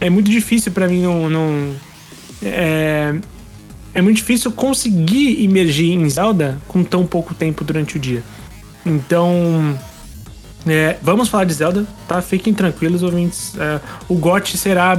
É 0.00 0.10
muito 0.10 0.30
difícil 0.30 0.72
para 0.72 0.86
mim 0.86 1.02
não. 1.02 1.30
não 1.30 1.74
é, 2.42 3.14
é 3.94 4.00
muito 4.00 4.16
difícil 4.16 4.52
conseguir 4.52 5.42
imergir 5.42 5.92
em 5.92 6.08
Zelda 6.08 6.58
com 6.68 6.84
tão 6.84 7.06
pouco 7.06 7.34
tempo 7.34 7.64
durante 7.64 7.96
o 7.96 8.00
dia. 8.00 8.22
Então, 8.84 9.78
É, 10.66 10.98
vamos 11.00 11.28
falar 11.28 11.44
de 11.44 11.54
Zelda, 11.54 11.86
tá? 12.06 12.20
Fiquem 12.20 12.52
tranquilos, 12.52 13.02
ouvintes. 13.02 13.54
É, 13.58 13.80
o 14.08 14.14
GOT 14.14 14.58
será, 14.58 14.98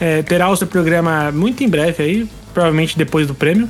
é, 0.00 0.22
terá 0.22 0.50
o 0.50 0.56
seu 0.56 0.66
programa 0.66 1.30
muito 1.30 1.62
em 1.62 1.68
breve 1.68 2.02
aí, 2.02 2.30
provavelmente 2.52 2.98
depois 2.98 3.26
do 3.26 3.34
prêmio. 3.34 3.68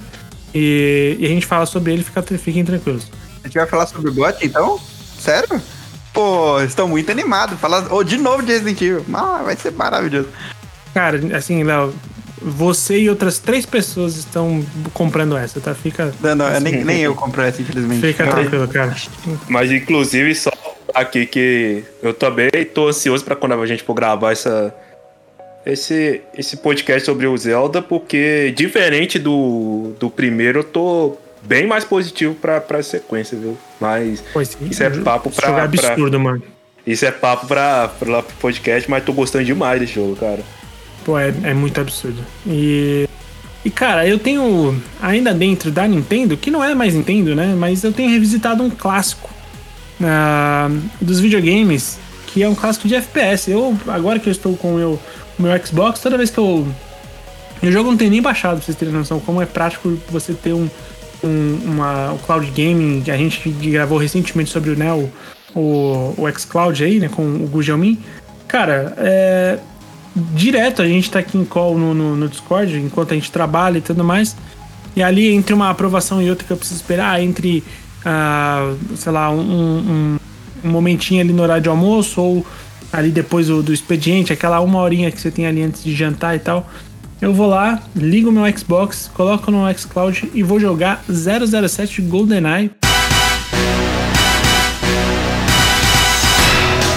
E, 0.55 1.17
e 1.21 1.27
a 1.27 1.29
gente 1.29 1.45
fala 1.45 1.67
sobre 1.67 1.93
ele, 1.93 2.03
fica, 2.03 2.23
fiquem 2.23 2.65
tranquilos. 2.65 3.07
A 3.45 3.47
gente 3.47 3.59
vai 3.59 3.67
falar 3.67 3.87
sobre 3.87 4.11
o 4.11 4.15
GOT 4.15 4.47
então? 4.47 4.81
Sério? 5.19 5.61
Pô, 6.15 6.61
estou 6.63 6.89
muito 6.89 7.11
animado. 7.13 7.57
Falar 7.59 7.87
oh, 7.93 8.03
de 8.03 8.17
novo 8.17 8.43
de 8.43 8.53
Resident 8.53 8.81
Evil. 8.81 9.05
Ah, 9.13 9.43
vai 9.45 9.57
ser 9.57 9.73
maravilhoso. 9.73 10.29
Cara, 10.95 11.21
assim, 11.37 11.63
Léo, 11.63 11.93
você 12.43 12.99
e 13.01 13.11
outras 13.11 13.39
três 13.39 13.65
pessoas 13.67 14.17
estão 14.17 14.65
comprando 14.93 15.37
essa, 15.37 15.61
tá? 15.61 15.75
Fica. 15.75 16.13
Não, 16.21 16.35
não, 16.35 16.47
assim, 16.47 16.65
nem, 16.65 16.85
nem 16.85 17.01
eu 17.03 17.15
compro 17.15 17.43
essa, 17.43 17.61
infelizmente. 17.63 18.01
Fica 18.01 18.27
tranquilo, 18.27 18.67
cara. 18.69 18.95
Mas, 19.49 19.71
inclusive, 19.73 20.35
só 20.35 20.51
aqui 20.95 21.27
que 21.27 21.85
eu 22.03 22.15
também 22.15 22.49
tô 22.75 22.89
ansioso 22.89 23.25
para 23.25 23.37
quando 23.37 23.53
a 23.55 23.67
gente 23.67 23.83
for 23.83 23.95
gravar 23.95 24.33
essa, 24.33 24.75
esse, 25.67 26.23
esse 26.37 26.57
podcast 26.57 27.05
sobre 27.05 27.27
o 27.27 27.37
Zelda, 27.37 27.83
porque 27.83 28.53
diferente 28.57 29.19
do, 29.19 29.93
do 29.99 30.09
primeiro, 30.11 30.61
eu 30.61 30.65
tô 30.65 31.17
bem 31.43 31.67
mais 31.67 31.85
positivo 31.85 32.35
pra, 32.35 32.61
pra 32.61 32.83
sequência, 32.83 33.39
viu? 33.39 33.57
Mas 33.81 34.23
Pois 34.33 34.57
isso 34.61 34.83
é 34.83 34.91
papo 34.91 35.31
pra. 35.31 35.47
Jogo 35.49 35.77
pra- 35.77 35.89
absurdo, 35.91 36.19
mano. 36.21 36.43
isso 36.87 37.05
é 37.05 37.11
papo 37.11 37.47
pra, 37.47 37.89
pra 37.89 38.11
lá 38.11 38.23
pro 38.23 38.35
podcast, 38.37 38.91
mas 38.91 39.05
tô 39.05 39.13
gostando 39.13 39.45
demais 39.45 39.81
desse 39.81 39.95
jogo, 39.95 40.17
cara. 40.17 40.41
Pô, 41.09 41.19
é, 41.19 41.33
é 41.43 41.55
muito 41.55 41.81
absurdo. 41.81 42.23
E. 42.47 43.09
E, 43.65 43.71
cara, 43.71 44.07
eu 44.07 44.19
tenho, 44.19 44.79
ainda 45.01 45.33
dentro 45.33 45.71
da 45.71 45.89
Nintendo, 45.89 46.37
que 46.37 46.51
não 46.51 46.63
é 46.63 46.75
mais 46.75 46.93
Nintendo, 46.93 47.35
né? 47.35 47.55
Mas 47.59 47.83
eu 47.83 47.93
tenho 47.93 48.11
revisitado 48.11 48.63
um 48.63 48.69
clássico 48.69 49.31
ah, 50.03 50.71
dos 51.01 51.19
videogames, 51.19 51.99
que 52.27 52.43
é 52.43 52.49
um 52.49 52.55
clássico 52.55 52.87
de 52.87 52.95
FPS. 52.95 53.51
Eu, 53.51 53.75
agora 53.89 54.19
que 54.19 54.29
eu 54.29 54.31
estou 54.31 54.55
com 54.55 54.75
o 54.75 54.77
meu, 54.77 55.01
o 55.39 55.43
meu 55.43 55.67
Xbox, 55.67 55.99
toda 55.99 56.19
vez 56.19 56.29
que 56.29 56.37
eu. 56.37 56.69
O 57.63 57.73
jogo 57.73 57.91
não 57.91 57.97
tem 57.97 58.11
nem 58.11 58.21
baixado, 58.21 58.57
pra 58.57 58.67
vocês 58.67 58.77
terem 58.77 58.93
noção, 58.93 59.19
como 59.19 59.41
é 59.41 59.47
prático 59.47 59.99
você 60.11 60.35
ter 60.35 60.53
um, 60.53 60.69
um, 61.25 61.59
uma, 61.65 62.13
o 62.13 62.19
cloud 62.19 62.51
gaming, 62.51 63.03
a 63.11 63.17
gente 63.17 63.49
gravou 63.49 63.97
recentemente 63.97 64.51
sobre 64.51 64.77
né, 64.77 64.93
o, 64.93 65.11
o, 65.59 66.15
o 66.19 66.39
xCloud 66.39 66.85
aí, 66.85 67.01
né, 67.01 67.09
com 67.09 67.23
o 67.23 67.49
Gujalmin. 67.49 67.99
Cara, 68.47 68.95
é, 68.99 69.59
direto 70.35 70.83
a 70.83 70.87
gente 70.87 71.11
tá 71.11 71.19
aqui 71.19 71.39
em 71.39 71.45
call 71.45 71.79
no, 71.79 71.95
no, 71.95 72.17
no 72.17 72.29
Discord, 72.29 72.77
enquanto 72.77 73.13
a 73.13 73.15
gente 73.15 73.31
trabalha 73.31 73.79
e 73.79 73.81
tudo 73.81 74.05
mais. 74.05 74.37
E 74.97 75.03
ali, 75.03 75.33
entre 75.33 75.55
uma 75.55 75.71
aprovação 75.71 76.21
e 76.21 76.29
outra 76.29 76.47
que 76.47 76.53
eu 76.53 76.57
preciso 76.57 76.81
esperar, 76.81 77.23
entre, 77.23 77.63
ah, 78.05 78.75
sei 78.97 79.13
lá, 79.13 79.31
um, 79.31 79.39
um, 79.41 80.19
um 80.65 80.71
momentinho 80.71 81.21
ali 81.21 81.33
no 81.33 81.43
horário 81.43 81.63
de 81.63 81.69
almoço, 81.69 82.21
ou 82.21 82.47
ali 82.93 83.11
depois 83.11 83.47
do, 83.47 83.63
do 83.63 83.73
expediente, 83.73 84.33
aquela 84.33 84.61
uma 84.61 84.81
horinha 84.81 85.11
que 85.11 85.21
você 85.21 85.31
tem 85.31 85.47
ali 85.47 85.63
antes 85.63 85.85
de 85.85 85.95
jantar 85.95 86.35
e 86.35 86.39
tal. 86.39 86.69
Eu 87.21 87.35
vou 87.35 87.49
lá, 87.49 87.83
ligo 87.97 88.31
meu 88.31 88.45
Xbox, 88.57 89.11
coloco 89.13 89.51
no 89.51 89.73
xCloud 89.77 90.31
e 90.35 90.43
vou 90.43 90.61
jogar 90.61 91.05
007 91.09 92.01
GoldenEye. 92.03 92.71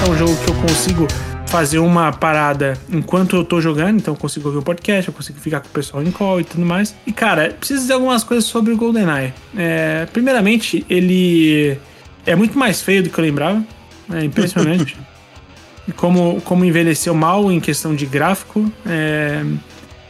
É 0.05 0.09
um 0.09 0.17
jogo 0.17 0.35
que 0.43 0.49
eu 0.49 0.55
consigo 0.55 1.07
fazer 1.51 1.79
uma 1.79 2.13
parada 2.13 2.77
enquanto 2.89 3.35
eu 3.35 3.43
tô 3.43 3.59
jogando, 3.59 3.97
então 3.97 4.13
eu 4.13 4.17
consigo 4.17 4.47
ouvir 4.47 4.59
o 4.59 4.63
podcast, 4.63 5.09
eu 5.09 5.13
consigo 5.13 5.37
ficar 5.37 5.59
com 5.59 5.67
o 5.67 5.71
pessoal 5.71 6.01
em 6.01 6.09
call 6.09 6.39
e 6.39 6.45
tudo 6.45 6.65
mais. 6.65 6.95
E 7.05 7.11
cara, 7.11 7.53
preciso 7.59 7.81
dizer 7.81 7.93
algumas 7.93 8.23
coisas 8.23 8.45
sobre 8.45 8.71
o 8.71 8.77
GoldenEye. 8.77 9.33
É, 9.57 10.07
primeiramente, 10.13 10.85
ele 10.89 11.77
é 12.25 12.37
muito 12.37 12.57
mais 12.57 12.81
feio 12.81 13.03
do 13.03 13.09
que 13.09 13.19
eu 13.19 13.23
lembrava. 13.25 13.61
É 14.13 14.23
impressionante. 14.23 14.97
E 15.87 15.91
como, 15.91 16.39
como 16.41 16.63
envelheceu 16.63 17.11
mal 17.15 17.51
em 17.51 17.59
questão 17.59 17.95
de 17.95 18.05
gráfico. 18.05 18.71
É, 18.85 19.43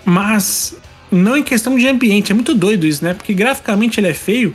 mas 0.04 0.76
não 1.10 1.38
em 1.38 1.44
questão 1.44 1.78
de 1.78 1.88
ambiente. 1.88 2.34
É 2.34 2.36
muito 2.36 2.54
doido 2.54 2.86
isso, 2.86 3.06
né? 3.06 3.14
Porque 3.14 3.34
graficamente 3.34 3.98
ele 3.98 4.10
é 4.10 4.14
feio, 4.14 4.54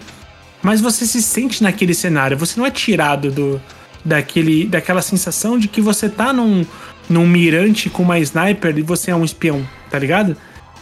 mas 0.62 0.78
você 0.78 1.06
se 1.06 1.22
sente 1.22 1.62
naquele 1.62 1.94
cenário. 1.94 2.36
Você 2.36 2.60
não 2.60 2.66
é 2.66 2.70
tirado 2.70 3.30
do, 3.30 3.60
daquele, 4.06 4.66
daquela 4.66 5.02
sensação 5.02 5.58
de 5.58 5.66
que 5.66 5.80
você 5.80 6.08
tá 6.08 6.32
num, 6.32 6.64
num 7.10 7.26
mirante 7.26 7.90
com 7.90 8.04
uma 8.04 8.18
sniper 8.20 8.78
e 8.78 8.82
você 8.82 9.10
é 9.10 9.16
um 9.16 9.24
espião, 9.24 9.66
tá 9.90 9.98
ligado? 9.98 10.36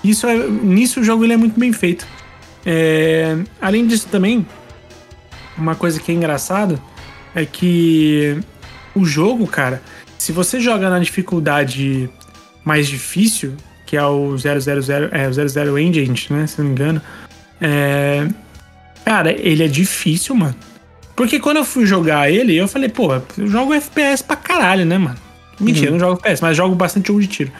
Isso 0.04 0.26
é, 0.26 0.36
nisso 0.46 1.00
o 1.00 1.04
jogo 1.04 1.24
ele 1.24 1.32
é 1.32 1.36
muito 1.36 1.58
bem 1.58 1.72
feito. 1.72 2.06
É, 2.66 3.36
além 3.60 3.86
disso 3.86 4.06
também, 4.10 4.46
uma 5.56 5.74
coisa 5.74 5.98
que 5.98 6.12
é 6.12 6.14
engraçado 6.14 6.80
é 7.34 7.46
que 7.46 8.38
o 8.94 9.04
jogo, 9.04 9.46
cara, 9.46 9.82
se 10.18 10.30
você 10.30 10.60
joga 10.60 10.90
na 10.90 10.98
dificuldade 10.98 12.08
mais 12.62 12.86
difícil, 12.86 13.54
que 13.86 13.96
é 13.96 14.04
o 14.04 14.36
000, 14.36 14.56
é, 15.12 15.28
o 15.28 15.48
00 15.48 15.78
Engine, 15.78 16.14
né, 16.30 16.46
se 16.46 16.58
não 16.58 16.66
me 16.66 16.72
engano, 16.72 17.02
é, 17.60 18.26
cara, 19.04 19.32
ele 19.32 19.64
é 19.64 19.68
difícil, 19.68 20.34
mano. 20.34 20.54
Porque 21.16 21.38
quando 21.38 21.58
eu 21.58 21.64
fui 21.64 21.86
jogar 21.86 22.30
ele, 22.30 22.56
eu 22.56 22.66
falei, 22.66 22.88
pô, 22.88 23.12
eu 23.38 23.46
jogo 23.46 23.72
FPS 23.72 24.22
pra 24.22 24.36
caralho, 24.36 24.84
né, 24.84 24.98
mano? 24.98 25.16
Mentira, 25.60 25.88
eu 25.88 25.92
não 25.92 26.00
jogo 26.00 26.14
FPS, 26.14 26.42
mas 26.42 26.56
jogo 26.56 26.74
bastante 26.74 27.08
jogo 27.08 27.20
de 27.20 27.28
tiro. 27.28 27.52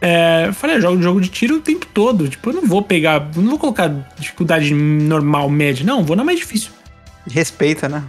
É, 0.00 0.46
eu 0.48 0.54
falei, 0.54 0.76
eu 0.76 0.80
jogo 0.80 1.02
jogo 1.02 1.20
de 1.20 1.28
tiro 1.28 1.56
o 1.56 1.60
tempo 1.60 1.86
todo. 1.92 2.28
Tipo, 2.28 2.50
eu 2.50 2.54
não 2.54 2.66
vou 2.66 2.82
pegar, 2.82 3.30
não 3.36 3.50
vou 3.50 3.58
colocar 3.58 3.88
dificuldade 4.18 4.74
normal, 4.74 5.48
média, 5.50 5.84
não, 5.84 6.02
vou 6.02 6.16
na 6.16 6.24
mais 6.24 6.38
difícil. 6.38 6.70
Respeita, 7.30 7.88
né? 7.88 8.02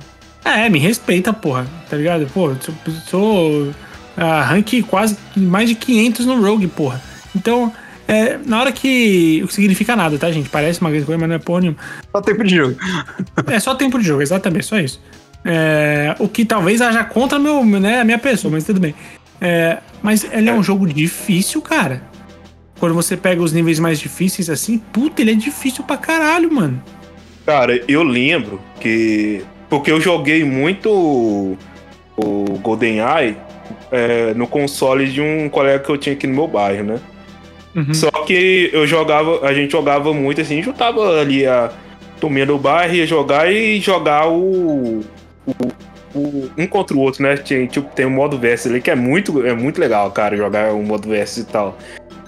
É, 0.44 0.70
me 0.70 0.80
respeita, 0.80 1.32
porra, 1.32 1.68
tá 1.90 1.96
ligado? 1.96 2.26
Pô, 2.34 2.52
sou, 2.56 2.76
sou 3.08 3.74
ah, 4.18 4.42
rank 4.42 4.82
quase 4.88 5.18
mais 5.36 5.70
de 5.70 5.76
500 5.76 6.26
no 6.26 6.42
Rogue, 6.42 6.68
porra. 6.68 7.02
Então, 7.36 7.72
é, 8.08 8.38
na 8.46 8.60
hora 8.60 8.72
que. 8.72 9.42
O 9.44 9.48
que 9.48 9.54
significa 9.54 9.96
nada, 9.96 10.18
tá, 10.18 10.32
gente? 10.32 10.50
Parece 10.50 10.82
uma 10.82 10.90
grande 10.90 11.06
coisa, 11.06 11.20
mas 11.20 11.30
não 11.30 11.36
é 11.36 11.40
porra 11.40 11.62
nenhuma. 11.62 11.80
Só 12.12 12.22
tempo 12.22 12.44
de 12.44 12.56
jogo. 12.56 12.76
É 13.48 13.60
só 13.60 13.76
tempo 13.76 14.00
de 14.00 14.06
jogo, 14.06 14.22
exatamente, 14.22 14.66
só 14.66 14.78
isso. 14.78 15.02
É, 15.46 16.16
o 16.20 16.28
que 16.28 16.46
talvez 16.46 16.82
haja 16.82 17.04
contra 17.04 17.38
meu, 17.38 17.66
né, 17.66 18.00
a 18.00 18.06
minha 18.06 18.18
pessoa, 18.18 18.52
mas 18.52 18.64
tudo 18.64 18.80
bem. 18.80 18.96
É, 19.42 19.80
mas 20.02 20.26
ele 20.32 20.50
é 20.50 20.54
um 20.54 20.64
jogo 20.64 20.88
difícil, 20.88 21.62
cara. 21.62 22.04
Quando 22.80 22.96
você 22.96 23.16
pega 23.16 23.42
os 23.42 23.54
níveis 23.54 23.80
mais 23.80 24.00
difíceis 24.00 24.50
assim, 24.50 24.78
puta, 24.78 25.22
ele 25.22 25.32
é 25.32 25.36
difícil 25.36 25.84
pra 25.84 25.98
caralho, 25.98 26.52
mano. 26.52 26.82
Cara, 27.46 27.82
eu 27.88 28.04
lembro 28.04 28.62
que. 28.80 29.44
Porque 29.70 29.92
eu 29.92 30.00
joguei 30.00 30.44
muito 30.44 30.90
o, 30.90 31.58
o 32.16 32.60
GoldenEye 32.60 33.38
é, 33.92 34.34
no 34.34 34.48
console 34.48 35.12
de 35.12 35.22
um 35.22 35.50
colega 35.50 35.80
que 35.80 35.90
eu 35.90 35.98
tinha 35.98 36.14
aqui 36.14 36.28
no 36.28 36.36
meu 36.36 36.48
bairro, 36.48 36.84
né? 36.84 37.00
Uhum. 37.76 37.94
Só 37.94 38.10
que 38.12 38.70
eu 38.72 38.86
jogava, 38.86 39.46
a 39.46 39.54
gente 39.54 39.72
jogava 39.72 40.14
muito 40.14 40.40
assim, 40.42 40.62
juntava 40.62 41.20
ali 41.20 41.46
a 41.46 41.72
turminha 42.20 42.46
do 42.46 42.58
bairro, 42.58 42.94
ia 42.96 43.08
jogar 43.08 43.52
e 43.52 43.80
jogar 43.80 44.28
o, 44.30 45.00
o, 45.46 45.52
o- 46.16 46.50
um 46.58 46.68
contra 46.68 46.96
o 46.96 47.00
outro, 47.00 47.24
né? 47.24 47.36
Tinha, 47.38 47.66
tipo, 47.68 47.90
tem 47.96 48.06
o 48.06 48.12
modo 48.12 48.38
versus 48.38 48.72
ali 48.72 48.82
que 48.82 48.92
é 48.92 48.96
muito, 48.96 49.46
é 49.46 49.54
muito 49.54 49.80
legal, 49.82 50.10
cara, 50.12 50.38
jogar 50.38 50.74
o 50.74 50.84
modo 50.84 51.10
versus 51.10 51.44
e 51.44 51.46
tal. 51.48 51.78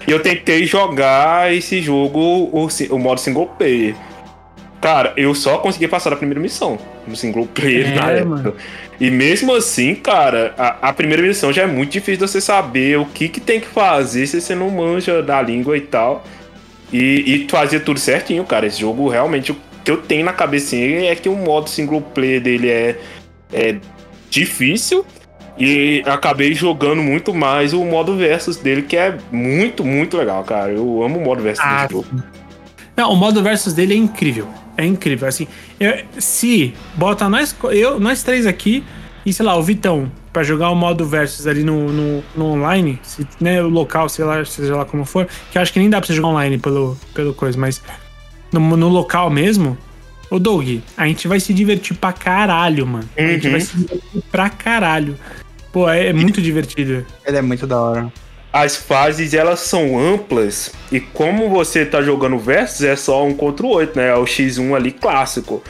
E 0.06 0.10
eu 0.10 0.20
tentei 0.20 0.64
jogar 0.66 1.52
esse 1.54 1.80
jogo, 1.80 2.20
o, 2.52 2.68
o 2.90 2.98
modo 2.98 3.20
single 3.20 3.46
player. 3.58 3.94
Cara, 4.80 5.12
eu 5.16 5.34
só 5.34 5.58
consegui 5.58 5.88
passar 5.88 6.12
a 6.12 6.16
primeira 6.16 6.38
missão 6.40 6.78
no 7.06 7.16
single 7.16 7.46
player 7.46 7.92
É, 7.92 7.94
na 7.94 8.10
época. 8.10 8.24
mano. 8.28 8.54
E 9.00 9.10
mesmo 9.10 9.54
assim, 9.54 9.94
cara, 9.94 10.54
a, 10.56 10.88
a 10.88 10.92
primeira 10.92 11.22
missão 11.22 11.52
já 11.52 11.62
é 11.62 11.66
muito 11.66 11.92
difícil 11.92 12.24
de 12.24 12.30
você 12.30 12.40
saber 12.40 12.98
o 12.98 13.04
que, 13.06 13.28
que 13.28 13.40
tem 13.40 13.58
que 13.60 13.66
fazer 13.66 14.26
se 14.26 14.40
você 14.40 14.54
não 14.54 14.70
manja 14.70 15.22
da 15.22 15.40
língua 15.42 15.76
e 15.76 15.80
tal. 15.80 16.24
E, 16.92 17.44
e 17.44 17.48
fazer 17.50 17.80
tudo 17.80 17.98
certinho, 17.98 18.44
cara. 18.44 18.66
Esse 18.66 18.80
jogo 18.80 19.08
realmente, 19.08 19.50
o 19.52 19.56
que 19.84 19.90
eu 19.90 19.96
tenho 19.96 20.24
na 20.24 20.32
cabecinha 20.32 21.10
é 21.10 21.14
que 21.16 21.28
o 21.28 21.34
modo 21.34 21.68
single 21.68 22.00
player 22.00 22.40
dele 22.40 22.68
é, 22.70 22.96
é 23.52 23.76
difícil. 24.30 25.04
E 25.58 26.02
acabei 26.06 26.52
jogando 26.54 27.02
muito 27.02 27.32
mais 27.34 27.72
o 27.72 27.82
modo 27.82 28.14
versus 28.16 28.56
dele, 28.58 28.82
que 28.82 28.96
é 28.96 29.16
muito, 29.32 29.82
muito 29.84 30.16
legal, 30.16 30.44
cara. 30.44 30.70
Eu 30.70 31.02
amo 31.02 31.18
o 31.18 31.24
modo 31.24 31.42
versus 31.42 31.64
Ah, 31.64 31.82
desse 31.82 31.92
jogo. 31.94 32.06
Não, 32.94 33.12
o 33.12 33.16
modo 33.16 33.42
versus 33.42 33.72
dele 33.72 33.94
é 33.94 33.96
incrível. 33.96 34.46
É 34.76 34.84
incrível. 34.84 35.26
Assim, 35.28 35.46
eu- 35.80 36.04
se 36.18 36.74
bota 36.94 37.28
nós, 37.28 37.54
eu, 37.72 37.98
nós 38.00 38.22
três 38.22 38.46
aqui 38.46 38.84
e, 39.24 39.32
sei 39.32 39.44
lá, 39.44 39.56
o 39.56 39.62
Vitão, 39.62 40.10
pra 40.32 40.42
jogar 40.42 40.70
o 40.70 40.74
modo 40.74 41.06
versus 41.06 41.46
ali 41.46 41.62
no, 41.64 41.90
no, 41.90 42.24
no 42.36 42.44
online, 42.52 42.98
se, 43.02 43.26
né, 43.40 43.62
o 43.62 43.68
local, 43.68 44.08
sei 44.08 44.24
lá, 44.24 44.44
seja 44.44 44.76
lá 44.76 44.84
como 44.84 45.04
for, 45.04 45.26
que 45.50 45.56
eu 45.58 45.62
acho 45.62 45.72
que 45.72 45.78
nem 45.78 45.88
dá 45.88 45.98
pra 45.98 46.06
você 46.06 46.14
jogar 46.14 46.28
online 46.28 46.58
pelo, 46.58 46.96
pelo 47.14 47.32
coisa, 47.32 47.58
mas 47.58 47.82
no, 48.52 48.60
no 48.76 48.88
local 48.88 49.30
mesmo, 49.30 49.76
ô 50.30 50.38
Doug, 50.38 50.78
a 50.96 51.06
gente 51.06 51.26
vai 51.26 51.40
se 51.40 51.54
divertir 51.54 51.96
pra 51.96 52.12
caralho, 52.12 52.86
mano. 52.86 53.08
A 53.16 53.22
gente 53.22 53.46
Uhum. 53.46 53.50
vai 53.52 53.60
se 53.60 53.76
divertir 53.76 54.22
pra 54.30 54.50
caralho. 54.50 55.16
Pô, 55.72 55.88
é, 55.88 56.08
é 56.08 56.12
muito 56.12 56.40
divertido. 56.42 57.04
Ele 57.24 57.36
é 57.38 57.42
muito 57.42 57.66
da 57.66 57.80
hora. 57.80 58.12
As 58.56 58.74
fases 58.74 59.34
elas 59.34 59.60
são 59.60 59.98
amplas 59.98 60.72
e 60.90 60.98
como 60.98 61.50
você 61.50 61.84
tá 61.84 62.00
jogando 62.00 62.38
versus 62.38 62.82
é 62.82 62.96
só 62.96 63.22
um 63.22 63.34
contra 63.34 63.66
o 63.66 63.68
outro, 63.68 64.00
né? 64.00 64.08
É 64.08 64.14
o 64.14 64.24
X1 64.24 64.74
ali 64.74 64.92
clássico. 64.92 65.62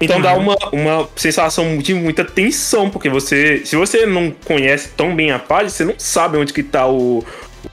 Então 0.00 0.18
dá 0.18 0.32
uma, 0.32 0.56
uma 0.72 1.06
sensação 1.14 1.76
de 1.76 1.92
muita 1.92 2.24
tensão, 2.24 2.88
porque 2.88 3.10
você. 3.10 3.60
Se 3.66 3.76
você 3.76 4.06
não 4.06 4.30
conhece 4.30 4.88
tão 4.96 5.14
bem 5.14 5.30
a 5.30 5.38
fase, 5.38 5.70
você 5.70 5.84
não 5.84 5.94
sabe 5.98 6.38
onde 6.38 6.54
que 6.54 6.62
tá 6.62 6.86
o, 6.88 7.22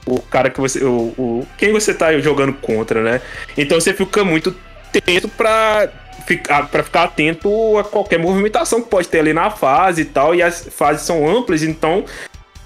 o 0.04 0.20
cara 0.20 0.50
que 0.50 0.60
você. 0.60 0.84
O, 0.84 1.14
o, 1.16 1.46
quem 1.56 1.72
você 1.72 1.94
tá 1.94 2.18
jogando 2.18 2.52
contra, 2.52 3.02
né? 3.02 3.22
Então 3.56 3.80
você 3.80 3.94
fica 3.94 4.22
muito 4.22 4.54
tenso 4.92 5.28
pra 5.28 5.88
ficar, 6.26 6.68
pra 6.68 6.82
ficar 6.82 7.04
atento 7.04 7.78
a 7.78 7.84
qualquer 7.84 8.18
movimentação 8.18 8.82
que 8.82 8.90
pode 8.90 9.08
ter 9.08 9.20
ali 9.20 9.32
na 9.32 9.48
fase 9.48 10.02
e 10.02 10.04
tal. 10.04 10.34
E 10.34 10.42
as 10.42 10.68
fases 10.70 11.06
são 11.06 11.26
amplas, 11.26 11.62
então 11.62 12.04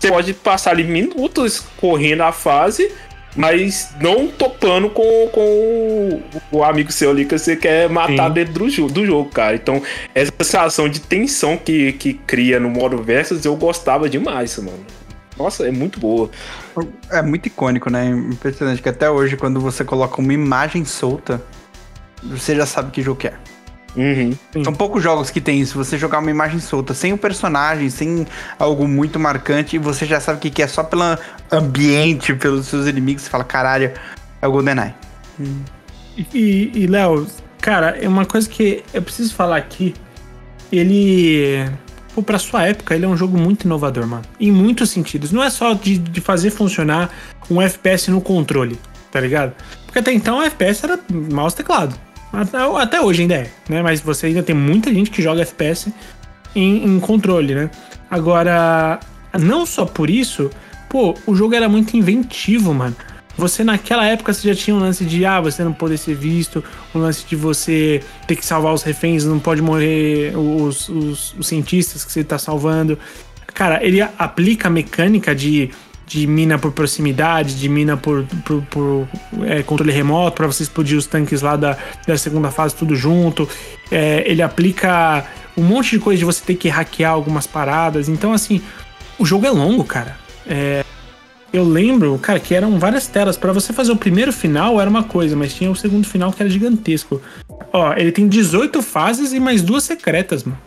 você 0.02 0.08
pode 0.08 0.34
passar 0.34 0.70
ali 0.72 0.84
minutos 0.84 1.64
correndo 1.78 2.22
a 2.22 2.32
fase 2.32 2.90
mas 3.34 3.94
não 4.00 4.28
topando 4.28 4.90
com, 4.90 5.28
com 5.32 6.22
o 6.50 6.62
amigo 6.62 6.92
seu 6.92 7.10
ali 7.10 7.24
que 7.24 7.38
você 7.38 7.56
quer 7.56 7.88
matar 7.88 8.28
Sim. 8.28 8.34
dentro 8.34 8.52
do, 8.54 8.68
jogo, 8.68 8.92
do 8.92 9.06
jogo, 9.06 9.30
cara. 9.30 9.54
Então, 9.54 9.82
essa 10.14 10.32
sensação 10.42 10.88
de 10.88 11.00
tensão 11.00 11.56
que, 11.56 11.92
que 11.94 12.14
cria 12.14 12.60
no 12.60 12.68
modo 12.68 13.02
versus, 13.02 13.44
eu 13.44 13.56
gostava 13.56 14.08
demais, 14.08 14.58
mano. 14.58 14.84
Nossa, 15.38 15.66
é 15.66 15.70
muito 15.70 15.98
boa. 15.98 16.30
É 17.10 17.22
muito 17.22 17.46
icônico, 17.46 17.88
né? 17.88 18.06
Impressionante 18.06 18.82
que 18.82 18.88
até 18.88 19.10
hoje, 19.10 19.36
quando 19.36 19.60
você 19.60 19.82
coloca 19.82 20.20
uma 20.20 20.34
imagem 20.34 20.84
solta, 20.84 21.42
você 22.22 22.54
já 22.54 22.66
sabe 22.66 22.90
que 22.90 23.02
jogo 23.02 23.18
que 23.18 23.28
é. 23.28 23.34
Uhum. 23.96 24.34
São 24.64 24.72
poucos 24.72 25.02
jogos 25.02 25.30
que 25.30 25.40
tem 25.40 25.60
isso. 25.60 25.76
Você 25.76 25.98
jogar 25.98 26.18
uma 26.18 26.30
imagem 26.30 26.60
solta, 26.60 26.94
sem 26.94 27.12
o 27.12 27.14
um 27.16 27.18
personagem, 27.18 27.90
sem 27.90 28.26
algo 28.58 28.88
muito 28.88 29.18
marcante, 29.18 29.76
e 29.76 29.78
você 29.78 30.06
já 30.06 30.20
sabe 30.20 30.38
o 30.38 30.50
que 30.50 30.62
é 30.62 30.66
só 30.66 30.82
pelo 30.82 31.02
ambiente, 31.50 32.34
pelos 32.34 32.66
seus 32.66 32.86
inimigos. 32.86 33.22
Você 33.22 33.30
fala, 33.30 33.44
caralho, 33.44 33.92
é 34.40 34.48
o 34.48 34.52
GoldenEye. 34.52 34.94
Hum. 35.38 35.60
E, 36.16 36.70
e 36.74 36.86
Léo, 36.86 37.26
cara, 37.60 37.96
é 38.00 38.08
uma 38.08 38.24
coisa 38.24 38.48
que 38.48 38.82
eu 38.92 39.02
preciso 39.02 39.34
falar 39.34 39.56
aqui. 39.56 39.94
Ele. 40.70 41.70
Pô, 42.14 42.22
pra 42.22 42.38
sua 42.38 42.66
época, 42.66 42.94
ele 42.94 43.06
é 43.06 43.08
um 43.08 43.16
jogo 43.16 43.38
muito 43.38 43.64
inovador, 43.64 44.06
mano. 44.06 44.24
Em 44.38 44.50
muitos 44.50 44.90
sentidos. 44.90 45.32
Não 45.32 45.42
é 45.42 45.48
só 45.48 45.72
de, 45.72 45.98
de 45.98 46.20
fazer 46.20 46.50
funcionar 46.50 47.10
um 47.50 47.60
FPS 47.60 48.10
no 48.10 48.20
controle, 48.20 48.78
tá 49.10 49.20
ligado? 49.20 49.54
Porque 49.86 49.98
até 49.98 50.12
então 50.12 50.38
o 50.38 50.42
FPS 50.42 50.84
era 50.84 50.98
mouse 51.10 51.56
teclado. 51.56 51.94
Até 52.32 53.00
hoje 53.00 53.22
ainda 53.22 53.34
é, 53.34 53.50
né? 53.68 53.82
Mas 53.82 54.00
você 54.00 54.26
ainda 54.26 54.42
tem 54.42 54.54
muita 54.54 54.92
gente 54.92 55.10
que 55.10 55.20
joga 55.20 55.42
FPS 55.42 55.92
em, 56.54 56.84
em 56.84 57.00
controle, 57.00 57.54
né? 57.54 57.70
Agora, 58.10 58.98
não 59.38 59.66
só 59.66 59.84
por 59.84 60.08
isso, 60.08 60.50
pô, 60.88 61.14
o 61.26 61.34
jogo 61.34 61.54
era 61.54 61.68
muito 61.68 61.96
inventivo, 61.96 62.72
mano. 62.72 62.96
Você 63.36 63.64
naquela 63.64 64.06
época 64.06 64.32
você 64.32 64.48
já 64.48 64.54
tinha 64.54 64.76
um 64.76 64.78
lance 64.78 65.04
de 65.04 65.24
ah, 65.24 65.40
você 65.40 65.64
não 65.64 65.72
poder 65.72 65.96
ser 65.96 66.14
visto, 66.14 66.62
um 66.94 66.98
lance 66.98 67.24
de 67.26 67.34
você 67.34 68.02
ter 68.26 68.36
que 68.36 68.44
salvar 68.44 68.74
os 68.74 68.82
reféns, 68.82 69.24
não 69.24 69.38
pode 69.38 69.62
morrer 69.62 70.36
os, 70.36 70.88
os, 70.88 71.34
os 71.38 71.46
cientistas 71.46 72.04
que 72.04 72.12
você 72.12 72.22
tá 72.22 72.38
salvando. 72.38 72.98
Cara, 73.54 73.84
ele 73.84 74.00
aplica 74.18 74.68
a 74.68 74.70
mecânica 74.70 75.34
de 75.34 75.70
de 76.12 76.26
mina 76.26 76.58
por 76.58 76.72
proximidade, 76.72 77.58
de 77.58 77.68
mina 77.68 77.96
por, 77.96 78.26
por, 78.44 78.62
por 78.66 79.08
é, 79.44 79.62
controle 79.62 79.90
remoto, 79.90 80.36
para 80.36 80.46
você 80.46 80.62
explodir 80.62 80.98
os 80.98 81.06
tanques 81.06 81.40
lá 81.40 81.56
da, 81.56 81.78
da 82.06 82.18
segunda 82.18 82.50
fase 82.50 82.74
tudo 82.74 82.94
junto. 82.94 83.48
É, 83.90 84.22
ele 84.26 84.42
aplica 84.42 85.24
um 85.56 85.62
monte 85.62 85.92
de 85.92 85.98
coisa 85.98 86.18
de 86.18 86.24
você 86.24 86.44
ter 86.44 86.56
que 86.56 86.68
hackear 86.68 87.12
algumas 87.12 87.46
paradas. 87.46 88.10
Então, 88.10 88.32
assim, 88.32 88.60
o 89.18 89.24
jogo 89.24 89.46
é 89.46 89.50
longo, 89.50 89.84
cara. 89.84 90.18
É, 90.46 90.84
eu 91.50 91.64
lembro, 91.64 92.18
cara, 92.18 92.38
que 92.38 92.54
eram 92.54 92.78
várias 92.78 93.06
telas. 93.06 93.38
para 93.38 93.52
você 93.52 93.72
fazer 93.72 93.92
o 93.92 93.96
primeiro 93.96 94.32
final 94.34 94.78
era 94.78 94.90
uma 94.90 95.04
coisa, 95.04 95.34
mas 95.34 95.54
tinha 95.54 95.70
o 95.70 95.76
segundo 95.76 96.06
final 96.06 96.30
que 96.30 96.42
era 96.42 96.50
gigantesco. 96.50 97.22
Ó, 97.72 97.94
ele 97.94 98.12
tem 98.12 98.28
18 98.28 98.82
fases 98.82 99.32
e 99.32 99.40
mais 99.40 99.62
duas 99.62 99.84
secretas, 99.84 100.44
mano. 100.44 100.58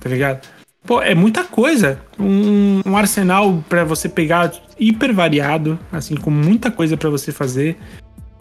Tá 0.00 0.08
ligado? 0.08 0.55
Pô, 0.86 1.02
é 1.02 1.14
muita 1.14 1.42
coisa. 1.42 2.00
Um, 2.18 2.80
um 2.86 2.96
arsenal 2.96 3.64
para 3.68 3.84
você 3.84 4.08
pegar 4.08 4.52
hiper 4.78 5.12
variado, 5.12 5.78
assim, 5.90 6.14
com 6.14 6.30
muita 6.30 6.70
coisa 6.70 6.96
para 6.96 7.10
você 7.10 7.32
fazer. 7.32 7.76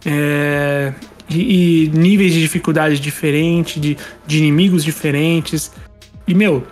É, 0.05 0.93
e, 1.27 1.85
e, 1.85 1.89
níveis 1.89 2.33
de 2.33 2.41
dificuldade 2.41 2.99
diferentes, 2.99 3.81
de, 3.81 3.97
de 4.27 4.37
inimigos 4.37 4.83
diferentes. 4.83 5.71
E, 6.27 6.35
meu, 6.35 6.65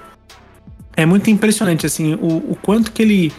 é 0.96 1.06
muito 1.06 1.32
impressionante, 1.32 1.88
assim, 1.88 2.14
o, 2.16 2.52
o 2.52 2.58
quanto 2.62 2.92
que 2.92 3.02
ele, 3.02 3.34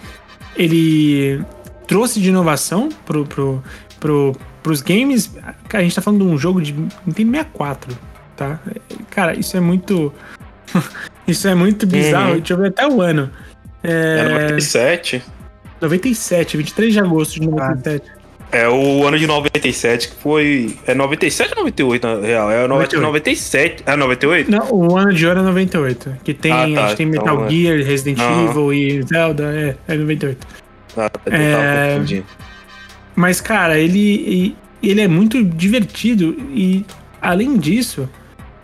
ele 0.56 1.40
trouxe 1.86 2.20
de 2.20 2.31
inovação 2.31 2.89
pro, 3.06 3.24
pro, 3.24 3.62
pro, 4.01 4.36
pros 4.61 4.82
games. 4.82 5.31
A 5.73 5.82
gente 5.82 5.94
tá 5.94 6.02
falando 6.02 6.27
de 6.27 6.32
um 6.32 6.36
jogo 6.36 6.61
de 6.61 6.73
Nintendo 7.06 7.31
64, 7.31 7.98
tá? 8.36 8.61
Cara, 9.11 9.39
isso 9.39 9.56
é 9.56 9.61
muito. 9.61 10.12
Isso 11.27 11.49
é 11.49 11.55
muito 11.55 11.87
bizarro. 11.87 12.33
Uhum. 12.33 12.37
Deixa 12.39 12.53
eu 12.53 12.59
ver 12.59 12.69
até 12.69 12.87
o 12.87 13.01
ano. 13.01 13.31
É... 13.83 14.19
é 14.19 14.29
97. 14.29 15.23
97, 15.81 16.57
23 16.57 16.93
de 16.93 17.01
agosto 17.01 17.41
de 17.41 17.49
97. 17.49 18.25
É 18.53 18.69
o 18.69 19.05
ano 19.05 19.19
de 19.19 19.27
97 19.27 20.11
que 20.11 20.15
foi. 20.15 20.77
É 20.87 20.95
97 20.95 21.51
ou 21.51 21.57
98 21.57 22.07
na 22.07 22.21
real? 22.21 22.51
É 22.53 22.69
98. 22.69 23.03
97. 23.03 23.83
É 23.85 23.97
98? 23.97 24.51
Não, 24.51 24.73
o 24.73 24.97
ano 24.97 25.13
de 25.13 25.27
ouro 25.27 25.41
é 25.41 25.43
98. 25.43 26.17
Que 26.23 26.33
tem. 26.33 26.53
Ah, 26.53 26.57
tá, 26.57 26.85
a 26.85 26.89
gente 26.89 26.97
tem 26.97 27.07
Metal 27.07 27.35
então, 27.35 27.47
é. 27.47 27.51
Gear, 27.51 27.77
Resident 27.79 28.21
uhum. 28.21 28.49
Evil 28.49 28.73
e 28.73 29.03
Zelda. 29.03 29.45
É, 29.45 29.77
é 29.89 29.97
98. 29.97 30.47
Ah, 30.97 31.09
tá, 31.09 31.21
é... 31.27 32.23
Mas, 33.17 33.41
cara, 33.41 33.79
ele, 33.79 34.57
ele 34.83 35.01
é 35.01 35.09
muito 35.09 35.43
divertido 35.43 36.37
e, 36.53 36.85
além 37.21 37.57
disso, 37.57 38.09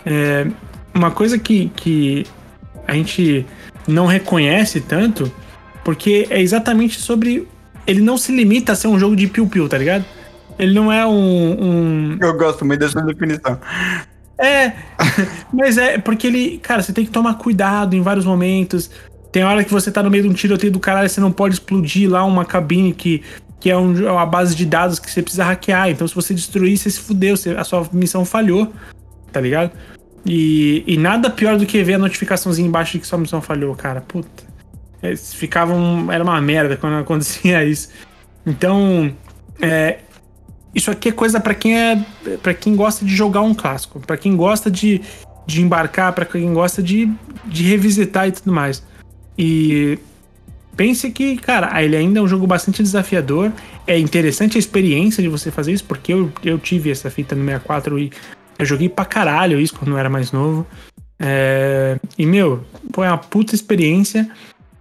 é, 0.05 0.47
uma 0.95 1.11
coisa 1.11 1.39
que, 1.39 1.71
que 1.75 2.27
a 2.91 2.95
gente 2.95 3.47
não 3.87 4.07
reconhece 4.07 4.81
tanto, 4.81 5.31
porque 5.85 6.27
é 6.29 6.41
exatamente 6.41 6.99
sobre. 6.99 7.47
Ele 7.87 8.01
não 8.01 8.19
se 8.19 8.33
limita 8.33 8.73
a 8.73 8.75
ser 8.75 8.89
um 8.89 8.99
jogo 8.99 9.15
de 9.15 9.29
piu-piu, 9.29 9.69
tá 9.69 9.79
ligado? 9.79 10.05
Ele 10.59 10.75
não 10.75 10.93
é 10.93 11.07
um, 11.07 11.13
um. 11.13 12.19
Eu 12.21 12.37
gosto 12.37 12.65
muito 12.65 12.81
dessa 12.81 13.01
definição. 13.03 13.61
É, 14.37 14.73
mas 15.55 15.79
é 15.79 15.99
porque 15.99 16.27
ele. 16.27 16.59
Cara, 16.59 16.83
você 16.83 16.93
tem 16.93 17.05
que 17.05 17.13
tomar 17.13 17.35
cuidado 17.35 17.95
em 17.95 18.03
vários 18.03 18.25
momentos. 18.25 18.91
Tem 19.31 19.45
hora 19.45 19.63
que 19.63 19.71
você 19.71 19.93
tá 19.93 20.03
no 20.03 20.11
meio 20.11 20.25
de 20.25 20.29
um 20.29 20.35
tiroteio 20.35 20.73
do 20.73 20.81
caralho, 20.81 21.09
você 21.09 21.21
não 21.21 21.31
pode 21.31 21.55
explodir 21.55 22.11
lá 22.11 22.25
uma 22.25 22.45
cabine 22.45 22.93
que, 22.93 23.23
que 23.61 23.71
é 23.71 23.77
um, 23.77 23.97
é 24.05 24.11
uma 24.11 24.27
base 24.27 24.57
de 24.57 24.67
dados 24.67 24.99
que 24.99 25.09
você 25.09 25.23
precisa 25.23 25.45
hackear. 25.45 25.91
Então, 25.91 26.09
se 26.09 26.15
você 26.15 26.35
destruir, 26.35 26.77
você 26.77 26.91
se 26.91 26.99
fudeu, 26.99 27.37
você, 27.37 27.51
a 27.51 27.63
sua 27.63 27.89
missão 27.93 28.25
falhou, 28.25 28.73
tá 29.31 29.41
ligado? 29.41 29.71
E, 30.25 30.85
e 30.87 30.97
nada 30.97 31.31
pior 31.31 31.57
do 31.57 31.65
que 31.65 31.83
ver 31.83 31.95
a 31.95 31.99
notificaçãozinha 31.99 32.69
embaixo 32.69 32.93
de 32.93 33.01
que 33.01 33.07
sua 33.07 33.19
missão 33.19 33.41
falhou, 33.41 33.75
cara. 33.75 34.01
Puta. 34.01 34.45
Eles 35.03 35.33
ficavam. 35.33 36.11
Era 36.13 36.23
uma 36.23 36.41
merda 36.41 36.77
quando 36.77 36.97
acontecia 37.01 37.65
isso. 37.65 37.91
Então. 38.47 39.13
É, 39.61 39.99
isso 40.75 40.91
aqui 40.91 41.09
é 41.09 41.13
coisa 41.13 41.41
para 41.41 41.55
quem 41.55 41.79
é. 41.79 42.05
para 42.43 42.55
quem 42.55 42.77
gosta 42.77 43.05
de 43.05 43.15
jogar 43.15 43.41
um 43.41 43.55
clássico. 43.55 44.01
para 44.01 44.17
quem 44.17 44.37
gosta 44.37 44.71
de, 44.71 45.01
de 45.47 45.63
embarcar, 45.63 46.13
para 46.13 46.25
quem 46.25 46.53
gosta 46.53 46.83
de, 46.83 47.11
de 47.47 47.65
revisitar 47.65 48.29
e 48.29 48.33
tudo 48.33 48.53
mais. 48.53 48.83
E 49.37 49.99
pense 50.77 51.11
que, 51.11 51.37
cara, 51.37 51.83
ele 51.83 51.97
ainda 51.97 52.21
é 52.21 52.23
um 52.23 52.29
jogo 52.29 52.47
bastante 52.47 52.83
desafiador. 52.83 53.53
É 53.87 53.99
interessante 53.99 54.57
a 54.57 54.61
experiência 54.61 55.23
de 55.23 55.29
você 55.29 55.51
fazer 55.51 55.73
isso, 55.73 55.85
porque 55.85 56.13
eu, 56.13 56.31
eu 56.45 56.59
tive 56.59 56.91
essa 56.91 57.11
fita 57.11 57.35
no 57.35 57.45
64 57.45 57.99
e 57.99 58.13
eu 58.61 58.67
joguei 58.67 58.89
pra 58.89 59.05
caralho 59.05 59.59
isso 59.59 59.75
quando 59.75 59.93
eu 59.93 59.99
era 59.99 60.09
mais 60.09 60.33
novo. 60.33 60.67
É... 61.19 61.99
E, 62.17 62.25
meu, 62.27 62.65
foi 62.93 63.07
uma 63.07 63.19
puta 63.19 63.55
experiência 63.55 64.31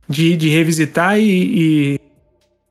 de, 0.07 0.35
de 0.35 0.49
revisitar 0.49 1.19
e, 1.19 1.99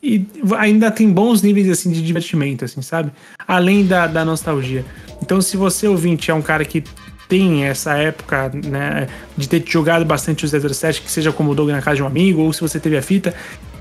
e, 0.03 0.21
e, 0.21 0.27
ainda 0.57 0.91
tem 0.91 1.11
bons 1.11 1.43
níveis 1.43 1.69
assim 1.69 1.91
de 1.91 2.03
divertimento, 2.03 2.65
assim, 2.65 2.83
sabe? 2.83 3.11
Além 3.47 3.87
da, 3.87 4.07
da 4.07 4.25
nostalgia. 4.25 4.85
Então, 5.23 5.41
se 5.41 5.57
você 5.57 5.89
ouvinte 5.89 6.31
é 6.31 6.35
um 6.35 6.43
cara 6.43 6.65
que 6.65 6.83
tem 7.29 7.65
essa 7.65 7.97
época, 7.97 8.51
né, 8.65 9.07
de 9.37 9.49
ter 9.49 9.63
jogado 9.67 10.05
bastante 10.05 10.45
o 10.47 10.49
007, 10.49 11.03
que 11.03 11.11
seja 11.11 11.31
como 11.31 11.51
o 11.51 11.55
Doug 11.55 11.69
na 11.69 11.83
casa 11.83 11.97
de 11.97 12.03
um 12.03 12.07
amigo, 12.07 12.41
ou 12.41 12.53
se 12.53 12.61
você 12.61 12.81
teve 12.81 12.97
a 12.97 13.03
fita, 13.03 13.35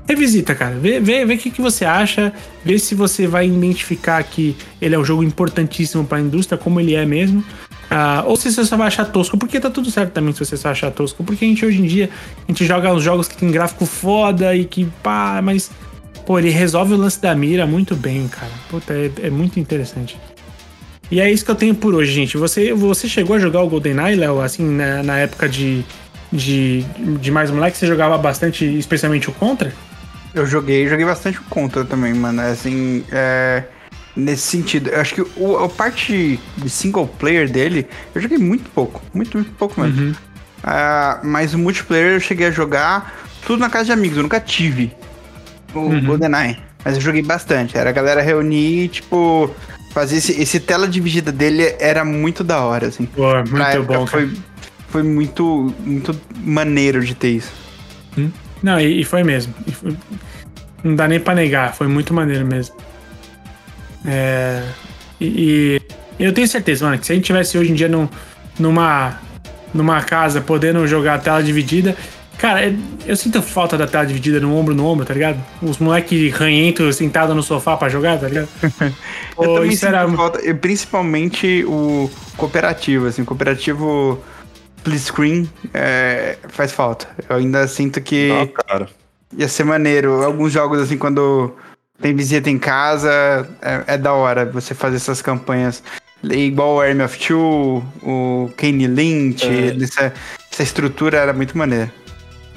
revisita, 0.08 0.54
cara. 0.54 0.74
Vê, 0.76 0.98
vê, 0.98 1.24
vê 1.26 1.34
o 1.34 1.38
que, 1.38 1.50
que 1.50 1.60
você 1.60 1.84
acha, 1.84 2.32
vê 2.64 2.78
se 2.78 2.94
você 2.94 3.26
vai 3.26 3.46
identificar 3.46 4.22
que 4.24 4.56
ele 4.80 4.94
é 4.94 4.98
um 4.98 5.04
jogo 5.04 5.22
importantíssimo 5.22 6.04
para 6.04 6.16
a 6.16 6.20
indústria, 6.20 6.56
como 6.56 6.80
ele 6.80 6.94
é 6.94 7.04
mesmo. 7.04 7.40
Uh, 7.40 8.26
ou 8.26 8.36
se 8.36 8.50
você 8.50 8.64
só 8.64 8.76
vai 8.76 8.88
achar 8.88 9.04
tosco, 9.04 9.38
porque 9.38 9.60
tá 9.60 9.70
tudo 9.70 9.90
certo 9.90 10.12
também 10.12 10.32
se 10.32 10.44
você 10.44 10.56
só 10.56 10.70
achar 10.70 10.90
tosco, 10.90 11.22
porque 11.24 11.44
a 11.44 11.48
gente 11.48 11.64
hoje 11.64 11.80
em 11.80 11.86
dia 11.86 12.10
a 12.46 12.50
gente 12.50 12.64
joga 12.66 12.92
uns 12.92 13.02
jogos 13.02 13.28
que 13.28 13.36
tem 13.36 13.50
gráfico 13.50 13.86
foda 13.86 14.54
e 14.54 14.64
que 14.64 14.86
pá, 15.02 15.40
mas 15.42 15.70
pô, 16.26 16.38
ele 16.38 16.50
resolve 16.50 16.94
o 16.94 16.96
lance 16.96 17.20
da 17.20 17.34
mira 17.34 17.66
muito 17.66 17.94
bem, 17.94 18.28
cara. 18.28 18.52
Puta, 18.68 18.92
é, 18.92 19.10
é 19.22 19.30
muito 19.30 19.58
interessante. 19.60 20.18
E 21.10 21.20
é 21.20 21.30
isso 21.30 21.44
que 21.44 21.50
eu 21.50 21.54
tenho 21.54 21.74
por 21.74 21.94
hoje, 21.94 22.12
gente. 22.12 22.36
Você, 22.36 22.74
você 22.74 23.08
chegou 23.08 23.36
a 23.36 23.38
jogar 23.38 23.62
o 23.62 23.68
GoldenEye, 23.68 24.16
Léo, 24.16 24.42
assim, 24.42 24.62
na, 24.64 25.02
na 25.02 25.18
época 25.18 25.48
de, 25.48 25.82
de, 26.30 26.82
de 27.18 27.30
mais 27.30 27.50
moleque, 27.50 27.78
você 27.78 27.86
jogava 27.86 28.18
bastante, 28.18 28.66
especialmente 28.66 29.30
o 29.30 29.32
Contra? 29.32 29.72
Eu 30.34 30.46
joguei, 30.46 30.86
joguei 30.88 31.04
bastante 31.06 31.40
contra 31.40 31.84
também, 31.84 32.12
mano. 32.14 32.40
É 32.42 32.50
assim, 32.50 33.04
é... 33.10 33.64
nesse 34.14 34.42
sentido. 34.42 34.90
Eu 34.90 35.00
acho 35.00 35.14
que 35.14 35.22
o, 35.36 35.56
a 35.56 35.68
parte 35.68 36.38
de 36.56 36.70
single 36.70 37.06
player 37.06 37.50
dele, 37.50 37.86
eu 38.14 38.20
joguei 38.20 38.38
muito 38.38 38.68
pouco. 38.70 39.02
Muito, 39.14 39.36
muito 39.38 39.52
pouco 39.52 39.80
mesmo. 39.80 40.00
Uhum. 40.08 40.14
Ah, 40.62 41.20
mas 41.22 41.54
o 41.54 41.58
multiplayer 41.58 42.14
eu 42.14 42.20
cheguei 42.20 42.46
a 42.48 42.50
jogar 42.50 43.14
tudo 43.46 43.60
na 43.60 43.70
casa 43.70 43.86
de 43.86 43.92
amigos. 43.92 44.16
Eu 44.16 44.22
nunca 44.22 44.40
tive 44.40 44.92
o 45.74 45.78
Uhum. 45.80 46.04
GoldenEye. 46.04 46.58
Mas 46.84 46.94
eu 46.94 47.00
joguei 47.00 47.22
bastante. 47.22 47.76
Era 47.76 47.90
a 47.90 47.92
galera 47.92 48.20
reunir, 48.22 48.88
tipo, 48.88 49.50
fazer 49.92 50.16
esse, 50.16 50.40
esse 50.40 50.60
tela 50.60 50.86
dividida 50.86 51.32
dele 51.32 51.74
era 51.78 52.04
muito 52.04 52.44
da 52.44 52.60
hora, 52.60 52.86
assim. 52.88 53.06
Pô, 53.06 53.34
Na 53.34 53.74
muito 53.74 53.82
bom. 53.84 54.06
foi, 54.06 54.32
foi 54.88 55.02
muito, 55.02 55.74
muito 55.84 56.18
maneiro 56.36 57.04
de 57.04 57.14
ter 57.14 57.30
isso. 57.30 57.52
Não, 58.62 58.80
e, 58.80 59.00
e 59.00 59.04
foi 59.04 59.22
mesmo. 59.22 59.54
E 59.66 59.72
foi- 59.72 59.96
não 60.82 60.94
dá 60.94 61.08
nem 61.08 61.18
pra 61.20 61.34
negar, 61.34 61.74
foi 61.74 61.86
muito 61.88 62.14
maneiro 62.14 62.44
mesmo. 62.46 62.74
É, 64.06 64.62
e, 65.20 65.80
e 66.18 66.24
eu 66.24 66.32
tenho 66.32 66.46
certeza, 66.48 66.84
mano, 66.86 66.98
que 66.98 67.06
se 67.06 67.12
a 67.12 67.14
gente 67.14 67.24
tivesse 67.24 67.58
hoje 67.58 67.70
em 67.72 67.74
dia 67.74 67.88
num, 67.88 68.08
numa, 68.58 69.18
numa 69.74 70.00
casa 70.02 70.40
podendo 70.40 70.86
jogar 70.86 71.14
a 71.14 71.18
tela 71.18 71.42
dividida. 71.42 71.96
Cara, 72.38 72.64
é- 72.66 72.74
eu 73.04 73.16
sinto 73.16 73.42
falta 73.42 73.76
da 73.76 73.86
tela 73.88 74.06
dividida 74.06 74.38
no 74.38 74.56
ombro 74.56 74.72
no 74.72 74.86
ombro, 74.86 75.04
tá 75.04 75.12
ligado? 75.12 75.38
Os 75.60 75.78
moleques 75.78 76.32
ranhentos 76.32 76.94
sentados 76.94 77.34
no 77.34 77.42
sofá 77.42 77.76
pra 77.76 77.88
jogar, 77.88 78.18
tá 78.18 78.28
ligado? 78.28 78.48
Eu 79.36 79.44
Pô, 79.44 79.54
também 79.54 79.72
sinto 79.72 79.86
era. 79.86 80.08
falta, 80.08 80.54
principalmente 80.54 81.64
o 81.66 82.08
cooperativo, 82.36 83.06
assim, 83.06 83.24
cooperativo 83.24 84.22
split 84.78 84.98
screen 85.00 85.50
é, 85.74 86.36
faz 86.48 86.72
falta. 86.72 87.08
Eu 87.28 87.36
ainda 87.36 87.66
sinto 87.68 88.00
que 88.00 88.28
Não, 88.28 88.46
cara. 88.46 88.88
ia 89.36 89.48
ser 89.48 89.64
maneiro. 89.64 90.22
Alguns 90.24 90.52
jogos, 90.52 90.80
assim, 90.80 90.96
quando 90.96 91.54
tem 92.00 92.14
visita 92.14 92.48
em 92.48 92.58
casa, 92.58 93.10
é, 93.60 93.94
é 93.94 93.98
da 93.98 94.12
hora 94.12 94.44
você 94.46 94.74
fazer 94.74 94.96
essas 94.96 95.20
campanhas. 95.20 95.82
Igual 96.22 96.76
o 96.76 96.80
Army 96.80 97.02
of 97.02 97.18
Two, 97.18 97.84
o 98.02 98.50
Kane 98.56 98.86
Lynch, 98.88 99.46
É. 99.46 99.76
essa, 99.82 100.12
essa 100.50 100.62
estrutura 100.62 101.18
era 101.18 101.32
muito 101.32 101.56
maneira. 101.56 101.92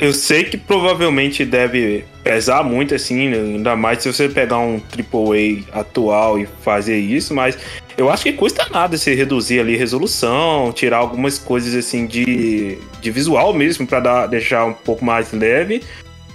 Eu 0.01 0.13
sei 0.13 0.43
que 0.43 0.57
provavelmente 0.57 1.45
deve 1.45 2.03
pesar 2.23 2.63
muito, 2.63 2.95
assim, 2.95 3.29
né? 3.29 3.37
ainda 3.37 3.75
mais 3.75 3.99
se 4.01 4.11
você 4.11 4.27
pegar 4.27 4.57
um 4.57 4.81
AAA 4.81 5.79
atual 5.79 6.39
e 6.39 6.47
fazer 6.63 6.97
isso, 6.97 7.35
mas 7.35 7.55
eu 7.95 8.09
acho 8.09 8.23
que 8.23 8.33
custa 8.33 8.67
nada 8.71 8.97
você 8.97 9.13
reduzir 9.13 9.59
ali 9.59 9.77
resolução, 9.77 10.73
tirar 10.73 10.97
algumas 10.97 11.37
coisas 11.37 11.75
assim 11.75 12.07
de, 12.07 12.79
de 12.99 13.11
visual 13.11 13.53
mesmo, 13.53 13.85
para 13.85 13.99
dar 13.99 14.25
deixar 14.25 14.65
um 14.65 14.73
pouco 14.73 15.05
mais 15.05 15.31
leve, 15.31 15.83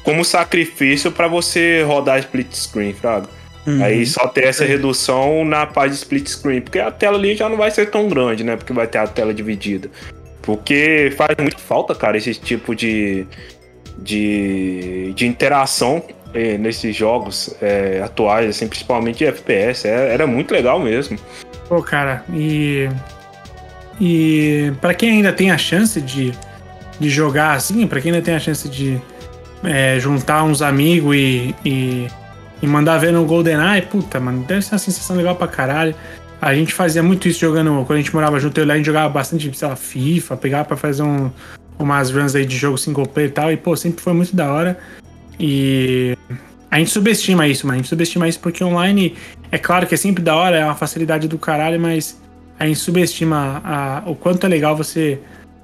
como 0.04 0.24
sacrifício 0.24 1.10
para 1.10 1.26
você 1.26 1.82
rodar 1.82 2.20
split 2.20 2.52
screen, 2.52 2.92
fraga. 2.92 3.26
Uhum. 3.66 3.82
Aí 3.82 4.06
só 4.06 4.28
ter 4.28 4.44
essa 4.44 4.64
redução 4.64 5.44
na 5.44 5.66
parte 5.66 5.90
de 5.90 5.96
split 5.96 6.28
screen, 6.28 6.60
porque 6.60 6.78
a 6.78 6.92
tela 6.92 7.18
ali 7.18 7.34
já 7.34 7.48
não 7.48 7.56
vai 7.56 7.72
ser 7.72 7.90
tão 7.90 8.08
grande, 8.08 8.44
né? 8.44 8.54
Porque 8.54 8.72
vai 8.72 8.86
ter 8.86 8.98
a 8.98 9.08
tela 9.08 9.34
dividida. 9.34 9.90
Porque 10.40 11.12
faz 11.16 11.34
muita 11.40 11.58
falta, 11.58 11.92
cara, 11.92 12.16
esse 12.16 12.32
tipo 12.32 12.72
de, 12.72 13.26
de, 13.98 15.12
de 15.14 15.26
interação 15.26 16.02
eh, 16.34 16.58
nesses 16.58 16.94
jogos 16.94 17.54
eh, 17.62 18.00
atuais, 18.04 18.50
assim, 18.50 18.68
principalmente 18.68 19.18
de 19.18 19.26
FPS. 19.26 19.86
É- 19.88 20.12
era 20.12 20.26
muito 20.26 20.52
legal 20.52 20.78
mesmo. 20.78 21.18
Pô, 21.68 21.82
cara, 21.82 22.24
e. 22.32 22.88
E 23.98 24.72
pra 24.80 24.92
quem 24.92 25.10
ainda 25.10 25.32
tem 25.32 25.50
a 25.50 25.56
chance 25.56 26.00
de, 26.02 26.32
de 27.00 27.08
jogar 27.08 27.52
assim, 27.52 27.86
pra 27.86 27.98
quem 28.00 28.12
ainda 28.12 28.22
tem 28.22 28.34
a 28.34 28.38
chance 28.38 28.68
de 28.68 29.00
é, 29.64 29.98
juntar 29.98 30.44
uns 30.44 30.60
amigos 30.60 31.16
e, 31.16 31.54
e, 31.64 32.06
e 32.60 32.66
mandar 32.66 32.98
ver 32.98 33.10
no 33.10 33.24
GoldenEye, 33.24 33.82
puta, 33.82 34.20
mano, 34.20 34.44
deve 34.44 34.60
ser 34.60 34.74
uma 34.74 34.78
sensação 34.78 35.16
legal 35.16 35.34
pra 35.34 35.48
caralho. 35.48 35.94
A 36.40 36.54
gente 36.54 36.74
fazia 36.74 37.02
muito 37.02 37.26
isso 37.26 37.40
jogando, 37.40 37.84
quando 37.86 37.98
a 37.98 38.02
gente 38.02 38.14
morava 38.14 38.38
junto, 38.38 38.58
eu 38.60 38.66
Léo, 38.66 38.74
a 38.74 38.76
gente 38.76 38.86
jogava 38.86 39.08
bastante, 39.08 39.50
sei 39.56 39.68
lá, 39.68 39.74
FIFA, 39.74 40.36
pegava 40.36 40.64
pra 40.66 40.76
fazer 40.76 41.02
um, 41.02 41.30
umas 41.78 42.10
runs 42.10 42.34
aí 42.34 42.44
de 42.46 42.56
jogo 42.56 42.78
single 42.78 43.06
player 43.06 43.30
e 43.30 43.32
tal, 43.32 43.52
e 43.52 43.56
pô, 43.56 43.76
sempre 43.76 44.02
foi 44.02 44.12
muito 44.12 44.34
da 44.34 44.52
hora. 44.52 44.78
E 45.38 46.16
a 46.70 46.78
gente 46.78 46.90
subestima 46.90 47.46
isso, 47.46 47.66
mano. 47.66 47.74
A 47.74 47.78
gente 47.78 47.88
subestima 47.88 48.26
isso 48.28 48.40
porque 48.40 48.62
online 48.64 49.14
é 49.50 49.58
claro 49.58 49.86
que 49.86 49.94
é 49.94 49.98
sempre 49.98 50.22
da 50.22 50.34
hora, 50.34 50.56
é 50.56 50.64
uma 50.64 50.74
facilidade 50.74 51.28
do 51.28 51.38
caralho, 51.38 51.78
mas 51.80 52.20
a 52.58 52.66
gente 52.66 52.78
subestima 52.78 53.60
a- 53.64 54.02
o 54.06 54.14
quanto 54.14 54.44
é 54.46 54.48
legal 54.48 54.76
você 54.76 55.18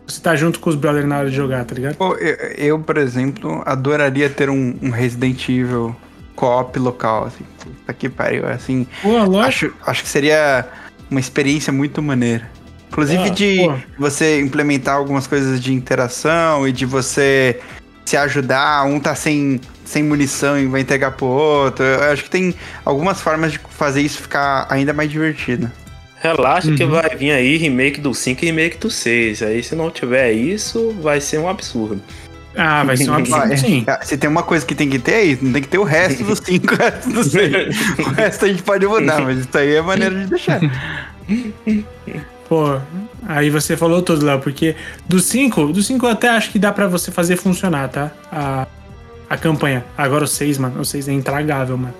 você 0.06 0.20
tá 0.20 0.34
junto 0.34 0.59
com 0.59 0.68
os 0.68 0.74
brothers 0.74 1.06
na 1.06 1.18
hora 1.20 1.30
de 1.30 1.36
jogar, 1.36 1.64
tá 1.64 1.74
ligado? 1.76 1.94
Pô, 1.94 2.14
eu, 2.16 2.34
eu, 2.59 2.78
por 2.80 2.98
exemplo, 2.98 3.62
adoraria 3.64 4.28
ter 4.28 4.51
um, 4.51 4.76
um 4.82 4.90
Resident 4.90 5.48
Evil 5.48 5.94
co-op 6.34 6.76
local, 6.78 7.26
assim. 7.26 7.44
Puta 7.62 7.93
que 7.94 8.09
pariu, 8.09 8.47
assim. 8.48 8.86
Pô, 9.01 9.10
lógico. 9.24 9.40
Acho, 9.47 9.72
acho 9.86 10.02
que 10.02 10.09
seria 10.09 10.66
uma 11.09 11.20
experiência 11.20 11.72
muito 11.72 12.02
maneira. 12.02 12.51
Inclusive 12.93 13.23
Ah, 13.24 13.28
de 13.31 13.56
pô. 13.56 13.74
você 13.98 14.39
implementar 14.39 14.97
algumas 14.97 15.27
coisas 15.27 15.59
de 15.59 15.73
interação 15.73 16.69
e 16.69 16.73
de 16.73 16.85
você 16.85 17.59
se 18.05 18.19
ajudar, 18.19 18.85
um 18.85 19.01
tá 19.01 19.14
sem, 19.14 19.59
sem 19.82 20.02
munição 20.02 20.59
e 20.59 20.66
vai 20.66 20.82
entregar 20.82 21.12
pro 21.12 21.24
outro. 21.27 21.82
Eu 21.85 22.12
acho 22.12 22.24
que 22.24 22.31
tem 22.31 22.55
algumas 22.85 23.19
formas 23.19 23.52
de 23.52 23.60
fazer 23.70 24.02
isso 24.02 24.20
ficar 24.20 24.66
ainda 24.69 24.93
mais 24.93 25.10
divertido. 25.10 25.70
Relaxa 26.20 26.70
que 26.73 26.85
Uhum. 26.85 26.90
vai 26.90 27.16
vir 27.16 27.31
aí 27.32 27.56
remake 27.56 27.98
do 27.98 28.12
5 28.14 28.43
e 28.44 28.47
remake 28.47 28.77
do 28.77 28.90
6. 28.90 29.43
Aí 29.43 29.62
se 29.62 29.74
não 29.74 29.90
tiver 29.90 30.32
isso, 30.32 30.94
vai 31.01 31.19
ser 31.20 31.39
um 31.39 31.48
absurdo. 31.48 32.01
Ah, 32.55 32.85
vai 32.85 32.97
ser 32.98 33.09
um 33.10 33.14
absurdo, 33.16 33.52
Ah, 33.55 33.56
sim. 33.56 33.85
é, 33.86 34.05
Se 34.05 34.19
tem 34.19 34.28
uma 34.28 34.43
coisa 34.43 34.66
que 34.66 34.74
tem 34.74 34.90
que 34.90 34.98
ter, 34.98 35.12
é 35.12 35.24
isso. 35.24 35.43
Não 35.44 35.52
tem 35.55 35.62
que 35.62 35.69
ter 35.69 35.78
o 35.78 35.82
resto 35.85 36.23
dos 36.24 36.40
cinco, 36.44 36.74
o 36.74 36.77
resto 36.77 37.09
dos 37.10 37.28
seis. 37.32 37.74
O 37.98 38.10
resto 38.10 38.44
a 38.44 38.48
gente 38.48 38.62
pode 38.62 38.86
mudar, 38.86 39.23
mas 39.23 39.39
isso 39.39 39.56
aí 39.56 39.77
é 39.77 39.81
maneira 39.81 40.14
de 40.14 40.27
deixar. 40.27 40.60
Pô, 42.52 42.78
aí 43.26 43.48
você 43.48 43.78
falou 43.78 44.02
tudo, 44.02 44.26
Léo, 44.26 44.38
porque 44.38 44.76
do 45.08 45.18
5, 45.20 45.68
do 45.72 45.82
5 45.82 46.04
eu 46.04 46.10
até 46.10 46.28
acho 46.28 46.50
que 46.50 46.58
dá 46.58 46.70
pra 46.70 46.86
você 46.86 47.10
fazer 47.10 47.36
funcionar, 47.36 47.88
tá? 47.88 48.10
A, 48.30 48.66
a 49.30 49.38
campanha. 49.38 49.82
Agora 49.96 50.24
o 50.24 50.26
6, 50.26 50.58
mano, 50.58 50.78
o 50.78 50.84
6 50.84 51.08
é 51.08 51.12
intragável, 51.14 51.78
mano. 51.78 51.94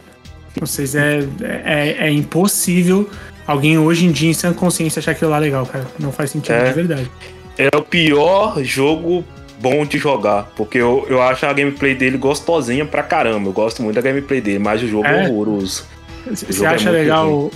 O 0.60 0.66
6 0.66 0.94
é, 0.94 1.20
é, 1.40 1.96
é 2.00 2.10
impossível 2.10 3.08
alguém 3.46 3.78
hoje 3.78 4.04
em 4.04 4.12
dia 4.12 4.28
em 4.28 4.34
sã 4.34 4.52
consciência 4.52 5.00
achar 5.00 5.12
aquilo 5.12 5.30
lá 5.30 5.38
legal, 5.38 5.64
cara. 5.64 5.86
Não 5.98 6.12
faz 6.12 6.32
sentido 6.32 6.52
É. 6.56 6.68
de 6.68 6.74
verdade. 6.74 7.10
É 7.56 7.74
o 7.74 7.80
pior 7.80 8.62
jogo 8.62 9.24
bom 9.58 9.86
de 9.86 9.96
jogar, 9.96 10.50
porque 10.54 10.76
eu, 10.76 11.06
eu 11.08 11.22
acho 11.22 11.46
a 11.46 11.52
gameplay 11.54 11.94
dele 11.94 12.18
gostosinha 12.18 12.84
pra 12.84 13.02
caramba. 13.02 13.48
Eu 13.48 13.54
gosto 13.54 13.82
muito 13.82 13.94
da 13.96 14.02
gameplay 14.02 14.42
dele, 14.42 14.58
mas 14.58 14.82
o 14.82 14.86
jogo 14.86 15.06
é, 15.06 15.24
É? 15.24 15.28
horroroso. 15.30 15.84
Você 16.30 16.62
é 16.62 16.68
acha 16.68 16.90
muito 16.90 17.02
legal 17.02 17.50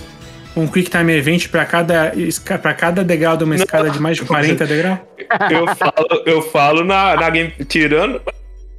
um 0.57 0.67
Quick 0.67 0.89
Time 0.89 1.13
Event 1.13 1.49
pra 1.49 1.65
cada, 1.65 2.11
pra 2.61 2.73
cada 2.73 3.03
degrau 3.03 3.37
de 3.37 3.43
uma 3.43 3.55
escada 3.55 3.89
de 3.89 3.99
mais 3.99 4.17
de 4.17 4.25
40 4.25 4.65
degraus? 4.65 4.99
Eu 5.51 5.67
falo, 5.75 6.23
eu 6.25 6.41
falo 6.41 6.83
na, 6.83 7.15
na 7.15 7.29
game. 7.29 7.53
Tirando. 7.67 8.21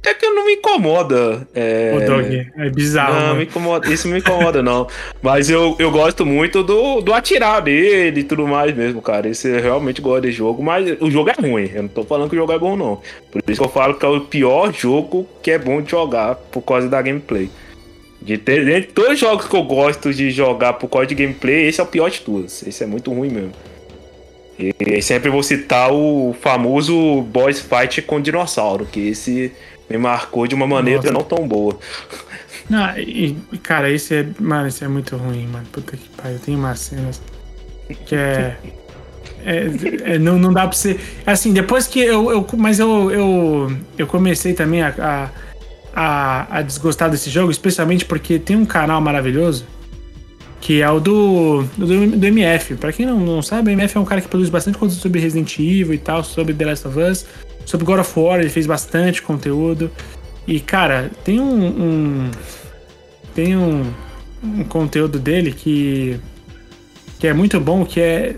É 0.05 0.13
que 0.13 0.27
não 0.29 0.45
me 0.45 0.53
incomoda. 0.53 1.47
É, 1.53 1.93
Ô, 1.95 2.05
Dog, 2.05 2.47
é 2.57 2.69
bizarro, 2.69 3.19
não, 3.19 3.35
me 3.35 3.43
incomoda, 3.43 3.91
isso 3.91 4.07
me 4.07 4.19
incomoda, 4.19 4.63
não. 4.63 4.87
Mas 5.21 5.49
eu, 5.49 5.75
eu 5.77 5.91
gosto 5.91 6.25
muito 6.25 6.63
do, 6.63 7.01
do 7.01 7.13
atirar 7.13 7.61
dele 7.61 8.21
e 8.21 8.23
tudo 8.23 8.47
mais 8.47 8.73
mesmo, 8.75 9.01
cara. 9.01 9.27
Esse 9.27 9.49
eu 9.49 9.61
realmente 9.61 10.01
gosto 10.01 10.21
desse 10.21 10.37
jogo, 10.37 10.63
mas 10.63 10.97
o 11.01 11.11
jogo 11.11 11.29
é 11.29 11.33
ruim. 11.33 11.69
Eu 11.73 11.83
não 11.83 11.89
tô 11.89 12.03
falando 12.03 12.29
que 12.29 12.35
o 12.35 12.39
jogo 12.39 12.53
é 12.53 12.57
bom, 12.57 12.77
não. 12.77 13.01
Por 13.29 13.41
isso 13.47 13.59
que 13.59 13.67
eu 13.67 13.71
falo 13.71 13.93
que 13.95 14.05
é 14.05 14.09
o 14.09 14.21
pior 14.21 14.73
jogo 14.73 15.27
que 15.43 15.51
é 15.51 15.59
bom 15.59 15.81
de 15.81 15.91
jogar 15.91 16.35
por 16.35 16.61
causa 16.61 16.87
da 16.87 17.01
gameplay. 17.01 17.49
De 18.21 18.37
ter, 18.37 18.65
de 18.65 18.87
todos 18.87 19.13
os 19.13 19.19
jogos 19.19 19.47
que 19.47 19.55
eu 19.55 19.63
gosto 19.63 20.13
de 20.13 20.29
jogar 20.29 20.73
por 20.73 20.89
causa 20.89 21.07
de 21.07 21.15
gameplay, 21.15 21.67
esse 21.67 21.79
é 21.79 21.83
o 21.83 21.87
pior 21.87 22.09
de 22.09 22.19
todos. 22.19 22.63
Esse 22.67 22.83
é 22.83 22.87
muito 22.87 23.13
ruim 23.13 23.29
mesmo. 23.29 23.51
E, 24.59 24.75
e 24.79 25.01
sempre 25.01 25.29
vou 25.29 25.41
citar 25.41 25.91
o 25.91 26.35
famoso 26.41 27.21
boss 27.21 27.61
fight 27.61 28.01
com 28.01 28.19
dinossauro, 28.19 28.85
que 28.85 29.07
esse 29.07 29.53
me 29.89 29.97
marcou 29.97 30.45
de 30.45 30.53
uma 30.53 30.67
maneira 30.67 31.01
Nossa. 31.01 31.13
não 31.13 31.23
tão 31.23 31.47
boa. 31.47 31.79
Não, 32.69 32.97
e, 32.99 33.37
e, 33.51 33.57
cara, 33.57 33.89
esse 33.89 34.13
é. 34.13 34.27
Mano, 34.39 34.67
esse 34.67 34.83
é 34.83 34.87
muito 34.87 35.15
ruim, 35.17 35.47
mano. 35.47 35.65
Puta 35.71 35.97
que 35.97 36.07
pariu. 36.09 36.37
Tem 36.39 36.55
umas 36.55 36.79
cenas 36.79 37.21
que 38.05 38.15
é. 38.15 38.57
é- 39.43 40.13
é- 40.13 40.19
não, 40.19 40.37
não 40.37 40.53
dá 40.53 40.67
pra 40.67 40.77
você. 40.77 40.99
Assim, 41.25 41.51
depois 41.51 41.87
que 41.87 41.99
eu. 41.99 42.29
eu 42.29 42.45
mas 42.57 42.79
eu, 42.79 43.09
eu, 43.09 43.71
eu 43.97 44.05
comecei 44.05 44.53
também 44.53 44.83
a, 44.83 44.93
a, 44.99 45.29
a, 45.95 46.57
a 46.57 46.61
desgostar 46.61 47.09
desse 47.09 47.29
jogo, 47.29 47.51
especialmente 47.51 48.05
porque 48.05 48.37
tem 48.39 48.55
um 48.55 48.65
canal 48.65 48.99
maravilhoso 49.01 49.65
que 50.61 50.81
é 50.81 50.89
o 50.89 50.99
do, 50.99 51.63
do, 51.77 52.07
do 52.17 52.25
MF. 52.27 52.75
Pra 52.75 52.91
quem 52.91 53.05
não, 53.05 53.19
não 53.19 53.41
sabe, 53.41 53.69
o 53.69 53.73
MF 53.73 53.97
é 53.97 53.99
um 53.99 54.05
cara 54.05 54.19
que 54.21 54.27
produz 54.27 54.49
bastante 54.49 54.77
conteúdo 54.77 54.99
sobre 54.99 55.19
Resident 55.19 55.57
Evil 55.57 55.93
e 55.93 55.97
tal, 55.97 56.23
sobre 56.23 56.53
The 56.53 56.65
Last 56.65 56.87
of 56.87 56.99
Us, 56.99 57.25
sobre 57.65 57.85
God 57.85 57.99
of 57.99 58.19
War, 58.19 58.39
ele 58.39 58.49
fez 58.49 58.67
bastante 58.67 59.21
conteúdo. 59.21 59.89
E, 60.47 60.59
cara, 60.59 61.11
tem 61.23 61.39
um. 61.39 61.65
um- 61.65 62.31
tem 63.33 63.55
um, 63.55 63.85
um 64.43 64.63
conteúdo 64.63 65.17
dele 65.19 65.53
que. 65.53 66.19
que 67.19 67.27
é 67.27 67.33
muito 67.33 67.59
bom, 67.59 67.85
que 67.85 68.01
é. 68.01 68.35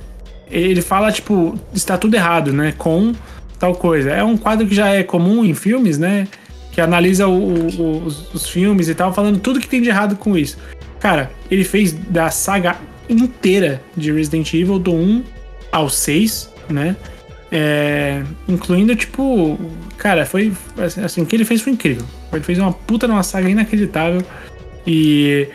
Ele 0.49 0.81
fala, 0.81 1.11
tipo, 1.11 1.57
está 1.73 1.97
tudo 1.97 2.13
errado, 2.15 2.51
né? 2.51 2.73
Com 2.77 3.13
tal 3.57 3.73
coisa. 3.73 4.11
É 4.11 4.23
um 4.23 4.35
quadro 4.35 4.67
que 4.67 4.75
já 4.75 4.89
é 4.89 5.01
comum 5.01 5.45
em 5.45 5.53
filmes, 5.53 5.97
né? 5.97 6.27
Que 6.71 6.79
analisa 6.81 7.27
o- 7.27 7.67
o- 7.79 8.05
os, 8.05 8.33
os 8.33 8.47
filmes 8.49 8.87
e 8.87 8.95
tal, 8.95 9.13
falando 9.13 9.39
tudo 9.39 9.59
que 9.59 9.67
tem 9.67 9.81
de 9.81 9.89
errado 9.89 10.15
com 10.15 10.37
isso. 10.37 10.57
Cara, 10.99 11.31
ele 11.49 11.63
fez 11.63 11.91
da 11.91 12.29
saga 12.29 12.77
inteira 13.09 13.81
de 13.97 14.11
Resident 14.11 14.53
Evil, 14.53 14.79
do 14.79 14.93
1 14.93 15.23
ao 15.71 15.89
6, 15.89 16.49
né? 16.69 16.95
É, 17.51 18.23
incluindo, 18.47 18.95
tipo, 18.95 19.59
cara, 19.97 20.25
foi 20.25 20.53
assim, 21.03 21.21
o 21.21 21.25
que 21.25 21.35
ele 21.35 21.43
fez 21.43 21.61
foi 21.61 21.73
incrível. 21.73 22.05
Ele 22.31 22.43
fez 22.43 22.57
uma 22.57 22.71
puta 22.71 23.07
numa 23.07 23.23
saga 23.23 23.49
inacreditável. 23.49 24.23
E 24.87 25.49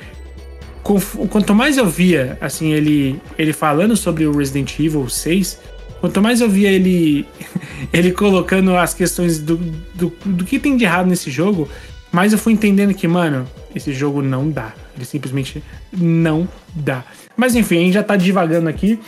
quanto 1.31 1.55
mais 1.55 1.79
eu 1.79 1.87
via, 1.87 2.37
assim, 2.41 2.73
ele, 2.73 3.21
ele 3.39 3.53
falando 3.53 3.97
sobre 3.97 4.27
o 4.27 4.37
Resident 4.37 4.79
Evil 4.79 5.09
6, 5.09 5.59
quanto 6.07 6.23
mais 6.23 6.41
eu 6.41 6.49
via 6.49 6.71
ele, 6.71 7.27
ele 7.93 8.13
colocando 8.13 8.77
as 8.77 8.95
questões 8.95 9.39
do, 9.39 9.57
do, 9.95 10.13
do 10.25 10.45
que 10.45 10.59
tem 10.59 10.77
de 10.77 10.85
errado 10.85 11.07
nesse 11.07 11.31
jogo, 11.31 11.69
mais 12.13 12.33
eu 12.33 12.39
fui 12.39 12.53
entendendo 12.53 12.95
que, 12.95 13.09
mano, 13.09 13.47
esse 13.75 13.93
jogo 13.93 14.23
não 14.23 14.49
dá. 14.49 14.73
Ele 14.95 15.05
simplesmente 15.05 15.63
não 15.93 16.49
dá. 16.75 17.05
Mas 17.37 17.55
enfim, 17.55 17.79
a 17.79 17.81
gente 17.81 17.95
já 17.95 18.03
tá 18.03 18.17
divagando 18.17 18.69
aqui. 18.69 18.99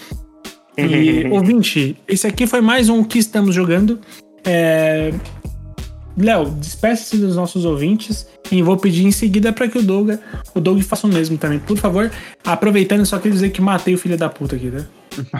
E, 0.76 1.26
ouvinte, 1.30 1.96
esse 2.06 2.26
aqui 2.26 2.46
foi 2.46 2.60
mais 2.60 2.88
um 2.88 3.04
que 3.04 3.18
estamos 3.18 3.54
jogando. 3.54 4.00
É... 4.44 5.12
Léo, 6.16 6.50
despeça-se 6.50 7.16
dos 7.16 7.36
nossos 7.36 7.64
ouvintes 7.64 8.26
e 8.50 8.60
vou 8.60 8.76
pedir 8.76 9.06
em 9.06 9.12
seguida 9.12 9.52
para 9.52 9.68
que 9.68 9.78
o 9.78 9.82
Doug, 9.82 10.10
o 10.52 10.60
Doug 10.60 10.82
faça 10.82 11.06
o 11.06 11.10
mesmo 11.10 11.38
também. 11.38 11.60
Por 11.60 11.78
favor, 11.78 12.10
aproveitando, 12.44 13.06
só 13.06 13.18
queria 13.18 13.34
dizer 13.34 13.50
que 13.50 13.60
matei 13.60 13.94
o 13.94 13.98
filho 13.98 14.18
da 14.18 14.28
puta 14.28 14.56
aqui, 14.56 14.66
né? 14.66 14.84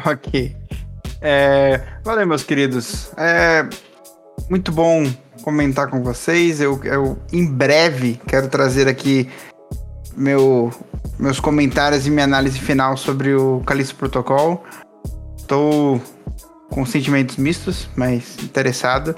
ok. 0.07 0.55
É... 1.21 1.81
Valeu, 2.05 2.27
meus 2.27 2.43
queridos. 2.43 3.11
É 3.17 3.69
muito 4.49 4.73
bom 4.73 5.11
comentar 5.43 5.89
com 5.89 6.03
vocês. 6.03 6.61
Eu, 6.61 6.81
eu 6.85 7.19
em 7.33 7.47
breve 7.47 8.21
quero 8.27 8.49
trazer 8.49 8.89
aqui 8.89 9.29
meu, 10.17 10.73
meus 11.19 11.41
comentários 11.41 12.07
e 12.07 12.11
minha 12.11 12.25
análise 12.25 12.59
final 12.59 12.97
sobre 12.97 13.35
o 13.35 13.63
Calixto 13.67 13.95
Protocol. 13.97 14.65
Estou 15.37 16.01
com 16.71 16.85
sentimentos 16.85 17.37
mistos, 17.37 17.89
mas 17.97 18.37
interessado. 18.43 19.17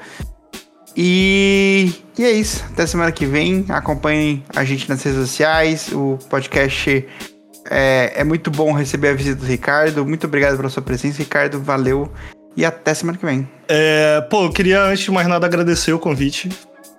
E, 0.97 1.93
e 2.19 2.25
é 2.25 2.31
isso. 2.31 2.65
Até 2.73 2.87
semana 2.87 3.13
que 3.13 3.27
vem. 3.27 3.65
Acompanhem 3.69 4.45
a 4.55 4.65
gente 4.65 4.89
nas 4.89 5.03
redes 5.03 5.21
sociais. 5.21 5.91
O 5.93 6.19
podcast 6.29 7.07
é, 7.71 8.13
é 8.17 8.25
muito 8.25 8.51
bom 8.51 8.73
receber 8.73 9.09
a 9.09 9.15
visita 9.15 9.41
do 9.41 9.47
Ricardo. 9.47 10.05
Muito 10.05 10.27
obrigado 10.27 10.57
pela 10.57 10.69
sua 10.69 10.83
presença, 10.83 11.19
Ricardo. 11.19 11.61
Valeu. 11.61 12.11
E 12.57 12.65
até 12.65 12.93
semana 12.93 13.17
que 13.17 13.25
vem. 13.25 13.49
É, 13.69 14.21
pô, 14.23 14.45
eu 14.45 14.51
queria, 14.51 14.83
antes 14.83 15.05
de 15.05 15.11
mais 15.13 15.29
nada, 15.29 15.47
agradecer 15.47 15.93
o 15.93 15.99
convite. 15.99 16.51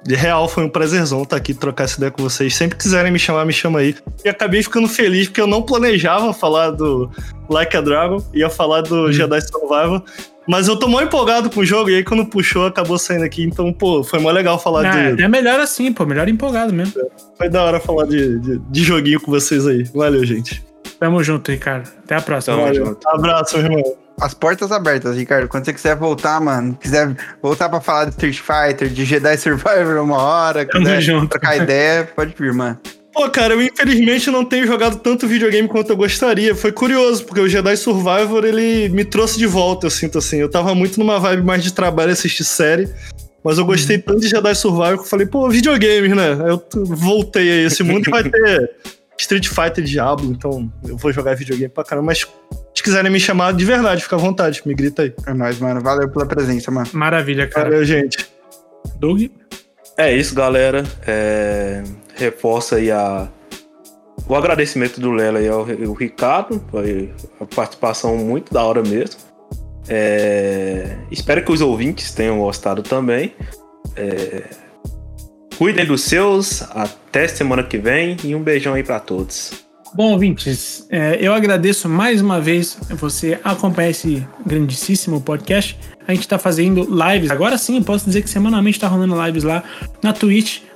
De 0.03 0.15
real, 0.15 0.47
foi 0.47 0.63
um 0.63 0.69
prazerzão 0.69 1.21
estar 1.21 1.35
aqui 1.35 1.53
trocar 1.53 1.83
essa 1.83 1.97
ideia 1.97 2.11
com 2.11 2.23
vocês. 2.23 2.55
Sempre 2.55 2.77
quiserem 2.77 3.11
me 3.11 3.19
chamar, 3.19 3.45
me 3.45 3.53
chama 3.53 3.79
aí. 3.79 3.95
E 4.23 4.29
acabei 4.29 4.63
ficando 4.63 4.87
feliz 4.87 5.27
porque 5.27 5.41
eu 5.41 5.45
não 5.45 5.61
planejava 5.61 6.33
falar 6.33 6.71
do 6.71 7.11
Like 7.49 7.75
a 7.75 7.81
Dragon, 7.81 8.17
ia 8.33 8.49
falar 8.49 8.81
do 8.81 9.07
hum. 9.07 9.11
Jedi 9.11 9.41
Survival. 9.41 10.03
Mas 10.47 10.67
eu 10.67 10.77
tô 10.77 10.87
mó 10.87 11.01
empolgado 11.01 11.49
com 11.49 11.59
o 11.59 11.65
jogo, 11.65 11.89
e 11.89 11.95
aí 11.95 12.03
quando 12.03 12.25
puxou, 12.25 12.65
acabou 12.65 12.97
saindo 12.97 13.23
aqui. 13.23 13.43
Então, 13.43 13.71
pô, 13.71 14.03
foi 14.03 14.19
mó 14.19 14.31
legal 14.31 14.57
falar 14.59 14.87
ah, 14.87 15.11
de. 15.11 15.23
É 15.23 15.27
melhor 15.27 15.59
assim, 15.59 15.93
pô, 15.93 16.05
melhor 16.05 16.27
empolgado 16.27 16.73
mesmo. 16.73 16.93
Foi 17.37 17.49
da 17.49 17.63
hora 17.63 17.79
falar 17.79 18.05
de, 18.05 18.39
de, 18.39 18.57
de 18.57 18.83
joguinho 18.83 19.19
com 19.21 19.31
vocês 19.31 19.67
aí. 19.67 19.83
Valeu, 19.93 20.25
gente. 20.25 20.63
Tamo 20.99 21.23
junto, 21.23 21.51
Ricardo. 21.51 21.89
Até 22.03 22.15
a 22.15 22.21
próxima. 22.21 22.57
Tamo 22.57 22.73
junto. 22.73 23.07
Abraço, 23.07 23.57
irmão 23.57 23.81
as 24.21 24.35
portas 24.35 24.71
abertas, 24.71 25.17
Ricardo. 25.17 25.47
Quando 25.47 25.65
você 25.65 25.73
quiser 25.73 25.95
voltar, 25.95 26.39
mano, 26.39 26.77
quiser 26.79 27.15
voltar 27.41 27.67
pra 27.67 27.81
falar 27.81 28.05
de 28.05 28.11
Street 28.11 28.39
Fighter, 28.39 28.87
de 28.87 29.03
Jedi 29.03 29.35
Survivor 29.37 29.97
uma 30.03 30.21
hora, 30.21 30.63
quiser 30.63 31.01
junto. 31.01 31.29
trocar 31.29 31.57
ideia, 31.57 32.07
pode 32.15 32.35
vir, 32.37 32.53
mano. 32.53 32.79
Pô, 33.13 33.29
cara, 33.29 33.53
eu 33.53 33.61
infelizmente 33.61 34.31
não 34.31 34.45
tenho 34.45 34.65
jogado 34.65 34.97
tanto 34.97 35.27
videogame 35.27 35.67
quanto 35.67 35.89
eu 35.89 35.97
gostaria. 35.97 36.55
Foi 36.55 36.71
curioso, 36.71 37.25
porque 37.25 37.41
o 37.41 37.47
Jedi 37.47 37.75
Survivor, 37.75 38.45
ele 38.45 38.89
me 38.89 39.03
trouxe 39.03 39.37
de 39.37 39.45
volta, 39.45 39.87
eu 39.87 39.91
sinto 39.91 40.17
assim. 40.17 40.37
Eu 40.37 40.49
tava 40.49 40.73
muito 40.73 40.97
numa 40.97 41.19
vibe 41.19 41.43
mais 41.43 41.63
de 41.63 41.73
trabalho, 41.73 42.11
assistir 42.11 42.45
série. 42.45 42.89
Mas 43.43 43.57
eu 43.57 43.65
gostei 43.65 43.97
uhum. 43.97 44.03
tanto 44.03 44.19
de 44.21 44.29
Jedi 44.29 44.55
Survivor 44.55 44.97
que 44.97 45.03
eu 45.03 45.09
falei, 45.09 45.25
pô, 45.25 45.49
videogame, 45.49 46.09
né? 46.09 46.37
Eu 46.47 46.63
voltei 46.73 47.49
a 47.49 47.67
esse 47.67 47.83
mundo 47.83 48.07
e 48.07 48.11
vai 48.11 48.23
ter 48.29 48.71
Street 49.17 49.47
Fighter 49.47 49.83
Diablo, 49.83 50.31
então 50.31 50.71
eu 50.87 50.95
vou 50.97 51.11
jogar 51.11 51.35
videogame 51.35 51.69
pra 51.69 51.83
caramba. 51.83 52.07
Mas 52.07 52.25
se 52.73 52.83
quiserem 52.83 53.11
me 53.11 53.19
chamar 53.19 53.53
de 53.53 53.65
verdade, 53.65 54.03
fica 54.03 54.15
à 54.15 54.19
vontade, 54.19 54.61
me 54.65 54.73
grita 54.73 55.03
aí. 55.03 55.13
É 55.27 55.33
nóis, 55.33 55.59
mano. 55.59 55.81
Valeu 55.81 56.09
pela 56.09 56.25
presença, 56.25 56.71
mano. 56.71 56.87
Maravilha, 56.93 57.47
cara. 57.47 57.69
Valeu, 57.69 57.83
gente. 57.83 58.25
Doug? 58.99 59.23
É 59.97 60.15
isso, 60.15 60.33
galera. 60.33 60.83
É... 61.05 61.83
Reforça 62.15 62.75
aí 62.75 62.91
a... 62.91 63.27
o 64.27 64.35
agradecimento 64.35 64.99
do 64.99 65.11
Lela 65.11 65.41
e 65.41 65.47
ao, 65.47 65.63
Ricardo. 65.63 66.61
Foi 66.69 67.11
a 67.39 67.45
participação 67.45 68.17
muito 68.17 68.53
da 68.53 68.63
hora 68.63 68.81
mesmo. 68.81 69.19
É... 69.87 70.97
Espero 71.09 71.43
que 71.43 71.51
os 71.51 71.61
ouvintes 71.61 72.13
tenham 72.13 72.39
gostado 72.39 72.83
também. 72.83 73.33
É... 73.95 74.43
Cuidem 75.57 75.85
dos 75.85 76.01
seus. 76.01 76.61
Até 76.71 77.27
semana 77.27 77.63
que 77.63 77.77
vem. 77.77 78.17
E 78.23 78.35
um 78.35 78.41
beijão 78.41 78.73
aí 78.73 78.83
para 78.83 78.99
todos. 78.99 79.61
Bom, 79.93 80.13
ouvintes, 80.13 80.87
é, 80.89 81.17
eu 81.19 81.33
agradeço 81.33 81.89
mais 81.89 82.21
uma 82.21 82.39
vez 82.39 82.77
você 82.91 83.37
acompanhar 83.43 83.89
esse 83.89 84.25
grandíssimo 84.45 85.19
podcast. 85.19 85.77
A 86.07 86.13
gente 86.13 86.23
está 86.23 86.39
fazendo 86.39 86.87
lives. 86.89 87.29
Agora 87.29 87.57
sim, 87.57 87.83
posso 87.83 88.05
dizer 88.05 88.21
que 88.21 88.29
semanalmente 88.29 88.77
está 88.77 88.87
rolando 88.87 89.21
lives 89.25 89.43
lá 89.43 89.61
na 90.01 90.13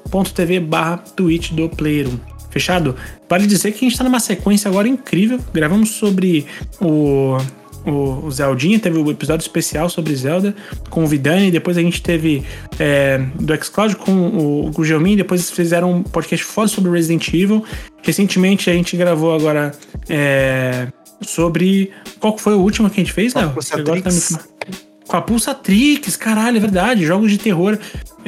twitch.tv 0.09 0.59
barra 0.61 0.97
twitch 0.97 1.51
do 1.51 1.69
Player 1.69 2.07
1. 2.07 2.19
Fechado? 2.49 2.95
Vale 3.29 3.45
dizer 3.47 3.71
que 3.71 3.77
a 3.77 3.81
gente 3.81 3.91
está 3.91 4.03
numa 4.03 4.19
sequência 4.19 4.69
agora 4.69 4.87
incrível. 4.87 5.39
Gravamos 5.53 5.91
sobre 5.91 6.45
o 6.79 7.37
o, 7.85 8.25
o 8.25 8.31
Zeldinha, 8.31 8.79
teve 8.79 8.97
o 8.97 9.05
um 9.05 9.11
episódio 9.11 9.43
especial 9.43 9.89
sobre 9.89 10.15
Zelda 10.15 10.55
com 10.89 11.03
o 11.03 11.07
Vidani, 11.07 11.51
depois 11.51 11.77
a 11.77 11.81
gente 11.81 12.01
teve 12.01 12.43
é, 12.79 13.19
do 13.39 13.55
xCloud 13.63 13.95
com 13.97 14.11
o, 14.11 14.71
o 14.75 14.83
Gelmin, 14.83 15.15
depois 15.15 15.51
fizeram 15.51 15.91
um 15.91 16.03
podcast 16.03 16.43
foda 16.43 16.67
sobre 16.67 16.91
Resident 16.91 17.27
Evil. 17.27 17.63
Recentemente 18.01 18.69
a 18.69 18.73
gente 18.73 18.97
gravou 18.97 19.33
agora 19.33 19.71
é, 20.09 20.87
sobre. 21.21 21.91
Qual 22.19 22.37
foi 22.37 22.53
o 22.53 22.59
último 22.59 22.89
que 22.89 22.99
a 22.99 23.03
gente 23.03 23.13
fez, 23.13 23.33
Léo? 23.33 23.53
Agora 23.71 24.01
tá 24.01 24.09
me... 24.09 24.84
Com 25.07 25.17
a 25.17 25.21
Pulsatrix, 25.21 26.15
caralho, 26.15 26.57
é 26.57 26.59
verdade. 26.59 27.05
Jogos 27.05 27.31
de 27.31 27.37
terror. 27.37 27.77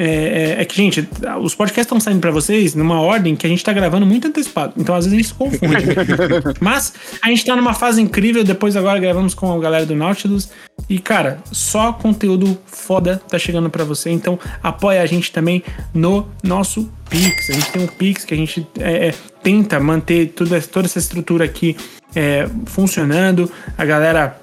É, 0.00 0.56
é, 0.58 0.62
é 0.62 0.64
que, 0.64 0.76
gente, 0.76 1.08
os 1.42 1.52
podcasts 1.56 1.86
estão 1.86 1.98
saindo 1.98 2.20
para 2.20 2.30
vocês 2.30 2.76
numa 2.76 3.00
ordem 3.00 3.34
que 3.34 3.44
a 3.44 3.48
gente 3.48 3.64
tá 3.64 3.72
gravando 3.72 4.06
muito 4.06 4.28
antecipado. 4.28 4.74
Então, 4.76 4.94
às 4.94 5.04
vezes, 5.04 5.12
a 5.12 5.20
gente 5.20 5.28
se 5.28 5.34
confunde. 5.34 5.84
Mas 6.60 6.92
a 7.20 7.28
gente 7.28 7.44
tá 7.44 7.56
numa 7.56 7.74
fase 7.74 8.00
incrível. 8.00 8.44
Depois, 8.44 8.76
agora, 8.76 9.00
gravamos 9.00 9.34
com 9.34 9.52
a 9.52 9.58
galera 9.58 9.84
do 9.84 9.96
Nautilus. 9.96 10.50
E, 10.88 11.00
cara, 11.00 11.38
só 11.50 11.92
conteúdo 11.92 12.56
foda 12.64 13.20
tá 13.28 13.38
chegando 13.38 13.68
para 13.68 13.82
você. 13.82 14.10
Então, 14.10 14.38
apoia 14.62 15.02
a 15.02 15.06
gente 15.06 15.32
também 15.32 15.64
no 15.92 16.28
nosso 16.44 16.88
Pix. 17.10 17.50
A 17.50 17.52
gente 17.54 17.72
tem 17.72 17.82
um 17.82 17.88
Pix 17.88 18.24
que 18.24 18.34
a 18.34 18.36
gente 18.36 18.64
é, 18.78 19.08
é 19.08 19.14
tenta 19.42 19.80
manter 19.80 20.28
toda, 20.28 20.60
toda 20.60 20.86
essa 20.86 21.00
estrutura 21.00 21.44
aqui 21.44 21.76
é, 22.14 22.48
funcionando. 22.66 23.50
A 23.76 23.84
galera 23.84 24.40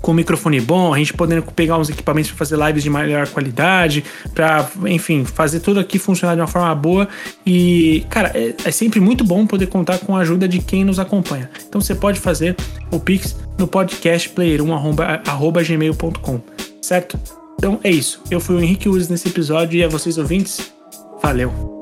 com 0.00 0.12
microfone 0.12 0.60
bom, 0.60 0.94
a 0.94 0.98
gente 0.98 1.12
podendo 1.12 1.42
pegar 1.42 1.78
uns 1.78 1.90
equipamentos 1.90 2.30
para 2.30 2.38
fazer 2.38 2.56
lives 2.56 2.82
de 2.82 2.90
maior 2.90 3.26
qualidade, 3.28 4.04
para, 4.34 4.68
enfim, 4.86 5.24
fazer 5.24 5.60
tudo 5.60 5.80
aqui 5.80 5.98
funcionar 5.98 6.34
de 6.34 6.40
uma 6.40 6.46
forma 6.46 6.74
boa. 6.74 7.08
E, 7.44 8.06
cara, 8.08 8.32
é, 8.34 8.54
é, 8.64 8.70
sempre 8.70 9.00
muito 9.00 9.24
bom 9.24 9.46
poder 9.46 9.66
contar 9.66 9.98
com 9.98 10.16
a 10.16 10.20
ajuda 10.20 10.48
de 10.48 10.60
quem 10.60 10.84
nos 10.84 10.98
acompanha. 10.98 11.50
Então 11.68 11.80
você 11.80 11.94
pode 11.94 12.20
fazer 12.20 12.56
o 12.90 13.00
Pix 13.00 13.36
no 13.58 13.66
podcast 13.66 14.28
player1 14.30 14.70
certo? 16.80 17.18
Então 17.58 17.80
é 17.82 17.90
isso. 17.90 18.22
Eu 18.30 18.40
fui 18.40 18.56
o 18.56 18.60
Henrique 18.60 18.88
Uzi 18.88 19.10
nesse 19.10 19.28
episódio 19.28 19.78
e 19.78 19.84
a 19.84 19.88
vocês 19.88 20.16
ouvintes, 20.16 20.72
valeu! 21.22 21.77